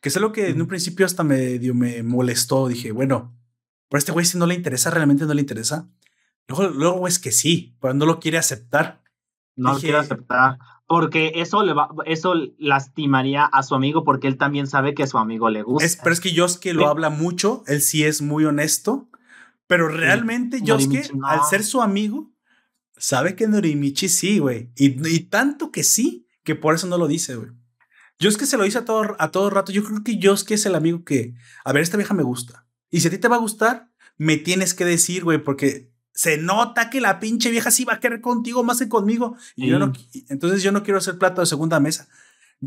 que 0.00 0.08
es 0.08 0.16
algo 0.16 0.32
que 0.32 0.50
en 0.50 0.60
un 0.60 0.68
principio 0.68 1.04
hasta 1.04 1.24
medio 1.24 1.74
me 1.74 2.04
molestó. 2.04 2.68
Dije, 2.68 2.92
bueno, 2.92 3.36
pero 3.88 3.98
este 3.98 4.12
güey 4.12 4.24
si 4.24 4.38
no 4.38 4.46
le 4.46 4.54
interesa, 4.54 4.90
realmente 4.90 5.26
no 5.26 5.34
le 5.34 5.40
interesa. 5.40 5.88
Luego, 6.46 6.68
luego 6.68 7.08
es 7.08 7.18
que 7.18 7.32
sí, 7.32 7.76
pero 7.80 7.92
no 7.92 8.06
lo 8.06 8.20
quiere 8.20 8.38
aceptar. 8.38 9.02
No 9.56 9.74
lo 9.74 9.80
quiere 9.80 9.98
aceptar. 9.98 10.58
Porque 10.88 11.32
eso 11.36 11.62
le 11.62 11.74
va, 11.74 11.90
eso 12.06 12.34
lastimaría 12.58 13.44
a 13.44 13.62
su 13.62 13.74
amigo 13.74 14.04
porque 14.04 14.26
él 14.26 14.38
también 14.38 14.66
sabe 14.66 14.94
que 14.94 15.02
a 15.02 15.06
su 15.06 15.18
amigo 15.18 15.50
le 15.50 15.62
gusta. 15.62 16.02
pero 16.02 16.12
es 16.12 16.20
que 16.20 16.32
Yosuke 16.32 16.72
lo 16.72 16.88
habla 16.88 17.10
mucho, 17.10 17.62
él 17.66 17.82
sí 17.82 18.04
es 18.04 18.22
muy 18.22 18.46
honesto, 18.46 19.08
pero 19.66 19.88
realmente 19.88 20.62
Yosuke, 20.62 21.10
al 21.24 21.44
ser 21.44 21.62
su 21.62 21.82
amigo, 21.82 22.32
sabe 22.96 23.36
que 23.36 23.46
Norimichi 23.46 24.08
sí, 24.08 24.38
güey. 24.38 24.70
Y, 24.76 25.06
y 25.08 25.20
tanto 25.20 25.70
que 25.70 25.84
sí, 25.84 26.26
que 26.42 26.54
por 26.54 26.74
eso 26.74 26.86
no 26.86 26.96
lo 26.96 27.06
dice, 27.06 27.36
güey. 27.36 27.50
Yo 28.18 28.28
es 28.28 28.36
que 28.36 28.46
se 28.46 28.56
lo 28.56 28.64
dice 28.64 28.78
a 28.78 28.84
todo, 28.84 29.14
a 29.18 29.30
todo 29.30 29.50
rato. 29.50 29.70
Yo 29.70 29.84
creo 29.84 30.02
que 30.02 30.18
yo 30.18 30.32
es 30.32 30.42
que 30.42 30.54
es 30.54 30.66
el 30.66 30.74
amigo 30.74 31.04
que, 31.04 31.34
a 31.64 31.72
ver, 31.72 31.82
esta 31.82 31.96
vieja 31.96 32.14
me 32.14 32.24
gusta. 32.24 32.66
Y 32.90 33.00
si 33.00 33.08
a 33.08 33.10
ti 33.10 33.18
te 33.18 33.28
va 33.28 33.36
a 33.36 33.40
gustar, 33.40 33.90
me 34.16 34.36
tienes 34.36 34.74
que 34.74 34.84
decir, 34.84 35.22
güey, 35.22 35.38
porque 35.38 35.92
se 36.18 36.36
nota 36.36 36.90
que 36.90 37.00
la 37.00 37.20
pinche 37.20 37.48
vieja 37.48 37.70
sí 37.70 37.84
va 37.84 37.92
a 37.92 38.00
querer 38.00 38.20
contigo 38.20 38.64
más 38.64 38.80
que 38.80 38.88
conmigo. 38.88 39.36
Y 39.54 39.68
yo 39.68 39.78
no, 39.78 39.92
entonces 40.28 40.64
yo 40.64 40.72
no 40.72 40.82
quiero 40.82 41.00
ser 41.00 41.16
plato 41.16 41.42
de 41.42 41.46
segunda 41.46 41.78
mesa. 41.78 42.08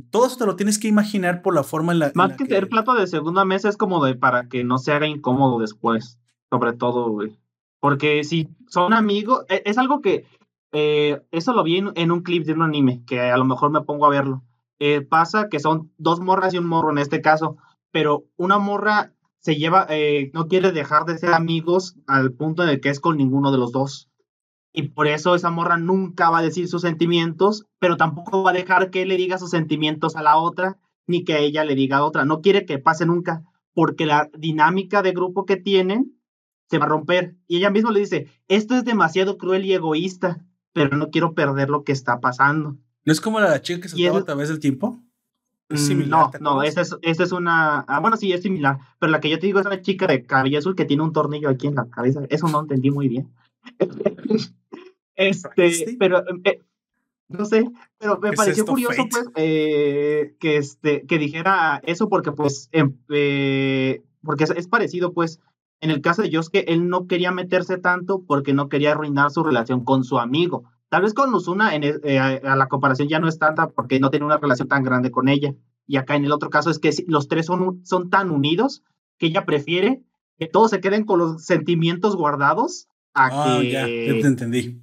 Todo 0.10 0.28
eso 0.28 0.38
te 0.38 0.46
lo 0.46 0.56
tienes 0.56 0.80
que 0.80 0.88
imaginar 0.88 1.42
por 1.42 1.54
la 1.54 1.64
forma 1.64 1.92
en 1.92 2.00
la. 2.00 2.14
Más 2.16 2.38
que, 2.38 2.46
ser 2.46 2.70
plato 2.70 2.94
de 2.94 3.08
segunda 3.08 3.44
mesa 3.44 3.68
es 3.68 3.76
como 3.76 4.06
de 4.06 4.16
para 4.16 4.48
que 4.48 4.64
no 4.64 4.78
se 4.78 4.94
haga 4.94 5.06
incómodo 5.06 5.60
después. 5.60 6.18
Sobre 6.50 6.72
todo, 6.72 7.10
güey. 7.10 7.38
Porque 7.82 8.24
si 8.24 8.48
son 8.70 8.94
amigos, 8.94 9.44
e, 9.50 9.64
es, 9.66 9.78
algo 9.78 10.00
que. 10.00 10.24
Eh, 10.72 11.22
eso 11.32 11.52
lo 11.52 11.64
vi 11.64 11.80
en, 11.80 11.92
en, 11.96 12.12
un 12.14 12.24
clip 12.24 12.46
de 12.46 12.54
un 12.54 12.62
anime, 12.62 13.04
que 13.06 13.20
a 13.20 13.36
lo 13.36 13.44
mejor 13.44 13.70
me 13.70 13.82
pongo 13.82 14.06
a 14.06 14.12
verlo. 14.12 14.44
Eh, 14.80 15.02
pasa 15.02 15.50
que 15.50 15.60
son 15.60 15.92
dos 15.98 16.22
morras 16.22 16.54
y 16.54 16.58
un 16.58 16.68
morro 16.68 16.92
en 16.92 17.00
este 17.00 17.20
caso, 17.20 17.58
pero 17.92 18.24
una 18.38 18.60
morra 18.60 19.12
se 19.42 19.56
lleva, 19.56 19.88
eh, 19.90 20.32
no 20.34 20.48
quiere 20.48 20.72
dejar 20.72 21.06
de 21.06 21.18
ser 21.18 21.34
amigos 21.34 21.96
al 22.08 22.34
punto 22.34 22.64
de 22.64 22.80
que 22.80 22.90
es 22.90 23.00
con 23.00 23.18
ninguno 23.18 23.52
de 23.52 23.58
los 23.58 23.72
dos. 23.72 24.08
y 24.74 24.84
por 24.84 25.08
eso 25.08 25.36
esa 25.36 25.50
morra 25.50 25.78
nunca 25.78 26.30
va 26.30 26.38
a 26.40 26.42
decir 26.42 26.66
sus 26.70 26.84
sentimientos, 26.84 27.66
pero 27.78 27.98
tampoco 27.98 28.42
va 28.42 28.52
a 28.52 28.54
dejar 28.54 28.90
que 28.90 29.02
él 29.02 29.10
le 29.10 29.18
diga 29.18 29.38
sus 29.38 29.50
sentimientos 29.50 30.16
a 30.16 30.22
la 30.22 30.38
otra, 30.38 30.80
ni 31.08 31.26
que 31.26 31.40
ella 31.40 31.66
le 31.66 31.76
diga 31.76 31.98
a 31.98 32.06
otra. 32.06 32.24
No 32.24 32.40
quiere 32.40 32.66
que 32.66 32.80
pase 32.80 33.06
nunca, 33.06 33.44
porque 33.74 34.06
la 34.06 34.30
dinámica 34.38 35.02
de 35.02 35.12
grupo 35.12 35.46
que 35.46 35.58
tienen 35.58 36.18
se 36.70 36.78
va 36.78 36.86
a 36.86 36.90
romper. 36.90 37.36
Y 37.48 37.58
ella 37.58 37.70
misma 37.70 37.92
le 37.92 38.00
dice, 38.00 38.30
esto 38.48 38.76
es 38.76 38.86
demasiado 38.86 39.38
cruel 39.38 39.66
y 39.66 39.74
egoísta, 39.74 40.46
pero 40.72 40.96
no 40.96 41.10
quiero 41.10 41.34
perder 41.34 41.70
lo 41.70 41.84
que 41.84 41.92
está 41.92 42.22
pasando. 42.22 42.78
¿No 43.04 43.12
es 43.12 43.20
como 43.20 43.42
la 43.42 43.62
chica 43.62 43.82
que 43.82 43.90
se 43.90 44.02
estaba 44.02 44.20
a 44.20 44.26
través 44.26 44.48
del 44.48 44.60
tiempo? 44.60 45.04
¿Es 45.72 45.88
similar, 45.88 46.30
no, 46.42 46.56
no, 46.56 46.64
esa 46.64 46.82
es, 46.82 46.96
esa 47.02 47.24
es 47.24 47.32
una. 47.32 47.80
Ah, 47.82 48.00
bueno, 48.00 48.18
sí, 48.18 48.32
es 48.34 48.42
similar. 48.42 48.80
Pero 49.00 49.12
la 49.12 49.20
que 49.20 49.30
yo 49.30 49.40
te 49.40 49.48
digo 49.48 49.60
es 49.60 49.66
una 49.66 49.82
chica 49.82 50.08
de 50.08 50.26
cabello 50.26 50.60
azul 50.60 50.76
que 50.76 50.86
tiene 50.86 51.04
un 51.04 51.14
tornillo 51.14 51.50
aquí 51.50 51.68
en 51.68 51.76
la 51.76 51.90
cabeza. 51.90 52.22
Eso 52.30 52.48
no 52.48 52.62
entendí 52.62 52.92
muy 52.92 53.08
bien. 53.08 53.32
este, 55.16 55.96
pero. 56.00 56.24
Eh, 56.44 56.62
no 57.32 57.46
sé, 57.46 57.72
pero 57.98 58.20
me 58.20 58.34
pareció 58.34 58.66
curioso, 58.66 59.04
pues, 59.10 59.26
eh, 59.36 60.36
que, 60.40 60.58
este, 60.58 61.06
que 61.06 61.18
dijera 61.18 61.82
eso, 61.86 62.10
porque, 62.10 62.32
pues, 62.34 62.68
em, 62.74 62.98
eh, 63.10 64.04
porque 64.22 64.44
es, 64.44 64.68
parecido, 64.68 65.14
pues, 65.14 65.40
en 65.80 65.92
el 65.92 66.02
caso 66.02 66.22
de 66.22 66.32
Josuke, 66.32 66.66
él 66.68 66.90
no 66.90 67.08
quería 67.08 67.32
meterse 67.32 67.78
tanto 67.78 68.24
porque 68.28 68.54
no 68.54 68.70
quería 68.70 68.92
arruinar 68.92 69.32
su 69.32 69.44
relación 69.44 69.84
con 69.84 70.04
su 70.04 70.20
amigo. 70.20 70.66
Tal 70.92 71.04
vez 71.04 71.14
con 71.14 71.34
Uzuna 71.34 71.74
en, 71.74 71.86
eh, 71.86 72.20
a 72.20 72.56
la 72.58 72.68
comparación 72.68 73.08
ya 73.08 73.18
no 73.18 73.30
es 73.30 73.40
tanta 73.40 73.70
porque 73.70 74.02
no 74.02 74.10
tiene 74.10 74.26
una 74.26 74.36
relación 74.36 74.68
tan 74.68 74.84
grande 74.84 75.10
con 75.10 75.30
ella. 75.30 75.56
Y 75.88 75.96
acá 75.96 76.18
en 76.18 76.26
el 76.26 76.34
otro 76.34 76.50
caso 76.50 76.70
es 76.70 76.80
que 76.80 76.92
los 77.08 77.30
tres 77.30 77.46
son, 77.46 77.80
son 77.86 78.10
tan 78.10 78.30
unidos 78.30 78.84
que 79.18 79.28
ella 79.28 79.46
prefiere 79.46 80.04
que 80.38 80.48
todos 80.48 80.70
se 80.70 80.82
queden 80.82 81.06
con 81.06 81.20
los 81.20 81.46
sentimientos 81.46 82.18
guardados 82.18 82.90
a 83.14 83.30
ah, 83.32 83.60
que... 83.62 83.72
Ya, 83.72 83.86
te 83.86 84.20
entendí. 84.20 84.82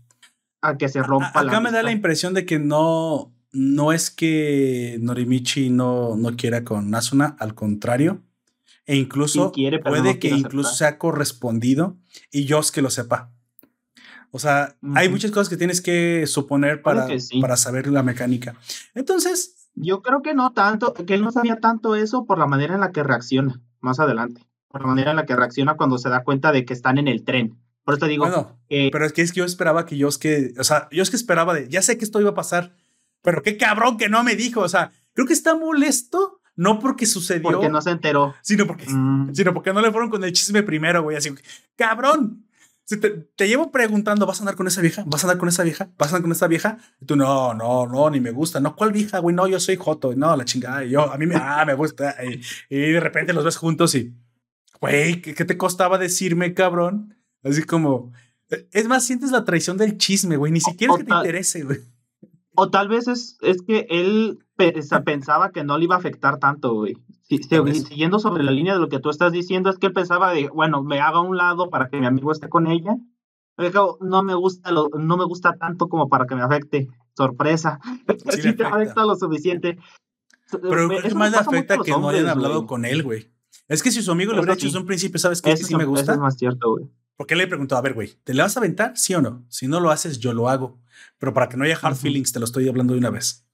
A 0.63 0.79
que 0.79 0.89
se 0.89 1.03
rompa 1.03 1.43
la 1.43 1.51
Acá 1.53 1.61
me 1.61 1.71
da 1.71 1.83
la 1.83 1.93
impresión 1.93 2.33
de 2.33 2.47
que 2.47 2.59
no, 2.59 3.35
no 3.53 3.93
es 3.93 4.11
que 4.11 4.97
Norimichi 5.03 5.69
no, 5.69 6.17
no 6.17 6.37
quiera 6.37 6.65
con 6.65 6.95
Asuna, 6.95 7.37
al 7.39 7.55
contrario. 7.55 8.23
E 8.87 8.97
incluso 8.97 9.53
puede 9.85 10.19
que 10.19 10.31
incluso 10.31 10.75
sea 10.75 10.97
correspondido 10.97 11.99
y 12.33 12.47
yo 12.47 12.61
es 12.61 12.73
que 12.73 12.81
lo 12.81 12.89
sepa. 12.89 13.31
O 14.31 14.39
sea, 14.39 14.77
hay 14.95 15.09
muchas 15.09 15.31
cosas 15.31 15.49
que 15.49 15.57
tienes 15.57 15.81
que 15.81 16.27
suponer 16.27 16.83
para, 16.83 17.07
para 17.41 17.57
saber 17.57 17.89
la 17.89 18.03
mecánica. 18.03 18.55
Entonces. 18.95 19.55
Yo 19.81 20.03
creo 20.03 20.23
que 20.23 20.35
no 20.35 20.53
tanto, 20.53 20.93
que 20.93 21.15
él 21.15 21.23
no 21.23 21.31
sabía 21.31 21.61
tanto 21.61 21.95
eso 21.95 22.27
por 22.27 22.37
la 22.39 22.49
manera 22.49 22.75
en 22.75 22.81
la 22.81 22.91
que 22.91 23.05
reacciona 23.05 23.61
más 23.79 24.01
adelante. 24.01 24.45
Por 24.67 24.81
la 24.81 24.89
manera 24.89 25.11
en 25.13 25.17
la 25.17 25.25
que 25.25 25.37
reacciona 25.37 25.77
cuando 25.77 25.99
se 25.99 26.09
da 26.09 26.25
cuenta 26.25 26.51
de 26.51 26.65
que 26.65 26.73
están 26.73 26.99
en 26.99 27.07
el 27.07 27.25
tren. 27.25 27.57
Por 27.85 27.95
eso 27.95 28.01
te 28.01 28.09
digo. 28.09 28.27
Bueno, 28.27 28.59
pero 28.69 29.07
es 29.07 29.13
que 29.13 29.23
es 29.23 29.33
que 29.33 29.39
yo 29.39 29.45
esperaba 29.45 29.87
que 29.87 29.97
yo 29.97 30.09
es 30.09 30.19
que, 30.19 30.53
o 30.59 30.65
sea, 30.65 30.89
yo 30.91 31.03
es 31.03 31.11
que 31.11 31.17
esperaba 31.17 31.55
de, 31.55 31.69
ya 31.69 31.81
sé 31.81 31.97
que 31.97 32.05
esto 32.05 32.21
iba 32.21 32.31
a 32.31 32.35
pasar, 32.35 32.75
pero 33.23 33.43
qué 33.43 33.57
cabrón 33.57 33.97
que 33.97 34.09
no 34.09 34.25
me 34.25 34.35
dijo. 34.35 34.61
O 34.61 34.69
sea, 34.69 34.91
creo 35.15 35.27
que 35.27 35.33
está 35.33 35.55
molesto 35.55 36.41
no 36.59 36.81
porque 36.81 37.07
sucedió. 37.07 37.45
Porque 37.45 37.69
no 37.69 37.81
se 37.81 37.91
enteró. 37.91 38.35
Sino 38.43 38.67
porque, 38.67 38.85
mm. 38.89 39.33
sino 39.33 39.55
porque 39.55 39.73
no 39.73 39.81
le 39.81 39.93
fueron 39.93 40.11
con 40.11 40.25
el 40.25 40.33
chisme 40.33 40.65
primero, 40.65 41.05
güey. 41.05 41.17
Así, 41.17 41.33
cabrón, 41.77 42.48
si 42.89 42.97
te, 42.97 43.47
llevo 43.47 43.71
preguntando, 43.71 44.25
¿vas 44.25 44.39
a 44.39 44.45
andar 44.45 44.57
con 44.57 44.67
esa 44.67 44.81
vieja? 44.81 45.05
¿Vas 45.07 45.23
a 45.23 45.27
andar 45.27 45.37
con 45.37 45.51
esa 45.51 45.63
vieja? 45.63 45.91
¿Vas 45.99 46.09
a 46.09 46.17
andar 46.17 46.23
con 46.23 46.33
esa 46.33 46.47
vieja? 46.47 46.79
Y 47.03 47.05
tú, 47.05 47.17
no, 47.17 47.53
no, 47.53 47.87
no, 47.87 48.09
ni 48.09 48.19
me 48.19 48.31
gusta. 48.31 48.61
No, 48.61 48.75
¿cuál 48.75 48.93
vieja, 48.93 49.19
güey? 49.19 49.37
No, 49.37 49.47
yo 49.47 49.61
soy 49.61 49.77
Joto. 49.77 50.15
No, 50.17 50.35
la 50.35 50.47
chingada. 50.47 50.83
Yo, 50.85 51.13
a 51.13 51.19
mí 51.19 51.27
me, 51.27 51.35
ah, 51.37 51.67
me 51.67 51.75
gusta. 51.75 52.17
Y, 52.71 52.79
de 52.79 52.99
repente 52.99 53.35
los 53.35 53.45
ves 53.45 53.59
juntos 53.59 53.95
y, 53.95 54.15
güey, 54.81 55.21
¿qué, 55.21 55.45
te 55.45 55.59
costaba 55.59 55.99
decirme, 55.99 56.55
cabrón? 56.55 57.15
Así 57.45 57.63
como, 57.63 58.11
es 58.49 58.89
más, 58.89 59.05
sientes 59.05 59.33
la 59.33 59.45
traición 59.45 59.77
del 59.77 59.99
chisme, 59.99 60.39
güey. 60.39 60.51
Ni 60.51 60.61
siquiera 60.63 60.95
es 60.95 61.01
que 61.01 61.05
te 61.05 61.15
interese, 61.15 61.65
güey. 61.65 61.81
O 62.55 62.71
tal 62.71 62.89
vez 62.89 63.07
es, 63.07 63.37
es 63.43 63.61
que 63.61 63.87
él 63.91 64.39
pensaba 65.05 65.53
que 65.53 65.63
no 65.63 65.77
le 65.77 65.85
iba 65.85 65.97
a 65.97 65.99
afectar 65.99 66.39
tanto, 66.39 66.73
güey 66.73 66.97
siguiendo 67.29 68.19
sobre 68.19 68.43
la 68.43 68.51
línea 68.51 68.75
de 68.75 68.81
lo 68.81 68.89
que 68.89 69.01
tú 69.01 69.11
estás 69.11 69.33
diciendo, 69.33 69.71
es 69.71 69.79
que 69.79 69.91
pensaba 69.91 70.33
de, 70.33 70.49
bueno, 70.49 70.83
me 70.83 71.01
haga 71.01 71.19
a 71.19 71.23
un 71.23 71.37
lado 71.37 71.69
para 71.69 71.89
que 71.89 71.99
mi 71.99 72.07
amigo 72.07 72.33
esté 72.33 72.49
con 72.49 72.67
ella. 72.67 72.97
Pero 73.57 73.99
no 74.01 74.23
me 74.23 74.35
gusta 74.35 74.71
lo, 74.71 74.89
no 74.89 75.17
me 75.17 75.25
gusta 75.25 75.55
tanto 75.55 75.89
como 75.89 76.09
para 76.09 76.27
que 76.27 76.37
me 76.37 76.43
afecte. 76.43 76.89
Sorpresa. 77.17 77.81
Sí, 78.41 78.55
te 78.55 78.65
afecta 78.65 79.05
lo 79.05 79.17
suficiente. 79.17 79.79
Pero 80.51 80.93
es 80.93 81.15
más 81.15 81.31
le 81.31 81.39
afecta 81.39 81.79
que 81.79 81.91
no 81.91 82.09
hayan 82.09 82.29
hablado 82.29 82.67
con 82.67 82.85
él, 82.85 83.03
güey. 83.03 83.29
Es 83.67 83.83
que 83.83 83.91
si 83.91 84.01
su 84.01 84.13
amigo 84.13 84.33
lo 84.33 84.39
hubiera 84.39 84.55
hecho 84.55 84.67
desde 84.67 84.79
un 84.79 84.87
principio, 84.87 85.19
¿sabes 85.19 85.43
qué? 85.43 85.57
sí 85.57 85.77
me 85.77 85.85
gusta. 85.85 86.13
es 86.13 86.19
más 86.19 86.37
cierto, 86.37 86.71
güey. 86.71 86.89
Porque 87.17 87.35
le 87.35 87.49
preguntó, 87.49 87.77
a 87.77 87.81
ver, 87.81 87.95
güey, 87.95 88.15
¿te 88.23 88.33
le 88.33 88.43
vas 88.43 88.57
a 88.57 88.61
aventar? 88.61 88.97
¿Sí 88.97 89.13
o 89.15 89.21
no? 89.21 89.45
Si 89.49 89.67
no 89.67 89.81
lo 89.81 89.91
haces, 89.91 90.21
yo 90.21 90.33
lo 90.33 90.49
hago. 90.49 90.79
Pero 91.19 91.35
para 91.35 91.49
que 91.49 91.57
no 91.57 91.65
haya 91.65 91.79
hard 91.83 91.97
feelings, 91.97 92.33
te 92.33 92.39
lo 92.39 92.45
estoy 92.45 92.69
hablando 92.69 92.93
de 92.93 93.01
una 93.01 93.11
vez. 93.11 93.45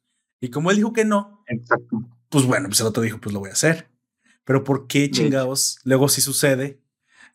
Y 0.41 0.51
como 0.51 0.71
él 0.71 0.77
dijo 0.77 0.93
que 0.93 1.07
no, 1.07 1.43
Exacto 1.47 2.05
pues 2.29 2.45
bueno, 2.45 2.69
pues 2.69 2.81
el 2.81 2.87
otro 2.87 3.03
dijo, 3.03 3.19
pues 3.21 3.33
lo 3.33 3.41
voy 3.41 3.51
a 3.51 3.55
hacer. 3.55 3.89
Pero 4.45 4.65
¿por 4.65 4.87
qué 4.87 5.11
chingados? 5.11 5.79
Luego 5.85 6.09
sí 6.09 6.21
sucede. 6.21 6.81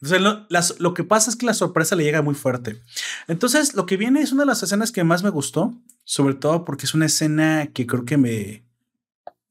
Entonces, 0.02 0.22
lo, 0.22 0.48
lo, 0.80 0.94
que 0.94 1.04
pasa 1.04 1.30
es 1.30 1.36
que 1.36 1.46
la 1.46 1.54
sorpresa 1.54 1.96
le 1.96 2.04
llega 2.04 2.22
muy 2.22 2.36
fuerte. 2.36 2.82
Entonces, 3.28 3.74
lo 3.74 3.86
que 3.86 3.98
viene 3.98 4.22
es 4.22 4.32
una 4.32 4.44
de 4.44 4.48
las 4.48 4.64
escenas 4.64 4.92
que 4.92 5.04
más 5.04 5.24
me 5.24 5.30
gustó, 5.30 5.74
sobre 6.06 6.36
todo 6.36 6.64
porque 6.64 6.86
es 6.86 6.94
una 6.94 7.08
escena 7.08 7.68
que 7.74 7.86
creo 7.86 8.06
que 8.06 8.18
me, 8.18 8.64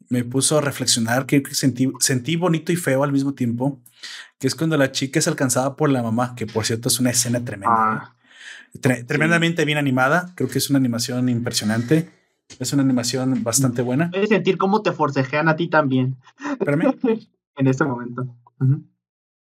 me 0.09 0.25
puso 0.25 0.59
a 0.59 0.61
reflexionar, 0.61 1.27
que 1.27 1.43
sentí, 1.53 1.91
sentí 2.01 2.37
bonito 2.37 2.73
y 2.73 2.77
feo 2.77 3.05
al 3.05 3.13
mismo 3.13 3.35
tiempo, 3.35 3.83
que 4.39 4.47
es 4.47 4.55
cuando 4.55 4.77
la 4.77 4.91
chica 4.91 5.19
es 5.19 5.29
alcanzada 5.29 5.77
por 5.77 5.91
la 5.91 6.03
mamá, 6.03 6.35
que 6.35 6.47
por 6.47 6.65
cierto 6.65 6.89
es 6.89 6.99
una 6.99 7.11
escena 7.11 7.45
tremenda. 7.45 7.77
Ah, 7.77 8.17
tremendamente 8.81 9.65
bien 9.65 9.79
animada, 9.79 10.33
creo 10.35 10.49
que 10.49 10.59
es 10.59 10.71
una 10.71 10.79
animación 10.79 11.29
impresionante. 11.29 12.11
Es 12.59 12.73
una 12.73 12.83
animación 12.83 13.43
bastante 13.45 13.83
buena. 13.83 14.11
Puedes 14.11 14.31
sentir 14.31 14.59
cómo 14.59 14.83
te 14.83 14.93
forcejean 14.93 15.49
a 15.49 15.57
ti 15.57 15.69
también. 15.69 16.17
En 17.61 17.67
este 17.67 17.85
momento. 17.85 18.25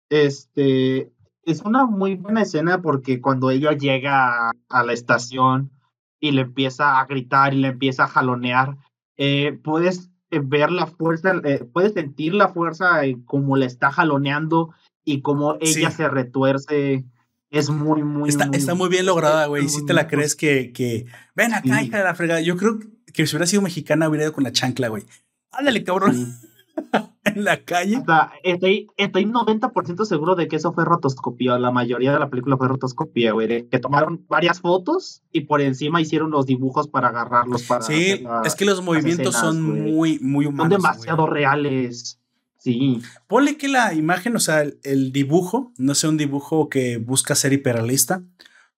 Este 0.07 1.11
es 1.45 1.61
una 1.61 1.85
muy 1.85 2.15
buena 2.15 2.43
escena 2.43 2.81
porque 2.81 3.21
cuando 3.21 3.49
ella 3.51 3.71
llega 3.71 4.51
a, 4.69 4.83
la 4.83 4.93
estación 4.93 5.71
y 6.19 6.31
le 6.31 6.41
empieza 6.41 6.99
a 6.99 7.05
gritar 7.05 7.53
y 7.53 7.57
le 7.57 7.69
empieza 7.69 8.03
a 8.03 8.07
jalonear, 8.07 8.77
eh, 9.17 9.59
puedes 9.63 10.11
eh, 10.31 10.41
ver 10.43 10.71
la 10.71 10.87
fuerza, 10.87 11.33
eh, 11.43 11.65
puedes 11.71 11.93
sentir 11.93 12.33
la 12.33 12.49
fuerza 12.49 13.01
como 13.25 13.57
le 13.57 13.65
está 13.65 13.91
jaloneando 13.91 14.73
y 15.03 15.21
cómo 15.21 15.57
ella 15.59 15.91
se 15.91 16.07
retuerce. 16.07 17.03
Es 17.49 17.69
muy, 17.69 18.03
muy, 18.03 18.29
está, 18.29 18.47
muy, 18.47 18.57
está 18.57 18.73
muy 18.73 18.89
bien 18.89 19.05
lograda, 19.05 19.45
güey. 19.47 19.69
Si 19.69 19.85
te 19.85 19.93
la 19.93 20.07
crees 20.07 20.35
que, 20.35 20.71
que 20.71 21.05
ven 21.35 21.53
acá, 21.53 21.83
hija 21.83 21.99
de 21.99 22.03
la 22.03 22.15
fregada. 22.15 22.41
Yo 22.41 22.57
creo 22.57 22.79
que 22.79 22.92
si 23.13 23.23
hubiera 23.35 23.47
sido 23.47 23.61
mexicana 23.61 24.09
hubiera 24.09 24.25
ido 24.25 24.33
con 24.33 24.43
la 24.43 24.51
chancla, 24.51 24.87
güey. 24.89 25.03
Ándale, 25.51 25.83
cabrón. 25.83 26.35
en 27.23 27.43
la 27.43 27.63
calle. 27.63 27.97
O 27.97 28.05
sea, 28.05 28.31
estoy, 28.43 28.87
estoy 28.97 29.25
90% 29.25 30.05
seguro 30.05 30.35
de 30.35 30.47
que 30.47 30.55
eso 30.55 30.73
fue 30.73 30.85
rotoscopía. 30.85 31.57
La 31.57 31.71
mayoría 31.71 32.13
de 32.13 32.19
la 32.19 32.29
película 32.29 32.57
fue 32.57 32.67
rotoscopía, 32.67 33.31
güey. 33.33 33.67
Que 33.69 33.79
tomaron 33.79 34.25
varias 34.27 34.61
fotos 34.61 35.23
y 35.31 35.41
por 35.41 35.61
encima 35.61 36.01
hicieron 36.01 36.31
los 36.31 36.45
dibujos 36.45 36.87
para 36.87 37.09
agarrarlos. 37.09 37.63
Para 37.63 37.81
sí, 37.83 38.25
es 38.45 38.55
que 38.55 38.65
los 38.65 38.81
movimientos 38.81 39.35
son 39.35 39.61
muy, 39.61 40.19
muy 40.19 40.45
humanos. 40.45 40.73
Son 40.73 40.81
demasiado 40.81 41.27
reales. 41.27 42.19
Sí. 42.57 43.01
Ponle 43.27 43.57
que 43.57 43.67
la 43.67 43.93
imagen, 43.93 44.35
o 44.35 44.39
sea, 44.39 44.63
el, 44.83 45.11
dibujo, 45.11 45.73
no 45.77 45.95
sea 45.95 46.09
un 46.09 46.17
dibujo 46.17 46.69
que 46.69 46.97
busca 46.97 47.35
ser 47.35 47.53
hiperrealista. 47.53 48.23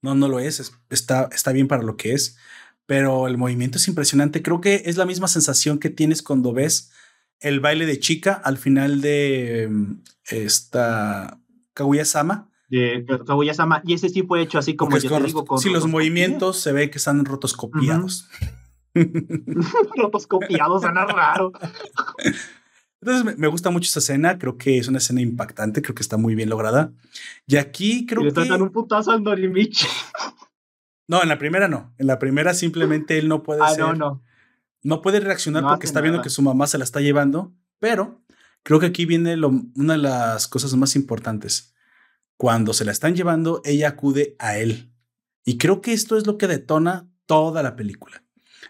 No, 0.01 0.15
no 0.15 0.27
lo 0.27 0.39
es. 0.39 0.73
Está, 0.89 1.29
está 1.31 1.51
bien 1.51 1.67
para 1.67 1.83
lo 1.83 1.95
que 1.95 2.13
es 2.13 2.37
pero 2.85 3.27
el 3.27 3.37
movimiento 3.37 3.77
es 3.77 3.87
impresionante. 3.87 4.41
Creo 4.41 4.61
que 4.61 4.83
es 4.85 4.97
la 4.97 5.05
misma 5.05 5.27
sensación 5.27 5.79
que 5.79 5.89
tienes 5.89 6.21
cuando 6.21 6.53
ves 6.53 6.91
el 7.39 7.59
baile 7.59 7.85
de 7.85 7.99
chica 7.99 8.33
al 8.33 8.57
final 8.57 9.01
de 9.01 9.67
mm, 9.69 9.93
esta 10.29 11.39
Kaguya-sama. 11.73 12.49
De 12.69 13.05
Kaguya-sama. 13.25 13.81
Y 13.85 13.93
ese 13.93 14.09
sí 14.09 14.23
fue 14.23 14.41
hecho 14.41 14.59
así 14.59 14.75
como 14.75 14.97
yo 14.97 15.09
te 15.09 15.23
digo. 15.23 15.45
Con 15.45 15.59
sí, 15.59 15.69
los 15.69 15.87
movimientos 15.87 16.59
se 16.59 16.71
ve 16.71 16.89
que 16.89 16.97
están 16.97 17.25
rotoscopiados. 17.25 18.29
rotoscopiados, 19.95 20.81
suena 20.81 21.05
raro. 21.05 21.51
Entonces 23.05 23.37
me, 23.37 23.47
gusta 23.47 23.69
mucho 23.69 23.87
esa 23.87 23.99
escena, 23.99 24.39
creo 24.39 24.57
que 24.57 24.79
es 24.79 24.87
una 24.87 24.97
escena 24.97 25.21
impactante, 25.21 25.83
creo 25.83 25.93
que 25.93 26.01
está 26.01 26.17
muy 26.17 26.33
bien 26.33 26.49
lograda. 26.49 26.91
Y 27.45 27.57
aquí 27.57 28.07
creo 28.07 28.23
y 28.23 28.25
le 28.25 28.33
que... 28.33 28.51
un 28.53 28.71
putazo 28.71 29.11
al 29.11 29.21
Norimichi. 29.21 29.85
No, 31.07 31.21
en 31.21 31.29
la 31.29 31.37
primera 31.37 31.67
no. 31.67 31.93
En 31.97 32.07
la 32.07 32.19
primera 32.19 32.53
simplemente 32.53 33.17
él 33.17 33.27
no 33.27 33.43
puede 33.43 33.61
ah, 33.63 33.73
No, 33.77 33.93
no. 33.93 34.23
no 34.83 35.01
puede 35.01 35.19
reaccionar 35.19 35.63
porque 35.63 35.85
está 35.85 36.01
viendo 36.01 36.21
que 36.21 36.29
su 36.29 36.41
mamá 36.41 36.67
se 36.67 36.77
la 36.77 36.83
está 36.83 37.01
llevando, 37.01 37.53
pero 37.79 38.23
creo 38.63 38.79
que 38.79 38.87
aquí 38.87 39.05
viene 39.05 39.35
una 39.75 39.93
de 39.93 39.99
las 39.99 40.47
cosas 40.47 40.73
más 40.75 40.95
importantes. 40.95 41.73
Cuando 42.37 42.73
se 42.73 42.85
la 42.85 42.91
están 42.91 43.15
llevando, 43.15 43.61
ella 43.63 43.89
acude 43.89 44.35
a 44.39 44.57
él. 44.57 44.91
Y 45.45 45.57
creo 45.57 45.81
que 45.81 45.93
esto 45.93 46.17
es 46.17 46.25
lo 46.25 46.37
que 46.37 46.47
detona 46.47 47.09
toda 47.27 47.63
la 47.63 47.75
película. 47.75 48.23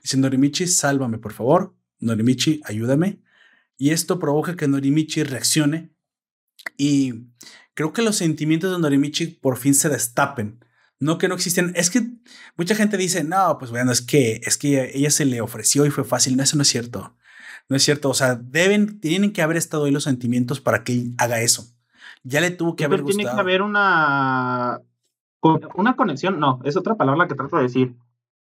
Dice, 0.03 0.17
Norimichi, 0.17 0.67
sálvame, 0.67 1.17
por 1.17 1.33
favor. 1.33 1.75
Norimichi, 1.99 2.61
ayúdame. 2.65 3.21
Y 3.77 3.89
esto 3.89 4.19
provoca 4.19 4.55
que 4.55 4.67
Norimichi 4.67 5.23
reaccione. 5.23 5.95
Y 6.77 7.27
creo 7.73 7.93
que 7.93 8.01
los 8.01 8.17
sentimientos 8.17 8.71
de 8.71 8.79
Norimichi 8.79 9.27
por 9.27 9.57
fin 9.57 9.73
se 9.73 9.89
destapen 9.89 10.63
No 10.99 11.17
que 11.17 11.27
no 11.27 11.35
existen. 11.35 11.73
Es 11.75 11.89
que 11.89 12.07
mucha 12.55 12.75
gente 12.75 12.97
dice, 12.97 13.23
no, 13.23 13.57
pues 13.57 13.71
bueno, 13.71 13.91
es 13.91 14.01
que, 14.01 14.41
es 14.43 14.57
que 14.57 14.91
ella, 14.93 15.11
se 15.11 15.25
le 15.25 15.41
ofreció 15.41 15.85
y 15.85 15.91
fue 15.91 16.03
fácil. 16.03 16.37
No, 16.37 16.43
eso 16.43 16.55
no 16.55 16.61
es 16.61 16.69
cierto. 16.69 17.15
No 17.67 17.75
es 17.75 17.83
cierto. 17.83 18.09
O 18.09 18.13
sea, 18.13 18.35
deben, 18.35 18.99
tienen 18.99 19.33
que 19.33 19.41
haber 19.41 19.57
estado 19.57 19.85
ahí 19.85 19.91
los 19.91 20.03
sentimientos 20.03 20.61
para 20.61 20.83
que 20.83 20.93
él 20.93 21.15
haga 21.17 21.41
eso. 21.41 21.65
Ya 22.23 22.41
le 22.41 22.51
tuvo 22.51 22.75
que 22.75 22.85
haber 22.85 23.01
gustado. 23.01 23.17
Tiene 23.17 23.35
que 23.35 23.41
haber 23.41 23.61
una, 23.61 24.81
una 25.75 25.95
conexión. 25.95 26.39
No, 26.39 26.61
es 26.63 26.77
otra 26.77 26.95
palabra 26.95 27.27
que 27.27 27.35
trato 27.35 27.57
de 27.57 27.63
decir. 27.63 27.95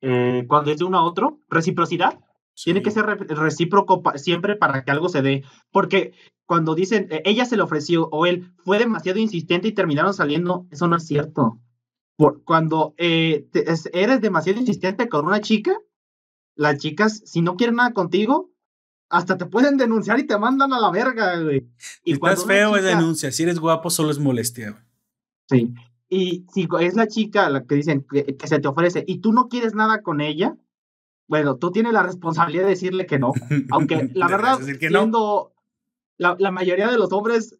Eh, 0.00 0.44
cuando 0.46 0.70
es 0.70 0.78
de 0.78 0.84
uno 0.84 0.98
a 0.98 1.04
otro, 1.04 1.40
reciprocidad. 1.48 2.20
Tiene 2.54 2.80
que 2.80 2.90
ser 2.90 3.04
recíproco 3.04 4.02
siempre 4.14 4.56
para 4.56 4.82
que 4.84 4.90
algo 4.90 5.08
se 5.08 5.20
dé. 5.20 5.44
Porque 5.72 6.12
cuando 6.46 6.74
dicen 6.74 7.08
e-, 7.10 7.22
ella 7.24 7.44
se 7.44 7.56
le 7.56 7.62
ofreció 7.62 8.08
o 8.10 8.24
él 8.24 8.52
fue 8.64 8.78
demasiado 8.78 9.18
insistente 9.18 9.68
y 9.68 9.72
terminaron 9.72 10.14
saliendo, 10.14 10.66
eso 10.70 10.88
no 10.88 10.96
es 10.96 11.06
cierto. 11.06 11.60
Por, 12.16 12.42
cuando 12.44 12.94
eh, 12.96 13.46
eres 13.92 14.20
demasiado 14.20 14.58
insistente 14.60 15.08
con 15.08 15.26
una 15.26 15.40
chica, 15.40 15.76
las 16.54 16.78
chicas, 16.78 17.22
si 17.26 17.42
no 17.42 17.56
quieren 17.56 17.76
nada 17.76 17.92
contigo, 17.92 18.50
hasta 19.08 19.36
te 19.36 19.46
pueden 19.46 19.76
denunciar 19.76 20.18
y 20.18 20.26
te 20.26 20.38
mandan 20.38 20.72
a 20.72 20.80
la 20.80 20.90
verga, 20.90 21.38
güey. 21.40 21.68
Y 22.04 22.10
si 22.10 22.12
estás 22.12 22.44
feo 22.44 22.76
es 22.76 22.84
denuncia, 22.84 23.30
si 23.30 23.42
eres 23.42 23.58
guapo 23.58 23.90
solo 23.90 24.10
es 24.10 24.18
molestia. 24.18 24.84
Sí. 25.48 25.74
Y 26.08 26.46
si 26.52 26.68
es 26.80 26.94
la 26.94 27.06
chica 27.06 27.50
la 27.50 27.64
que 27.64 27.74
dicen 27.74 28.06
que, 28.10 28.36
que 28.36 28.48
se 28.48 28.58
te 28.58 28.68
ofrece 28.68 29.04
y 29.06 29.18
tú 29.18 29.32
no 29.32 29.48
quieres 29.48 29.74
nada 29.74 30.02
con 30.02 30.20
ella, 30.20 30.56
bueno, 31.28 31.56
tú 31.56 31.72
tienes 31.72 31.92
la 31.92 32.02
responsabilidad 32.02 32.64
de 32.64 32.70
decirle 32.70 33.06
que 33.06 33.18
no. 33.18 33.32
Aunque 33.70 34.10
la 34.14 34.28
verdad, 34.28 34.58
siendo 34.60 35.52
la, 36.16 36.36
la, 36.38 36.50
mayoría 36.50 36.88
de 36.88 36.98
los 36.98 37.12
hombres 37.12 37.58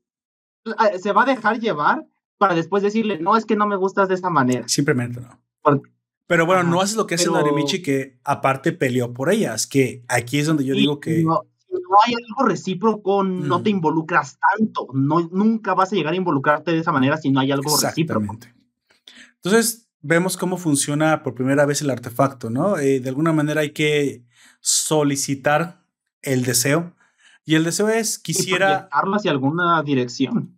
eh, 0.65 0.99
se 0.99 1.13
va 1.13 1.23
a 1.23 1.27
dejar 1.27 1.59
llevar 1.59 2.07
para 2.39 2.55
después 2.55 2.83
decirle, 2.83 3.19
no, 3.19 3.37
es 3.37 3.45
que 3.47 3.57
no 3.57 3.67
me 3.67 3.77
gustas 3.77 4.09
de 4.09 4.15
esa 4.15 4.31
manera. 4.31 4.69
Simplemente 4.69 5.21
no. 5.21 5.83
pero 6.27 6.47
bueno, 6.47 6.63
no 6.63 6.81
haces 6.81 6.97
lo 6.97 7.07
que 7.07 7.17
hace 7.17 7.31
Narimichi, 7.31 7.83
que 7.83 8.19
aparte 8.25 8.73
peleó 8.73 9.13
por 9.13 9.31
ellas, 9.31 9.67
que 9.67 10.05
aquí 10.09 10.39
es 10.39 10.47
donde 10.47 10.65
yo 10.65 10.75
digo 10.75 11.01
que... 11.01 11.23
No, 11.23 11.43
no 11.71 11.97
hay 12.05 12.15
algo 12.15 12.49
recíproco, 12.49 13.23
no 13.23 13.63
te 13.63 13.71
mm. 13.71 13.77
involucras 13.77 14.39
tanto. 14.59 14.89
No, 14.93 15.29
nunca 15.33 15.75
vas 15.75 15.93
a 15.93 15.97
llegar 15.97 16.13
a 16.13 16.17
involucrarte 16.17 16.73
de 16.73 16.79
esa 16.79 16.93
manera 16.93 17.17
si 17.17 17.31
no 17.31 17.41
hay 17.41 17.53
algo 17.53 17.77
recíproco. 17.77 18.39
Entonces, 19.37 19.89
vemos 20.01 20.37
cómo 20.37 20.57
funciona 20.57 21.23
por 21.23 21.35
primera 21.35 21.67
vez 21.67 21.83
el 21.83 21.91
artefacto, 21.91 22.51
¿no? 22.51 22.79
Eh, 22.79 23.01
de 23.01 23.09
alguna 23.09 23.33
manera 23.33 23.61
hay 23.61 23.71
que 23.71 24.25
solicitar 24.61 25.85
el 26.23 26.45
deseo. 26.45 26.95
Y 27.45 27.55
el 27.55 27.65
deseo 27.65 27.89
es, 27.89 28.19
quisiera... 28.19 28.89
Y 28.93 29.17
hacia 29.17 29.31
alguna 29.31 29.83
dirección. 29.83 30.56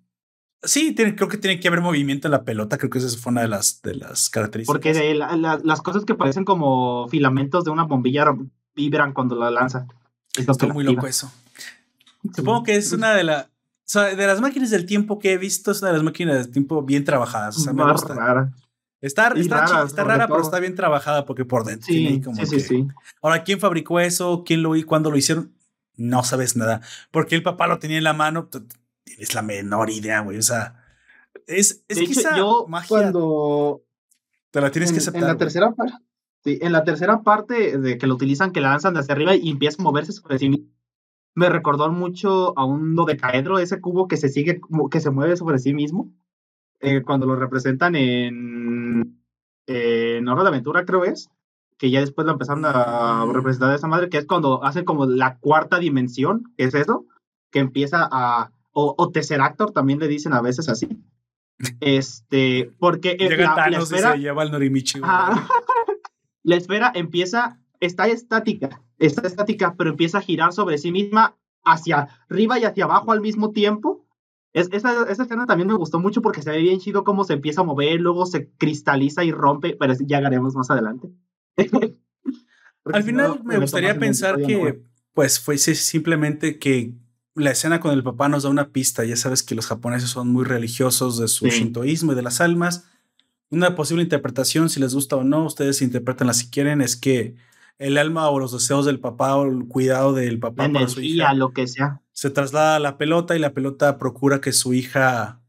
Sí, 0.62 0.94
creo 0.94 1.28
que 1.28 1.38
tiene 1.38 1.60
que 1.60 1.68
haber 1.68 1.80
movimiento 1.80 2.26
en 2.26 2.32
la 2.32 2.42
pelota, 2.42 2.78
creo 2.78 2.90
que 2.90 2.98
esa 2.98 3.16
fue 3.16 3.30
una 3.30 3.42
de 3.42 3.48
las, 3.48 3.80
de 3.82 3.94
las 3.94 4.28
características. 4.28 4.74
Porque 4.74 5.14
las 5.14 5.82
cosas 5.82 6.04
que 6.04 6.14
parecen 6.14 6.44
como 6.44 7.08
filamentos 7.08 7.64
de 7.64 7.70
una 7.70 7.84
bombilla 7.84 8.34
vibran 8.74 9.12
cuando 9.12 9.36
la 9.36 9.50
lanza. 9.50 9.86
Está 10.36 10.66
muy 10.66 10.84
loco 10.84 11.06
eso. 11.06 11.30
Supongo 12.34 12.64
que 12.64 12.76
es 12.76 12.92
una 12.92 13.14
de, 13.14 13.22
la, 13.24 13.50
de 13.94 14.26
las 14.26 14.40
máquinas 14.40 14.70
del 14.70 14.84
tiempo 14.84 15.18
que 15.18 15.32
he 15.32 15.38
visto, 15.38 15.70
es 15.70 15.80
una 15.80 15.92
de 15.92 15.98
las 15.98 16.04
máquinas 16.04 16.36
del 16.36 16.50
tiempo 16.50 16.82
bien 16.82 17.04
trabajadas. 17.04 17.56
O 17.56 17.60
sea, 17.60 17.72
me 17.72 17.90
gusta. 17.90 18.14
Rara. 18.14 18.52
Está, 19.00 19.28
rara, 19.28 19.84
está 19.84 20.02
rara 20.02 20.26
pero 20.26 20.40
está 20.40 20.58
bien 20.58 20.74
trabajada 20.74 21.24
porque 21.24 21.44
por 21.44 21.64
dentro 21.64 21.86
sí, 21.86 22.20
como 22.20 22.44
sí, 22.44 22.58
sí, 22.58 22.88
Ahora, 23.22 23.44
¿quién 23.44 23.60
fabricó 23.60 24.00
eso? 24.00 24.42
¿Quién 24.44 24.62
lo 24.62 24.74
hizo? 24.74 24.88
¿Cuándo 24.88 25.12
lo 25.12 25.16
hicieron? 25.16 25.52
No 25.94 26.24
sabes 26.24 26.56
nada. 26.56 26.80
Porque 27.12 27.36
el 27.36 27.44
papá 27.44 27.68
lo 27.68 27.78
tenía 27.78 27.98
en 27.98 28.04
la 28.04 28.12
mano. 28.12 28.48
Tienes 29.08 29.34
la 29.34 29.42
menor 29.42 29.90
idea, 29.90 30.20
güey. 30.20 30.38
O 30.38 30.42
sea, 30.42 30.84
es, 31.46 31.84
es 31.88 31.98
quizá 31.98 32.36
yo 32.36 32.66
magia. 32.68 32.88
Cuando. 32.88 33.82
Te 34.50 34.60
la 34.60 34.70
tienes 34.70 34.92
que 34.92 34.98
aceptar. 34.98 35.22
En 35.22 35.28
la 35.28 35.36
tercera 35.36 35.72
parte. 35.72 35.94
Sí, 36.44 36.58
en 36.62 36.72
la 36.72 36.84
tercera 36.84 37.22
parte 37.22 37.78
de 37.78 37.98
que 37.98 38.06
lo 38.06 38.14
utilizan, 38.14 38.52
que 38.52 38.60
la 38.60 38.70
lanzan 38.70 38.94
de 38.94 39.00
hacia 39.00 39.14
arriba 39.14 39.34
y 39.34 39.50
empieza 39.50 39.82
a 39.82 39.84
moverse 39.84 40.12
sobre 40.12 40.38
sí 40.38 40.48
mismo, 40.48 40.68
me 41.34 41.48
recordó 41.48 41.90
mucho 41.90 42.56
a 42.56 42.64
un 42.64 42.94
dodecaedro, 42.94 43.58
ese 43.58 43.80
cubo 43.80 44.08
que 44.08 44.16
se 44.16 44.28
sigue, 44.28 44.60
que 44.90 45.00
se 45.00 45.10
mueve 45.10 45.36
sobre 45.36 45.58
sí 45.58 45.74
mismo. 45.74 46.12
Eh, 46.80 47.02
cuando 47.02 47.26
lo 47.26 47.34
representan 47.34 47.96
en, 47.96 49.20
en 49.66 50.28
Hora 50.28 50.42
de 50.42 50.48
Aventura, 50.48 50.84
creo 50.84 51.04
es, 51.04 51.28
que 51.76 51.90
ya 51.90 52.00
después 52.00 52.24
lo 52.24 52.32
empezaron 52.32 52.64
a 52.64 53.24
representar 53.32 53.70
de 53.70 53.76
esa 53.76 53.88
madre, 53.88 54.08
que 54.08 54.18
es 54.18 54.26
cuando 54.26 54.62
hacen 54.64 54.84
como 54.84 55.06
la 55.06 55.38
cuarta 55.38 55.78
dimensión, 55.78 56.52
es 56.56 56.74
eso, 56.74 57.06
que 57.50 57.58
empieza 57.58 58.08
a, 58.10 58.52
o, 58.80 58.94
o 58.96 59.10
Tesseractor 59.10 59.72
también 59.72 59.98
le 59.98 60.06
dicen 60.06 60.32
a 60.32 60.40
veces 60.40 60.68
así. 60.68 60.88
Este, 61.80 62.72
porque 62.78 63.16
la, 63.18 63.68
la, 63.68 63.78
esfera, 63.78 64.12
se 64.12 64.18
lleva 64.18 64.44
Norimichi. 64.44 65.00
la 66.44 66.56
esfera 66.56 66.92
empieza, 66.94 67.58
está 67.80 68.06
estática, 68.06 68.80
está 68.98 69.26
estática, 69.26 69.74
pero 69.76 69.90
empieza 69.90 70.18
a 70.18 70.20
girar 70.20 70.52
sobre 70.52 70.78
sí 70.78 70.92
misma 70.92 71.36
hacia 71.64 72.08
arriba 72.30 72.60
y 72.60 72.64
hacia 72.64 72.84
abajo 72.84 73.10
al 73.10 73.20
mismo 73.20 73.50
tiempo 73.50 74.06
es, 74.52 74.68
esa, 74.70 75.10
esa, 75.10 75.24
escena 75.24 75.46
también 75.46 75.66
me 75.66 75.74
gustó 75.74 75.98
mucho 75.98 76.22
porque 76.22 76.42
se 76.42 76.52
ve 76.52 76.58
bien 76.58 76.78
chido 76.78 77.02
cómo 77.02 77.24
se 77.24 77.32
empieza 77.32 77.62
a 77.62 77.64
mover, 77.64 78.00
luego 78.00 78.26
se 78.26 78.48
cristaliza 78.58 79.24
y 79.24 79.32
rompe, 79.32 79.76
pero 79.78 79.94
ya 80.06 80.18
haremos 80.18 80.54
más 80.54 80.70
adelante. 80.70 81.08
Al 82.84 83.02
final 83.02 83.42
me 83.42 83.58
gustaría 83.58 83.98
pensar 83.98 84.40
que 84.40 84.84
pues 85.14 85.40
fuese 85.40 85.74
simplemente 85.74 86.60
que 86.60 86.94
la 87.38 87.50
escena 87.50 87.80
con 87.80 87.92
el 87.92 88.02
papá 88.02 88.28
nos 88.28 88.42
da 88.42 88.50
una 88.50 88.70
pista. 88.70 89.04
Ya 89.04 89.16
sabes 89.16 89.42
que 89.42 89.54
los 89.54 89.66
japoneses 89.66 90.10
son 90.10 90.28
muy 90.28 90.44
religiosos 90.44 91.18
de 91.18 91.28
su 91.28 91.46
shintoísmo 91.46 92.12
y 92.12 92.14
de 92.14 92.22
las 92.22 92.40
almas. 92.40 92.84
Una 93.50 93.74
posible 93.74 94.02
interpretación, 94.02 94.68
si 94.68 94.80
les 94.80 94.94
gusta 94.94 95.16
o 95.16 95.24
no, 95.24 95.44
ustedes 95.44 95.80
interpretanla 95.80 96.34
si 96.34 96.50
quieren, 96.50 96.82
es 96.82 96.96
que 96.96 97.36
el 97.78 97.96
alma 97.96 98.28
o 98.28 98.38
los 98.38 98.52
deseos 98.52 98.84
del 98.84 99.00
papá 99.00 99.36
o 99.36 99.46
el 99.46 99.66
cuidado 99.68 100.12
del 100.12 100.38
papá 100.38 100.68
para 100.70 100.88
su 100.88 101.00
hija. 101.00 101.32
lo 101.32 101.52
que 101.52 101.66
sea. 101.66 102.02
Se 102.12 102.30
traslada 102.30 102.76
a 102.76 102.80
la 102.80 102.98
pelota 102.98 103.36
y 103.36 103.38
la 103.38 103.54
pelota 103.54 103.96
procura 103.98 104.40
que 104.40 104.52
su 104.52 104.74
hija 104.74 105.40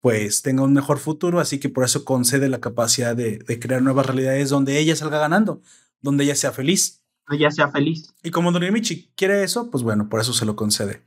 pues 0.00 0.42
tenga 0.42 0.64
un 0.64 0.72
mejor 0.72 0.98
futuro, 0.98 1.38
así 1.38 1.60
que 1.60 1.68
por 1.68 1.84
eso 1.84 2.04
concede 2.04 2.48
la 2.48 2.60
capacidad 2.60 3.16
de, 3.16 3.38
crear 3.60 3.82
nuevas 3.82 4.06
realidades 4.06 4.50
donde 4.50 4.78
ella 4.78 4.96
salga 4.96 5.20
ganando, 5.20 5.62
donde 6.00 6.24
ella 6.24 6.34
sea 6.34 6.50
feliz. 6.50 7.01
Ella 7.32 7.50
sea 7.50 7.70
feliz. 7.70 8.14
Y 8.22 8.30
como 8.30 8.50
Norimichi 8.50 9.12
quiere 9.16 9.42
eso, 9.42 9.70
pues 9.70 9.82
bueno, 9.82 10.08
por 10.08 10.20
eso 10.20 10.32
se 10.32 10.44
lo 10.44 10.56
concede. 10.56 11.02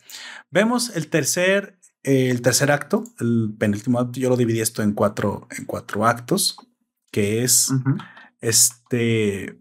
Vemos 0.51 0.95
el 0.95 1.07
tercer, 1.07 1.79
el 2.03 2.41
tercer 2.41 2.71
acto, 2.71 3.03
el 3.19 3.53
penúltimo 3.57 3.99
acto, 3.99 4.19
yo 4.19 4.29
lo 4.29 4.37
dividí 4.37 4.61
esto 4.61 4.81
en 4.81 4.93
cuatro, 4.93 5.47
en 5.57 5.65
cuatro 5.65 6.05
actos, 6.05 6.57
que 7.11 7.43
es 7.43 7.71
este 8.41 9.59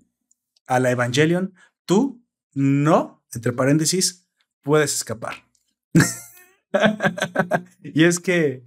a 0.67 0.81
la 0.81 0.91
Evangelion, 0.91 1.55
tú 1.85 2.25
no, 2.55 3.23
entre 3.33 3.53
paréntesis, 3.53 4.27
puedes 4.63 4.95
escapar. 4.95 5.45
y 7.83 8.05
es 8.05 8.21
que, 8.21 8.65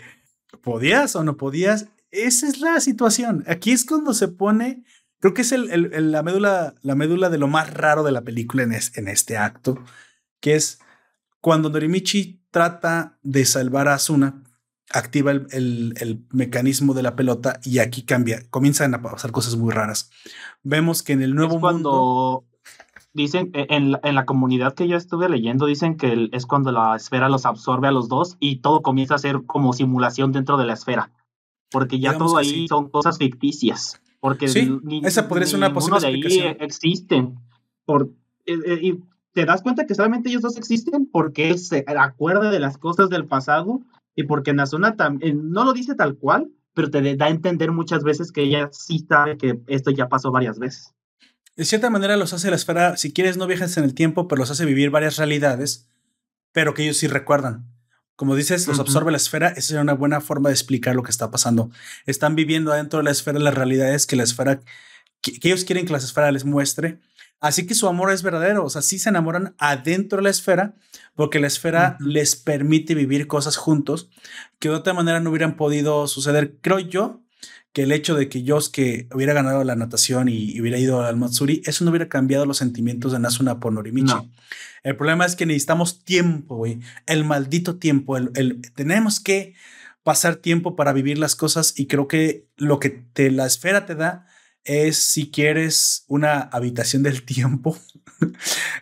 ¿podías 0.61 1.15
o 1.15 1.24
no 1.24 1.38
podías? 1.38 1.88
Esa 2.11 2.48
es 2.48 2.60
la 2.60 2.80
situación. 2.80 3.44
Aquí 3.48 3.72
es 3.72 3.86
cuando 3.86 4.14
se 4.14 4.28
pone, 4.28 4.84
creo 5.19 5.34
que 5.34 5.41
es 5.41 5.52
el, 5.52 6.11
la, 6.11 6.23
médula, 6.23 6.76
la 6.81 6.95
médula 6.95 7.30
de 7.30 7.38
lo 7.38 7.48
más 7.48 7.73
raro 7.73 8.03
de 8.03 8.11
la 8.11 8.22
película 8.22 8.64
en, 8.64 8.73
en 8.73 9.07
este 9.07 9.38
acto, 9.38 9.80
que 10.39 10.56
es 10.56 10.80
cuando 11.41 11.69
Norimichi 11.69 12.41
trata 12.52 13.18
de 13.23 13.45
salvar 13.45 13.88
a 13.88 13.95
Asuna, 13.95 14.44
activa 14.89 15.31
el, 15.31 16.26
mecanismo 16.31 16.94
de 16.94 17.03
la 17.03 17.15
pelota 17.15 17.60
y 17.64 17.80
aquí 17.80 18.03
cambia, 18.03 18.44
comienzan 18.49 18.94
a 18.94 19.02
pasar 19.02 19.31
cosas 19.31 19.56
muy 19.56 19.73
raras. 19.73 20.10
Vemos 20.64 21.03
que 21.03 21.14
en 21.14 21.22
el 21.22 21.35
nuevo 21.35 21.60
cuando 21.60 22.45
Dicen, 23.14 23.49
e, 23.53 23.65
en, 23.69 23.98
en, 24.03 24.15
la 24.15 24.26
comunidad 24.26 24.76
que 24.76 24.88
yo 24.88 24.95
estuve 24.95 25.27
leyendo, 25.27 25.65
dicen 25.65 25.98
que 25.98 26.30
es 26.31 26.45
cuando 26.45 26.72
la 26.72 26.95
esfera 26.95 27.30
los 27.30 27.48
absorbe 27.48 27.88
a 27.88 27.91
los 27.91 28.10
dos 28.10 28.38
y 28.39 28.57
todo 28.57 28.84
comienza 28.84 29.15
a 29.15 29.18
ser 29.18 29.41
como 29.48 29.73
simulación 29.73 30.31
dentro 30.31 30.56
de 30.57 30.65
la 30.65 30.73
esfera. 30.73 31.11
Porque 31.72 31.99
ya 31.99 32.15
todo 32.18 32.38
ahí 32.38 32.68
son 32.68 32.89
cosas 32.89 33.18
ficticias. 33.18 33.99
Porque 34.19 34.48
sí, 34.48 34.80
esa 35.03 35.27
podría 35.27 35.48
ser 35.48 35.57
una 35.57 35.73
posible 35.73 35.99
de 35.99 36.07
ahí 36.07 36.56
existen. 36.60 37.35
Por, 37.85 38.10
eh, 38.45 38.56
eh, 38.65 38.80
y 38.81 38.99
te 39.34 39.45
das 39.45 39.61
cuenta 39.61 39.85
que 39.85 39.95
solamente 39.95 40.30
ellos 40.30 40.41
dos 40.41 40.57
existen 40.57 41.07
porque 41.11 41.49
él 41.49 41.60
se 41.60 41.85
acuerda 41.88 42.49
de 42.49 42.60
las 42.60 42.77
cosas 42.77 43.10
del 43.10 43.26
pasado 43.27 43.81
y 44.15 44.23
porque 44.23 44.53
Nazuna 44.53 44.95
también, 44.95 45.52
no 45.52 45.64
lo 45.64 45.73
dice 45.73 45.94
tal 45.94 46.15
cual, 46.15 46.49
pero 46.73 46.89
te 46.89 47.15
da 47.15 47.27
a 47.27 47.30
entender 47.30 47.72
muchas 47.72 48.03
veces 48.03 48.31
que 48.31 48.41
ella 48.41 48.69
sí 48.72 49.06
sabe 49.07 49.38
que 49.38 49.60
esto 49.68 49.91
ya 49.91 50.10
pasó 50.10 50.31
varias 50.31 50.57
veces. 50.57 50.94
De 51.56 51.65
cierta 51.65 51.89
manera 51.89 52.18
los 52.18 52.34
hace 52.34 52.49
la 52.49 52.56
esfera, 52.56 52.98
si 52.98 53.14
quieres 53.14 53.38
no 53.38 53.48
viajas 53.48 53.77
en 53.77 53.84
el 53.84 53.94
tiempo, 53.94 54.27
pero 54.27 54.39
los 54.39 54.52
hace 54.52 54.65
vivir 54.65 54.89
varias 54.89 55.18
realidades, 55.18 55.88
pero 56.52 56.73
que 56.73 56.84
ellos 56.84 56.98
sí 56.98 57.07
recuerdan. 57.07 57.77
Como 58.18 58.35
dices, 58.35 58.68
los 58.68 58.80
absorbe 58.80 59.11
la 59.11 59.18
esfera, 59.18 59.48
esa 59.49 59.61
sería 59.61 59.81
una 59.81 59.94
buena 59.94 60.19
forma 60.19 60.49
de 60.49 60.53
explicar 60.53 60.95
lo 60.95 61.03
que 61.03 61.11
está 61.11 61.31
pasando. 61.31 61.69
Están 62.06 62.35
viviendo 62.35 62.73
adentro 62.73 62.99
de 62.99 63.06
la 63.06 63.11
esfera 63.11 63.39
las 63.39 63.53
realidades 63.53 64.06
que 64.06 64.18
la 64.18 64.23
esfera, 64.23 64.60
que, 65.22 65.39
que 65.39 65.48
ellos 65.48 65.64
quieren 65.64 65.85
que 65.85 65.94
la 65.94 65.99
esfera 65.99 66.31
les 66.31 66.44
muestre, 66.44 66.99
Así 67.39 67.68
que 67.68 67.76
su 67.76 67.88
amor 67.88 68.11
es 68.11 68.23
verdadero, 68.23 68.65
o 68.65 68.69
sea, 68.69 68.81
sí 68.81 68.98
se 68.98 69.10
enamoran 69.10 69.53
adentro 69.60 70.18
de 70.18 70.23
la 70.23 70.31
esfera, 70.31 70.73
porque 71.15 71.39
la 71.39 71.48
esfera 71.48 71.98
les 71.99 72.35
permite 72.35 72.95
vivir 72.95 73.27
cosas 73.27 73.57
juntos 73.57 74.10
que 74.57 74.69
de 74.69 74.76
otra 74.76 74.94
manera 74.94 75.19
no 75.19 75.30
hubieran 75.30 75.56
podido 75.56 76.07
suceder. 76.07 76.57
Creo 76.61 76.80
yo 76.80 77.22
que 77.78 77.84
el 77.84 77.91
hecho 77.91 78.16
de 78.16 78.28
que 78.28 78.41
Yosuke 78.41 79.08
hubiera 79.14 79.34
ganado 79.34 79.64
la 79.64 79.76
natación 79.76 80.30
y, 80.30 80.60
hubiera 80.60 80.80
ido 80.80 81.04
al 81.04 81.16
Matsuri, 81.16 81.62
eso 81.64 81.86
no 81.86 81.91
hubiera 81.91 82.10
cambiado 82.10 82.48
los 82.48 82.58
sentimientos 82.58 83.12
de 83.12 83.20
Nasuna 83.20 83.60
por 83.60 83.72
Norimichi. 83.72 84.16
El 84.82 84.98
problema 84.98 85.28
es 85.28 85.36
que 85.36 85.45
necesitamos 85.45 86.04
tiempo, 86.04 86.56
güey. 86.56 86.80
El 87.06 87.24
maldito 87.24 87.76
tiempo. 87.78 88.18
El, 88.18 88.62
tenemos 88.74 89.20
que 89.20 89.54
pasar 90.02 90.38
tiempo 90.38 90.76
para 90.76 90.91
vivir 90.91 91.20
las 91.20 91.36
cosas 91.36 91.76
y 91.78 91.86
creo 91.86 92.08
que 92.08 92.48
lo 92.56 92.80
que 92.80 92.90
te, 92.90 93.30
la 93.30 93.45
esfera 93.45 93.86
te 93.86 93.94
da 93.94 94.26
es 94.64 94.98
si 94.98 95.30
quieres 95.30 96.04
una 96.08 96.40
habitación 96.40 97.04
del 97.04 97.22
tiempo 97.26 97.78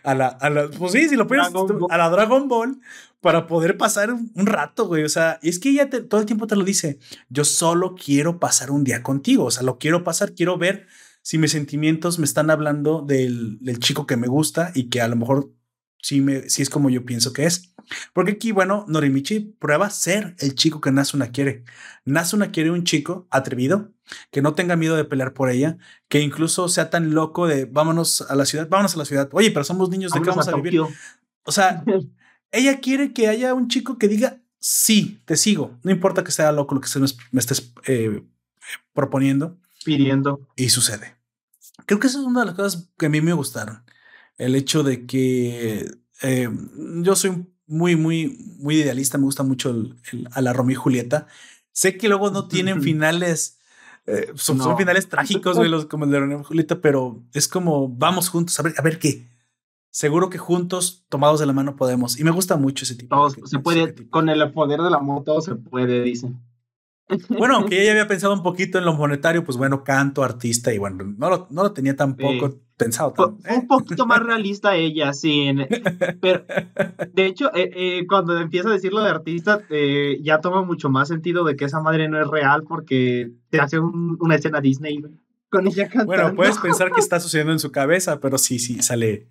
a 0.04 0.14
la, 0.14 0.28
a 0.28 0.48
la 0.48 0.70
pues 0.70 0.92
sí, 0.92 1.06
si 1.10 1.16
lo 1.16 1.26
pones 1.26 1.48
a 1.90 1.98
la 1.98 2.08
Dragon 2.08 2.48
Ball 2.48 2.80
para 3.26 3.48
poder 3.48 3.76
pasar 3.76 4.12
un 4.12 4.46
rato, 4.46 4.86
güey. 4.86 5.02
O 5.02 5.08
sea, 5.08 5.40
es 5.42 5.58
que 5.58 5.70
ella 5.70 5.90
todo 5.90 6.20
el 6.20 6.26
tiempo 6.26 6.46
te 6.46 6.54
lo 6.54 6.62
dice. 6.62 7.00
Yo 7.28 7.42
solo 7.42 7.96
quiero 7.96 8.38
pasar 8.38 8.70
un 8.70 8.84
día 8.84 9.02
contigo. 9.02 9.46
O 9.46 9.50
sea, 9.50 9.64
lo 9.64 9.78
quiero 9.78 10.04
pasar, 10.04 10.32
quiero 10.32 10.58
ver 10.58 10.86
si 11.22 11.36
mis 11.36 11.50
sentimientos 11.50 12.20
me 12.20 12.24
están 12.24 12.50
hablando 12.50 13.02
del, 13.02 13.58
del 13.60 13.80
chico 13.80 14.06
que 14.06 14.16
me 14.16 14.28
gusta 14.28 14.70
y 14.76 14.90
que 14.90 15.00
a 15.00 15.08
lo 15.08 15.16
mejor 15.16 15.50
sí, 16.00 16.20
me, 16.20 16.48
sí 16.48 16.62
es 16.62 16.70
como 16.70 16.88
yo 16.88 17.04
pienso 17.04 17.32
que 17.32 17.46
es. 17.46 17.74
Porque 18.12 18.30
aquí, 18.30 18.52
bueno, 18.52 18.84
Norimichi 18.86 19.40
prueba 19.58 19.90
ser 19.90 20.36
el 20.38 20.54
chico 20.54 20.80
que 20.80 20.92
Nasuna 20.92 21.32
quiere. 21.32 21.64
Nasuna 22.04 22.52
quiere 22.52 22.70
un 22.70 22.84
chico 22.84 23.26
atrevido, 23.32 23.92
que 24.30 24.40
no 24.40 24.54
tenga 24.54 24.76
miedo 24.76 24.94
de 24.94 25.04
pelear 25.04 25.34
por 25.34 25.50
ella, 25.50 25.78
que 26.06 26.20
incluso 26.20 26.68
sea 26.68 26.90
tan 26.90 27.12
loco 27.12 27.48
de 27.48 27.64
vámonos 27.64 28.20
a 28.20 28.36
la 28.36 28.46
ciudad, 28.46 28.68
vámonos 28.68 28.94
a 28.94 28.98
la 28.98 29.04
ciudad. 29.04 29.28
Oye, 29.32 29.50
pero 29.50 29.64
somos 29.64 29.90
niños, 29.90 30.12
¿de 30.12 30.22
qué 30.22 30.30
vamos 30.30 30.46
a, 30.46 30.54
vivir? 30.54 30.80
O 31.42 31.50
sea, 31.50 31.82
ella 32.56 32.80
quiere 32.80 33.12
que 33.12 33.28
haya 33.28 33.54
un 33.54 33.68
chico 33.68 33.98
que 33.98 34.08
diga, 34.08 34.40
sí, 34.58 35.20
te 35.24 35.36
sigo. 35.36 35.78
No 35.82 35.90
importa 35.90 36.24
que 36.24 36.32
sea 36.32 36.52
loco 36.52 36.74
lo 36.74 36.80
que 36.80 36.88
me 37.30 37.40
estés 37.40 37.72
eh, 37.86 38.22
proponiendo. 38.92 39.58
Pidiendo. 39.84 40.48
Y 40.56 40.70
sucede. 40.70 41.16
Creo 41.86 42.00
que 42.00 42.08
esa 42.08 42.18
es 42.18 42.24
una 42.24 42.40
de 42.40 42.46
las 42.46 42.54
cosas 42.54 42.90
que 42.98 43.06
a 43.06 43.08
mí 43.08 43.20
me 43.20 43.32
gustaron. 43.32 43.82
El 44.38 44.54
hecho 44.54 44.82
de 44.82 45.06
que 45.06 45.88
eh, 46.22 46.50
yo 47.02 47.16
soy 47.16 47.46
muy, 47.66 47.96
muy, 47.96 48.36
muy 48.58 48.76
idealista. 48.76 49.18
Me 49.18 49.24
gusta 49.24 49.42
mucho 49.42 49.74
a 50.32 50.40
la 50.40 50.52
Romeo 50.52 50.72
y 50.72 50.76
Julieta. 50.76 51.26
Sé 51.72 51.96
que 51.96 52.08
luego 52.08 52.30
no 52.30 52.48
tienen 52.48 52.82
finales. 52.82 53.58
Eh, 54.06 54.32
son, 54.34 54.76
finales 54.76 55.08
trágicos, 55.08 55.56
güey, 55.56 55.70
como 55.88 56.04
el 56.04 56.10
de 56.10 56.20
Romeo 56.20 56.40
y 56.40 56.44
Julieta, 56.44 56.80
pero 56.80 57.22
es 57.32 57.48
como 57.48 57.88
vamos 57.88 58.28
juntos 58.28 58.58
a 58.60 58.62
ver, 58.62 58.74
a 58.78 58.82
ver 58.82 58.98
qué. 58.98 59.26
Seguro 59.96 60.28
que 60.28 60.36
juntos, 60.36 61.06
tomados 61.08 61.40
de 61.40 61.46
la 61.46 61.54
mano, 61.54 61.74
podemos. 61.74 62.20
Y 62.20 62.24
me 62.24 62.30
gusta 62.30 62.58
mucho 62.58 62.84
ese 62.84 62.96
tipo. 62.96 63.30
se 63.30 63.58
puede, 63.60 63.94
con 64.10 64.28
el 64.28 64.52
poder 64.52 64.82
del 64.82 64.92
amor, 64.92 65.24
todo 65.24 65.40
se 65.40 65.54
puede, 65.54 66.02
dicen. 66.02 66.38
Bueno, 67.30 67.54
aunque 67.56 67.80
ella 67.80 67.92
había 67.92 68.06
pensado 68.06 68.34
un 68.34 68.42
poquito 68.42 68.76
en 68.76 68.84
lo 68.84 68.92
monetario, 68.92 69.42
pues 69.42 69.56
bueno, 69.56 69.84
canto, 69.84 70.22
artista, 70.22 70.70
y 70.74 70.76
bueno, 70.76 71.02
no 71.16 71.30
lo, 71.30 71.46
no 71.50 71.62
lo 71.62 71.72
tenía 71.72 71.96
tampoco 71.96 72.60
pensado. 72.76 73.14
Un 73.16 73.38
¿eh? 73.46 73.64
poquito 73.66 74.04
más 74.04 74.20
realista 74.22 74.76
ella, 74.76 75.14
sí. 75.14 75.48
Pero, 76.20 76.44
de 77.14 77.24
hecho, 77.24 77.46
eh, 77.54 77.70
eh, 77.74 78.06
cuando 78.06 78.38
empieza 78.38 78.68
a 78.68 78.72
decir 78.72 78.92
lo 78.92 79.00
de 79.00 79.08
artista, 79.08 79.62
ya 80.20 80.42
toma 80.42 80.62
mucho 80.62 80.90
más 80.90 81.08
sentido 81.08 81.42
de 81.42 81.56
que 81.56 81.64
esa 81.64 81.80
madre 81.80 82.06
no 82.10 82.20
es 82.20 82.28
real 82.28 82.64
porque 82.64 83.32
te 83.48 83.60
hace 83.60 83.78
una 83.78 84.34
escena 84.34 84.60
Disney 84.60 85.02
con 85.48 85.66
ella 85.66 85.84
cantando. 85.88 86.04
Bueno, 86.04 86.34
puedes 86.34 86.58
pensar 86.58 86.92
que 86.92 87.00
está 87.00 87.18
sucediendo 87.18 87.54
en 87.54 87.60
su 87.60 87.72
cabeza, 87.72 88.20
pero 88.20 88.36
sí, 88.36 88.58
sí, 88.58 88.82
sale, 88.82 89.30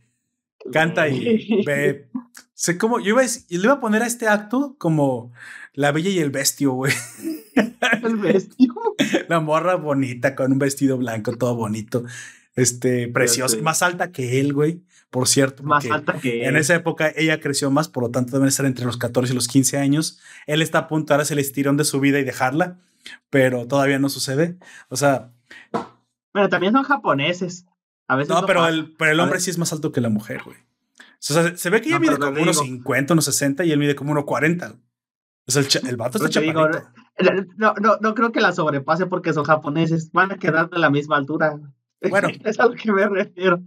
canta 0.71 1.07
y 1.07 1.63
ve. 1.63 2.09
Sé 2.53 2.77
cómo, 2.77 2.99
yo 2.99 3.09
iba 3.09 3.21
a, 3.21 3.25
yo 3.25 3.59
le 3.59 3.63
iba 3.65 3.73
a 3.73 3.79
poner 3.79 4.01
a 4.01 4.07
este 4.07 4.27
acto 4.27 4.75
como 4.77 5.33
la 5.73 5.91
bella 5.91 6.09
y 6.09 6.19
el 6.19 6.31
bestio, 6.31 6.71
güey. 6.71 6.93
El 8.03 8.15
bestio. 8.17 8.73
La 9.29 9.39
morra 9.39 9.75
bonita 9.75 10.35
con 10.35 10.51
un 10.51 10.59
vestido 10.59 10.97
blanco, 10.97 11.33
todo 11.33 11.55
bonito. 11.55 12.03
Este, 12.55 13.07
preciosa, 13.07 13.57
más 13.61 13.81
alta 13.81 14.11
que 14.11 14.39
él, 14.39 14.53
güey. 14.53 14.81
Por 15.09 15.27
cierto, 15.27 15.63
más 15.63 15.85
alta 15.89 16.19
que 16.19 16.41
él. 16.41 16.47
En 16.47 16.55
esa 16.57 16.75
época 16.75 17.11
ella 17.15 17.39
creció 17.39 17.71
más, 17.71 17.87
por 17.87 18.03
lo 18.03 18.11
tanto 18.11 18.33
deben 18.33 18.47
estar 18.47 18.65
entre 18.65 18.85
los 18.85 18.97
14 18.97 19.33
y 19.33 19.35
los 19.35 19.47
15 19.47 19.77
años. 19.77 20.19
Él 20.47 20.61
está 20.61 20.79
a 20.79 20.87
punto 20.87 21.13
de 21.13 21.17
darse 21.17 21.33
el 21.33 21.39
estirón 21.39 21.77
de 21.77 21.85
su 21.85 21.99
vida 21.99 22.19
y 22.19 22.23
dejarla, 22.23 22.79
pero 23.29 23.67
todavía 23.67 23.99
no 23.99 24.09
sucede. 24.09 24.57
O 24.89 24.95
sea. 24.95 25.31
Bueno, 26.33 26.49
también 26.49 26.73
son 26.73 26.83
japoneses. 26.83 27.65
A 28.07 28.15
veces 28.15 28.33
no, 28.33 28.45
pero 28.45 28.67
el, 28.67 28.93
pero 28.95 29.11
el 29.11 29.19
hombre 29.19 29.39
sí 29.39 29.49
es 29.49 29.57
más 29.57 29.73
alto 29.73 29.91
que 29.91 30.01
la 30.01 30.09
mujer, 30.09 30.43
güey. 30.43 30.57
O 30.57 31.33
sea, 31.33 31.57
se 31.57 31.69
ve 31.69 31.81
que 31.81 31.89
ella 31.89 31.99
mide 31.99 32.17
como 32.17 32.41
unos 32.41 32.59
50, 32.59 33.13
unos 33.13 33.25
60 33.25 33.65
y 33.65 33.71
él 33.71 33.79
mide 33.79 33.95
como 33.95 34.11
unos 34.11 34.25
40. 34.25 34.75
O 35.47 35.51
sea, 35.51 35.61
el, 35.61 35.87
el 35.87 35.97
vato 35.97 36.17
está 36.17 36.29
chaparrito. 36.29 36.87
no, 37.57 37.73
no, 37.81 37.97
no 37.99 38.15
creo 38.15 38.31
que 38.31 38.41
la 38.41 38.51
sobrepase 38.51 39.07
porque 39.07 39.33
son 39.33 39.43
japoneses. 39.43 40.11
Van 40.11 40.31
a 40.31 40.37
quedar 40.37 40.69
de 40.69 40.77
la 40.77 40.89
misma 40.89 41.17
altura. 41.17 41.59
Bueno. 42.09 42.27
es 42.43 42.59
a 42.59 42.67
lo 42.67 42.73
que 42.73 42.91
me 42.91 43.07
refiero. 43.07 43.63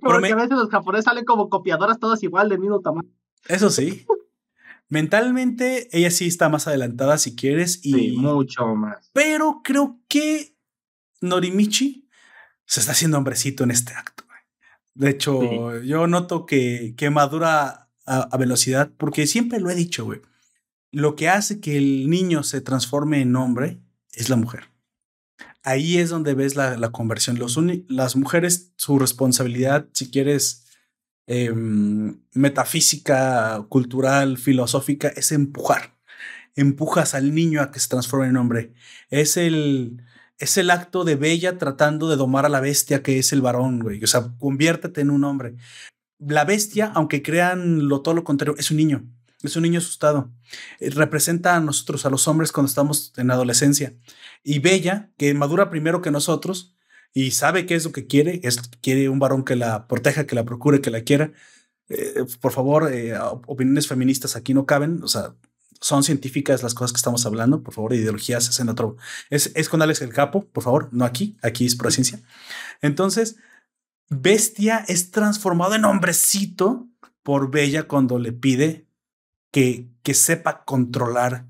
Porque 0.00 0.32
a 0.32 0.36
veces 0.36 0.50
los 0.50 0.70
japoneses 0.70 1.04
salen 1.04 1.24
como 1.24 1.50
copiadoras 1.50 1.98
todas 1.98 2.22
igual 2.22 2.48
de 2.48 2.58
mismo 2.58 2.80
tamaño. 2.80 3.10
Eso 3.46 3.68
sí. 3.68 4.06
Mentalmente, 4.88 5.88
ella 5.96 6.10
sí 6.10 6.26
está 6.26 6.48
más 6.48 6.68
adelantada 6.68 7.18
si 7.18 7.34
quieres. 7.34 7.84
Y... 7.84 7.92
Sí, 7.92 8.16
mucho 8.16 8.66
más. 8.74 9.10
Pero 9.12 9.60
creo 9.62 9.98
que 10.08 10.56
Norimichi 11.20 12.03
se 12.66 12.80
está 12.80 12.92
haciendo 12.92 13.18
hombrecito 13.18 13.64
en 13.64 13.70
este 13.70 13.94
acto. 13.94 14.24
De 14.94 15.10
hecho, 15.10 15.80
yo 15.82 16.06
noto 16.06 16.46
que, 16.46 16.94
que 16.96 17.10
madura 17.10 17.84
a, 18.06 18.36
velocidad, 18.36 18.90
porque 18.96 19.26
siempre 19.26 19.60
lo 19.60 19.70
he 19.70 19.74
dicho, 19.74 20.04
güey. 20.04 20.20
Lo 20.92 21.16
que 21.16 21.28
hace 21.28 21.60
que 21.60 21.76
el 21.76 22.08
niño 22.08 22.42
se 22.44 22.60
transforme 22.60 23.20
en 23.20 23.34
hombre 23.34 23.80
es 24.12 24.28
la 24.28 24.36
mujer. 24.36 24.70
Ahí 25.62 25.98
es 25.98 26.10
donde 26.10 26.34
ves 26.34 26.54
la, 26.54 26.92
conversión. 26.92 27.38
Los 27.38 27.58
las 27.88 28.16
mujeres, 28.16 28.72
su 28.76 28.98
responsabilidad, 28.98 29.88
si 29.92 30.10
quieres, 30.10 30.66
em, 31.26 32.20
metafísica, 32.32 33.64
cultural, 33.68 34.38
filosófica, 34.38 35.08
es 35.08 35.32
empujar. 35.32 35.96
Empujas 36.54 37.14
al 37.14 37.34
niño 37.34 37.60
a 37.60 37.72
que 37.72 37.80
se 37.80 37.88
transforme 37.88 38.28
en 38.28 38.36
hombre. 38.36 38.74
Es 39.10 39.36
el, 39.36 40.04
es 40.38 40.56
el 40.56 40.70
acto 40.70 41.04
de 41.04 41.16
Bella 41.16 41.58
tratando 41.58 42.08
de 42.08 42.16
domar 42.16 42.46
a 42.46 42.48
la 42.48 42.60
bestia 42.60 43.02
que 43.02 43.18
es 43.18 43.32
el 43.32 43.42
varón, 43.42 43.80
güey. 43.80 44.02
O 44.02 44.06
sea, 44.06 44.32
conviértete 44.38 45.00
en 45.00 45.10
un 45.10 45.24
hombre. 45.24 45.56
La 46.18 46.44
bestia, 46.44 46.90
aunque 46.94 47.22
crean 47.22 47.88
lo 47.88 48.02
todo 48.02 48.14
lo 48.14 48.24
contrario, 48.24 48.54
es 48.58 48.70
un 48.70 48.78
niño. 48.78 49.04
Es 49.42 49.56
un 49.56 49.62
niño 49.62 49.78
asustado. 49.78 50.32
Eh, 50.80 50.90
representa 50.90 51.54
a 51.54 51.60
nosotros, 51.60 52.06
a 52.06 52.10
los 52.10 52.26
hombres, 52.28 52.50
cuando 52.50 52.68
estamos 52.68 53.12
en 53.16 53.30
adolescencia. 53.30 53.94
Y 54.42 54.58
Bella, 54.58 55.10
que 55.18 55.34
madura 55.34 55.70
primero 55.70 56.00
que 56.00 56.10
nosotros 56.10 56.74
y 57.12 57.30
sabe 57.30 57.66
qué 57.66 57.76
es 57.76 57.84
lo 57.84 57.92
que 57.92 58.06
quiere, 58.06 58.40
es, 58.42 58.58
quiere 58.82 59.08
un 59.08 59.20
varón 59.20 59.44
que 59.44 59.54
la 59.54 59.86
proteja, 59.86 60.26
que 60.26 60.34
la 60.34 60.44
procure, 60.44 60.80
que 60.80 60.90
la 60.90 61.02
quiera. 61.02 61.32
Eh, 61.88 62.24
por 62.40 62.52
favor, 62.52 62.92
eh, 62.92 63.16
opiniones 63.46 63.86
feministas 63.86 64.34
aquí 64.34 64.54
no 64.54 64.66
caben. 64.66 65.02
O 65.02 65.08
sea, 65.08 65.34
son 65.80 66.02
científicas 66.02 66.62
las 66.62 66.74
cosas 66.74 66.92
que 66.92 66.98
estamos 66.98 67.26
hablando, 67.26 67.62
por 67.62 67.74
favor, 67.74 67.92
ideologías 67.92 68.48
es 68.48 68.60
en 68.60 68.68
otro. 68.68 68.96
Es, 69.30 69.52
es 69.54 69.68
con 69.68 69.82
Alex 69.82 70.02
el 70.02 70.12
Capo, 70.12 70.46
por 70.46 70.62
favor, 70.62 70.88
no 70.92 71.04
aquí, 71.04 71.36
aquí 71.42 71.66
es 71.66 71.76
ciencia. 71.90 72.20
Entonces, 72.80 73.36
Bestia 74.08 74.84
es 74.88 75.10
transformado 75.10 75.74
en 75.74 75.84
hombrecito 75.84 76.88
por 77.22 77.50
Bella 77.50 77.84
cuando 77.84 78.18
le 78.18 78.32
pide 78.32 78.86
que, 79.50 79.88
que 80.02 80.14
sepa 80.14 80.64
controlar 80.64 81.48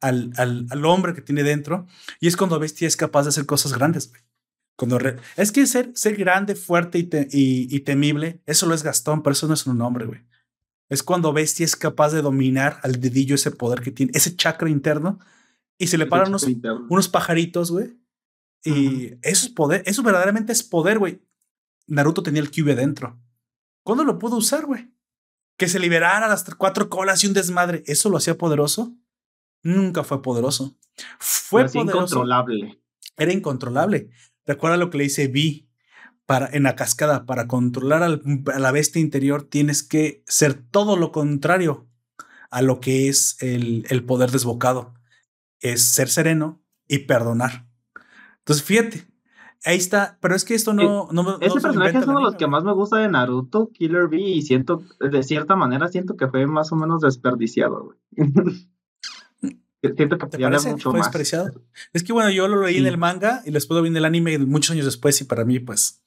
al, 0.00 0.32
al, 0.36 0.66
al, 0.70 0.84
hombre 0.84 1.14
que 1.14 1.22
tiene 1.22 1.42
dentro. 1.42 1.86
Y 2.20 2.28
es 2.28 2.36
cuando 2.36 2.58
Bestia 2.58 2.86
es 2.86 2.96
capaz 2.96 3.24
de 3.24 3.30
hacer 3.30 3.46
cosas 3.46 3.72
grandes. 3.72 4.12
Cuando 4.76 4.98
es 5.36 5.52
que 5.52 5.66
ser, 5.66 5.90
ser 5.94 6.16
grande, 6.16 6.54
fuerte 6.54 6.98
y, 6.98 7.08
y, 7.30 7.74
y, 7.74 7.80
temible, 7.80 8.42
eso 8.44 8.66
lo 8.66 8.74
es 8.74 8.82
Gastón, 8.82 9.22
pero 9.22 9.32
eso 9.32 9.48
no 9.48 9.54
es 9.54 9.66
un 9.66 9.78
nombre, 9.78 10.04
güey. 10.04 10.20
Es 10.88 11.02
cuando 11.02 11.32
Bestia 11.32 11.64
es 11.64 11.76
capaz 11.76 12.12
de 12.12 12.22
dominar 12.22 12.78
al 12.82 13.00
dedillo 13.00 13.34
ese 13.34 13.50
poder 13.50 13.80
que 13.80 13.90
tiene, 13.90 14.12
ese 14.14 14.36
chakra 14.36 14.70
interno, 14.70 15.18
y 15.78 15.88
se 15.88 15.98
le 15.98 16.06
paran 16.06 16.28
unos, 16.28 16.46
unos, 16.88 17.08
pajaritos, 17.08 17.70
güey. 17.70 17.98
Y 18.64 19.14
eso 19.22 19.46
es 19.46 19.48
poder, 19.48 19.82
eso 19.84 20.02
verdaderamente 20.02 20.52
es 20.52 20.62
poder, 20.62 20.98
güey. 20.98 21.22
Naruto 21.86 22.22
tenía 22.22 22.40
el 22.40 22.50
Cube 22.50 22.74
dentro. 22.74 23.20
¿Cuándo 23.82 24.04
lo 24.04 24.18
pudo 24.18 24.36
usar, 24.36 24.66
güey? 24.66 24.90
Que 25.56 25.68
se 25.68 25.78
liberara 25.78 26.28
las 26.28 26.44
cuatro 26.56 26.88
colas 26.88 27.22
y 27.22 27.26
un 27.26 27.34
desmadre. 27.34 27.82
¿Eso 27.86 28.10
lo 28.10 28.16
hacía 28.16 28.36
poderoso? 28.36 28.94
Nunca 29.62 30.02
fue 30.02 30.22
poderoso. 30.22 30.76
Fue 31.18 31.64
poderoso. 31.64 31.80
incontrolable. 31.80 32.80
Era 33.16 33.32
incontrolable. 33.32 34.10
Recuerda 34.44 34.76
lo 34.76 34.90
que 34.90 34.98
le 34.98 35.04
dice 35.04 35.28
Vi 35.28 35.65
para, 36.26 36.48
en 36.52 36.64
la 36.64 36.76
cascada, 36.76 37.24
para 37.24 37.46
controlar 37.46 38.02
a 38.02 38.58
la 38.58 38.72
bestia 38.72 39.00
interior, 39.00 39.44
tienes 39.44 39.82
que 39.82 40.22
ser 40.26 40.54
todo 40.54 40.96
lo 40.96 41.12
contrario 41.12 41.86
a 42.50 42.62
lo 42.62 42.80
que 42.80 43.08
es 43.08 43.36
el, 43.40 43.86
el 43.88 44.04
poder 44.04 44.30
desbocado. 44.30 44.94
Es 45.60 45.82
ser 45.82 46.08
sereno 46.08 46.62
y 46.88 47.00
perdonar. 47.00 47.66
Entonces, 48.38 48.64
fíjate, 48.64 49.06
ahí 49.64 49.76
está, 49.76 50.18
pero 50.20 50.34
es 50.34 50.44
que 50.44 50.54
esto 50.54 50.72
no... 50.72 51.08
no, 51.12 51.38
Ese 51.40 51.60
personaje 51.60 51.98
es 51.98 52.06
uno 52.06 52.18
de 52.18 52.24
los 52.24 52.36
que 52.36 52.46
más 52.46 52.64
me 52.64 52.72
gusta 52.72 52.98
de 52.98 53.08
Naruto, 53.08 53.70
Killer 53.72 54.08
B, 54.08 54.18
y 54.18 54.42
siento, 54.42 54.82
de 55.00 55.22
cierta 55.22 55.56
manera, 55.56 55.88
siento 55.88 56.16
que 56.16 56.28
fue 56.28 56.46
más 56.46 56.72
o 56.72 56.76
menos 56.76 57.02
desperdiciado, 57.02 57.96
Siento 59.94 60.18
que 60.18 60.26
¿Te 60.26 60.38
parece? 60.38 60.72
Mucho 60.72 60.90
¿Fue 60.90 60.98
despreciado? 60.98 61.62
Es 61.92 62.02
que 62.02 62.12
bueno, 62.12 62.30
yo 62.30 62.48
lo 62.48 62.62
leí 62.62 62.78
en 62.78 62.86
el 62.86 62.98
manga 62.98 63.42
y 63.44 63.52
después 63.52 63.76
lo 63.76 63.82
vi 63.82 63.88
en 63.88 63.96
el 63.96 64.04
anime 64.04 64.36
muchos 64.38 64.72
años 64.72 64.84
después 64.84 65.20
y 65.20 65.24
para 65.24 65.44
mí, 65.44 65.60
pues, 65.60 66.02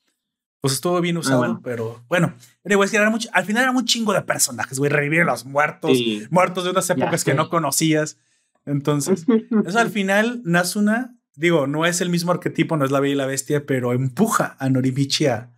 pues 0.61 0.73
estuvo 0.73 0.99
bien 1.01 1.17
ah, 1.17 1.19
usado, 1.19 1.61
pero 1.63 2.03
bueno. 2.09 2.33
que 2.63 2.97
era 2.97 3.09
mucho, 3.09 3.29
al 3.33 3.45
final 3.45 3.63
era 3.63 3.71
un 3.71 3.85
chingo 3.85 4.13
de 4.13 4.21
personajes, 4.21 4.77
güey. 4.79 4.91
Revivir 4.91 5.21
a 5.21 5.25
los 5.25 5.45
muertos, 5.45 5.97
muertos 6.29 6.63
de 6.65 6.71
unas 6.71 6.89
épocas 6.89 7.23
que 7.23 7.33
no 7.33 7.49
conocías. 7.49 8.17
Entonces, 8.65 9.25
eso 9.65 9.79
al 9.79 9.89
final, 9.89 10.41
Nasuna, 10.43 11.15
digo, 11.35 11.65
no 11.65 11.85
es 11.85 12.01
el 12.01 12.09
mismo 12.09 12.31
arquetipo, 12.31 12.77
no 12.77 12.85
es 12.85 12.91
la 12.91 12.99
bella 12.99 13.13
y 13.13 13.17
la 13.17 13.25
bestia, 13.25 13.65
pero 13.65 13.93
empuja 13.93 14.57
a 14.59 14.69
Norimichi 14.69 15.27
a, 15.27 15.53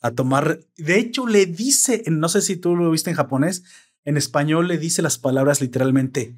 a 0.00 0.12
tomar. 0.12 0.60
De 0.76 0.98
hecho, 0.98 1.26
le 1.26 1.46
dice, 1.46 2.04
no 2.06 2.28
sé 2.28 2.40
si 2.40 2.56
tú 2.56 2.76
lo 2.76 2.90
viste 2.90 3.10
en 3.10 3.16
japonés, 3.16 3.64
en 4.04 4.16
español 4.16 4.68
le 4.68 4.78
dice 4.78 5.02
las 5.02 5.18
palabras 5.18 5.60
literalmente 5.60 6.36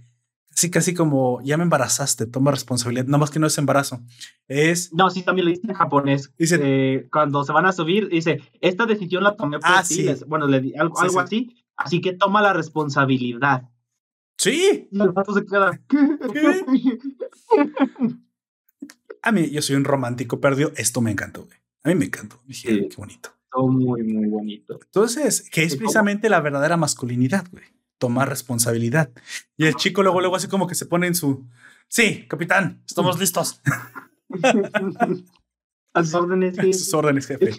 Sí, 0.59 0.72
casi 0.72 0.93
como 0.93 1.40
ya 1.44 1.56
me 1.56 1.62
embarazaste, 1.62 2.26
toma 2.26 2.51
responsabilidad. 2.51 3.05
Nada 3.05 3.18
más 3.18 3.30
que 3.30 3.39
no 3.39 3.47
es 3.47 3.56
embarazo. 3.59 4.01
Es. 4.48 4.93
No, 4.93 5.09
sí, 5.09 5.22
también 5.22 5.44
lo 5.44 5.52
dice 5.52 5.68
en 5.68 5.74
japonés. 5.74 6.32
Dice. 6.36 6.59
Eh, 6.60 7.09
cuando 7.12 7.44
se 7.44 7.52
van 7.52 7.66
a 7.66 7.70
subir, 7.70 8.09
dice: 8.09 8.40
Esta 8.60 8.85
decisión 8.85 9.22
la 9.22 9.36
tomé 9.36 9.60
por 9.60 9.70
ah, 9.70 9.85
ti. 9.86 9.94
Sí. 9.94 10.10
Bueno, 10.26 10.48
le, 10.48 10.72
algo, 10.76 10.98
algo 10.98 11.20
así. 11.20 11.64
Así 11.76 12.01
que 12.01 12.14
toma 12.14 12.43
la 12.43 12.55
responsabilidad. 12.55 13.68
Sí. 14.36 14.89
Y 14.90 15.01
el 15.01 15.12
pato 15.12 15.32
se 15.32 15.47
queda. 15.47 15.80
A 19.22 19.30
mí, 19.30 19.51
yo 19.51 19.62
soy 19.62 19.76
un 19.76 19.85
romántico 19.85 20.40
perdido. 20.40 20.72
Esto 20.74 21.01
me 21.01 21.12
encantó, 21.12 21.44
güey. 21.44 21.59
A 21.85 21.90
mí 21.90 21.94
me 21.94 22.06
encantó. 22.06 22.40
Dije, 22.47 22.89
qué 22.89 22.97
bonito. 22.97 23.30
Todo 23.48 23.68
muy, 23.68 24.02
muy 24.02 24.26
bonito. 24.26 24.80
Entonces, 24.82 25.48
que 25.51 25.62
es 25.62 25.76
precisamente 25.76 26.28
la 26.28 26.40
verdadera 26.40 26.76
masculinidad, 26.76 27.47
güey 27.52 27.78
tomar 27.98 28.28
responsabilidad. 28.28 29.10
Y 29.56 29.66
el 29.66 29.74
chico 29.74 30.02
luego, 30.02 30.20
luego 30.20 30.36
así 30.36 30.48
como 30.48 30.66
que 30.66 30.74
se 30.74 30.86
pone 30.86 31.06
en 31.06 31.14
su, 31.14 31.46
sí, 31.88 32.26
capitán, 32.28 32.82
estamos 32.86 33.18
listos. 33.18 33.60
A 35.94 36.04
sus 36.04 36.14
órdenes, 36.14 36.56
jefe. 36.56 36.72
sus 36.72 36.94
órdenes, 36.94 37.26
jefe. 37.26 37.56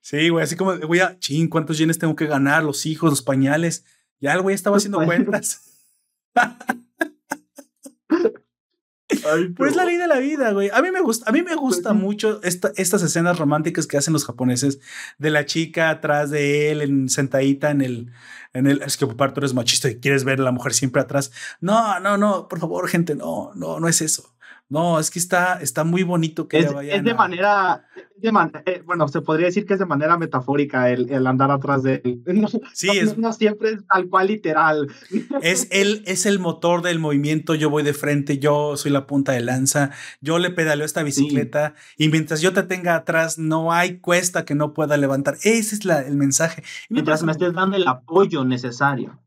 Sí, 0.00 0.28
güey, 0.28 0.44
así 0.44 0.56
como, 0.56 0.78
güey, 0.78 1.00
ching, 1.18 1.48
¿cuántos 1.48 1.76
yenes 1.76 1.98
tengo 1.98 2.16
que 2.16 2.26
ganar? 2.26 2.62
Los 2.64 2.86
hijos, 2.86 3.10
los 3.10 3.22
pañales. 3.22 3.84
Ya 4.20 4.32
el 4.32 4.42
güey 4.42 4.54
estaba 4.54 4.76
haciendo 4.76 5.04
cuentas. 5.04 5.86
pues 9.56 9.76
la 9.76 9.84
ley 9.84 9.96
de 9.96 10.06
la 10.06 10.18
vida, 10.18 10.52
güey. 10.52 10.70
A 10.72 10.82
mí 10.82 10.90
me 10.90 11.00
gusta, 11.00 11.28
a 11.28 11.32
mí 11.32 11.42
me 11.42 11.54
gusta 11.54 11.92
mucho 11.92 12.40
estas 12.42 13.02
escenas 13.02 13.38
románticas 13.38 13.86
que 13.86 13.96
hacen 13.96 14.12
los 14.12 14.24
japoneses 14.24 14.80
de 15.18 15.30
la 15.30 15.46
chica 15.46 15.90
atrás 15.90 16.30
de 16.30 16.70
él, 16.70 16.82
en, 16.82 17.08
sentadita 17.08 17.70
en 17.70 17.80
el, 17.80 18.12
en 18.52 18.66
el, 18.66 18.82
es 18.82 18.96
que 18.96 19.06
papá, 19.06 19.32
tú 19.32 19.40
eres 19.40 19.54
machista 19.54 19.88
y 19.88 20.00
quieres 20.00 20.24
ver 20.24 20.40
a 20.40 20.44
la 20.44 20.52
mujer 20.52 20.74
siempre 20.74 21.02
atrás. 21.02 21.32
No, 21.60 22.00
no, 22.00 22.16
no, 22.16 22.48
por 22.48 22.58
favor, 22.60 22.88
gente, 22.88 23.14
no, 23.14 23.52
no, 23.54 23.80
no 23.80 23.88
es 23.88 24.00
eso. 24.00 24.34
No, 24.70 24.98
es 24.98 25.10
que 25.10 25.18
está, 25.18 25.60
está 25.62 25.82
muy 25.82 26.02
bonito 26.02 26.46
que 26.46 26.58
es, 26.58 26.66
Es 26.66 27.02
de 27.02 27.14
manera, 27.14 27.86
de 28.16 28.28
eh, 28.66 28.82
bueno, 28.84 29.08
se 29.08 29.22
podría 29.22 29.46
decir 29.46 29.64
que 29.64 29.72
es 29.72 29.78
de 29.78 29.86
manera 29.86 30.18
metafórica 30.18 30.90
el, 30.90 31.10
el 31.10 31.26
andar 31.26 31.50
atrás 31.50 31.82
de 31.82 32.02
él. 32.04 32.22
No, 32.38 32.48
sí, 32.74 32.90
es, 32.90 33.16
no 33.16 33.32
siempre 33.32 33.70
es 33.70 33.86
tal 33.86 34.08
cual 34.08 34.26
literal. 34.26 34.88
Es 35.40 35.68
él, 35.70 36.02
es 36.06 36.26
el 36.26 36.38
motor 36.38 36.82
del 36.82 36.98
movimiento, 36.98 37.54
yo 37.54 37.70
voy 37.70 37.82
de 37.82 37.94
frente, 37.94 38.38
yo 38.38 38.76
soy 38.76 38.90
la 38.90 39.06
punta 39.06 39.32
de 39.32 39.40
lanza, 39.40 39.90
yo 40.20 40.38
le 40.38 40.50
pedaleo 40.50 40.84
esta 40.84 41.02
bicicleta 41.02 41.74
y 41.96 42.10
mientras 42.10 42.42
yo 42.42 42.52
te 42.52 42.62
tenga 42.62 42.94
atrás, 42.94 43.38
no 43.38 43.72
hay 43.72 44.00
cuesta 44.00 44.44
que 44.44 44.54
no 44.54 44.74
pueda 44.74 44.98
levantar. 44.98 45.36
Ese 45.44 45.74
es 45.74 45.84
la, 45.86 46.02
el 46.02 46.16
mensaje. 46.16 46.62
Mientras 46.90 47.22
me 47.22 47.32
estés 47.32 47.54
dando 47.54 47.76
el 47.76 47.88
apoyo 47.88 48.44
necesario. 48.44 49.18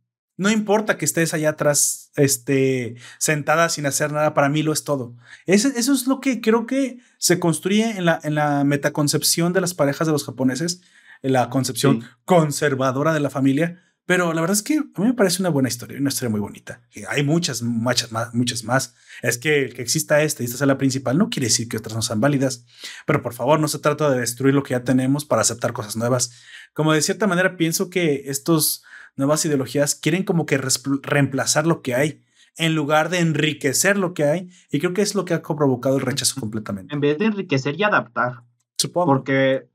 No 0.41 0.49
importa 0.49 0.97
que 0.97 1.05
estés 1.05 1.35
allá 1.35 1.49
atrás, 1.49 2.09
este, 2.15 2.95
sentada 3.19 3.69
sin 3.69 3.85
hacer 3.85 4.11
nada, 4.11 4.33
para 4.33 4.49
mí 4.49 4.63
lo 4.63 4.73
es 4.73 4.83
todo. 4.83 5.15
Eso, 5.45 5.67
eso 5.67 5.93
es 5.93 6.07
lo 6.07 6.19
que 6.19 6.41
creo 6.41 6.65
que 6.65 6.97
se 7.19 7.39
construye 7.39 7.91
en 7.91 8.05
la, 8.05 8.19
en 8.23 8.33
la 8.33 8.63
metaconcepción 8.63 9.53
de 9.53 9.61
las 9.61 9.75
parejas 9.75 10.07
de 10.07 10.13
los 10.13 10.25
japoneses, 10.25 10.81
en 11.21 11.33
la 11.33 11.51
concepción 11.51 12.03
conservadora 12.25 13.13
de 13.13 13.19
la 13.19 13.29
familia. 13.29 13.83
Pero 14.07 14.33
la 14.33 14.41
verdad 14.41 14.57
es 14.57 14.63
que 14.63 14.79
a 14.79 15.01
mí 15.01 15.05
me 15.09 15.13
parece 15.13 15.43
una 15.43 15.49
buena 15.49 15.69
historia, 15.69 15.99
una 15.99 16.09
historia 16.09 16.31
muy 16.31 16.39
bonita. 16.39 16.81
Hay 17.07 17.21
muchas, 17.21 17.61
muchas 17.61 18.11
más, 18.11 18.33
muchas 18.33 18.63
más. 18.63 18.95
Es 19.21 19.37
que 19.37 19.65
el 19.65 19.75
que 19.75 19.83
exista 19.83 20.23
esta 20.23 20.41
y 20.41 20.47
esta 20.47 20.57
sea 20.57 20.65
la 20.65 20.79
principal 20.79 21.19
no 21.19 21.29
quiere 21.29 21.49
decir 21.49 21.69
que 21.69 21.77
otras 21.77 21.95
no 21.95 22.01
sean 22.01 22.19
válidas. 22.19 22.65
Pero 23.05 23.21
por 23.21 23.35
favor, 23.35 23.59
no 23.59 23.67
se 23.67 23.77
trata 23.77 24.09
de 24.09 24.21
destruir 24.21 24.55
lo 24.55 24.63
que 24.63 24.71
ya 24.71 24.83
tenemos 24.83 25.23
para 25.23 25.43
aceptar 25.43 25.71
cosas 25.71 25.97
nuevas. 25.97 26.31
Como 26.73 26.93
de 26.93 27.03
cierta 27.03 27.27
manera 27.27 27.57
pienso 27.57 27.91
que 27.91 28.23
estos 28.25 28.83
nuevas 29.15 29.45
ideologías 29.45 29.95
quieren 29.95 30.23
como 30.23 30.45
que 30.45 30.57
reemplazar 30.57 31.67
lo 31.67 31.81
que 31.81 31.95
hay 31.95 32.21
en 32.57 32.75
lugar 32.75 33.09
de 33.09 33.19
enriquecer 33.19 33.97
lo 33.97 34.13
que 34.13 34.23
hay. 34.25 34.49
Y 34.71 34.79
creo 34.79 34.93
que 34.93 35.01
es 35.01 35.15
lo 35.15 35.25
que 35.25 35.33
ha 35.33 35.41
provocado 35.41 35.97
el 35.97 36.01
rechazo 36.01 36.39
completamente. 36.39 36.93
En 36.93 36.99
vez 36.99 37.17
de 37.17 37.25
enriquecer 37.25 37.79
y 37.79 37.83
adaptar. 37.83 38.43
Supongo. 38.77 39.07
Porque 39.07 39.69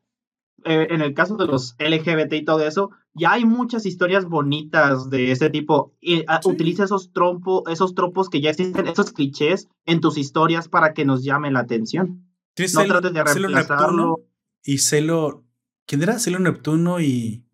eh, 0.65 0.89
en 0.91 1.01
el 1.01 1.15
caso 1.15 1.37
de 1.37 1.47
los 1.47 1.77
LGBT 1.79 2.33
y 2.35 2.45
todo 2.45 2.67
eso, 2.67 2.91
ya 3.15 3.33
hay 3.33 3.45
muchas 3.45 3.87
historias 3.87 4.27
bonitas 4.27 5.11
de 5.11 5.33
ese 5.33 5.49
tipo. 5.49 5.95
Y, 6.01 6.25
ah, 6.27 6.41
Utiliza 6.45 6.85
esos, 6.85 7.13
trompos 7.13 7.63
esos 7.69 7.95
tropos 7.95 8.29
que 8.29 8.41
ya 8.41 8.51
existen, 8.51 8.87
esos 8.89 9.13
clichés 9.13 9.69
en 9.85 10.01
tus 10.01 10.19
historias 10.19 10.69
para 10.69 10.93
que 10.93 11.05
nos 11.05 11.25
llamen 11.25 11.55
la 11.55 11.61
atención. 11.61 12.27
No 12.75 12.85
trates 12.85 13.13
de 13.13 13.25
reemplazarlo. 13.25 14.17
y 14.65 14.79
Celo. 14.79 15.45
¿Quién 15.87 16.03
era? 16.03 16.19
Celo 16.19 16.41
Neptuno 16.41 17.01
y 17.01 17.46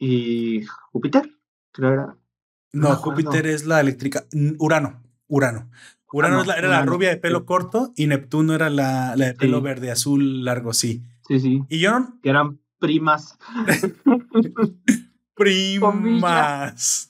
y 0.00 0.64
Júpiter, 0.90 1.30
creo 1.70 1.92
era. 1.92 2.16
No, 2.72 2.96
Júpiter 2.96 3.46
es 3.46 3.66
la 3.66 3.80
eléctrica. 3.80 4.24
Urano, 4.58 5.02
Urano. 5.28 5.70
Urano 6.12 6.42
era 6.42 6.68
la 6.68 6.84
rubia 6.84 7.10
de 7.10 7.18
pelo 7.18 7.44
corto 7.44 7.92
y 7.96 8.08
Neptuno 8.08 8.54
era 8.54 8.70
la, 8.70 9.14
la 9.14 9.26
de 9.26 9.34
pelo 9.34 9.60
verde, 9.60 9.92
azul, 9.92 10.44
largo, 10.44 10.72
sí. 10.72 11.04
Sí, 11.28 11.38
sí. 11.38 11.62
Y 11.68 11.78
yo 11.78 12.18
Que 12.22 12.30
eran 12.30 12.58
primas. 12.80 13.38
primas 15.34 17.09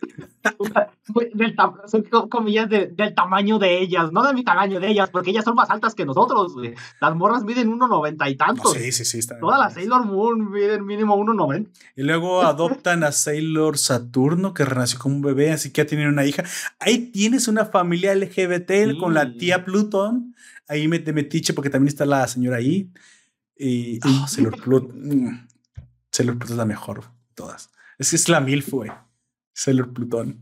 del 1.34 1.56
son 1.86 2.28
comillas 2.28 2.68
del 2.68 3.14
tamaño 3.14 3.58
de 3.58 3.78
ellas, 3.80 4.12
no 4.12 4.22
de 4.22 4.34
mi 4.34 4.44
tamaño 4.44 4.80
de 4.80 4.88
ellas, 4.88 5.10
porque 5.10 5.30
ellas 5.30 5.44
son 5.44 5.54
más 5.54 5.70
altas 5.70 5.94
que 5.94 6.04
nosotros. 6.04 6.54
Las 7.00 7.14
morras 7.16 7.44
miden 7.44 7.70
1,90 7.70 8.30
y 8.30 8.36
tantos. 8.36 8.72
sí, 8.72 8.92
sí, 8.92 9.04
sí. 9.04 9.20
Todas 9.40 9.58
las 9.58 9.74
Sailor 9.74 10.06
Moon 10.06 10.50
miden 10.50 10.84
mínimo 10.84 11.16
1,90. 11.16 11.68
Y 11.96 12.02
luego 12.02 12.42
adoptan 12.42 13.04
a 13.04 13.12
Sailor 13.12 13.78
Saturno, 13.78 14.54
que 14.54 14.64
renació 14.64 14.98
como 14.98 15.16
un 15.16 15.22
bebé, 15.22 15.52
así 15.52 15.70
que 15.70 15.82
ya 15.82 15.86
tienen 15.86 16.08
una 16.08 16.24
hija. 16.24 16.44
Ahí 16.78 17.10
tienes 17.10 17.48
una 17.48 17.64
familia 17.64 18.14
LGBT 18.14 18.98
con 18.98 19.14
la 19.14 19.32
tía 19.34 19.64
Plutón. 19.64 20.34
Ahí 20.68 20.86
me 20.88 20.98
metiche 20.98 21.54
porque 21.54 21.70
también 21.70 21.88
está 21.88 22.04
la 22.06 22.26
señora 22.28 22.58
ahí. 22.58 22.90
Y 23.56 24.00
Sailor 24.26 24.60
Plutón. 24.60 25.24
Mm, 25.24 25.48
Sailor 26.10 26.38
Plutón 26.38 26.54
es 26.54 26.58
la 26.58 26.66
mejor 26.66 27.02
de 27.02 27.34
todas. 27.34 27.70
Es 27.98 28.10
que 28.10 28.16
es 28.16 28.28
la 28.28 28.40
MILF, 28.40 28.70
güey. 28.70 28.90
Sailor 29.58 29.92
Plutón. 29.92 30.40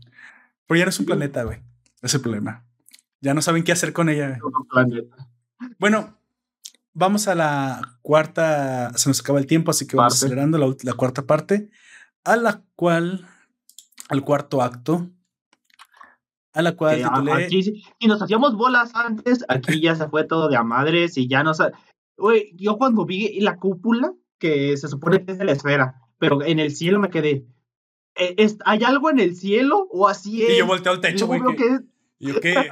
Pero 0.67 0.77
ya 0.77 0.85
no 0.85 0.89
es 0.89 0.99
un 0.99 1.07
planeta, 1.07 1.43
güey. 1.43 1.59
Es 2.01 2.13
el 2.13 2.21
problema. 2.21 2.65
Ya 3.19 3.33
no 3.33 3.41
saben 3.41 3.63
qué 3.63 3.71
hacer 3.71 3.91
con 3.91 4.09
ella. 4.09 4.37
Bueno, 5.79 6.19
vamos 6.93 7.27
a 7.27 7.33
la 7.33 7.97
cuarta. 8.03 8.91
Se 8.95 9.09
nos 9.09 9.19
acaba 9.21 9.39
el 9.39 9.47
tiempo, 9.47 9.71
así 9.71 9.87
que 9.87 9.97
vamos 9.97 10.13
acelerando 10.13 10.59
la, 10.59 10.93
cuarta 10.93 11.25
parte, 11.25 11.71
a 12.23 12.35
la 12.35 12.63
cual, 12.75 13.27
al 14.09 14.23
cuarto 14.23 14.61
acto, 14.61 15.09
a 16.53 16.61
la 16.61 16.75
cual 16.75 17.01
si 17.49 18.07
nos 18.07 18.21
hacíamos 18.21 18.55
bolas 18.55 18.93
antes, 18.93 19.43
aquí 19.47 19.81
ya 19.81 19.95
se 19.95 20.07
fue 20.09 20.25
todo 20.25 20.47
de 20.47 20.57
a 20.57 20.63
madres 20.63 21.17
y 21.17 21.27
ya 21.27 21.41
no 21.41 21.55
sé. 21.55 21.71
Güey, 22.17 22.55
yo 22.55 22.77
cuando 22.77 23.05
vi 23.05 23.39
la 23.39 23.57
cúpula, 23.57 24.13
que 24.37 24.77
se 24.77 24.87
supone 24.87 25.25
que 25.25 25.31
es 25.31 25.39
de 25.39 25.45
la 25.45 25.53
esfera, 25.53 26.01
pero 26.19 26.43
en 26.43 26.59
el 26.59 26.75
cielo 26.75 26.99
me 26.99 27.09
quedé, 27.09 27.47
eh, 28.19 28.57
¿hay 28.65 28.83
algo 28.83 29.09
en 29.09 29.19
el 29.19 29.35
cielo 29.35 29.87
o 29.91 30.07
así 30.07 30.43
es? 30.43 30.53
Y 30.53 30.57
yo 30.57 30.65
volteo 30.65 30.93
al 30.93 31.01
techo, 31.01 31.27
güey. 31.27 31.41
Que... 31.55 31.79
¿Y 32.19 32.33
qué? 32.33 32.71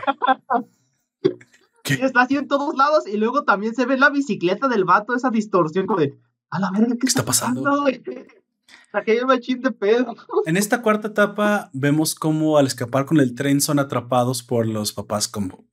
¿Qué? 1.83 1.93
Está 1.93 2.21
así 2.21 2.35
en 2.35 2.47
todos 2.47 2.75
lados 2.75 3.07
y 3.07 3.17
luego 3.17 3.43
también 3.43 3.75
se 3.75 3.85
ve 3.85 3.97
la 3.97 4.09
bicicleta 4.09 4.67
del 4.67 4.85
vato, 4.85 5.15
esa 5.15 5.29
distorsión 5.29 5.85
como 5.85 5.99
de, 5.99 6.17
a 6.49 6.59
la 6.59 6.71
verga, 6.71 6.95
¿qué, 6.99 7.05
está 7.05 7.23
pasando? 7.23 7.85
Aquello 8.91 9.27
machín 9.27 9.61
de 9.61 9.71
pedo. 9.71 10.15
En 10.45 10.57
esta 10.57 10.81
cuarta 10.81 11.09
etapa 11.09 11.69
vemos 11.73 12.15
cómo 12.15 12.57
al 12.57 12.65
escapar 12.65 13.05
con 13.05 13.19
el 13.19 13.35
tren 13.35 13.61
son 13.61 13.77
atrapados 13.77 14.41
por 14.41 14.65
los 14.65 14.93
papás 14.93 15.27
como 15.27 15.65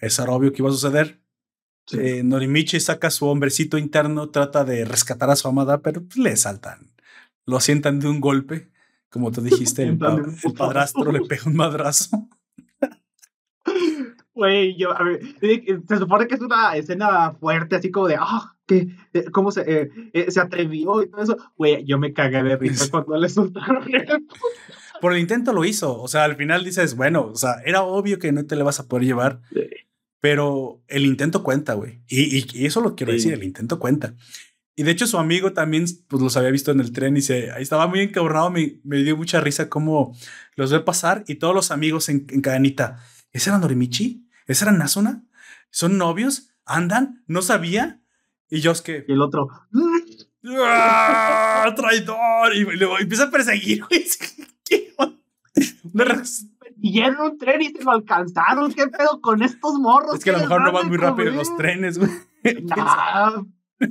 eso, 0.00 0.22
era 0.22 0.32
obvio 0.32 0.52
que 0.52 0.60
iba 0.60 0.68
a 0.68 0.72
suceder. 0.72 1.22
Eh, 1.92 2.22
Norimichi 2.22 2.80
saca 2.80 3.10
su 3.10 3.26
hombrecito 3.26 3.78
interno, 3.78 4.28
trata 4.30 4.64
de 4.64 4.84
rescatar 4.84 5.30
a 5.30 5.36
su 5.36 5.48
amada, 5.48 5.80
pero 5.80 6.02
le 6.16 6.36
saltan. 6.36 6.92
Lo 7.46 7.60
sientan 7.60 8.00
de 8.00 8.08
un 8.08 8.20
golpe 8.20 8.70
como 9.14 9.30
tú 9.30 9.40
dijiste, 9.42 9.84
el, 9.84 9.96
padrastro 9.96 11.12
le 11.12 11.20
pega 11.28 11.44
un 11.46 11.54
madrazo. 11.54 12.28
Güey, 14.34 14.76
yo, 14.76 14.90
a 14.90 15.04
ver, 15.04 15.20
se 15.88 15.96
supone 15.96 16.26
que 16.26 16.34
es 16.34 16.40
una 16.40 16.74
escena 16.74 17.32
fuerte, 17.34 17.76
así 17.76 17.92
como 17.92 18.08
de, 18.08 18.16
ah, 18.18 18.56
que, 18.66 18.88
cómo 19.30 19.52
se, 19.52 19.60
eh, 19.60 19.90
eh, 20.12 20.30
se 20.32 20.40
atrevió 20.40 21.00
y 21.00 21.08
todo 21.08 21.22
eso. 21.22 21.36
Güey, 21.56 21.84
yo 21.84 21.96
me 21.96 22.12
cagué 22.12 22.42
de 22.42 22.56
risa 22.60 22.90
cuando 22.90 23.16
le 23.16 23.28
soltaron 23.28 23.84
el... 23.94 24.26
por 25.00 25.12
el 25.12 25.20
intento 25.20 25.52
lo 25.52 25.64
hizo. 25.64 26.02
O 26.02 26.08
sea, 26.08 26.24
al 26.24 26.34
final 26.34 26.64
dices, 26.64 26.96
bueno, 26.96 27.26
o 27.26 27.36
sea, 27.36 27.62
era 27.64 27.82
obvio 27.84 28.18
que 28.18 28.32
no 28.32 28.44
te 28.44 28.56
le 28.56 28.64
vas 28.64 28.80
a 28.80 28.88
poder 28.88 29.06
llevar, 29.06 29.40
pero 30.20 30.82
el 30.88 31.06
intento 31.06 31.44
cuenta, 31.44 31.74
güey. 31.74 32.00
Y, 32.08 32.66
eso 32.66 32.80
lo 32.80 32.96
quiero 32.96 33.12
decir, 33.12 33.32
el 33.32 33.44
intento 33.44 33.78
cuenta. 33.78 34.16
Y 34.76 34.82
de 34.82 34.90
hecho 34.90 35.06
su 35.06 35.18
amigo 35.18 35.52
también, 35.52 35.84
pues 36.08 36.22
los 36.22 36.36
había 36.36 36.50
visto 36.50 36.72
en 36.72 36.80
el 36.80 36.92
tren 36.92 37.16
y 37.16 37.22
se, 37.22 37.52
ahí 37.52 37.62
estaba 37.62 37.86
muy 37.86 38.00
encabronado, 38.00 38.50
me, 38.50 38.80
me 38.82 39.02
dio 39.02 39.16
mucha 39.16 39.40
risa 39.40 39.68
cómo 39.68 40.16
los 40.56 40.72
ve 40.72 40.80
pasar 40.80 41.24
y 41.28 41.36
todos 41.36 41.54
los 41.54 41.70
amigos 41.70 42.08
en, 42.08 42.26
en 42.30 42.40
cadenita. 42.40 42.98
¿Ese 43.32 43.50
era 43.50 43.58
Norimichi? 43.58 44.28
¿Ese 44.46 44.64
era 44.64 44.72
Nasuna? 44.72 45.24
¿Son 45.70 45.96
novios? 45.98 46.50
¿Andan? 46.66 47.22
¿No 47.26 47.42
sabía? 47.42 48.00
Y 48.48 48.60
yo 48.60 48.72
es 48.72 48.82
que... 48.82 49.04
Y 49.08 49.12
el 49.12 49.22
otro... 49.22 49.48
¡Ah, 50.46 51.72
¡Traidor! 51.74 52.54
Y 52.54 52.64
luego 52.64 52.98
empieza 52.98 53.24
a 53.24 53.30
perseguir. 53.30 53.84
Y 56.80 57.00
en 57.00 57.18
un 57.18 57.38
tren 57.38 57.62
y 57.62 57.70
se 57.70 57.82
lo 57.82 57.92
alcanzaron. 57.92 58.72
¿Qué 58.72 58.86
pedo 58.88 59.20
con 59.22 59.42
estos 59.42 59.74
morros? 59.74 60.16
Es 60.16 60.24
que 60.24 60.30
a 60.30 60.34
lo 60.34 60.40
mejor 60.40 60.62
no 60.62 60.72
van 60.72 60.88
muy 60.88 60.98
rápido 60.98 61.30
los 61.30 61.56
trenes, 61.56 61.98
güey. 61.98 62.10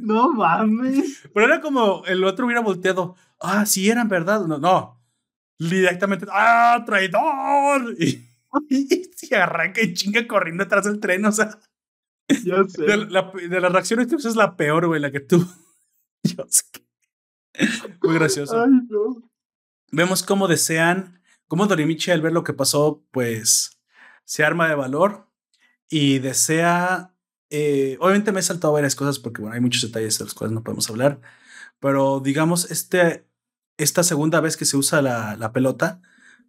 No 0.02 0.34
mames. 0.34 1.24
Pero 1.34 1.46
era 1.46 1.62
como 1.62 2.04
el 2.06 2.24
otro 2.24 2.46
hubiera 2.46 2.62
volteado. 2.62 3.16
Ah, 3.40 3.66
sí, 3.66 3.90
eran 3.90 4.08
verdad. 4.08 4.46
No, 4.46 4.58
no. 4.58 5.02
Directamente. 5.60 6.26
¡Ah, 6.32 6.84
traidor! 6.86 7.96
Y, 8.00 8.30
se 9.16 9.36
arranca 9.36 9.82
y 9.82 9.94
chinga 9.94 10.28
corriendo 10.28 10.64
atrás 10.64 10.86
del 10.86 11.00
tren. 11.00 11.26
O 11.26 11.32
sea. 11.32 11.60
Ya 12.44 12.64
sé. 12.68 12.84
De, 12.84 12.98
la, 13.08 13.32
de 13.32 13.62
las 13.62 13.72
reacciones 13.72 14.08
que 14.08 14.16
es 14.16 14.36
la 14.36 14.56
peor, 14.56 14.88
güey, 14.88 15.02
la 15.02 15.12
que 15.12 15.20
tú. 15.20 15.46
Yo 16.24 16.46
sé. 16.48 16.64
Muy 18.02 18.16
gracioso. 18.16 18.62
Ay, 18.62 18.72
no. 18.90 19.30
Vemos 19.92 20.24
cómo 20.24 20.48
desean, 20.48 21.22
cómo 21.48 21.68
Dorimichi 21.68 22.12
al 22.12 22.22
ver 22.22 22.32
lo 22.32 22.44
que 22.44 22.54
pasó, 22.54 23.06
pues 23.12 23.80
se 24.26 24.44
arma 24.44 24.68
de 24.68 24.76
valor 24.76 25.30
y 25.90 26.20
desea. 26.20 27.13
Eh, 27.56 27.98
obviamente 28.00 28.32
me 28.32 28.40
he 28.40 28.44
saltado 28.44 28.74
varias 28.74 28.96
cosas 28.96 29.20
porque 29.20 29.42
bueno, 29.42 29.54
hay 29.54 29.62
muchos 29.62 29.84
detalles 29.84 30.18
de 30.18 30.26
los 30.26 30.34
cuales 30.34 30.54
no 30.56 30.64
podemos 30.64 30.90
hablar, 30.90 31.22
pero 31.80 32.20
digamos, 32.20 32.72
este, 32.72 33.28
esta 33.78 34.02
segunda 34.04 34.40
vez 34.40 34.58
que 34.58 34.66
se 34.66 34.76
usa 34.76 35.04
la, 35.04 35.36
la 35.36 35.52
pelota, 35.54 36.02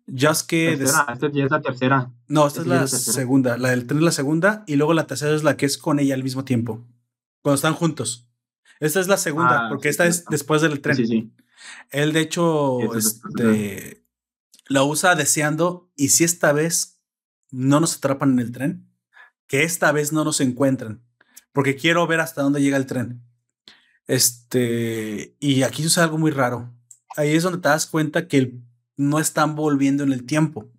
ya 0.06 0.30
es 0.30 0.42
que. 0.42 0.76
Tercera, 0.78 1.06
esta 1.12 1.30
ya 1.30 1.44
es 1.44 1.50
la 1.50 1.60
tercera. 1.60 2.10
No, 2.28 2.46
esta 2.46 2.60
es 2.60 2.66
Esta 2.66 2.74
la 2.78 2.84
es 2.84 2.92
la 2.92 2.96
tercera. 2.98 3.14
segunda. 3.14 3.58
La 3.58 3.68
del 3.70 3.86
tren 3.86 3.98
es 3.98 4.04
la 4.04 4.12
segunda 4.12 4.64
y 4.66 4.76
luego 4.76 4.94
la 4.94 5.06
tercera 5.06 5.34
es 5.34 5.42
la 5.44 5.56
que 5.58 5.66
es 5.66 5.76
con 5.76 5.98
ella 5.98 6.14
al 6.14 6.22
mismo 6.22 6.44
tiempo. 6.44 6.86
Cuando 7.42 7.56
están 7.56 7.74
juntos. 7.74 8.26
Esta 8.80 9.00
es 9.00 9.06
la 9.08 9.18
segunda, 9.18 9.66
Ah, 9.66 9.68
porque 9.68 9.88
sí, 9.88 9.90
esta 9.90 10.06
es 10.06 10.24
después 10.30 10.62
del 10.62 10.80
tren. 10.80 10.96
Sí, 10.96 11.06
sí. 11.06 11.32
Él, 11.90 12.12
de 12.14 12.20
hecho, 12.20 12.94
este, 12.96 14.04
la 14.68 14.82
usa 14.84 15.14
deseando. 15.14 15.90
Y 15.96 16.08
si 16.08 16.24
esta 16.24 16.52
vez 16.52 17.00
no 17.50 17.80
nos 17.80 17.96
atrapan 17.96 18.32
en 18.32 18.38
el 18.40 18.52
tren, 18.52 18.90
que 19.54 19.62
esta 19.62 19.92
vez 19.92 20.12
no 20.12 20.24
nos 20.24 20.40
encuentran, 20.40 21.00
porque 21.52 21.76
quiero 21.76 22.04
ver 22.08 22.18
hasta 22.18 22.42
dónde 22.42 22.60
llega 22.60 22.76
el 22.76 22.86
tren. 22.86 23.22
Este, 24.08 25.36
y 25.38 25.62
aquí 25.62 25.84
sucede 25.84 26.02
algo 26.02 26.18
muy 26.18 26.32
raro. 26.32 26.74
Ahí 27.16 27.36
es 27.36 27.44
donde 27.44 27.60
te 27.60 27.68
das 27.68 27.86
cuenta 27.86 28.26
que 28.26 28.58
no 28.96 29.20
están 29.20 29.54
volviendo 29.54 30.02
en 30.02 30.12
el 30.12 30.24
tiempo, 30.26 30.72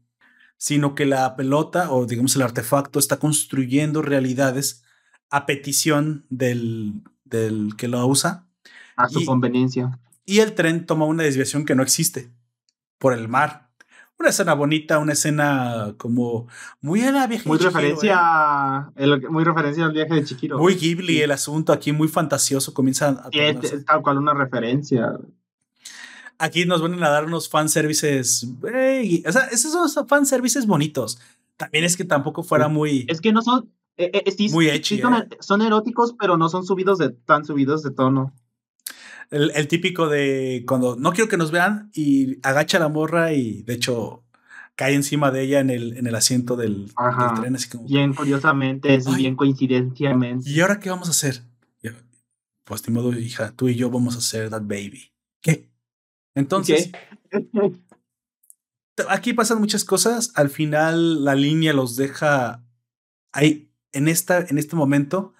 sino 0.57 0.93
que 0.93 1.05
la 1.05 1.37
pelota 1.37 1.89
o 1.89 2.05
digamos 2.05 2.35
el 2.35 2.41
artefacto 2.41 2.99
está 2.99 3.15
construyendo 3.17 4.01
realidades 4.01 4.83
a 5.29 5.45
petición 5.45 6.25
del, 6.29 7.01
del 7.23 7.77
que 7.77 7.87
lo 7.87 8.05
usa 8.05 8.45
A 8.97 9.07
su 9.07 9.21
Y- 9.21 9.25
conveniencia. 9.25 9.97
y 10.25 10.39
el 10.39 10.53
tren 10.53 10.85
toma 10.85 11.05
una 11.05 11.23
desviación 11.23 11.63
que 11.63 11.75
no 11.75 11.83
existe 11.83 12.29
por 12.97 13.13
el 13.13 13.29
mar. 13.29 13.64
Una 14.17 14.29
escena 14.29 14.53
bonita, 14.53 14.97
una 14.99 15.11
escena 15.11 15.93
como 15.97 16.47
muy 16.79 17.01
a 17.01 17.11
la 17.11 17.27
vieja 17.27 17.43
Muy 17.49 17.57
de 17.57 17.65
Chihiro, 17.65 17.77
referencia, 17.79 18.11
¿eh? 18.11 18.15
a- 18.17 18.91
el- 18.95 19.29
muy 19.29 19.43
referencia 19.43 19.83
al 19.85 19.91
viaje 19.91 20.13
de 20.15 20.23
Chiquiro. 20.23 20.57
Muy 20.57 20.75
Ghibli 20.75 21.15
Sí. 21.15 21.21
el 21.21 21.31
asunto, 21.31 21.73
aquí 21.73 21.91
muy 21.91 22.07
fantasioso, 22.07 22.73
comienza 22.73 23.09
a 23.09 23.29
Sí, 23.31 23.39
es, 23.39 23.85
tal 23.85 24.01
cual 24.01 24.17
una 24.19 24.33
referencia. 24.33 25.19
Aquí 26.37 26.65
nos 26.65 26.81
van 26.81 27.01
a 27.03 27.09
dar 27.09 27.25
unos 27.25 27.49
fanservices, 27.49 28.47
ey, 28.73 29.21
o 29.27 29.31
sea, 29.31 29.43
esos 29.51 29.91
son 29.91 30.07
fanservices 30.07 30.65
bonitos. 30.65 31.19
También 31.57 31.83
es 31.83 31.97
que 31.97 32.05
tampoco 32.05 32.41
fuera 32.43 32.67
muy... 32.69 33.05
Es 33.09 33.19
que 33.21 33.31
no 33.33 33.41
son. 33.41 33.69
eh, 33.97 34.11
eh, 34.25 34.31
sí, 34.31 34.49
Muy 34.49 34.67
sí 34.83 34.99
son, 34.99 35.13
¿eh? 35.13 35.27
son 35.41 35.61
eróticos, 35.61 36.13
pero 36.19 36.37
no 36.37 36.47
son 36.49 36.65
subidos 36.65 36.97
de 36.99 37.09
tan 37.09 37.43
subidos 37.45 37.83
de 37.83 37.91
tono. 37.91 38.33
El, 39.31 39.51
el 39.55 39.67
típico 39.67 40.07
de 40.07 40.63
cuando 40.67 40.95
no 40.95 41.11
quiero 41.11 41.29
que 41.29 41.37
nos 41.37 41.51
vean 41.51 41.89
y 41.93 42.37
agacha 42.47 42.79
la 42.79 42.89
morra 42.89 43.33
y 43.33 43.63
de 43.63 43.73
hecho 43.73 44.23
cae 44.75 44.93
encima 44.93 45.31
de 45.31 45.43
ella 45.43 45.59
en 45.59 45.69
el, 45.69 45.97
en 45.97 46.07
el 46.07 46.15
asiento 46.15 46.55
del, 46.55 46.91
tren, 47.39 47.55
así 47.55 47.69
como... 47.69 47.87
Bien 47.87 48.13
curiosamente, 48.13 48.89
Ay. 48.89 49.15
bien 49.15 49.35
coincidencialmente. 49.35 50.49
¿Y 50.49 50.59
ahora 50.59 50.79
qué 50.79 50.89
vamos 50.89 51.07
a 51.07 51.11
hacer? 51.11 51.43
Pues 52.65 52.87
ni 52.87 52.93
modo, 52.93 53.13
hija, 53.13 53.51
tú 53.51 53.69
y 53.69 53.75
yo 53.75 53.91
vamos 53.91 54.15
a 54.15 54.17
hacer 54.17 54.49
that 54.49 54.63
baby. 54.63 55.13
¿Qué? 55.39 55.69
Entonces, 56.33 56.91
aquí 59.07 59.33
pasan 59.33 59.59
muchas 59.59 59.85
cosas. 59.85 60.31
Al 60.33 60.49
final, 60.49 61.23
la 61.23 61.35
línea 61.35 61.73
los 61.73 61.95
deja 61.95 62.65
ahí. 63.31 63.71
En, 63.91 64.07
esta, 64.07 64.39
en 64.39 64.57
este 64.57 64.75
momento, 64.75 65.35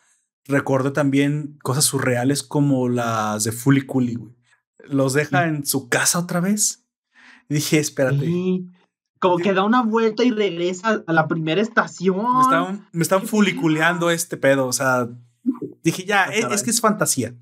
recordé 0.48 0.92
también 0.92 1.58
cosas 1.64 1.86
surreales 1.86 2.44
como 2.44 2.90
las 2.90 3.44
de 3.44 3.52
Fully 3.52 3.86
Cooley, 3.86 4.16
güey. 4.16 4.34
Los 4.88 5.14
deja 5.14 5.48
en 5.48 5.66
su 5.66 5.90
casa 5.90 6.20
otra 6.20 6.40
vez. 6.40 6.86
Y 7.50 7.56
dije, 7.56 7.80
espérate. 7.80 8.20
Sí, 8.26 8.70
Como 9.20 9.38
que 9.38 9.54
da 9.54 9.64
una 9.64 9.82
vuelta 9.82 10.24
y 10.24 10.30
regresa 10.32 11.04
a 11.08 11.14
la 11.14 11.28
primera 11.28 11.62
estación. 11.62 12.18
Me 12.36 12.42
están, 12.42 12.88
me 12.92 13.02
están 13.02 13.24
fuliculeando 13.26 14.12
este 14.12 14.38
pedo. 14.38 14.68
O 14.68 14.74
sea, 14.74 15.08
dije, 15.84 16.06
ya, 16.06 16.24
Ah, 16.26 16.34
es, 16.34 16.42
caray. 16.42 16.56
es 16.56 16.64
que 16.64 16.70
es 16.70 16.82
fantasía. 16.82 17.34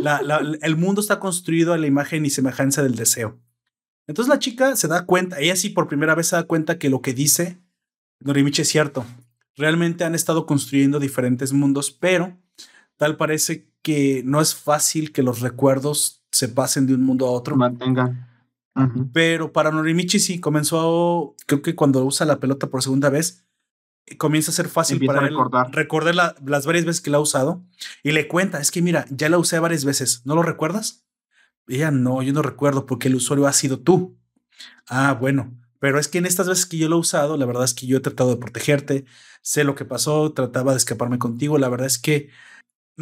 La- 0.00 0.22
la- 0.22 0.40
el 0.62 0.76
mundo 0.76 1.00
está 1.00 1.18
construido 1.18 1.72
a 1.72 1.78
la 1.78 1.86
imagen 1.88 2.24
y 2.26 2.30
semejanza 2.30 2.82
del 2.82 2.94
deseo. 2.94 3.40
Entonces 4.06 4.28
la 4.28 4.38
chica 4.38 4.74
se 4.76 4.88
da 4.88 5.06
cuenta, 5.06 5.38
ella 5.40 5.54
sí 5.56 5.68
por 5.70 5.86
primera 5.88 6.14
vez 6.14 6.28
se 6.28 6.36
da 6.36 6.42
cuenta 6.44 6.78
que 6.78 6.90
lo 6.90 7.02
que 7.02 7.14
dice 7.14 7.60
Norimichi 8.20 8.62
es 8.62 8.68
cierto. 8.68 9.04
Realmente 9.56 10.04
han 10.04 10.14
estado 10.14 10.44
construyendo 10.46 10.98
diferentes 11.00 11.52
mundos, 11.52 11.90
pero 11.92 12.36
tal 12.96 13.16
parece 13.16 13.68
que 13.82 14.22
no 14.24 14.40
es 14.40 14.54
fácil 14.54 15.12
que 15.12 15.22
los 15.22 15.40
recuerdos 15.40 16.22
se 16.30 16.48
pasen 16.48 16.86
de 16.86 16.94
un 16.94 17.02
mundo 17.02 17.26
a 17.26 17.30
otro. 17.30 17.56
mantengan. 17.56 18.28
Ujú. 18.74 19.10
Pero 19.12 19.52
para 19.52 19.70
Norimichi 19.70 20.18
sí 20.18 20.40
comenzó, 20.40 21.34
creo 21.46 21.60
que 21.62 21.74
cuando 21.74 22.04
usa 22.04 22.24
la 22.26 22.38
pelota 22.40 22.68
por 22.68 22.82
segunda 22.82 23.10
vez, 23.10 23.44
comienza 24.18 24.50
a 24.50 24.54
ser 24.54 24.68
fácil 24.68 24.94
Empieza 24.96 25.12
para 25.14 25.24
a 25.26 25.28
él 25.28 25.34
recordar. 25.34 25.70
recordar 25.74 26.14
la- 26.14 26.34
las 26.44 26.64
varias 26.66 26.84
veces 26.84 27.00
que 27.02 27.10
la 27.10 27.18
ha 27.18 27.20
usado 27.20 27.62
y 28.02 28.12
le 28.12 28.28
cuenta, 28.28 28.60
es 28.60 28.70
que 28.70 28.82
mira, 28.82 29.04
ya 29.10 29.28
la 29.28 29.38
usé 29.38 29.58
varias 29.58 29.84
veces, 29.84 30.22
¿no 30.24 30.34
lo 30.34 30.42
recuerdas? 30.42 31.04
Y 31.68 31.76
Ella 31.76 31.90
no, 31.90 32.22
yo 32.22 32.32
no 32.32 32.42
recuerdo 32.42 32.86
porque 32.86 33.08
el 33.08 33.14
usuario 33.14 33.46
ha 33.46 33.52
sido 33.52 33.78
tú. 33.80 34.16
Ah, 34.88 35.16
bueno, 35.20 35.52
pero 35.78 35.98
es 35.98 36.08
que 36.08 36.18
en 36.18 36.26
estas 36.26 36.48
veces 36.48 36.66
que 36.66 36.78
yo 36.78 36.88
lo 36.88 36.96
he 36.96 37.00
usado, 37.00 37.36
la 37.36 37.46
verdad 37.46 37.64
es 37.64 37.74
que 37.74 37.86
yo 37.86 37.98
he 37.98 38.00
tratado 38.00 38.30
de 38.30 38.36
protegerte, 38.36 39.04
sé 39.42 39.64
lo 39.64 39.74
que 39.74 39.84
pasó, 39.84 40.32
trataba 40.32 40.72
de 40.72 40.78
escaparme 40.78 41.18
contigo, 41.18 41.58
la 41.58 41.68
verdad 41.68 41.86
es 41.86 41.98
que 41.98 42.30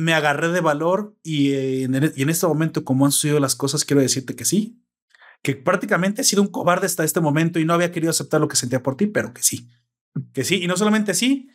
me 0.01 0.15
agarré 0.15 0.49
de 0.49 0.61
valor 0.61 1.17
y, 1.23 1.53
eh, 1.53 1.85
en, 1.85 2.13
y 2.17 2.23
en 2.23 2.31
este 2.31 2.47
momento, 2.47 2.85
como 2.85 3.07
han 3.07 3.13
sucedido 3.13 3.41
las 3.41 3.55
cosas, 3.55 3.85
quiero 3.85 4.01
decirte 4.01 4.35
que 4.35 4.45
sí, 4.45 4.83
que 5.43 5.55
prácticamente 5.57 6.23
he 6.23 6.25
sido 6.25 6.43
un 6.43 6.49
cobarde 6.49 6.87
hasta 6.87 7.05
este 7.05 7.21
momento 7.21 7.59
y 7.59 7.65
no 7.65 7.75
había 7.75 7.93
querido 7.93 8.11
aceptar 8.11 8.41
lo 8.41 8.49
que 8.49 8.57
sentía 8.57 8.83
por 8.83 8.97
ti, 8.97 9.07
pero 9.07 9.33
que 9.33 9.43
sí, 9.43 9.69
que 10.33 10.45
sí, 10.45 10.63
y 10.63 10.67
no 10.67 10.77
solamente 10.77 11.15
sí, 11.15 11.51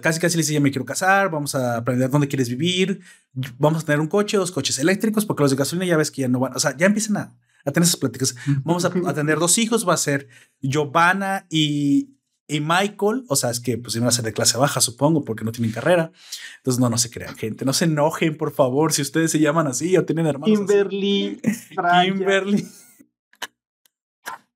casi 0.00 0.20
casi 0.20 0.36
le 0.36 0.42
dice, 0.42 0.54
ya 0.54 0.60
me 0.60 0.70
quiero 0.70 0.84
casar, 0.84 1.30
vamos 1.30 1.54
a 1.54 1.76
aprender 1.76 2.08
dónde 2.08 2.28
quieres 2.28 2.48
vivir, 2.48 3.00
vamos 3.58 3.82
a 3.82 3.86
tener 3.86 4.00
un 4.00 4.06
coche, 4.06 4.36
dos 4.36 4.52
coches 4.52 4.78
eléctricos, 4.78 5.26
porque 5.26 5.42
los 5.42 5.50
de 5.50 5.56
gasolina 5.56 5.86
ya 5.86 5.96
ves 5.96 6.10
que 6.10 6.22
ya 6.22 6.28
no 6.28 6.38
van, 6.38 6.54
o 6.54 6.58
sea, 6.58 6.76
ya 6.76 6.86
empiezan 6.86 7.16
a, 7.16 7.36
a 7.64 7.72
tener 7.72 7.86
esas 7.86 7.98
pláticas. 7.98 8.34
Vamos 8.62 8.84
a, 8.84 8.92
a 9.06 9.14
tener 9.14 9.38
dos 9.38 9.58
hijos, 9.58 9.86
va 9.86 9.94
a 9.94 9.98
ser 9.98 10.28
Giovanna 10.60 11.46
y, 11.50 12.14
y 12.46 12.60
Michael, 12.60 13.24
o 13.28 13.36
sea, 13.36 13.50
es 13.50 13.60
que 13.60 13.78
pues 13.78 13.96
iban 13.96 14.08
a 14.08 14.12
ser 14.12 14.24
de 14.24 14.32
clase 14.32 14.58
baja, 14.58 14.80
supongo, 14.80 15.24
porque 15.24 15.44
no 15.44 15.52
tienen 15.52 15.72
carrera. 15.72 16.12
Entonces, 16.58 16.80
no, 16.80 16.90
no 16.90 16.98
se 16.98 17.10
crean, 17.10 17.34
gente, 17.36 17.64
no 17.64 17.72
se 17.72 17.86
enojen, 17.86 18.36
por 18.36 18.52
favor, 18.52 18.92
si 18.92 19.02
ustedes 19.02 19.30
se 19.30 19.38
llaman 19.40 19.66
así 19.66 19.96
o 19.96 20.04
tienen 20.04 20.26
hermanos. 20.26 20.48
así. 20.58 20.66
Kimberly, 20.66 21.40
Raya 21.76 22.12
Kimberly. 22.12 22.66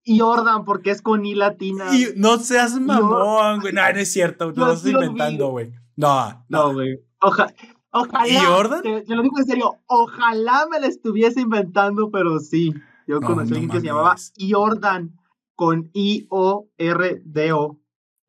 y 0.05 0.19
Jordan, 0.19 0.65
porque 0.65 0.91
es 0.91 1.03
con 1.03 1.25
I 1.27 1.35
latina. 1.35 1.95
Y 1.95 2.09
no 2.17 2.39
seas 2.39 2.79
mamón, 2.81 3.61
güey. 3.61 3.73
No, 3.73 3.83
no 3.83 3.99
es 3.99 4.13
cierto. 4.13 4.53
Yo 4.53 4.67
Lo 4.67 4.73
estás 4.73 4.91
inventando, 4.91 5.49
güey. 5.51 5.73
No, 5.97 6.45
No, 6.49 6.73
güey. 6.73 7.01
Oja- 7.21 7.53
ojalá. 7.91 8.29
¿Y 8.29 8.37
Jordan? 8.37 8.83
Te, 8.83 9.01
te 9.03 9.15
lo 9.15 9.23
digo 9.23 9.39
en 9.39 9.45
serio. 9.47 9.77
Ojalá 9.87 10.67
me 10.71 10.81
la 10.81 10.87
estuviese 10.87 11.41
inventando, 11.41 12.11
pero 12.11 12.39
sí. 12.39 12.73
Yo 13.07 13.21
No, 13.21 13.27
conocí 13.27 13.51
no 13.51 13.57
a 13.57 13.59
alguien 13.59 13.71
que 13.71 13.81
se 13.81 13.87
llamaba. 13.87 14.17
Jordan 14.51 15.18
con 15.59 15.91
I-O-R-D-O 15.93 17.81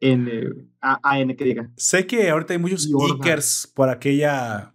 N 0.02 0.32
A-N 0.82 1.36
que 1.36 1.44
diga. 1.44 1.70
Sé 1.78 2.08
que 2.08 2.28
ahorita 2.32 2.54
hay 2.54 2.60
muchos. 2.60 2.88
Ickers 2.88 3.72
por 3.76 3.90
aquella 3.90 4.74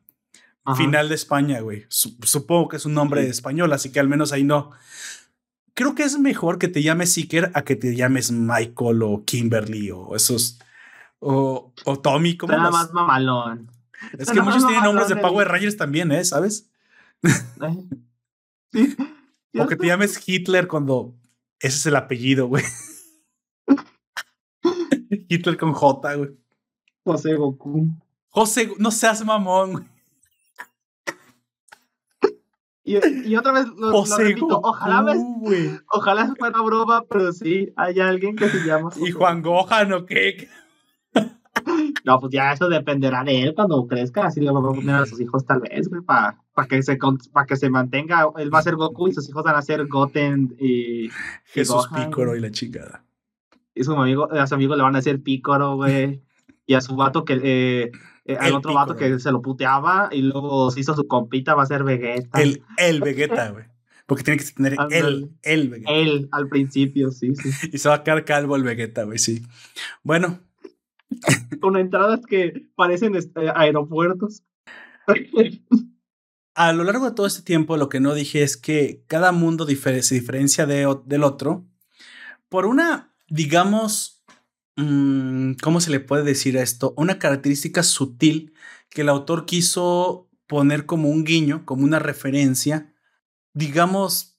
Ajá. 0.64 0.76
final 0.76 1.08
de 1.08 1.16
España, 1.16 1.60
güey. 1.60 1.84
Su- 1.88 2.16
supongo 2.22 2.68
que 2.68 2.76
es 2.76 2.86
un 2.86 2.94
nombre 2.94 3.24
Sí. 3.24 3.30
español, 3.30 3.72
así 3.72 3.90
que 3.90 3.98
al 3.98 4.08
menos 4.08 4.32
ahí 4.32 4.44
no. 4.44 4.70
creo 5.74 5.96
que 5.96 6.04
es 6.04 6.16
mejor 6.20 6.58
que 6.60 6.68
te 6.68 6.82
llames 6.84 7.12
Seeker 7.12 7.50
a 7.54 7.62
que 7.64 7.74
te 7.74 7.96
llames 7.96 8.30
Michael 8.30 9.02
o 9.02 9.24
Kimberly 9.24 9.90
o 9.90 10.14
esos. 10.14 10.60
O, 11.18 11.72
o 11.84 11.98
Tommy. 11.98 12.36
como 12.36 12.52
Nada 12.56 12.70
más 12.70 12.92
mamalón. 12.92 13.68
Es 14.16 14.30
que 14.30 14.40
muchos 14.42 14.64
tienen 14.66 14.84
nombres 14.84 15.08
de 15.08 15.16
Power 15.16 15.48
Rangers 15.48 15.76
también, 15.76 16.12
¿eh? 16.12 16.24
¿Sabes? 16.24 16.70
Sí. 18.72 18.94
O 19.58 19.66
que 19.68 19.76
te 19.76 19.86
llames 19.86 20.20
Hitler 20.28 20.66
cuando 20.68 21.14
ese 21.64 21.78
es 21.78 21.86
el 21.86 21.96
apellido, 21.96 22.46
güey. 22.46 22.62
Hitler 25.28 25.56
con 25.56 25.72
J, 25.72 26.14
güey. 26.14 26.30
José 27.04 27.34
Goku. 27.36 27.88
José, 28.28 28.70
no 28.78 28.90
seas 28.90 29.24
mamón, 29.24 29.72
güey. 29.72 29.84
Y, 32.86 33.34
otra 33.34 33.52
vez 33.52 33.66
lo, 33.78 34.04
repito, 34.04 34.60
ojalá, 34.62 35.00
ves, 35.00 35.22
ojalá 35.88 36.34
fuera 36.38 36.60
broma, 36.60 37.02
pero 37.08 37.32
sí, 37.32 37.72
hay 37.76 37.98
alguien 37.98 38.36
que 38.36 38.46
se 38.50 38.58
llama. 38.66 38.90
¿Y 38.96 39.10
Juan 39.10 39.40
Gohan 39.40 39.90
o 39.94 40.04
qué? 40.04 40.50
No, 42.04 42.20
pues 42.20 42.30
ya 42.30 42.52
eso 42.52 42.68
dependerá 42.68 43.24
de 43.24 43.40
él 43.40 43.54
cuando 43.54 43.86
crezca, 43.86 44.26
así 44.26 44.42
le 44.42 44.50
va 44.50 44.60
a 44.60 44.62
poner 44.62 44.96
a 44.96 45.06
sus 45.06 45.18
hijos 45.18 45.46
tal 45.46 45.60
vez, 45.60 45.88
güey, 45.88 46.02
para 46.02 46.43
que, 46.68 46.82
se, 46.82 46.96
para 47.32 47.46
que 47.46 47.56
se 47.56 47.68
mantenga, 47.68 48.26
él 48.38 48.54
va 48.54 48.60
a 48.60 48.62
ser 48.62 48.76
Goku 48.76 49.08
y 49.08 49.12
sus 49.12 49.28
hijos 49.28 49.42
van 49.42 49.56
a 49.56 49.62
ser 49.62 49.86
Goten 49.86 50.56
y... 50.58 51.08
Jesús 51.46 51.88
Pícoro 51.94 52.36
y 52.36 52.40
la 52.40 52.50
chingada. 52.50 53.04
Y 53.74 53.82
su 53.82 53.92
amigo, 53.92 54.30
a 54.32 54.46
su 54.46 54.54
amigo 54.54 54.76
le 54.76 54.82
van 54.82 54.94
a 54.94 55.00
hacer 55.00 55.20
Pícoro, 55.22 55.76
güey, 55.76 56.22
y 56.66 56.74
a 56.74 56.80
su 56.80 56.96
vato 56.96 57.24
que... 57.24 57.40
Eh, 57.42 57.92
eh, 58.26 58.38
al 58.40 58.54
otro 58.54 58.72
vato 58.72 58.96
que 58.96 59.18
se 59.18 59.30
lo 59.30 59.42
puteaba 59.42 60.08
y 60.10 60.22
luego 60.22 60.70
se 60.70 60.80
hizo 60.80 60.94
su 60.94 61.06
compita, 61.06 61.54
va 61.54 61.64
a 61.64 61.66
ser 61.66 61.84
Vegeta. 61.84 62.40
El, 62.40 62.62
el 62.78 63.00
Vegeta, 63.00 63.50
güey. 63.52 63.64
Porque 64.06 64.22
tiene 64.22 64.38
que 64.38 64.50
tener 64.50 64.76
el, 64.90 65.30
el 65.42 65.68
Vegeta. 65.68 65.92
Él, 65.92 66.28
al 66.32 66.48
principio, 66.48 67.10
sí, 67.10 67.34
sí. 67.34 67.68
Y 67.72 67.78
se 67.78 67.88
va 67.88 67.96
a 67.96 68.02
quedar 68.02 68.24
calvo 68.24 68.56
el 68.56 68.62
Vegeta, 68.62 69.04
güey, 69.04 69.18
sí. 69.18 69.42
Bueno. 70.02 70.40
Con 71.60 71.76
entradas 71.76 72.24
que 72.26 72.66
parecen 72.74 73.14
este, 73.14 73.50
aeropuertos. 73.54 74.42
a 76.54 76.72
lo 76.72 76.84
largo 76.84 77.06
de 77.06 77.14
todo 77.14 77.26
este 77.26 77.42
tiempo, 77.42 77.76
lo 77.76 77.88
que 77.88 78.00
no 78.00 78.14
dije 78.14 78.42
es 78.42 78.56
que 78.56 79.04
cada 79.06 79.32
mundo 79.32 79.66
se 79.66 80.14
diferencia 80.14 80.66
de, 80.66 80.96
del 81.04 81.24
otro 81.24 81.66
por 82.48 82.66
una, 82.66 83.14
digamos, 83.28 84.14
Mm, 84.76 85.52
¿cómo 85.62 85.80
se 85.80 85.90
le 85.90 86.00
puede 86.00 86.24
decir 86.24 86.58
a 86.58 86.62
esto? 86.62 86.94
Una 86.96 87.18
característica 87.18 87.82
sutil 87.82 88.54
que 88.90 89.02
el 89.02 89.08
autor 89.08 89.46
quiso 89.46 90.28
poner 90.46 90.86
como 90.86 91.08
un 91.10 91.24
guiño, 91.24 91.64
como 91.64 91.84
una 91.84 91.98
referencia, 91.98 92.92
digamos, 93.54 94.38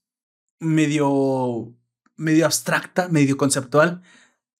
medio, 0.59 1.73
medio 2.17 2.45
abstracta, 2.45 3.09
medio 3.09 3.37
conceptual, 3.37 4.01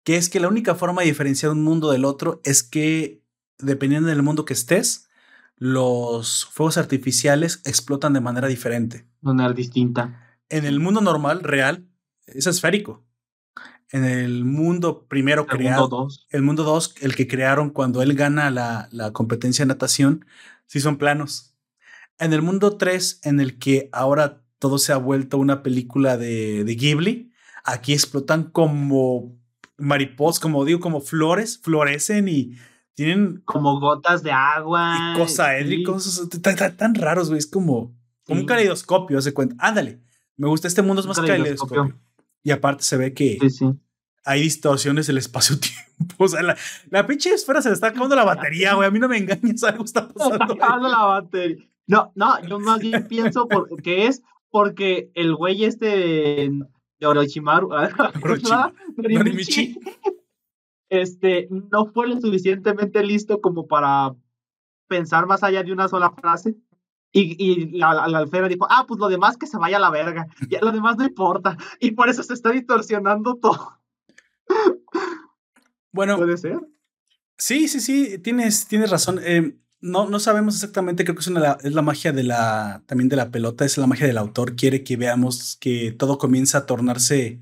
que 0.04 0.18
es 0.18 0.30
que 0.30 0.40
la 0.40 0.48
única 0.50 0.76
forma 0.76 1.02
de 1.02 1.08
diferenciar 1.10 1.52
un 1.52 1.64
mundo 1.64 1.92
del 1.92 2.06
otro 2.06 2.42
es 2.46 2.64
que, 2.64 3.24
dependiendo 3.60 4.10
del 4.10 4.24
mundo 4.24 4.46
que 4.46 4.54
estés, 4.54 5.10
los 5.58 6.46
fuegos 6.46 6.78
artificiales 6.78 7.62
explotan 7.66 8.14
de 8.14 8.22
manera 8.22 8.48
diferente. 8.48 8.98
De 8.98 9.06
manera 9.22 9.54
distinta. 9.54 10.38
En 10.50 10.66
el 10.66 10.80
mundo 10.80 11.02
normal, 11.02 11.42
real, 11.42 11.88
es 12.28 12.48
esférico 12.48 13.06
en 13.92 14.04
el 14.04 14.46
mundo 14.46 15.06
primero 15.08 15.46
creado, 15.46 16.08
el 16.30 16.42
mundo 16.42 16.64
2, 16.64 16.96
el 17.02 17.16
que 17.16 17.28
crearon 17.28 17.70
cuando 17.70 18.02
él 18.02 18.16
gana 18.16 18.50
la, 18.52 18.90
la 18.92 19.14
competencia 19.14 19.64
de 19.64 19.68
natación, 19.68 20.26
sí 20.66 20.80
son 20.80 20.98
planos. 20.98 21.56
En 22.18 22.34
el 22.34 22.42
mundo 22.42 22.78
3, 22.78 23.22
en 23.24 23.40
el 23.40 23.60
que 23.60 23.90
ahora 23.92 24.44
todo 24.60 24.80
se 24.80 24.92
ha 24.92 24.98
vuelto 24.98 25.38
una 25.38 25.64
película 25.64 26.18
de, 26.18 26.64
de 26.64 26.76
Ghibli, 26.76 27.32
aquí 27.64 27.94
explotan 27.94 28.46
como 28.52 29.38
mariposas, 29.78 30.40
como 30.40 30.66
digo, 30.66 30.80
como 30.80 31.02
flores, 31.02 31.60
florecen 31.62 32.28
y 32.28 32.56
tienen... 32.96 33.42
Como 33.46 33.80
gotas 33.80 34.24
de 34.24 34.32
agua. 34.32 35.14
Y 35.14 35.20
cosaédricos, 35.20 36.30
tan, 36.78 36.96
raros, 36.96 37.30
güey, 37.30 37.40
es 37.40 37.48
como, 37.48 37.96
como 38.26 38.42
un 38.42 38.46
caleidoscopio, 38.46 39.18
hace 39.18 39.34
cuenta. 39.34 39.56
Ándale, 39.60 40.02
me 40.38 40.48
gusta, 40.48 40.68
este 40.68 40.82
mundo 40.82 41.02
es 41.02 41.08
más 41.08 41.20
caleidoscopio. 41.20 41.94
Y 42.42 42.52
aparte 42.52 42.84
se 42.84 42.98
ve 42.98 43.14
que 43.14 43.38
sí, 43.42 43.50
sí 43.50 43.80
hay 44.26 44.42
distorsiones 44.42 45.08
del 45.08 45.20
espacio-tiempo. 45.20 45.86
O 46.18 46.28
sea, 46.28 46.44
la, 46.44 46.58
la 46.90 47.08
pinche 47.08 47.34
esfera 47.34 47.62
se 47.62 47.70
le 47.70 47.74
está 47.74 47.88
acabando 47.88 48.18
la 48.18 48.26
batería, 48.26 48.74
güey. 48.74 48.86
A 48.86 48.92
mí 48.92 49.00
no 49.00 49.08
me 49.08 49.18
engañes, 49.18 49.64
algo 49.64 49.86
está 49.86 50.10
pasando. 50.10 50.44
acabando 50.44 50.90
la 50.90 51.04
batería. 51.06 51.64
No, 51.88 52.12
no, 52.16 52.46
yo 52.46 52.60
más 52.60 52.82
bien 52.82 53.08
pienso 53.08 53.48
que 53.82 54.08
es 54.08 54.22
porque 54.50 55.10
el 55.14 55.34
güey 55.36 55.64
este 55.64 56.52
de 57.00 57.08
Orochimaru, 57.08 57.70
Norimichi, 58.98 59.80
este, 60.90 61.48
no 61.50 61.88
fue 61.88 62.08
lo 62.08 62.20
suficientemente 62.20 63.04
listo 63.04 63.42
como 63.42 63.68
para 63.68 64.16
pensar 64.88 65.26
más 65.26 65.44
allá 65.44 65.64
de 65.64 65.72
una 65.72 65.88
sola 65.88 66.12
frase. 66.12 66.56
Y, 67.12 67.36
y 67.40 67.78
la, 67.78 68.08
la, 68.08 68.18
alfera 68.18 68.50
dijo, 68.50 68.68
ah, 68.70 68.86
pues 68.88 69.00
lo 69.00 69.08
demás 69.08 69.38
que 69.38 69.48
se 69.48 69.58
vaya 69.58 69.78
a 69.78 69.80
la 69.80 69.90
verga. 69.90 70.28
Ya 70.50 70.60
lo 70.62 70.72
demás 70.72 70.98
no 70.98 71.06
importa. 71.06 71.58
Y 71.80 71.92
por 71.92 72.10
eso 72.10 72.24
se 72.24 72.34
está 72.34 72.52
distorsionando 72.52 73.36
todo. 73.36 73.80
Bueno. 75.92 76.18
¿Puede 76.18 76.36
ser? 76.36 76.60
Sí, 77.38 77.70
sí, 77.70 77.80
sí, 77.80 78.18
tienes, 78.20 78.68
tienes 78.68 78.92
razón. 78.92 79.20
Eh, 79.24 79.58
no, 79.80 80.10
no 80.10 80.20
sabemos 80.20 80.56
exactamente, 80.56 81.04
creo 81.04 81.16
que 81.16 81.22
es, 81.22 81.28
una, 81.28 81.58
es 81.64 81.74
la 81.74 81.82
magia 81.82 82.12
de 82.12 82.24
la, 82.24 82.84
también 82.86 83.08
de 83.08 83.16
la 83.16 83.30
pelota, 83.30 83.66
es 83.66 83.78
la 83.78 83.88
magia 83.88 84.08
del 84.08 84.18
autor. 84.18 84.56
Quiere 84.56 84.84
que 84.84 84.98
veamos 84.98 85.58
que 85.60 85.92
todo 85.92 86.18
comienza 86.18 86.60
a 86.60 86.66
tornarse 86.66 87.42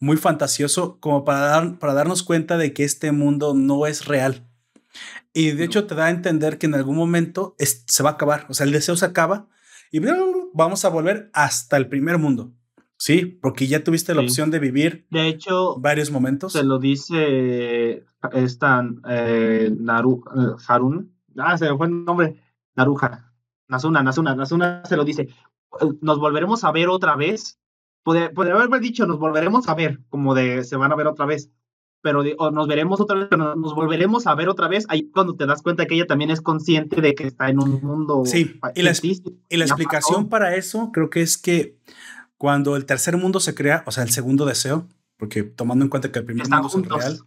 muy 0.00 0.16
fantasioso, 0.16 0.98
como 1.00 1.24
para, 1.24 1.40
dar, 1.40 1.78
para 1.78 1.94
darnos 1.94 2.22
cuenta 2.22 2.56
de 2.56 2.72
que 2.72 2.84
este 2.84 3.12
mundo 3.12 3.54
no 3.54 3.86
es 3.86 4.06
real. 4.06 4.46
Y 5.32 5.50
de 5.52 5.64
hecho 5.64 5.86
te 5.86 5.94
da 5.94 6.06
a 6.06 6.10
entender 6.10 6.58
que 6.58 6.66
en 6.66 6.74
algún 6.74 6.96
momento 6.96 7.54
se 7.58 8.02
va 8.02 8.10
a 8.10 8.12
acabar, 8.14 8.46
o 8.48 8.54
sea, 8.54 8.66
el 8.66 8.72
deseo 8.72 8.96
se 8.96 9.04
acaba 9.04 9.48
y 9.90 10.00
vamos 10.52 10.84
a 10.84 10.88
volver 10.88 11.30
hasta 11.32 11.76
el 11.76 11.88
primer 11.88 12.18
mundo. 12.18 12.52
Sí, 12.96 13.24
porque 13.26 13.68
ya 13.68 13.84
tuviste 13.84 14.12
la 14.12 14.22
opción 14.22 14.50
de 14.50 14.58
vivir 14.58 15.06
de 15.10 15.28
hecho, 15.28 15.76
varios 15.78 16.10
momentos. 16.10 16.52
Se 16.52 16.64
lo 16.64 16.80
dice 16.80 18.04
esta 18.32 18.84
eh, 19.08 19.70
Naru, 19.78 20.24
eh, 20.36 20.62
Harun. 20.66 21.14
Ah, 21.36 21.56
se 21.56 21.70
me 21.70 21.76
fue 21.76 21.86
el 21.86 22.04
nombre. 22.04 22.42
Naruja. 22.74 23.32
Nazuna, 23.68 24.02
Nazuna, 24.02 24.34
Nazuna 24.34 24.82
se 24.84 24.96
lo 24.96 25.04
dice. 25.04 25.28
Nos 26.00 26.18
volveremos 26.18 26.64
a 26.64 26.72
ver 26.72 26.88
otra 26.88 27.14
vez. 27.14 27.57
Podría, 28.34 28.54
haberme 28.54 28.80
dicho, 28.80 29.06
nos 29.06 29.18
volveremos 29.18 29.68
a 29.68 29.74
ver, 29.74 30.00
como 30.08 30.34
de 30.34 30.64
se 30.64 30.76
van 30.76 30.92
a 30.92 30.96
ver 30.96 31.06
otra 31.06 31.26
vez. 31.26 31.50
Pero 32.00 32.22
o 32.38 32.50
nos 32.50 32.68
veremos 32.68 33.00
otra 33.00 33.16
vez, 33.16 33.26
pero 33.28 33.56
nos 33.56 33.74
volveremos 33.74 34.26
a 34.26 34.34
ver 34.34 34.48
otra 34.48 34.68
vez. 34.68 34.86
Ahí 34.88 35.10
cuando 35.10 35.34
te 35.34 35.46
das 35.46 35.62
cuenta 35.62 35.84
que 35.86 35.94
ella 35.94 36.06
también 36.06 36.30
es 36.30 36.40
consciente 36.40 37.00
de 37.00 37.14
que 37.14 37.26
está 37.26 37.48
en 37.48 37.58
un 37.58 37.82
mundo. 37.82 38.22
Sí, 38.24 38.58
y 38.74 38.82
la, 38.82 38.92
y 39.48 39.56
la 39.56 39.64
explicación 39.64 40.28
para 40.28 40.54
eso 40.54 40.90
creo 40.92 41.10
que 41.10 41.22
es 41.22 41.36
que 41.36 41.76
cuando 42.36 42.76
el 42.76 42.86
tercer 42.86 43.16
mundo 43.16 43.40
se 43.40 43.54
crea, 43.54 43.82
o 43.84 43.90
sea, 43.90 44.04
el 44.04 44.10
segundo 44.10 44.46
deseo, 44.46 44.86
porque 45.16 45.42
tomando 45.42 45.84
en 45.84 45.90
cuenta 45.90 46.12
que 46.12 46.20
el 46.20 46.24
primer 46.24 46.48
mundo 46.48 46.68
es 46.68 46.88
real, 46.88 47.18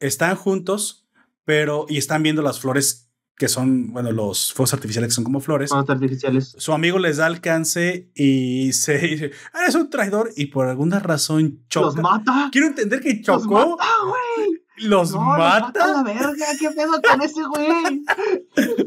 están 0.00 0.34
juntos, 0.36 1.06
pero 1.44 1.86
y 1.88 1.98
están 1.98 2.22
viendo 2.22 2.42
las 2.42 2.58
flores 2.58 3.11
que 3.42 3.48
son, 3.48 3.92
bueno, 3.92 4.12
los 4.12 4.52
fuegos 4.52 4.72
artificiales 4.72 5.08
que 5.08 5.14
son 5.16 5.24
como 5.24 5.40
flores. 5.40 5.70
Fuegos 5.70 5.90
artificiales. 5.90 6.54
Su 6.58 6.72
amigo 6.72 7.00
les 7.00 7.16
da 7.16 7.26
alcance 7.26 8.08
y 8.14 8.72
se 8.72 8.98
dice, 8.98 9.32
eres 9.60 9.74
un 9.74 9.90
traidor 9.90 10.30
y 10.36 10.46
por 10.46 10.68
alguna 10.68 11.00
razón 11.00 11.64
choca. 11.68 11.86
Los 11.86 11.96
mata. 11.96 12.50
Quiero 12.52 12.68
entender 12.68 13.00
que 13.00 13.20
chocó. 13.20 13.58
Los 13.58 13.68
mata, 13.70 13.84
güey. 14.06 14.62
Los 14.76 15.10
mata. 15.10 15.18
Los 15.18 15.60
mata 15.60 15.86
la 15.88 16.02
verga, 16.04 16.46
qué 16.56 16.70
pedo 16.70 17.02
con 17.02 17.22
ese 17.22 17.42
güey. 17.42 18.04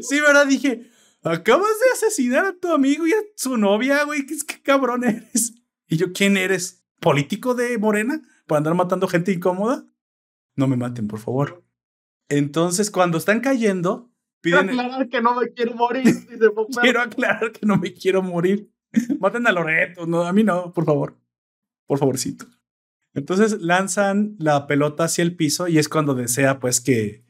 sí, 0.00 0.20
verdad, 0.20 0.46
dije, 0.46 0.90
Acabas 1.22 1.68
de 1.68 1.90
asesinar 1.92 2.46
a 2.46 2.56
tu 2.56 2.72
amigo 2.72 3.06
y 3.06 3.12
a 3.12 3.16
su 3.34 3.58
novia, 3.58 4.04
güey. 4.04 4.24
¿Qué, 4.24 4.38
qué 4.46 4.62
cabrón 4.62 5.04
eres? 5.04 5.52
Y 5.86 5.98
yo, 5.98 6.14
¿quién 6.14 6.38
eres? 6.38 6.82
¿Político 6.98 7.54
de 7.54 7.76
Morena? 7.76 8.22
¿Por 8.46 8.56
andar 8.56 8.74
matando 8.74 9.06
gente 9.06 9.32
incómoda? 9.32 9.84
No 10.54 10.66
me 10.66 10.78
maten, 10.78 11.08
por 11.08 11.18
favor. 11.18 11.62
Entonces, 12.30 12.90
cuando 12.90 13.18
están 13.18 13.40
cayendo, 13.40 14.10
piden. 14.40 14.68
Quiero 14.68 14.82
aclarar 14.82 15.08
que 15.08 15.20
no 15.20 15.34
me 15.34 15.52
quiero 15.52 15.74
morir. 15.74 16.04
quiero 16.80 17.00
aclarar 17.00 17.52
que 17.52 17.66
no 17.66 17.76
me 17.76 17.92
quiero 17.92 18.22
morir. 18.22 18.70
Maten 19.20 19.46
a 19.46 19.52
Loreto, 19.52 20.06
no, 20.06 20.22
a 20.22 20.32
mí 20.32 20.42
no, 20.42 20.72
por 20.72 20.84
favor. 20.84 21.18
Por 21.86 21.98
favorcito. 21.98 22.46
Entonces 23.14 23.60
lanzan 23.60 24.36
la 24.38 24.66
pelota 24.66 25.04
hacia 25.04 25.22
el 25.22 25.36
piso 25.36 25.68
y 25.68 25.78
es 25.78 25.88
cuando 25.88 26.14
desea, 26.14 26.60
pues, 26.60 26.80
que, 26.80 27.24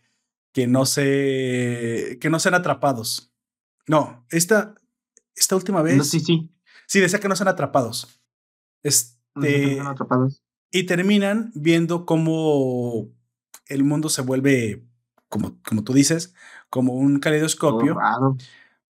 que 0.52 0.66
no 0.66 0.86
se. 0.86 2.18
que 2.20 2.30
no 2.30 2.38
sean 2.40 2.54
atrapados. 2.54 3.32
No, 3.86 4.26
esta, 4.30 4.74
esta 5.34 5.56
última 5.56 5.82
vez. 5.82 6.08
sí, 6.08 6.20
sí. 6.20 6.50
Sí, 6.86 7.00
decía 7.00 7.20
que 7.20 7.28
no 7.28 7.36
son 7.36 7.48
atrapados. 7.48 8.20
Este, 8.82 9.80
atrapados. 9.80 10.42
Y 10.70 10.84
terminan 10.84 11.52
viendo 11.54 12.06
cómo 12.06 13.08
el 13.66 13.84
mundo 13.84 14.08
se 14.08 14.22
vuelve, 14.22 14.86
como, 15.28 15.60
como 15.62 15.82
tú 15.84 15.92
dices, 15.92 16.34
como 16.70 16.94
un 16.94 17.18
caleidoscopio. 17.18 17.96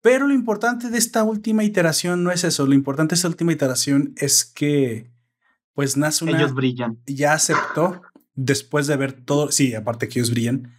Pero 0.03 0.27
lo 0.27 0.35
importante 0.35 0.89
de 0.91 0.99
esta 0.99 1.25
última 1.25 1.63
iteración 1.63 2.25
no 2.25 2.33
es 2.33 2.45
eso. 2.45 2.67
Lo 2.67 2.75
importante 2.75 3.15
de 3.15 3.17
esta 3.17 3.29
última 3.29 3.53
iteración 3.53 4.15
es 4.17 4.45
que 4.45 5.11
pues 5.75 5.97
Nasuna 5.97 6.37
ellos 6.37 6.55
brillan. 6.55 6.99
ya 7.07 7.33
aceptó 7.33 8.03
después 8.35 8.87
de 8.87 8.97
ver 8.97 9.13
todo, 9.13 9.53
sí, 9.53 9.75
aparte 9.75 10.09
que 10.09 10.19
ellos 10.19 10.31
brillan, 10.31 10.75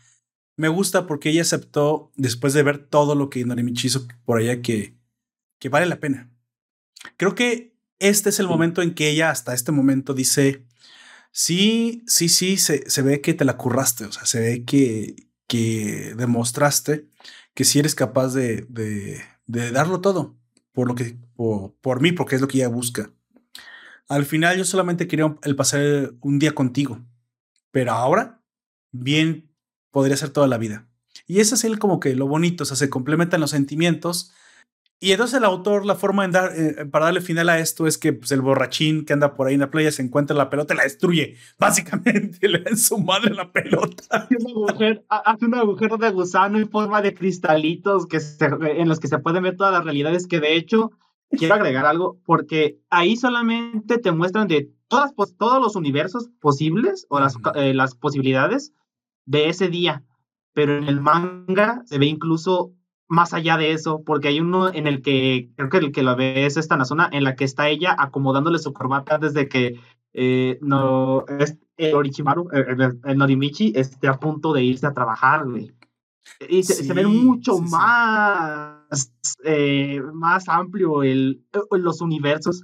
me 0.57 0.68
gusta 0.68 1.07
porque 1.07 1.30
ella 1.30 1.41
aceptó 1.41 2.11
después 2.15 2.53
de 2.53 2.63
ver 2.63 2.77
todo 2.77 3.15
lo 3.15 3.30
que 3.30 3.45
Norimichi 3.45 3.88
hizo 3.88 4.07
por 4.26 4.39
allá 4.39 4.61
que, 4.61 4.95
que 5.59 5.69
vale 5.69 5.85
la 5.85 5.99
pena. 5.99 6.30
Creo 7.18 7.35
que 7.35 7.76
este 7.99 8.30
es 8.30 8.39
el 8.39 8.47
momento 8.47 8.81
en 8.81 8.93
que 8.93 9.09
ella 9.09 9.30
hasta 9.31 9.53
este 9.53 9.72
momento 9.72 10.13
dice, 10.13 10.65
sí, 11.31 12.03
sí, 12.05 12.30
sí, 12.30 12.57
se, 12.57 12.89
se 12.89 13.01
ve 13.01 13.22
que 13.22 13.34
te 13.34 13.45
la 13.45 13.57
curraste, 13.57 14.05
o 14.05 14.11
sea, 14.11 14.26
se 14.26 14.39
ve 14.39 14.65
que, 14.65 15.30
que 15.52 16.14
demostraste 16.15 17.10
que 17.53 17.65
sí 17.65 17.78
eres 17.78 17.94
capaz 17.94 18.30
de, 18.30 18.65
de, 18.69 19.22
de 19.48 19.72
darlo 19.72 19.99
todo 19.99 20.38
por 20.72 20.88
lo 20.88 20.95
que, 20.95 21.18
por, 21.36 21.73
por 21.82 21.99
mí, 21.99 22.14
porque 22.14 22.36
es 22.36 22.41
lo 22.41 22.48
que 22.48 22.60
ella 22.60 22.69
busca. 22.69 23.11
Al 24.07 24.23
final 24.23 24.57
yo 24.57 24.64
solamente 24.64 25.10
quería 25.10 25.36
el 25.44 25.57
pasar 25.57 26.14
un 26.22 26.40
día 26.40 26.56
contigo, 26.56 27.02
pero 27.69 27.91
ahora 27.91 28.41
bien 28.94 29.52
podría 29.91 30.15
ser 30.15 30.30
toda 30.30 30.48
la 30.48 30.57
vida. 30.57 30.88
Y 31.28 31.41
ese 31.41 31.56
es 31.56 31.65
el 31.65 31.80
como 31.80 31.99
que 31.99 32.15
lo 32.15 32.28
bonito, 32.28 32.64
o 32.64 32.65
sea, 32.65 32.78
se 32.78 32.90
complementan 32.90 33.41
los 33.41 33.52
sentimientos. 33.52 34.32
Y 35.03 35.14
entonces 35.14 35.40
el 35.40 35.45
autor, 35.45 35.84
la 35.84 35.95
forma 35.95 36.28
de 36.28 36.32
dar, 36.32 36.52
eh, 36.56 36.86
para 36.86 37.06
darle 37.06 37.22
final 37.22 37.49
a 37.49 37.57
esto 37.57 37.88
es 37.88 37.98
que 37.98 38.14
pues, 38.14 38.32
el 38.32 38.41
borrachín 38.41 39.03
que 39.03 39.14
anda 39.14 39.34
por 39.34 39.48
ahí 39.48 39.56
en 39.56 39.61
la 39.61 39.72
playa 39.72 39.91
se 39.91 40.03
encuentra 40.03 40.38
la 40.38 40.52
pelota 40.52 40.76
y 40.76 40.78
la 40.78 40.84
destruye. 40.84 41.38
Básicamente 41.57 42.48
le 42.48 42.60
da 42.60 42.69
en 42.69 42.78
su 42.78 42.99
madre 42.99 43.34
la 43.34 43.52
pelota. 43.52 44.03
Hace 44.11 44.36
un 44.40 44.48
agujero, 44.48 45.02
hace 45.10 45.45
un 45.45 45.56
agujero 45.56 45.98
de 45.98 46.11
gusano 46.11 46.60
en 46.60 46.69
forma 46.69 47.02
de 47.02 47.15
cristalitos 47.15 48.06
que 48.06 48.19
en 48.40 48.88
los 48.88 48.99
que 48.99 49.07
se 49.07 49.18
pueden 49.18 49.41
ver 49.41 49.57
todas 49.57 49.73
las 49.73 49.84
realidades 49.84 50.28
que 50.28 50.40
de 50.40 50.56
hecho 50.56 50.91
quiero 51.32 51.56
agregar 51.56 51.88
algo, 51.88 52.19
porque 52.23 52.78
ahí 52.91 53.18
solamente 53.18 53.98
te 53.98 54.11
muestran 54.11 54.48
de 54.48 54.69
todas, 54.88 55.14
todos 55.40 55.60
los 55.60 55.76
universos 55.76 56.30
posibles 56.40 57.07
o 57.10 57.19
las, 57.19 57.38
eh, 57.56 57.73
las 57.73 57.95
posibilidades 57.95 58.72
de 59.26 59.49
ese 59.49 59.68
día. 59.69 60.03
Pero 60.53 60.78
en 60.78 60.84
el 60.84 61.02
manga 61.02 61.82
se 61.86 61.98
ve 61.98 62.06
incluso 62.06 62.76
más 63.11 63.33
allá 63.33 63.57
de 63.57 63.73
eso, 63.73 64.03
porque 64.05 64.29
hay 64.29 64.39
uno 64.39 64.73
en 64.73 64.88
el 64.88 65.01
que 65.01 65.49
creo 65.57 65.69
que 65.69 65.77
el 65.77 65.91
que 65.91 66.01
lo 66.01 66.15
ve 66.15 66.45
es 66.45 66.55
esta 66.55 66.83
zona 66.85 67.09
en 67.11 67.25
la 67.25 67.35
que 67.35 67.43
está 67.43 67.67
ella 67.67 67.93
acomodándole 67.99 68.57
su 68.57 68.71
corbata 68.71 69.17
desde 69.17 69.49
que 69.49 69.81
eh, 70.13 70.57
no 70.61 71.25
es 71.27 71.57
el 71.75 71.93
Orichimaru, 71.93 72.47
el, 72.53 73.17
Norimichi, 73.17 73.73
esté 73.75 74.07
a 74.07 74.17
punto 74.17 74.53
de 74.53 74.63
irse 74.63 74.88
a 74.88 74.93
trabajar, 74.93 75.43
Y 76.47 76.63
se, 76.63 76.93
ve 76.93 77.05
mucho 77.05 77.59
más 77.59 79.11
eh, 79.43 80.01
más 80.13 80.47
amplio 80.47 81.03
el, 81.03 81.43
los 81.71 81.99
universos 81.99 82.63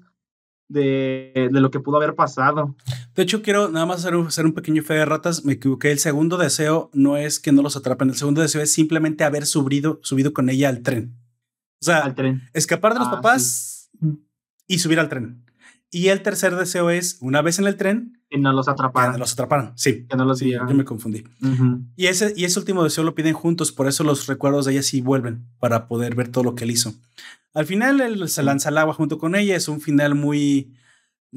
de, 0.70 1.50
de, 1.52 1.62
lo 1.62 1.72
que 1.72 1.80
pudo 1.80 1.98
haber 1.98 2.16
pasado. 2.16 2.76
De 3.16 3.24
hecho, 3.24 3.42
quiero 3.42 3.70
nada 3.70 3.86
más 3.86 4.00
hacer 4.00 4.16
un, 4.16 4.28
hacer 4.28 4.46
un, 4.46 4.54
pequeño 4.54 4.84
fe 4.84 4.96
de 4.96 5.06
ratas. 5.06 5.46
Me 5.46 5.54
equivoqué. 5.54 5.92
El 5.92 6.00
segundo 6.00 6.38
deseo 6.38 6.90
no 6.94 7.18
es 7.18 7.40
que 7.40 7.52
no 7.52 7.62
los 7.62 7.76
atrapen. 7.76 8.10
El 8.10 8.16
segundo 8.16 8.42
deseo 8.42 8.62
es 8.62 8.72
simplemente 8.74 9.24
haber 9.24 9.46
subido, 9.46 10.00
subido 10.04 10.34
con 10.34 10.50
ella 10.50 10.70
al 10.70 10.82
tren. 10.82 11.16
O 11.82 11.86
sea, 11.86 12.00
al 12.00 12.16
tren. 12.16 12.42
escapar 12.54 12.94
de 12.94 13.00
los 13.00 13.08
ah, 13.08 13.12
papás 13.12 13.90
y 14.68 14.80
subir 14.80 15.00
al 15.00 15.10
tren. 15.10 15.47
Y 15.90 16.10
el 16.10 16.22
tercer 16.22 16.56
deseo 16.56 16.90
es, 16.90 17.18
una 17.22 17.42
vez 17.42 17.60
en 17.60 17.68
el 17.68 17.78
tren, 17.78 18.22
que 18.30 18.38
no 18.38 18.52
los 18.52 18.68
atraparon. 18.68 19.12
Que 19.12 19.18
no 19.18 19.20
los 19.20 19.34
atraparon, 19.34 19.72
sí. 19.76 20.06
Que 20.08 20.18
no 20.18 20.26
los 20.26 20.40
sí, 20.40 20.52
Yo 20.52 20.66
me 20.76 20.84
confundí. 20.84 21.24
y, 21.96 22.08
ese, 22.08 22.34
y 22.36 22.44
ese 22.44 22.60
último 22.60 22.84
deseo 22.84 23.04
lo 23.04 23.16
piden 23.16 23.34
juntos, 23.34 23.72
por 23.72 23.88
eso 23.88 24.04
los 24.04 24.28
recuerdos 24.28 24.66
de 24.66 24.74
ella 24.74 24.84
sí 24.84 25.00
vuelven, 25.02 25.46
para 25.60 25.88
poder 25.88 26.16
ver 26.16 26.28
todo 26.28 26.44
lo 26.44 26.56
que 26.56 26.66
él 26.66 26.72
hizo. 26.72 26.94
Al 27.54 27.66
final 27.66 28.02
él 28.02 28.28
se 28.30 28.44
lanza 28.44 28.70
al 28.70 28.78
agua 28.78 28.94
junto 28.94 29.18
con 29.18 29.36
ella, 29.36 29.56
es 29.56 29.68
un 29.70 29.80
final 29.80 30.14
muy, 30.14 30.74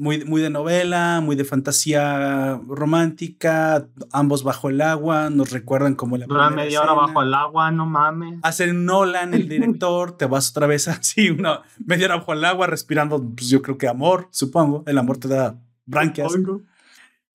muy, 0.01 0.25
muy 0.25 0.41
de 0.41 0.49
novela, 0.49 1.21
muy 1.21 1.35
de 1.35 1.45
fantasía 1.45 2.59
romántica, 2.67 3.87
ambos 4.11 4.43
bajo 4.43 4.69
el 4.69 4.81
agua, 4.81 5.29
nos 5.29 5.51
recuerdan 5.51 5.93
como 5.93 6.17
la... 6.17 6.25
Dura 6.25 6.49
media 6.49 6.81
hora 6.81 6.93
bajo 6.93 7.21
el 7.21 7.31
agua, 7.35 7.69
no 7.69 7.85
mames. 7.85 8.39
Hacen 8.41 8.83
Nolan, 8.83 9.35
el 9.35 9.47
director, 9.47 10.17
te 10.17 10.25
vas 10.25 10.49
otra 10.49 10.65
vez 10.65 10.87
así, 10.87 11.29
una 11.29 11.61
media 11.85 12.07
hora 12.07 12.15
bajo 12.15 12.33
el 12.33 12.43
agua, 12.45 12.65
respirando, 12.65 13.23
pues 13.35 13.47
yo 13.47 13.61
creo 13.61 13.77
que 13.77 13.87
amor, 13.87 14.27
supongo, 14.31 14.83
el 14.87 14.97
amor 14.97 15.17
te 15.17 15.27
da 15.27 15.61
branquias. 15.85 16.33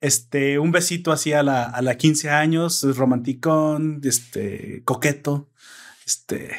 Este, 0.00 0.58
un 0.58 0.72
besito 0.72 1.12
así 1.12 1.32
a 1.32 1.44
la, 1.44 1.66
a 1.66 1.80
la 1.82 1.96
15 1.96 2.30
años, 2.30 2.84
romanticón, 2.96 4.00
este, 4.02 4.82
coqueto, 4.84 5.50
este, 6.04 6.50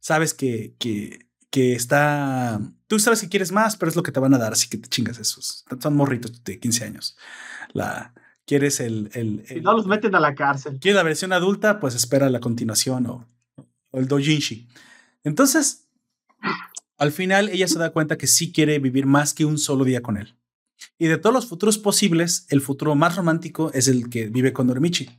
sabes 0.00 0.34
que, 0.34 0.74
que, 0.80 1.28
que 1.48 1.74
está 1.74 2.60
tú 2.88 2.98
sabes 2.98 3.20
que 3.20 3.28
quieres 3.28 3.52
más, 3.52 3.76
pero 3.76 3.90
es 3.90 3.96
lo 3.96 4.02
que 4.02 4.10
te 4.10 4.18
van 4.18 4.34
a 4.34 4.38
dar, 4.38 4.52
así 4.52 4.68
que 4.68 4.78
te 4.78 4.88
chingas 4.88 5.18
esos. 5.18 5.64
Son 5.80 5.94
morritos 5.94 6.42
de 6.42 6.58
15 6.58 6.84
años. 6.84 7.16
La, 7.72 8.12
quieres 8.44 8.80
el, 8.80 9.10
el, 9.12 9.44
Si 9.46 9.60
no 9.60 9.74
los 9.74 9.86
meten 9.86 10.14
a 10.14 10.20
la 10.20 10.34
cárcel. 10.34 10.78
Quieres 10.80 10.96
la 10.96 11.02
versión 11.04 11.32
adulta, 11.32 11.78
pues 11.78 11.94
espera 11.94 12.28
la 12.30 12.40
continuación 12.40 13.06
o, 13.06 13.28
el 13.92 14.08
dojinshi. 14.08 14.68
Entonces, 15.22 15.88
al 16.96 17.12
final 17.12 17.50
ella 17.50 17.68
se 17.68 17.78
da 17.78 17.90
cuenta 17.90 18.16
que 18.18 18.26
sí 18.26 18.52
quiere 18.52 18.78
vivir 18.78 19.06
más 19.06 19.34
que 19.34 19.44
un 19.44 19.58
solo 19.58 19.84
día 19.84 20.02
con 20.02 20.16
él. 20.16 20.34
Y 20.96 21.06
de 21.06 21.18
todos 21.18 21.34
los 21.34 21.46
futuros 21.46 21.78
posibles, 21.78 22.46
el 22.48 22.60
futuro 22.60 22.94
más 22.94 23.16
romántico 23.16 23.70
es 23.74 23.88
el 23.88 24.08
que 24.08 24.28
vive 24.28 24.52
con 24.52 24.66
Norimichi. 24.66 25.10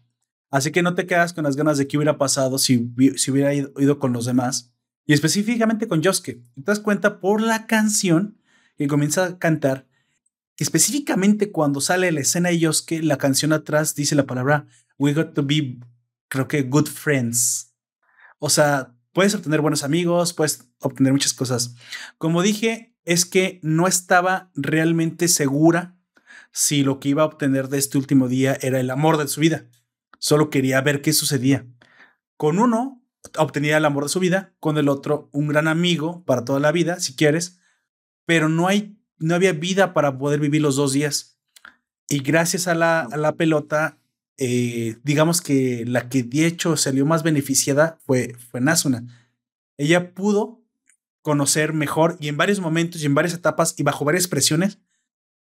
Así 0.52 0.72
que 0.72 0.82
no 0.82 0.96
te 0.96 1.06
quedas 1.06 1.34
con 1.34 1.44
las 1.44 1.56
ganas 1.56 1.78
de 1.78 1.88
qué 1.88 1.98
hubiera 1.98 2.18
pasado 2.18 2.58
si, 2.58 2.91
si 3.18 3.32
hubiera 3.32 3.54
ido 3.54 4.00
con 4.00 4.14
los 4.14 4.26
demás 4.26 4.74
y 5.10 5.14
específicamente 5.14 5.88
con 5.88 6.03
Yosuke. 6.03 6.40
Te 6.53 6.61
das 6.61 6.80
cuenta 6.80 7.19
por 7.19 7.41
la 7.41 7.65
canción 7.65 8.38
que 8.77 8.88
comienza 8.88 9.26
a 9.26 9.40
cantar. 9.40 9.88
Específicamente 10.56 11.52
cuando 11.52 11.81
sale 11.81 12.11
la 12.11 12.19
escena 12.19 12.49
de 12.49 12.60
Yosuke, 12.60 13.02
la 13.02 13.18
canción 13.18 13.52
atrás 13.52 13.95
dice 13.95 14.14
la 14.14 14.27
palabra 14.27 14.68
We 14.99 15.15
got 15.15 15.34
to 15.34 15.41
be, 15.44 15.80
creo 16.27 16.48
que, 16.48 16.61
good 16.61 16.86
friends. 16.86 17.73
O 18.38 18.52
sea, 18.52 18.94
puedes 19.11 19.34
obtener 19.34 19.61
buenos 19.61 19.84
amigos, 19.84 20.34
puedes 20.34 20.69
obtener 20.77 21.11
muchas 21.11 21.34
cosas. 21.34 21.73
Como 22.19 22.44
dije, 22.44 22.95
es 23.03 23.26
que 23.26 23.60
no 23.64 23.88
estaba 23.88 24.52
realmente 24.53 25.27
segura 25.27 25.98
si 26.52 26.84
lo 26.84 26.99
que 26.99 27.10
iba 27.10 27.23
a 27.23 27.26
obtener 27.26 27.69
de 27.69 27.80
este 27.80 27.98
último 27.98 28.27
día 28.27 28.60
era 28.61 28.80
el 28.80 28.91
amor 28.91 29.18
de 29.18 29.27
su 29.27 29.41
vida. 29.41 29.65
Solo 30.19 30.52
quería 30.52 30.80
ver 30.81 31.02
qué 31.02 31.14
sucedía. 31.14 31.65
Con 32.38 32.60
uno 32.60 32.98
obtenía 33.38 33.78
el 33.78 33.86
amor 33.86 34.04
de 34.04 34.10
su 34.10 34.20
vida, 34.20 34.54
con 34.60 34.78
el 34.78 34.90
otro 34.90 35.30
un 35.32 35.48
gran 35.48 35.68
amigo 35.68 36.24
para 36.26 36.46
toda 36.46 36.60
la 36.60 36.72
vida, 36.72 37.00
si 37.00 37.16
quieres, 37.16 37.60
pero 38.26 38.50
no, 38.50 38.68
hay, 38.68 38.98
no 39.18 39.36
había 39.36 39.54
vida 39.54 39.94
para 39.94 40.18
poder 40.18 40.40
vivir 40.40 40.62
los 40.62 40.76
dos 40.76 40.94
días. 40.94 41.38
Y 42.08 42.20
gracias 42.20 42.68
a 42.68 42.76
la, 42.76 43.02
a 43.02 43.18
la 43.18 43.34
pelota, 43.36 44.00
eh, 44.38 44.98
digamos 45.04 45.41
que 45.41 45.84
la 45.86 46.10
que 46.10 46.24
de 46.24 46.46
hecho 46.46 46.78
salió 46.78 47.06
más 47.06 47.24
beneficiada 47.24 48.00
fue, 48.06 48.36
fue 48.50 48.62
Nasuna. 48.62 49.06
Ella 49.78 50.14
pudo 50.14 50.64
conocer 51.22 51.74
mejor 51.74 52.18
y 52.20 52.28
en 52.28 52.38
varios 52.38 52.60
momentos 52.60 53.02
y 53.02 53.06
en 53.06 53.16
varias 53.16 53.34
etapas 53.34 53.76
y 53.78 53.84
bajo 53.84 54.06
varias 54.06 54.28
presiones, 54.28 54.80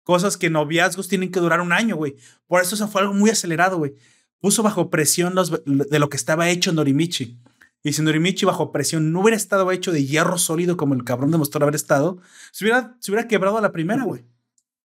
cosas 0.03 0.37
que 0.37 0.49
noviazgos 0.49 1.07
tienen 1.07 1.31
que 1.31 1.39
durar 1.39 1.61
un 1.61 1.71
año, 1.71 1.95
güey. 1.95 2.15
Por 2.47 2.61
eso 2.61 2.75
eso 2.75 2.87
fue 2.87 3.01
algo 3.01 3.13
muy 3.13 3.29
acelerado, 3.29 3.77
güey. 3.77 3.95
Puso 4.39 4.63
bajo 4.63 4.89
presión 4.89 5.35
los, 5.35 5.51
de 5.65 5.99
lo 5.99 6.09
que 6.09 6.17
estaba 6.17 6.49
hecho 6.49 6.71
Norimichi. 6.71 7.39
Y 7.83 7.93
si 7.93 8.01
Norimichi 8.01 8.45
bajo 8.45 8.71
presión 8.71 9.11
no 9.11 9.21
hubiera 9.21 9.37
estado 9.37 9.71
hecho 9.71 9.91
de 9.91 10.05
hierro 10.05 10.37
sólido 10.37 10.75
como 10.75 10.93
el 10.93 11.03
cabrón 11.03 11.31
demostró 11.31 11.63
haber 11.63 11.75
estado, 11.75 12.17
se 12.51 12.65
hubiera, 12.65 12.97
se 12.99 13.11
hubiera 13.11 13.27
quebrado 13.27 13.57
a 13.57 13.61
la 13.61 13.71
primera, 13.71 14.03
güey. 14.03 14.25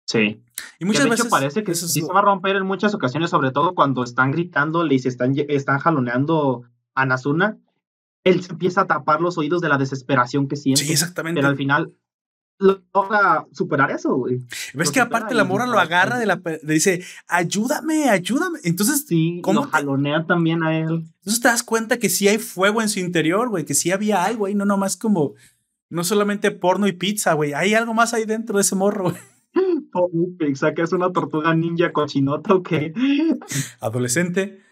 Sí. 0.06 0.42
Y 0.78 0.84
muchas 0.84 1.08
veces 1.08 1.26
parece 1.26 1.64
que 1.64 1.74
sí 1.74 2.00
se 2.00 2.12
va 2.12 2.20
a 2.20 2.22
romper 2.22 2.56
en 2.56 2.66
muchas 2.66 2.94
ocasiones, 2.94 3.30
sobre 3.30 3.50
todo 3.50 3.74
cuando 3.74 4.04
están 4.04 4.30
gritándole 4.32 4.94
y 4.94 4.98
se 4.98 5.08
están, 5.08 5.34
están 5.48 5.78
jaloneando 5.78 6.64
a 6.94 7.06
Nazuna. 7.06 7.58
Él 8.24 8.42
se 8.42 8.52
empieza 8.52 8.82
a 8.82 8.86
tapar 8.86 9.20
los 9.20 9.38
oídos 9.38 9.62
de 9.62 9.68
la 9.68 9.78
desesperación 9.78 10.48
que 10.48 10.56
siente. 10.56 10.84
Sí, 10.84 10.92
exactamente. 10.92 11.38
Pero 11.38 11.48
al 11.48 11.56
final 11.56 11.94
logra 12.62 13.46
superar 13.52 13.90
eso, 13.90 14.14
güey. 14.14 14.40
Ves 14.74 14.90
que 14.90 15.00
aparte 15.00 15.34
la 15.34 15.44
mora 15.44 15.66
lo 15.66 15.78
agarra 15.78 16.18
de 16.18 16.26
la 16.26 16.40
le 16.62 16.74
dice, 16.74 17.02
ayúdame, 17.26 18.08
ayúdame. 18.08 18.58
Entonces, 18.64 19.04
sí, 19.06 19.40
¿cómo 19.42 19.64
lo 19.64 19.70
jalonea 19.70 20.26
también 20.26 20.62
a 20.62 20.78
él. 20.78 21.04
Entonces 21.18 21.40
te 21.40 21.48
das 21.48 21.62
cuenta 21.62 21.98
que 21.98 22.08
sí 22.08 22.28
hay 22.28 22.38
fuego 22.38 22.82
en 22.82 22.88
su 22.88 23.00
interior, 23.00 23.48
güey, 23.48 23.64
que 23.64 23.74
sí 23.74 23.90
había 23.90 24.24
algo 24.24 24.46
ahí, 24.46 24.54
no 24.54 24.64
nomás 24.64 24.96
como, 24.96 25.34
no 25.90 26.04
solamente 26.04 26.50
porno 26.50 26.86
y 26.86 26.92
pizza, 26.92 27.34
güey, 27.34 27.52
hay 27.52 27.74
algo 27.74 27.94
más 27.94 28.14
ahí 28.14 28.24
dentro 28.24 28.56
de 28.56 28.62
ese 28.62 28.74
morro, 28.74 29.10
güey. 29.10 29.16
Porno 29.92 30.22
y 30.26 30.36
pizza, 30.36 30.72
que 30.72 30.82
es 30.82 30.92
una 30.92 31.12
tortuga 31.12 31.54
ninja 31.54 31.92
cochinota 31.92 32.54
o 32.54 32.62
qué. 32.62 32.92
Adolescente. 33.80 34.62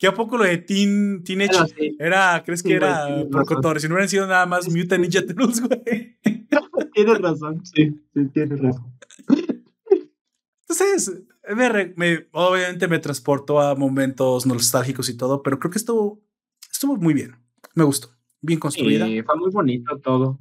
¿Qué 0.00 0.06
a 0.06 0.14
poco 0.14 0.38
lo 0.38 0.44
de 0.44 0.56
Teen, 0.56 1.22
Teenage 1.24 1.94
era, 1.98 2.42
crees 2.42 2.62
que 2.62 2.72
era 2.72 3.06
por 3.30 3.78
Si 3.78 3.86
no 3.86 3.94
hubieran 3.94 4.08
sido 4.08 4.26
nada 4.26 4.46
más 4.46 4.66
Mutant 4.74 5.02
Ninja 5.02 5.26
Turtles, 5.26 5.60
güey. 5.60 6.16
Tienes 7.04 7.22
razón, 7.22 7.64
sí, 7.64 8.00
sí, 8.14 8.26
tienes 8.32 8.60
razón. 8.60 8.92
Entonces, 10.68 11.22
me, 11.96 12.28
obviamente 12.32 12.88
me 12.88 12.98
transportó 12.98 13.60
a 13.60 13.74
momentos 13.74 14.46
nostálgicos 14.46 15.08
y 15.08 15.16
todo, 15.16 15.42
pero 15.42 15.58
creo 15.58 15.70
que 15.70 15.78
estuvo, 15.78 16.20
estuvo 16.70 16.96
muy 16.96 17.14
bien. 17.14 17.36
Me 17.74 17.84
gustó. 17.84 18.08
Bien 18.40 18.58
construida. 18.58 19.06
Sí, 19.06 19.22
fue 19.22 19.36
muy 19.36 19.50
bonito 19.50 19.98
todo. 19.98 20.38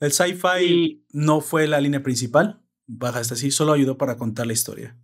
El 0.00 0.12
sci-fi 0.12 1.04
no 1.12 1.40
fue 1.40 1.66
la 1.66 1.80
línea 1.80 2.02
principal, 2.02 2.60
baja 2.86 3.20
esta 3.20 3.36
sí, 3.36 3.50
solo 3.50 3.72
ayudó 3.72 3.98
para 3.98 4.16
contar 4.16 4.46
la 4.46 4.52
historia. 4.52 4.96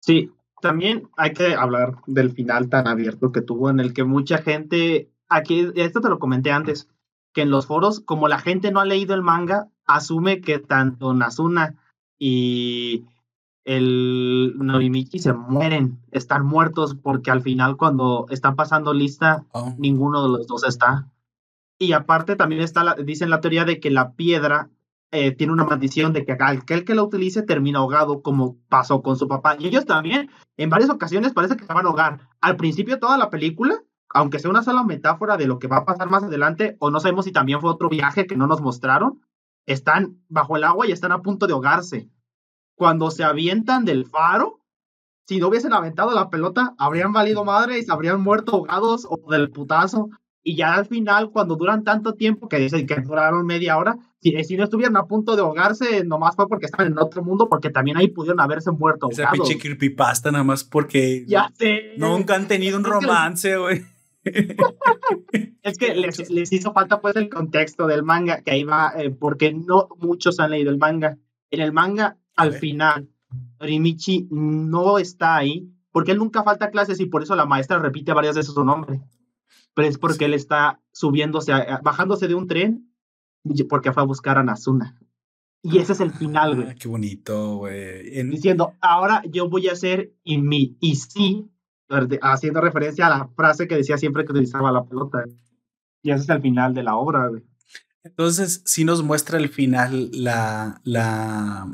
Sí, 0.00 0.30
también 0.60 1.08
hay 1.16 1.32
que 1.32 1.54
hablar 1.54 1.96
del 2.06 2.30
final 2.30 2.68
tan 2.68 2.86
abierto 2.86 3.32
que 3.32 3.42
tuvo 3.42 3.70
en 3.70 3.80
el 3.80 3.92
que 3.92 4.04
mucha 4.04 4.38
gente, 4.38 5.10
aquí, 5.28 5.68
esto 5.74 6.00
te 6.00 6.08
lo 6.08 6.18
comenté 6.18 6.52
antes, 6.52 6.88
que 7.32 7.42
en 7.42 7.50
los 7.50 7.66
foros, 7.66 8.00
como 8.00 8.28
la 8.28 8.38
gente 8.38 8.70
no 8.70 8.80
ha 8.80 8.84
leído 8.84 9.14
el 9.14 9.22
manga, 9.22 9.68
asume 9.86 10.40
que 10.40 10.58
tanto 10.58 11.14
Nazuna 11.14 11.76
y 12.18 13.04
el 13.64 14.54
Norimichi 14.56 15.18
se 15.18 15.32
mueren, 15.32 16.00
están 16.10 16.44
muertos 16.44 16.94
porque 16.94 17.30
al 17.30 17.42
final 17.42 17.76
cuando 17.76 18.26
están 18.30 18.56
pasando 18.56 18.92
lista, 18.92 19.44
oh. 19.52 19.74
ninguno 19.78 20.22
de 20.22 20.28
los 20.28 20.46
dos 20.46 20.64
está. 20.64 21.10
Y 21.78 21.92
aparte 21.92 22.36
también 22.36 22.62
está, 22.62 22.84
la, 22.84 22.94
dicen 22.94 23.30
la 23.30 23.40
teoría 23.40 23.64
de 23.64 23.80
que 23.80 23.90
la 23.90 24.12
piedra 24.12 24.70
eh, 25.10 25.32
tiene 25.32 25.52
una 25.52 25.64
maldición 25.64 26.12
de 26.12 26.24
que 26.24 26.32
aquel 26.32 26.84
que 26.84 26.94
la 26.94 27.02
utilice 27.02 27.42
termina 27.42 27.78
ahogado 27.78 28.20
como 28.20 28.56
pasó 28.68 29.02
con 29.02 29.16
su 29.16 29.28
papá. 29.28 29.56
Y 29.58 29.66
ellos 29.66 29.86
también, 29.86 30.30
en 30.56 30.70
varias 30.70 30.90
ocasiones 30.90 31.32
parece 31.32 31.56
que 31.56 31.64
se 31.64 31.72
van 31.72 31.86
a 31.86 31.88
ahogar. 31.88 32.28
Al 32.40 32.56
principio 32.56 32.98
toda 32.98 33.16
la 33.16 33.30
película, 33.30 33.82
aunque 34.08 34.38
sea 34.38 34.50
una 34.50 34.62
sola 34.62 34.82
metáfora 34.82 35.36
de 35.36 35.46
lo 35.46 35.58
que 35.58 35.68
va 35.68 35.78
a 35.78 35.84
pasar 35.84 36.10
más 36.10 36.24
adelante, 36.24 36.76
o 36.80 36.90
no 36.90 37.00
sabemos 37.00 37.24
si 37.24 37.32
también 37.32 37.60
fue 37.60 37.70
otro 37.70 37.88
viaje 37.88 38.26
que 38.26 38.36
no 38.36 38.46
nos 38.46 38.60
mostraron, 38.60 39.20
están 39.66 40.22
bajo 40.28 40.56
el 40.56 40.64
agua 40.64 40.86
y 40.86 40.92
están 40.92 41.12
a 41.12 41.22
punto 41.22 41.46
de 41.46 41.52
ahogarse 41.52 42.10
cuando 42.74 43.10
se 43.10 43.24
avientan 43.24 43.84
del 43.84 44.06
faro, 44.06 44.60
si 45.26 45.38
no 45.38 45.48
hubiesen 45.48 45.72
aventado 45.72 46.12
la 46.12 46.28
pelota, 46.28 46.74
habrían 46.78 47.12
valido 47.12 47.44
madre 47.44 47.78
y 47.78 47.82
se 47.82 47.92
habrían 47.92 48.20
muerto 48.20 48.52
ahogados 48.52 49.06
o 49.08 49.30
del 49.30 49.50
putazo. 49.50 50.10
Y 50.46 50.56
ya 50.56 50.74
al 50.74 50.84
final, 50.84 51.30
cuando 51.30 51.56
duran 51.56 51.84
tanto 51.84 52.12
tiempo, 52.12 52.50
que 52.50 52.58
dicen 52.58 52.86
que 52.86 52.96
duraron 52.96 53.46
media 53.46 53.78
hora, 53.78 53.96
si, 54.20 54.44
si 54.44 54.58
no 54.58 54.64
estuvieran 54.64 54.94
a 54.98 55.06
punto 55.06 55.36
de 55.36 55.40
ahogarse, 55.40 56.04
nomás 56.04 56.36
fue 56.36 56.46
porque 56.48 56.66
estaban 56.66 56.88
en 56.88 56.98
otro 56.98 57.24
mundo, 57.24 57.48
porque 57.48 57.70
también 57.70 57.96
ahí 57.96 58.08
pudieron 58.08 58.40
haberse 58.40 58.70
muerto 58.70 59.08
Esa 59.10 59.30
pinche 59.30 59.58
creepypasta 59.58 60.30
nada 60.30 60.44
más 60.44 60.62
porque... 60.62 61.24
Ya 61.26 61.50
sé. 61.54 61.94
Nunca 61.96 62.34
han 62.34 62.46
tenido 62.46 62.76
un 62.76 62.84
romance, 62.84 63.56
güey. 63.56 63.86
Es 65.62 65.78
que 65.78 65.94
les, 65.94 66.30
les, 66.30 66.52
hizo 66.52 66.72
falta 66.72 67.00
pues 67.00 67.16
el 67.16 67.28
contexto 67.28 67.86
del 67.86 68.02
manga, 68.02 68.42
que 68.42 68.52
ahí 68.52 68.64
va, 68.64 68.92
eh, 68.96 69.10
porque 69.10 69.52
no 69.52 69.88
muchos 69.98 70.40
han 70.40 70.52
leído 70.52 70.70
el 70.70 70.78
manga. 70.78 71.18
En 71.50 71.60
el 71.60 71.72
manga 71.72 72.18
al 72.36 72.54
final, 72.54 73.08
Rimichi 73.60 74.28
no 74.30 74.98
está 74.98 75.36
ahí 75.36 75.70
porque 75.92 76.12
él 76.12 76.18
nunca 76.18 76.42
falta 76.42 76.70
clases 76.70 76.98
y 77.00 77.06
por 77.06 77.22
eso 77.22 77.36
la 77.36 77.46
maestra 77.46 77.78
repite 77.78 78.12
varias 78.12 78.34
veces 78.34 78.52
su 78.52 78.64
nombre. 78.64 79.00
Pero 79.74 79.88
es 79.88 79.98
porque 79.98 80.24
él 80.24 80.34
está 80.34 80.80
subiéndose, 80.92 81.52
bajándose 81.82 82.26
de 82.26 82.34
un 82.34 82.46
tren 82.48 82.90
porque 83.68 83.92
fue 83.92 84.02
a 84.02 84.06
buscar 84.06 84.38
a 84.38 84.42
Nazuna. 84.42 84.98
Y 85.62 85.78
ese 85.78 85.92
es 85.92 86.00
el 86.00 86.10
final, 86.10 86.56
güey. 86.56 86.68
Ah, 86.68 86.74
qué 86.74 86.88
bonito, 86.88 87.58
güey. 87.58 88.22
Diciendo, 88.24 88.74
ahora 88.80 89.22
yo 89.30 89.48
voy 89.48 89.68
a 89.68 89.72
hacer 89.72 90.12
y 90.22 90.38
mi 90.38 90.76
y 90.80 90.96
sí, 90.96 91.48
haciendo 92.22 92.60
referencia 92.60 93.06
a 93.06 93.18
la 93.18 93.28
frase 93.36 93.68
que 93.68 93.76
decía 93.76 93.98
siempre 93.98 94.24
que 94.24 94.32
utilizaba 94.32 94.72
la 94.72 94.84
pelota. 94.84 95.24
Y 96.02 96.10
ese 96.10 96.24
es 96.24 96.28
el 96.28 96.42
final 96.42 96.74
de 96.74 96.82
la 96.82 96.96
obra, 96.96 97.28
güey. 97.28 97.42
Entonces, 98.02 98.62
si 98.66 98.84
nos 98.84 99.02
muestra 99.02 99.38
el 99.38 99.48
final 99.48 100.10
la, 100.12 100.80
la, 100.84 101.66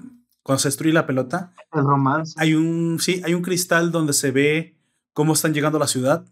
cuando 0.43 0.61
se 0.61 0.69
destruye 0.69 0.93
la 0.93 1.07
pelota. 1.07 1.53
El 1.73 1.83
romance. 1.83 2.35
Hay 2.37 2.55
un, 2.55 2.99
sí, 3.01 3.21
hay 3.25 3.35
un 3.35 3.43
cristal 3.43 3.91
donde 3.91 4.13
se 4.13 4.31
ve 4.31 4.77
cómo 5.13 5.33
están 5.33 5.53
llegando 5.53 5.79
a 5.79 5.81
la 5.81 5.89
ciudad, 5.89 6.25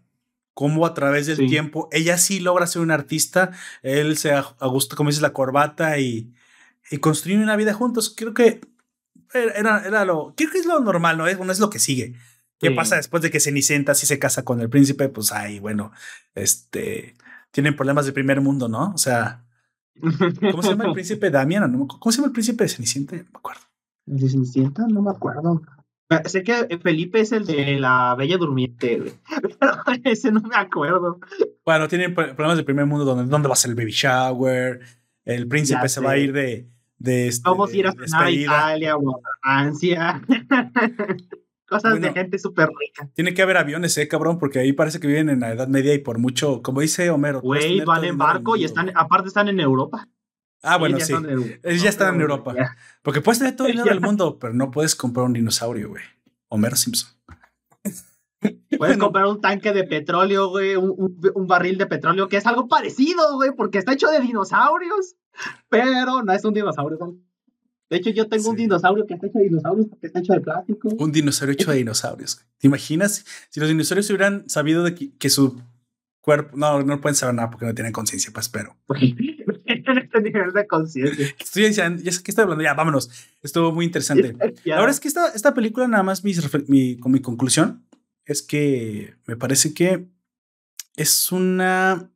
cómo 0.53 0.85
a 0.85 0.93
través 0.93 1.27
del 1.27 1.47
tiempo, 1.47 1.89
ella 1.91 2.17
sí 2.17 2.39
logra 2.39 2.67
ser 2.67 2.81
un 2.81 2.91
artista, 2.91 3.51
él 3.81 4.17
se 4.17 4.31
ajusta, 4.31 4.95
como 4.95 5.09
dices, 5.09 5.21
la 5.21 5.33
corbata 5.33 5.99
y, 5.99 6.33
y 6.89 6.97
construyen 6.97 7.41
una 7.41 7.57
vida 7.57 7.73
juntos. 7.73 8.13
Creo 8.15 8.33
que 8.33 8.61
era, 9.33 9.83
era 9.85 10.05
lo, 10.05 10.33
creo 10.35 10.49
que 10.49 10.59
es 10.59 10.65
lo 10.65 10.79
normal, 10.79 11.17
¿no? 11.17 11.27
Es, 11.27 11.37
es 11.39 11.59
lo 11.59 11.69
que 11.69 11.79
sigue. 11.79 12.15
¿Qué 12.59 12.71
pasa 12.71 12.97
después 12.97 13.23
de 13.23 13.31
que 13.31 13.39
Cenicienta 13.39 13.95
sí 13.95 14.05
se 14.05 14.19
casa 14.19 14.43
con 14.43 14.59
el 14.59 14.69
príncipe? 14.69 15.07
Pues 15.07 15.31
ahí, 15.31 15.59
bueno, 15.59 15.91
este, 16.35 17.15
tienen 17.51 17.75
problemas 17.75 18.05
de 18.05 18.11
primer 18.11 18.41
mundo, 18.41 18.67
¿no? 18.67 18.91
O 18.93 18.97
sea, 18.97 19.45
¿cómo 20.51 20.61
se 20.61 20.69
llama 20.69 20.85
el 20.85 20.93
príncipe 20.93 21.29
Damián? 21.29 21.71
¿Cómo 21.87 22.11
se 22.11 22.17
llama 22.17 22.27
el 22.27 22.33
príncipe 22.33 22.65
de 22.65 22.69
Cenicienta? 22.69 23.15
No 23.15 23.23
me 23.23 23.37
acuerdo. 23.37 23.61
¿De 24.05 24.93
No 24.93 25.01
me 25.01 25.11
acuerdo. 25.11 25.61
Ah, 26.09 26.23
sé 26.25 26.43
que 26.43 26.79
Felipe 26.81 27.19
es 27.19 27.31
el 27.31 27.45
de 27.45 27.79
la 27.79 28.15
Bella 28.15 28.37
Durmiente, 28.37 29.13
pero 29.59 29.73
ese 30.03 30.31
no 30.31 30.41
me 30.41 30.55
acuerdo. 30.55 31.19
Bueno, 31.63 31.87
tienen 31.87 32.15
problemas 32.15 32.57
de 32.57 32.63
primer 32.63 32.87
mundo 32.87 33.05
donde 33.05 33.25
dónde 33.25 33.47
va 33.47 33.53
a 33.53 33.57
ser 33.57 33.69
el 33.69 33.75
baby 33.75 33.91
shower, 33.91 34.81
el 35.23 35.47
príncipe 35.47 35.87
se 35.87 36.01
va 36.01 36.11
a 36.11 36.17
ir 36.17 36.33
de... 36.33 36.67
de 36.97 37.27
este, 37.27 37.47
Vamos 37.47 37.71
a 37.71 37.77
ir 37.77 37.87
a 37.87 38.31
Italia 38.31 38.97
o 38.97 39.17
a 39.17 39.21
Francia. 39.43 40.21
Cosas 41.69 42.01
de 42.01 42.11
gente 42.11 42.39
súper 42.39 42.69
rica. 42.69 43.09
Tiene 43.13 43.33
que 43.33 43.43
haber 43.43 43.57
aviones, 43.57 43.97
eh, 43.97 44.07
cabrón, 44.07 44.39
porque 44.39 44.59
ahí 44.59 44.73
parece 44.73 44.99
que 44.99 45.07
viven 45.07 45.29
en 45.29 45.41
la 45.41 45.51
Edad 45.51 45.67
Media 45.67 45.93
y 45.93 45.99
por 45.99 46.17
mucho, 46.17 46.61
como 46.63 46.81
dice 46.81 47.11
Homero. 47.11 47.41
Güey, 47.41 47.81
van 47.81 48.03
en 48.05 48.17
barco 48.17 48.55
y 48.55 48.63
están, 48.63 48.91
aparte 48.95 49.27
están 49.27 49.47
en 49.49 49.59
Europa. 49.59 50.07
Ah, 50.61 50.77
bueno, 50.77 50.99
sí. 50.99 51.13
Ya 51.63 51.89
están 51.89 52.15
en 52.15 52.21
Europa. 52.21 52.55
Porque 53.01 53.21
puedes 53.21 53.39
tener 53.39 53.55
todo 53.55 53.67
el 53.67 53.73
dinero 53.73 53.91
del 53.91 54.01
mundo, 54.05 54.39
pero 54.39 54.53
no 54.53 54.71
puedes 54.71 54.95
comprar 54.95 55.25
un 55.25 55.33
dinosaurio, 55.33 55.89
güey. 55.89 56.03
Homero 56.49 56.75
Simpson. 56.75 57.11
Puedes 58.77 58.97
comprar 58.97 59.25
un 59.25 59.41
tanque 59.41 59.73
de 59.73 59.83
petróleo, 59.83 60.49
güey, 60.49 60.75
un, 60.75 61.47
barril 61.47 61.77
de 61.77 61.85
petróleo 61.85 62.29
que 62.29 62.37
es 62.37 62.45
algo 62.45 62.69
parecido, 62.69 63.35
güey, 63.35 63.51
porque 63.51 63.77
está 63.77 63.93
hecho 63.93 64.07
de 64.07 64.21
dinosaurios, 64.21 65.17
pero 65.67 66.23
no 66.23 66.31
es 66.31 66.45
un 66.45 66.53
dinosaurio. 66.53 66.97
De 67.89 67.97
hecho, 67.97 68.11
yo 68.11 68.27
tengo 68.27 68.51
un 68.51 68.55
dinosaurio 68.55 69.07
que 69.07 69.15
está 69.15 69.27
hecho 69.27 69.39
de 69.39 69.45
dinosaurios 69.45 69.87
porque 69.87 70.07
está 70.07 70.19
hecho 70.19 70.33
de 70.33 70.41
plástico. 70.41 70.89
Un 70.97 71.11
dinosaurio 71.11 71.53
hecho 71.53 71.71
de 71.71 71.77
dinosaurios. 71.77 72.45
¿Te 72.59 72.67
imaginas 72.67 73.25
si 73.49 73.59
los 73.59 73.67
dinosaurios 73.67 74.09
hubieran 74.09 74.47
sabido 74.47 74.83
de 74.83 74.95
que, 74.95 75.29
su 75.29 75.59
cuerpo, 76.21 76.55
no, 76.55 76.83
no 76.83 77.01
pueden 77.01 77.15
saber 77.15 77.33
nada 77.35 77.49
porque 77.49 77.65
no 77.65 77.73
tienen 77.73 77.91
conciencia, 77.91 78.31
pues, 78.31 78.47
pero. 78.47 78.75
este 79.97 80.21
nivel 80.21 80.53
de 80.53 80.67
conciencia. 80.67 81.27
Estoy 81.39 81.67
diciendo, 81.67 82.01
ya 82.03 82.11
sé 82.11 82.21
que 82.23 82.31
estoy 82.31 82.43
hablando, 82.43 82.63
ya 82.63 82.73
vámonos. 82.73 83.09
Estuvo 83.41 83.71
muy 83.71 83.85
interesante. 83.85 84.35
Ahora 84.73 84.91
es 84.91 84.99
que 84.99 85.07
esta, 85.07 85.29
esta 85.29 85.53
película, 85.53 85.87
nada 85.87 86.03
más 86.03 86.23
mi, 86.23 86.33
mi, 86.67 86.97
con 86.97 87.11
mi 87.11 87.21
conclusión, 87.21 87.85
es 88.25 88.41
que 88.41 89.15
me 89.25 89.35
parece 89.35 89.73
que 89.73 90.07
es 90.95 91.31
una, 91.31 92.11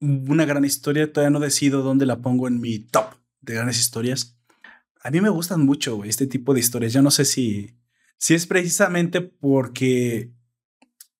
una 0.00 0.44
gran 0.44 0.64
historia. 0.64 1.12
Todavía 1.12 1.30
no 1.30 1.40
decido 1.40 1.82
dónde 1.82 2.06
la 2.06 2.20
pongo 2.20 2.48
en 2.48 2.60
mi 2.60 2.78
top 2.78 3.14
de 3.40 3.54
grandes 3.54 3.78
historias. 3.78 4.38
A 5.02 5.10
mí 5.10 5.20
me 5.20 5.28
gustan 5.28 5.64
mucho 5.64 6.04
este 6.04 6.26
tipo 6.26 6.54
de 6.54 6.60
historias. 6.60 6.92
Yo 6.92 7.02
no 7.02 7.10
sé 7.10 7.24
si, 7.24 7.76
si 8.18 8.34
es 8.34 8.46
precisamente 8.46 9.20
porque 9.20 10.32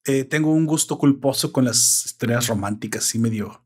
eh, 0.04 0.24
tengo 0.24 0.52
un 0.52 0.66
gusto 0.66 0.98
culposo 0.98 1.52
con 1.52 1.64
las 1.64 2.04
historias 2.06 2.46
románticas, 2.46 3.14
y 3.14 3.18
medio 3.18 3.62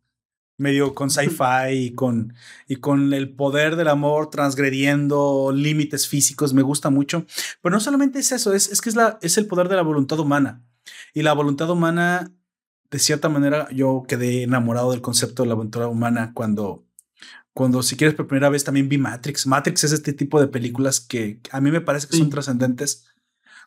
medio 0.59 0.95
con 0.95 1.11
sci-fi 1.11 1.73
y 1.73 1.95
con, 1.95 2.35
y 2.67 2.77
con 2.77 3.13
el 3.13 3.35
poder 3.35 3.77
del 3.77 3.89
amor 3.89 4.31
transgrediendo 4.31 5.53
límites 5.55 6.09
físicos, 6.09 6.55
me 6.55 6.63
gusta 6.63 6.91
mucho. 6.91 7.27
Pero 7.63 7.75
no 7.75 7.81
solamente 7.81 8.19
es 8.19 8.33
eso, 8.33 8.53
es, 8.55 8.71
es 8.71 8.81
que 8.81 8.89
es, 8.89 8.97
la, 8.97 9.19
es 9.23 9.39
el 9.39 9.47
poder 9.47 9.69
de 9.69 9.77
la 9.77 9.83
voluntad 9.83 10.19
humana. 10.19 10.65
Y 11.15 11.23
la 11.23 11.33
voluntad 11.33 11.69
humana, 11.71 12.33
de 12.91 12.99
cierta 12.99 13.29
manera, 13.29 13.69
yo 13.73 14.05
quedé 14.09 14.45
enamorado 14.45 14.93
del 14.93 15.03
concepto 15.03 15.43
de 15.43 15.49
la 15.49 15.55
voluntad 15.55 15.87
humana 15.89 16.33
cuando, 16.35 16.86
cuando 17.57 17.83
si 17.83 17.97
quieres 17.97 18.15
por 18.15 18.27
primera 18.27 18.51
vez 18.51 18.65
también 18.65 18.87
vi 18.87 18.99
Matrix. 18.99 19.47
Matrix 19.47 19.85
es 19.85 19.93
este 19.93 20.13
tipo 20.13 20.39
de 20.39 20.47
películas 20.47 21.01
que 21.01 21.41
a 21.51 21.63
mí 21.63 21.71
me 21.71 21.81
parece 21.81 22.07
que 22.07 22.19
son 22.19 22.29
trascendentes 22.29 23.07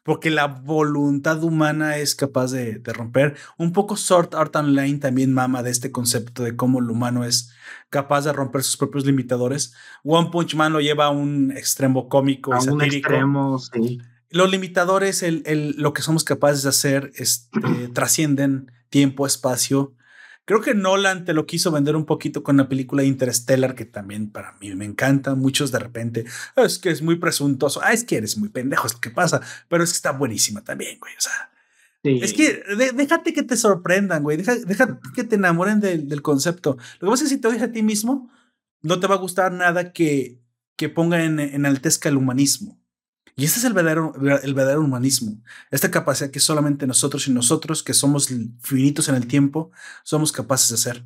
porque 0.04 0.30
la 0.30 0.46
voluntad 0.46 1.44
humana 1.44 1.98
es 1.98 2.14
capaz 2.14 2.52
de, 2.52 2.80
romper. 2.86 3.36
Un 3.58 3.74
poco 3.74 3.98
Sword 3.98 4.36
Art 4.36 4.56
Online 4.56 5.00
también 5.00 5.34
mama 5.34 5.64
de 5.64 5.72
este 5.72 5.92
concepto 5.92 6.44
de 6.44 6.56
cómo 6.56 6.78
el 6.78 6.92
humano 6.92 7.26
es 7.26 7.52
capaz 7.90 8.26
de 8.26 8.32
romper 8.32 8.62
sus 8.62 8.78
propios 8.78 9.08
limitadores. 9.08 9.74
One 10.04 10.30
Punch 10.32 10.54
Man 10.54 10.72
lo 10.72 10.82
lleva 10.82 11.06
a 11.06 11.10
un 11.10 11.52
extremo 11.58 12.10
cómico 12.10 12.54
a 12.54 12.60
Un 12.62 12.84
extremo, 12.84 13.58
sí. 13.58 13.98
Los 14.30 14.52
limitadores, 14.52 15.24
el, 15.24 15.74
lo 15.78 15.94
que 15.94 16.04
somos 16.04 16.24
capaces 16.24 16.62
de 16.62 16.70
hacer, 16.70 17.12
este, 17.16 17.88
trascienden 17.96 18.72
tiempo, 18.92 19.26
espacio 19.26 19.96
Creo 20.50 20.62
que 20.62 20.74
Nolan 20.74 21.26
te 21.26 21.36
lo 21.36 21.46
quiso 21.46 21.70
vender 21.70 21.96
un 21.96 22.08
poquito 22.08 22.42
con 22.42 22.58
la 22.58 22.68
película 22.68 23.04
Interstellar, 23.04 23.76
que 23.76 23.86
también 23.86 24.32
para 24.32 24.54
mí 24.54 24.74
me 24.74 24.84
encanta. 24.84 25.36
Muchos 25.36 25.72
de 25.72 25.78
repente, 25.78 26.26
es 26.56 26.80
que 26.80 26.90
es 26.90 27.04
muy 27.04 27.18
presuntuoso. 27.18 27.82
Ah, 27.84 27.94
es 27.94 28.04
que 28.04 28.18
eres 28.18 28.36
muy 28.36 28.50
pendejo, 28.50 28.88
es 28.88 28.96
lo 28.96 29.00
que 29.00 29.12
pasa. 29.12 29.42
Pero 29.68 29.84
es 29.84 29.92
que 29.92 29.98
está 29.98 30.12
buenísima 30.12 30.64
también, 30.64 30.98
güey. 31.00 31.14
O 31.16 31.22
sea, 31.22 31.52
es 32.02 32.34
que 32.34 32.64
déjate 32.96 33.32
que 33.32 33.44
te 33.44 33.56
sorprendan, 33.58 34.24
güey. 34.24 34.38
Deja, 34.38 34.56
déjate 34.56 34.98
que 35.14 35.24
te 35.24 35.36
enamoren 35.36 35.82
del 35.82 36.22
concepto. 36.24 36.78
Lo 37.00 37.08
que 37.08 37.12
pasa 37.12 37.26
es 37.26 37.30
que 37.30 37.36
si 37.36 37.42
te 37.42 37.48
odias 37.48 37.62
a 37.62 37.72
ti 37.72 37.84
mismo, 37.84 38.32
no 38.82 39.00
te 39.00 39.06
va 39.06 39.14
a 39.14 39.20
gustar 39.20 39.52
nada 39.52 39.94
que, 39.94 40.42
que 40.76 40.90
ponga 40.90 41.24
en, 41.26 41.40
en 41.40 41.68
altezca 41.68 42.10
el 42.10 42.18
humanismo. 42.18 42.79
Y 43.40 43.46
ese 43.46 43.60
es 43.60 43.64
el 43.64 43.72
verdadero, 43.72 44.14
el 44.44 44.54
verdadero 44.54 44.82
humanismo, 44.82 45.42
esta 45.72 45.90
capacidad 45.90 46.30
que 46.30 46.42
solamente 46.42 46.86
nosotros 46.86 47.26
y 47.30 47.32
nosotros, 47.32 47.82
que 47.82 47.94
somos 47.94 48.28
finitos 48.60 49.08
en 49.08 49.16
el 49.16 49.28
tiempo, 49.28 49.72
somos 50.04 50.34
capaces 50.34 50.68
de 50.68 50.76
hacer. 50.76 51.06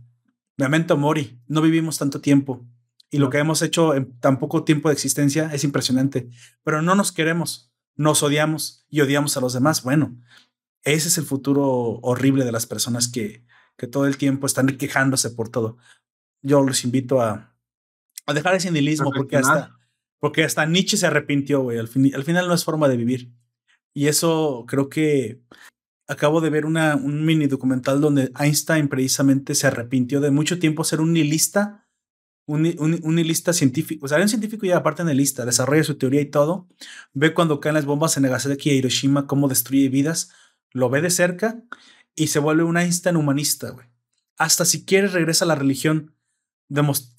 Memento 0.58 0.98
mori, 0.98 1.40
no 1.48 1.62
vivimos 1.62 2.00
tanto 2.00 2.22
tiempo 2.22 2.66
y 3.12 3.20
lo 3.20 3.30
que 3.30 3.38
hemos 3.38 3.62
hecho 3.62 3.94
en 3.94 4.20
tan 4.20 4.40
poco 4.40 4.64
tiempo 4.64 4.90
de 4.90 4.94
existencia 4.94 5.54
es 5.54 5.64
impresionante, 5.64 6.28
pero 6.64 6.82
no 6.82 6.96
nos 6.96 7.12
queremos, 7.12 7.72
nos 7.96 8.24
odiamos 8.24 8.88
y 8.90 9.02
odiamos 9.02 9.38
a 9.38 9.40
los 9.40 9.54
demás. 9.54 9.84
Bueno, 9.84 10.20
ese 10.82 11.10
es 11.10 11.20
el 11.20 11.26
futuro 11.26 12.00
horrible 12.02 12.46
de 12.46 12.52
las 12.52 12.66
personas 12.66 13.08
que, 13.08 13.46
que 13.78 13.86
todo 13.86 14.08
el 14.08 14.18
tiempo 14.18 14.48
están 14.48 14.66
quejándose 14.78 15.30
por 15.30 15.50
todo. 15.50 15.78
Yo 16.42 16.64
los 16.64 16.84
invito 16.84 17.22
a, 17.22 17.56
a 18.26 18.34
dejar 18.34 18.56
ese 18.56 18.72
nihilismo 18.72 19.12
porque 19.12 19.38
hasta, 19.38 19.78
porque 20.24 20.46
hasta 20.46 20.66
Nietzsche 20.66 20.96
se 20.96 21.06
arrepintió, 21.06 21.64
güey. 21.64 21.78
Al, 21.78 21.90
al 22.16 22.24
final 22.24 22.48
no 22.48 22.54
es 22.54 22.64
forma 22.64 22.88
de 22.88 22.96
vivir. 22.96 23.34
Y 23.94 24.08
eso 24.08 24.64
creo 24.70 24.88
que 24.88 25.42
acabo 26.08 26.40
de 26.40 26.50
ver 26.50 26.66
una, 26.66 26.96
un 26.96 27.26
mini 27.26 27.48
documental 27.48 28.00
donde 28.00 28.32
Einstein 28.40 28.88
precisamente 28.88 29.54
se 29.54 29.68
arrepintió 29.68 30.22
de 30.22 30.32
mucho 30.32 30.60
tiempo 30.60 30.86
ser 30.86 31.02
un 31.02 31.12
nihilista 31.12 31.90
un, 32.46 32.66
un, 33.04 33.16
nihilista 33.16 33.52
científico, 33.52 34.06
o 34.06 34.08
sea, 34.08 34.18
un 34.22 34.30
científico 34.30 34.66
ya 34.66 34.78
aparte 34.78 35.04
nihilista, 35.04 35.46
desarrolla 35.46 35.84
su 35.84 35.98
teoría 35.98 36.22
y 36.22 36.28
todo, 36.28 36.70
ve 37.12 37.34
cuando 37.34 37.60
caen 37.60 37.76
las 37.76 37.86
bombas 37.86 38.16
en 38.16 38.24
Nagasaki 38.24 38.72
y 38.72 38.76
Hiroshima, 38.76 39.28
cómo 39.28 39.50
destruye 39.50 39.90
vidas, 39.90 40.32
lo 40.72 40.90
ve 40.90 41.02
de 41.02 41.10
cerca 41.10 41.62
y 42.16 42.28
se 42.28 42.40
vuelve 42.40 42.64
un 42.64 42.78
Einstein 42.78 43.18
humanista, 43.18 43.72
güey. 43.72 43.88
Hasta 44.38 44.64
si 44.64 44.86
quiere 44.86 45.08
regresa 45.08 45.44
a 45.44 45.50
la 45.50 45.56
religión, 45.56 46.13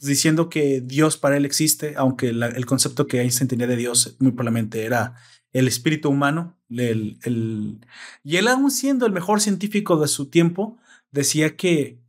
diciendo 0.01 0.49
que 0.49 0.81
Dios 0.81 1.17
para 1.17 1.37
él 1.37 1.45
existe, 1.45 1.95
aunque 1.97 2.29
el 2.29 2.67
concepto 2.67 3.07
que 3.07 3.21
Einstein 3.21 3.49
tenía 3.49 3.67
de 3.67 3.77
Dios 3.77 4.17
muy 4.19 4.33
probablemente 4.33 4.85
era 4.85 5.15
el 5.53 5.69
espíritu 5.69 6.09
humano, 6.09 6.59
el, 6.69 7.19
el, 7.23 7.79
y 8.25 8.37
él 8.37 8.49
aún 8.49 8.71
siendo 8.71 9.07
el 9.07 9.13
mejor 9.13 9.41
científico 9.41 9.97
de 9.97 10.09
su 10.09 10.27
tiempo, 10.27 10.79
decía 11.13 11.57
que 11.57 12.05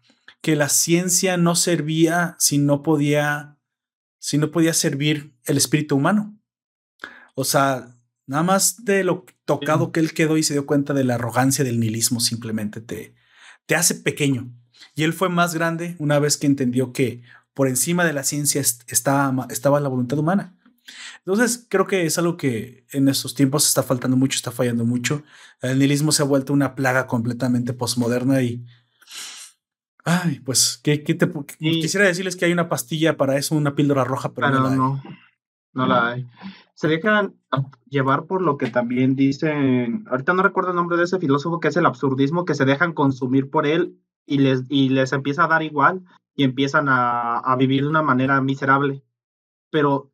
que 0.45 0.55
la 0.55 0.69
ciencia 0.69 1.37
no 1.37 1.55
servía 1.55 2.35
si 2.37 2.59
no 2.59 2.83
podía, 2.83 3.57
si 4.19 4.37
no 4.37 4.51
podía 4.51 4.75
servir 4.75 5.33
el 5.45 5.57
espíritu 5.57 5.95
humano. 5.95 6.39
O 7.33 7.43
sea, 7.43 7.97
nada 8.27 8.43
más 8.43 8.85
de 8.85 9.03
lo 9.03 9.25
tocado 9.45 9.91
que 9.91 9.99
él 9.99 10.13
quedó 10.13 10.37
y 10.37 10.43
se 10.43 10.53
dio 10.53 10.67
cuenta 10.67 10.93
de 10.93 11.03
la 11.03 11.15
arrogancia 11.15 11.63
del 11.63 11.79
nihilismo, 11.79 12.19
simplemente 12.19 12.79
te, 12.79 13.15
te 13.65 13.73
hace 13.73 13.95
pequeño. 13.95 14.53
Y 14.95 15.03
él 15.03 15.13
fue 15.13 15.29
más 15.29 15.53
grande 15.53 15.95
una 15.99 16.19
vez 16.19 16.37
que 16.37 16.47
entendió 16.47 16.93
que 16.93 17.21
por 17.53 17.67
encima 17.67 18.03
de 18.05 18.13
la 18.13 18.23
ciencia 18.23 18.61
estaba, 18.61 19.47
estaba 19.49 19.79
la 19.79 19.89
voluntad 19.89 20.17
humana. 20.17 20.55
Entonces, 21.19 21.65
creo 21.69 21.87
que 21.87 22.05
es 22.05 22.17
algo 22.17 22.37
que 22.37 22.85
en 22.91 23.07
estos 23.07 23.33
tiempos 23.33 23.67
está 23.67 23.83
faltando 23.83 24.17
mucho, 24.17 24.35
está 24.35 24.51
fallando 24.51 24.85
mucho. 24.85 25.23
El 25.61 25.79
nihilismo 25.79 26.11
se 26.11 26.21
ha 26.21 26.25
vuelto 26.25 26.53
una 26.53 26.75
plaga 26.75 27.07
completamente 27.07 27.73
postmoderna 27.73 28.41
y 28.41 28.65
Ay, 30.07 30.39
pues, 30.45 30.79
¿qué, 30.83 31.03
qué 31.03 31.15
te, 31.15 31.27
quisiera 31.57 32.05
decirles 32.05 32.35
que 32.35 32.45
hay 32.45 32.53
una 32.53 32.69
pastilla 32.69 33.17
para 33.17 33.37
eso, 33.37 33.55
una 33.55 33.73
píldora 33.73 34.03
roja, 34.03 34.33
pero, 34.33 34.51
no, 34.51 34.61
la 34.61 34.75
no, 34.75 35.03
no 35.73 35.87
la 35.87 36.11
hay. 36.11 36.27
Se 36.75 36.87
dejan 36.87 37.33
llevar 37.89 38.25
por 38.25 38.43
lo 38.43 38.55
que 38.57 38.67
también 38.67 39.15
dicen, 39.15 40.05
ahorita 40.07 40.35
no 40.35 40.43
recuerdo 40.43 40.69
el 40.69 40.75
nombre 40.75 40.97
de 40.97 41.05
ese 41.05 41.17
filósofo, 41.17 41.59
que 41.59 41.69
es 41.69 41.77
el 41.77 41.87
absurdismo, 41.87 42.45
que 42.45 42.53
se 42.53 42.65
dejan 42.65 42.93
consumir 42.93 43.49
por 43.49 43.65
él 43.65 43.99
y 44.25 44.39
les, 44.39 44.63
y 44.69 44.89
les 44.89 45.13
empieza 45.13 45.45
a 45.45 45.47
dar 45.47 45.63
igual 45.63 46.03
y 46.35 46.43
empiezan 46.43 46.89
a, 46.89 47.37
a 47.37 47.55
vivir 47.55 47.83
de 47.83 47.89
una 47.89 48.01
manera 48.01 48.41
miserable. 48.41 49.03
Pero 49.69 50.11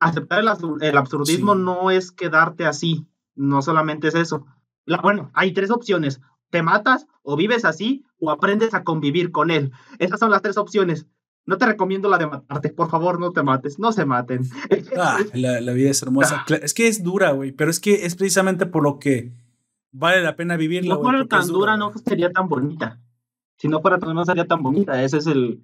aceptar 0.00 0.40
el, 0.40 0.96
absurdismo 0.96 1.54
no 1.54 1.90
es 1.90 2.10
quedarte 2.10 2.66
así, 2.66 3.06
no 3.34 3.62
solamente 3.62 4.08
es 4.08 4.14
eso. 4.14 4.46
La, 4.84 4.98
bueno, 4.98 5.30
hay 5.34 5.52
tres 5.52 5.70
opciones 5.70 6.20
te 6.52 6.62
matas 6.62 7.08
o 7.22 7.34
vives 7.34 7.64
así 7.64 8.04
o 8.20 8.30
aprendes 8.30 8.74
a 8.74 8.84
convivir 8.84 9.32
con 9.32 9.50
él. 9.50 9.72
Esas 9.98 10.20
son 10.20 10.30
las 10.30 10.42
tres 10.42 10.56
opciones. 10.58 11.06
No 11.44 11.58
te 11.58 11.66
recomiendo 11.66 12.08
la 12.08 12.18
de 12.18 12.28
matarte, 12.28 12.68
por 12.68 12.88
favor, 12.88 13.18
no 13.18 13.32
te 13.32 13.42
mates, 13.42 13.80
no 13.80 13.90
se 13.90 14.04
maten. 14.04 14.42
Ah, 14.96 15.18
la, 15.32 15.72
vida 15.72 15.90
es 15.90 16.02
hermosa. 16.02 16.44
Ah. 16.48 16.54
Es 16.62 16.74
que 16.74 16.86
es 16.86 17.02
dura, 17.02 17.32
güey, 17.32 17.50
pero 17.50 17.70
es 17.70 17.80
que 17.80 18.04
es 18.04 18.14
precisamente 18.14 18.66
por 18.66 18.84
lo 18.84 18.98
que 19.00 19.32
vale 19.90 20.22
la 20.22 20.36
pena 20.36 20.56
vivirla. 20.56 20.94
No 20.94 21.02
fuera 21.02 21.26
tan 21.26 21.48
dura, 21.48 21.76
no 21.76 21.92
sería 22.04 22.30
tan 22.30 22.48
bonita. 22.48 23.00
Si 23.62 23.68
no 23.68 23.80
fuera 23.80 24.00
tan 24.00 24.12
no 24.12 24.24
sería 24.24 24.44
tan 24.44 24.60
bonita. 24.60 25.00
Ese 25.04 25.18
es 25.18 25.28
el. 25.28 25.62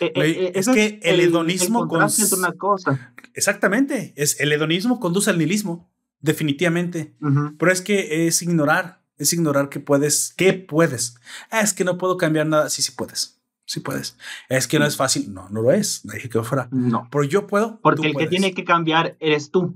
Eh, 0.00 0.12
eh, 0.14 0.20
eh, 0.20 0.52
es 0.54 0.68
que 0.68 1.00
el, 1.02 1.18
hedonismo. 1.18 1.88
con... 1.88 2.02
una 2.02 2.52
cosa. 2.52 3.14
Exactamente. 3.32 4.12
Es, 4.16 4.38
el 4.38 4.52
hedonismo 4.52 5.00
conduce 5.00 5.30
al 5.30 5.38
nihilismo, 5.38 5.90
definitivamente. 6.20 7.14
Pero 7.58 7.72
es 7.72 7.80
que 7.80 8.26
es 8.26 8.42
ignorar 8.42 9.00
es 9.16 9.32
ignorar 9.32 9.70
que 9.70 9.80
puedes, 9.80 10.34
que 10.36 10.52
puedes. 10.52 11.14
Ah, 11.50 11.60
es 11.60 11.72
que 11.72 11.84
no 11.84 11.96
puedo 11.96 12.18
cambiar 12.18 12.46
nada. 12.46 12.68
Sí, 12.68 12.82
sí 12.82 12.92
puedes. 12.92 13.40
Sí 13.64 13.80
puedes. 13.80 14.18
Es 14.50 14.68
que 14.68 14.78
no 14.78 14.84
es 14.84 14.98
fácil. 14.98 15.32
No, 15.32 15.48
no 15.48 15.62
lo 15.62 15.72
es. 15.72 16.04
No 16.04 16.12
dije 16.12 16.28
que 16.28 16.42
fuera. 16.42 16.68
No. 16.70 17.08
Pero 17.10 17.24
yo 17.24 17.46
puedo. 17.46 17.80
Porque 17.80 18.08
el 18.08 18.14
que 18.14 18.26
tiene 18.26 18.52
que 18.52 18.64
cambiar 18.64 19.16
eres 19.20 19.50
tú. 19.50 19.74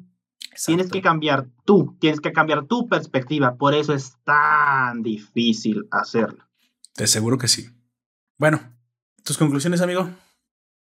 Tienes 0.67 0.91
que 0.91 1.01
cambiar 1.01 1.47
tú. 1.65 1.97
Tienes 2.01 2.21
que 2.21 2.33
cambiar 2.33 2.67
tu 2.67 2.87
perspectiva. 2.87 3.57
Por 3.57 3.73
eso 3.73 3.95
es 3.95 4.15
tan 4.25 5.03
difícil 5.03 5.87
hacerlo. 5.91 6.46
Te 6.97 7.07
seguro 7.07 7.37
que 7.37 7.47
sí. 7.47 7.69
Bueno, 8.39 8.61
tus 9.23 9.37
conclusiones, 9.37 9.83
amigo. 9.83 10.09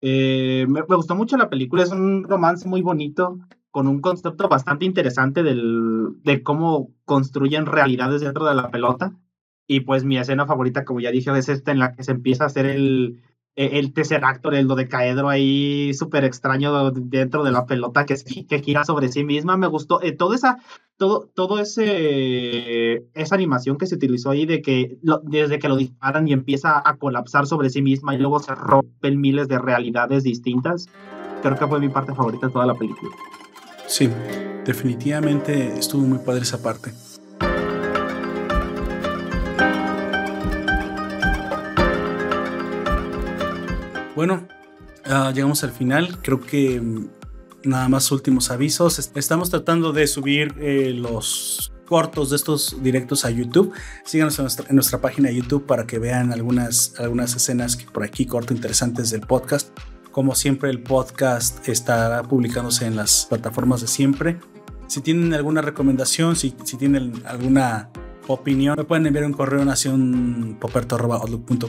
Eh, 0.02 0.66
me, 0.68 0.82
gustó 0.82 1.16
mucho 1.16 1.38
la 1.38 1.50
película. 1.50 1.84
Es 1.84 1.92
un 1.92 2.24
romance 2.24 2.68
muy 2.68 2.82
bonito 2.82 3.40
con 3.70 3.88
un 3.88 4.02
concepto 4.02 4.50
bastante 4.50 4.84
interesante 4.84 5.42
del, 5.42 6.22
de 6.24 6.44
cómo 6.44 6.94
construyen 7.06 7.66
realidades 7.66 8.22
dentro 8.22 8.46
de 8.46 8.56
la 8.56 8.70
pelota. 8.72 9.14
Y 9.68 9.82
pues 9.82 10.04
mi 10.04 10.18
escena 10.18 10.46
favorita, 10.46 10.84
como 10.84 11.00
ya 11.00 11.12
dije, 11.12 11.32
es 11.38 11.48
esta 11.48 11.72
en 11.72 11.80
la 11.80 11.96
que 11.96 12.04
se 12.04 12.12
empieza 12.12 12.44
a 12.44 12.48
hacer 12.48 12.66
el, 12.66 13.22
el 13.56 13.94
tercer 13.94 14.24
actor, 14.24 14.56
el 14.56 14.68
dodecaedro 14.68 15.28
ahí 15.30 15.94
súper 15.94 16.24
extraño 16.24 16.92
dentro 16.92 17.44
de 17.44 17.52
la 17.52 17.66
pelota 17.66 18.06
que, 18.06 18.16
que 18.48 18.60
gira 18.60 18.86
sobre 18.86 19.10
sí 19.10 19.24
misma. 19.24 19.58
Me 19.58 19.68
gustó 19.68 20.02
eh, 20.02 20.14
toda 20.14 20.36
esa, 20.36 20.58
todo, 20.98 21.30
todo 21.34 21.60
ese, 21.60 23.08
esa 23.14 23.36
animación 23.36 23.78
que 23.78 23.88
se 23.88 23.96
utilizó 23.96 24.30
ahí 24.30 24.46
de 24.46 24.62
que 24.62 24.98
desde 25.24 25.60
que 25.60 25.68
lo 25.68 25.76
disparan 25.76 26.28
y 26.28 26.34
empieza 26.34 26.82
a 26.84 26.96
colapsar 26.98 27.46
sobre 27.46 27.70
sí 27.70 27.82
misma 27.82 28.16
y 28.16 28.20
luego 28.20 28.40
se 28.40 28.56
rompen 28.56 29.20
miles 29.20 29.48
de 29.48 29.60
realidades 29.60 30.24
distintas. 30.24 30.88
Creo 31.42 31.58
que 31.58 31.68
fue 31.68 31.80
mi 31.80 31.90
parte 31.90 32.14
favorita 32.14 32.48
de 32.48 32.54
toda 32.54 32.66
la 32.66 32.76
película. 32.76 33.12
Sí, 33.88 34.10
definitivamente 34.66 35.78
estuvo 35.78 36.04
muy 36.04 36.20
padre 36.20 36.44
esa 36.44 36.62
parte. 36.62 36.94
Bueno, 44.16 44.46
ah, 45.06 45.32
llegamos 45.34 45.64
al 45.64 45.72
final. 45.72 46.20
Creo 46.22 46.42
que 46.42 46.82
mm, 46.82 47.10
nada 47.64 47.88
más 47.88 48.12
últimos 48.12 48.52
avisos. 48.52 49.12
Estamos 49.16 49.50
tratando 49.50 49.94
de 49.94 50.08
subir 50.08 50.54
eh, 50.60 50.94
los 50.94 51.72
cortos 51.86 52.30
de 52.30 52.36
estos 52.36 52.84
directos 52.84 53.26
a 53.26 53.30
YouTube. 53.30 53.74
Síganos 54.04 54.38
en 54.40 54.76
nuestra, 54.76 55.02
página 55.02 55.30
de 55.30 55.36
YouTube 55.36 55.66
para 55.66 55.86
que 55.88 56.00
vean 56.00 56.32
algunas, 56.32 56.94
algunas 57.00 57.36
escenas 57.36 57.76
que 57.78 57.86
por 57.86 58.04
aquí 58.04 58.26
corto 58.26 58.54
interesantes 58.54 59.12
del 59.12 59.22
podcast. 59.22 59.70
Como 60.12 60.36
siempre, 60.36 60.70
el 60.70 60.82
podcast 60.82 61.68
estará 61.70 62.24
publicándose 62.24 62.86
en 62.86 62.98
las 62.98 63.28
plataformas 63.30 63.80
de 63.82 63.88
siempre. 63.88 64.40
Si 64.88 65.00
tienen 65.00 65.34
alguna 65.34 65.62
recomendación, 65.62 66.36
si, 66.36 66.54
si 66.66 66.76
tienen 66.76 67.24
alguna 67.26 67.90
opinión, 68.28 68.76
me 68.78 68.84
pueden 68.84 69.06
enviar 69.08 69.26
un 69.26 69.34
correo 69.34 69.64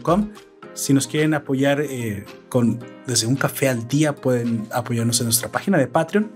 a. 0.02 0.32
Si 0.74 0.94
nos 0.94 1.06
quieren 1.06 1.34
apoyar 1.34 1.80
eh, 1.80 2.24
con 2.48 2.78
desde 3.06 3.26
un 3.26 3.36
café 3.36 3.68
al 3.68 3.88
día, 3.88 4.14
pueden 4.14 4.66
apoyarnos 4.72 5.20
en 5.20 5.26
nuestra 5.26 5.50
página 5.50 5.78
de 5.78 5.86
Patreon. 5.86 6.30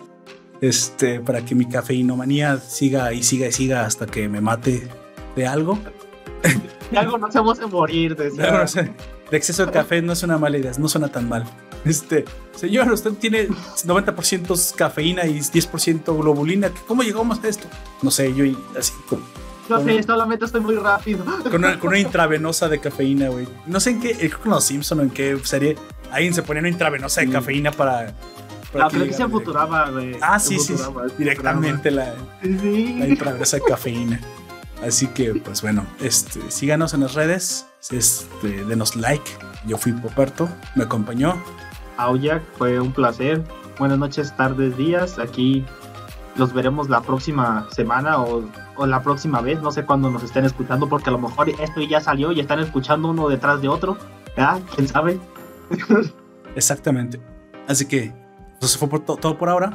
Este, 0.60 1.20
para 1.20 1.44
que 1.44 1.54
mi 1.54 1.68
cafeinomanía 1.68 2.58
siga 2.58 3.12
y 3.12 3.22
siga 3.22 3.46
y 3.46 3.52
siga 3.52 3.84
hasta 3.84 4.06
que 4.06 4.28
me 4.28 4.40
mate 4.40 4.88
de 5.34 5.46
algo. 5.46 5.78
De 6.90 6.98
algo 6.98 7.18
no 7.18 7.32
se 7.32 7.38
vamos 7.38 7.58
a 7.58 7.66
morir. 7.66 8.14
De, 8.14 8.30
de 8.30 9.36
exceso 9.36 9.66
de 9.66 9.72
café 9.72 10.00
no 10.02 10.12
es 10.12 10.22
una 10.22 10.38
mala 10.38 10.56
idea, 10.56 10.70
no 10.78 10.88
suena 10.88 11.08
tan 11.08 11.28
mal. 11.28 11.44
Este, 11.84 12.24
señor, 12.54 12.90
usted 12.92 13.12
tiene 13.12 13.48
90% 13.48 14.74
cafeína 14.74 15.26
y 15.26 15.38
10% 15.38 16.16
globulina. 16.20 16.70
¿Cómo 16.86 17.02
llegamos 17.02 17.42
a 17.42 17.48
esto? 17.48 17.68
No 18.02 18.10
sé, 18.10 18.32
yo 18.34 18.44
así 18.78 18.92
como. 19.08 19.24
No 19.68 19.82
sé, 19.82 20.02
solamente 20.02 20.44
estoy 20.44 20.60
muy 20.60 20.76
rápido. 20.76 21.24
Con 21.50 21.64
una, 21.64 21.98
intravenosa 21.98 22.68
de 22.68 22.78
cafeína, 22.78 23.28
güey. 23.28 23.48
No 23.66 23.80
sé 23.80 23.90
en 23.90 24.00
qué, 24.00 24.14
creo 24.14 24.30
que 24.30 24.44
en 24.44 24.50
los 24.50 24.64
Simpson 24.64 25.00
o 25.00 25.02
en 25.02 25.10
qué 25.10 25.38
serie 25.44 25.76
alguien 26.12 26.34
se 26.34 26.42
ponía 26.42 26.60
una 26.60 26.68
intravenosa 26.68 27.20
de 27.20 27.30
cafeína 27.30 27.72
para. 27.72 28.14
para 28.72 28.84
no, 28.84 28.90
creo 28.90 29.04
que 29.06 29.12
se 29.12 29.28
futuraba, 29.28 29.90
güey. 29.90 30.16
Ah, 30.20 30.38
sí, 30.38 30.58
sí, 30.58 30.74
Directamente 31.18 31.90
la, 31.90 32.14
la 32.42 33.08
intravenosa 33.08 33.56
de 33.56 33.62
cafeína. 33.62 34.20
Así 34.86 35.06
que, 35.08 35.34
pues 35.34 35.62
bueno, 35.62 35.86
este, 36.00 36.50
síganos 36.50 36.92
en 36.92 37.00
las 37.00 37.14
redes, 37.14 37.66
este, 37.90 38.64
denos 38.64 38.94
like. 38.94 39.30
Yo 39.66 39.78
fui 39.78 39.92
Poperto, 39.92 40.48
me 40.74 40.84
acompañó 40.84 41.42
Aoyak, 41.96 42.42
fue 42.56 42.78
un 42.78 42.92
placer. 42.92 43.42
Buenas 43.78 43.98
noches, 43.98 44.36
tardes, 44.36 44.76
días. 44.76 45.18
Aquí 45.18 45.64
los 46.36 46.52
veremos 46.52 46.88
la 46.88 47.00
próxima 47.00 47.66
semana 47.70 48.18
o, 48.20 48.44
la 48.86 49.02
próxima 49.02 49.40
vez. 49.40 49.60
No 49.62 49.70
sé 49.70 49.84
cuándo 49.84 50.10
nos 50.10 50.22
estén 50.22 50.44
escuchando, 50.44 50.88
porque 50.88 51.10
a 51.10 51.12
lo 51.12 51.18
mejor 51.18 51.48
esto 51.48 51.80
ya 51.82 52.00
salió 52.00 52.32
y 52.32 52.40
están 52.40 52.60
escuchando 52.60 53.08
uno 53.08 53.28
detrás 53.28 53.62
de 53.62 53.68
otro. 53.68 53.96
¿Ya? 54.36 54.60
¿Quién 54.74 54.88
sabe? 54.88 55.18
Exactamente. 56.54 57.20
Así 57.68 57.86
que 57.86 58.12
pues, 58.60 58.74
eso 58.74 58.86
fue 58.86 59.00
todo 59.00 59.38
por 59.38 59.48
ahora. 59.48 59.72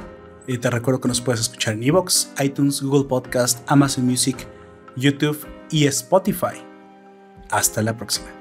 Y 0.47 0.57
te 0.57 0.69
recuerdo 0.69 0.99
que 0.99 1.07
nos 1.07 1.21
puedes 1.21 1.41
escuchar 1.41 1.75
en 1.75 1.83
Evox, 1.83 2.33
iTunes, 2.39 2.81
Google 2.81 3.07
Podcast, 3.07 3.59
Amazon 3.67 4.05
Music, 4.05 4.47
YouTube 4.95 5.47
y 5.69 5.85
Spotify. 5.85 6.63
Hasta 7.49 7.81
la 7.81 7.95
próxima. 7.95 8.40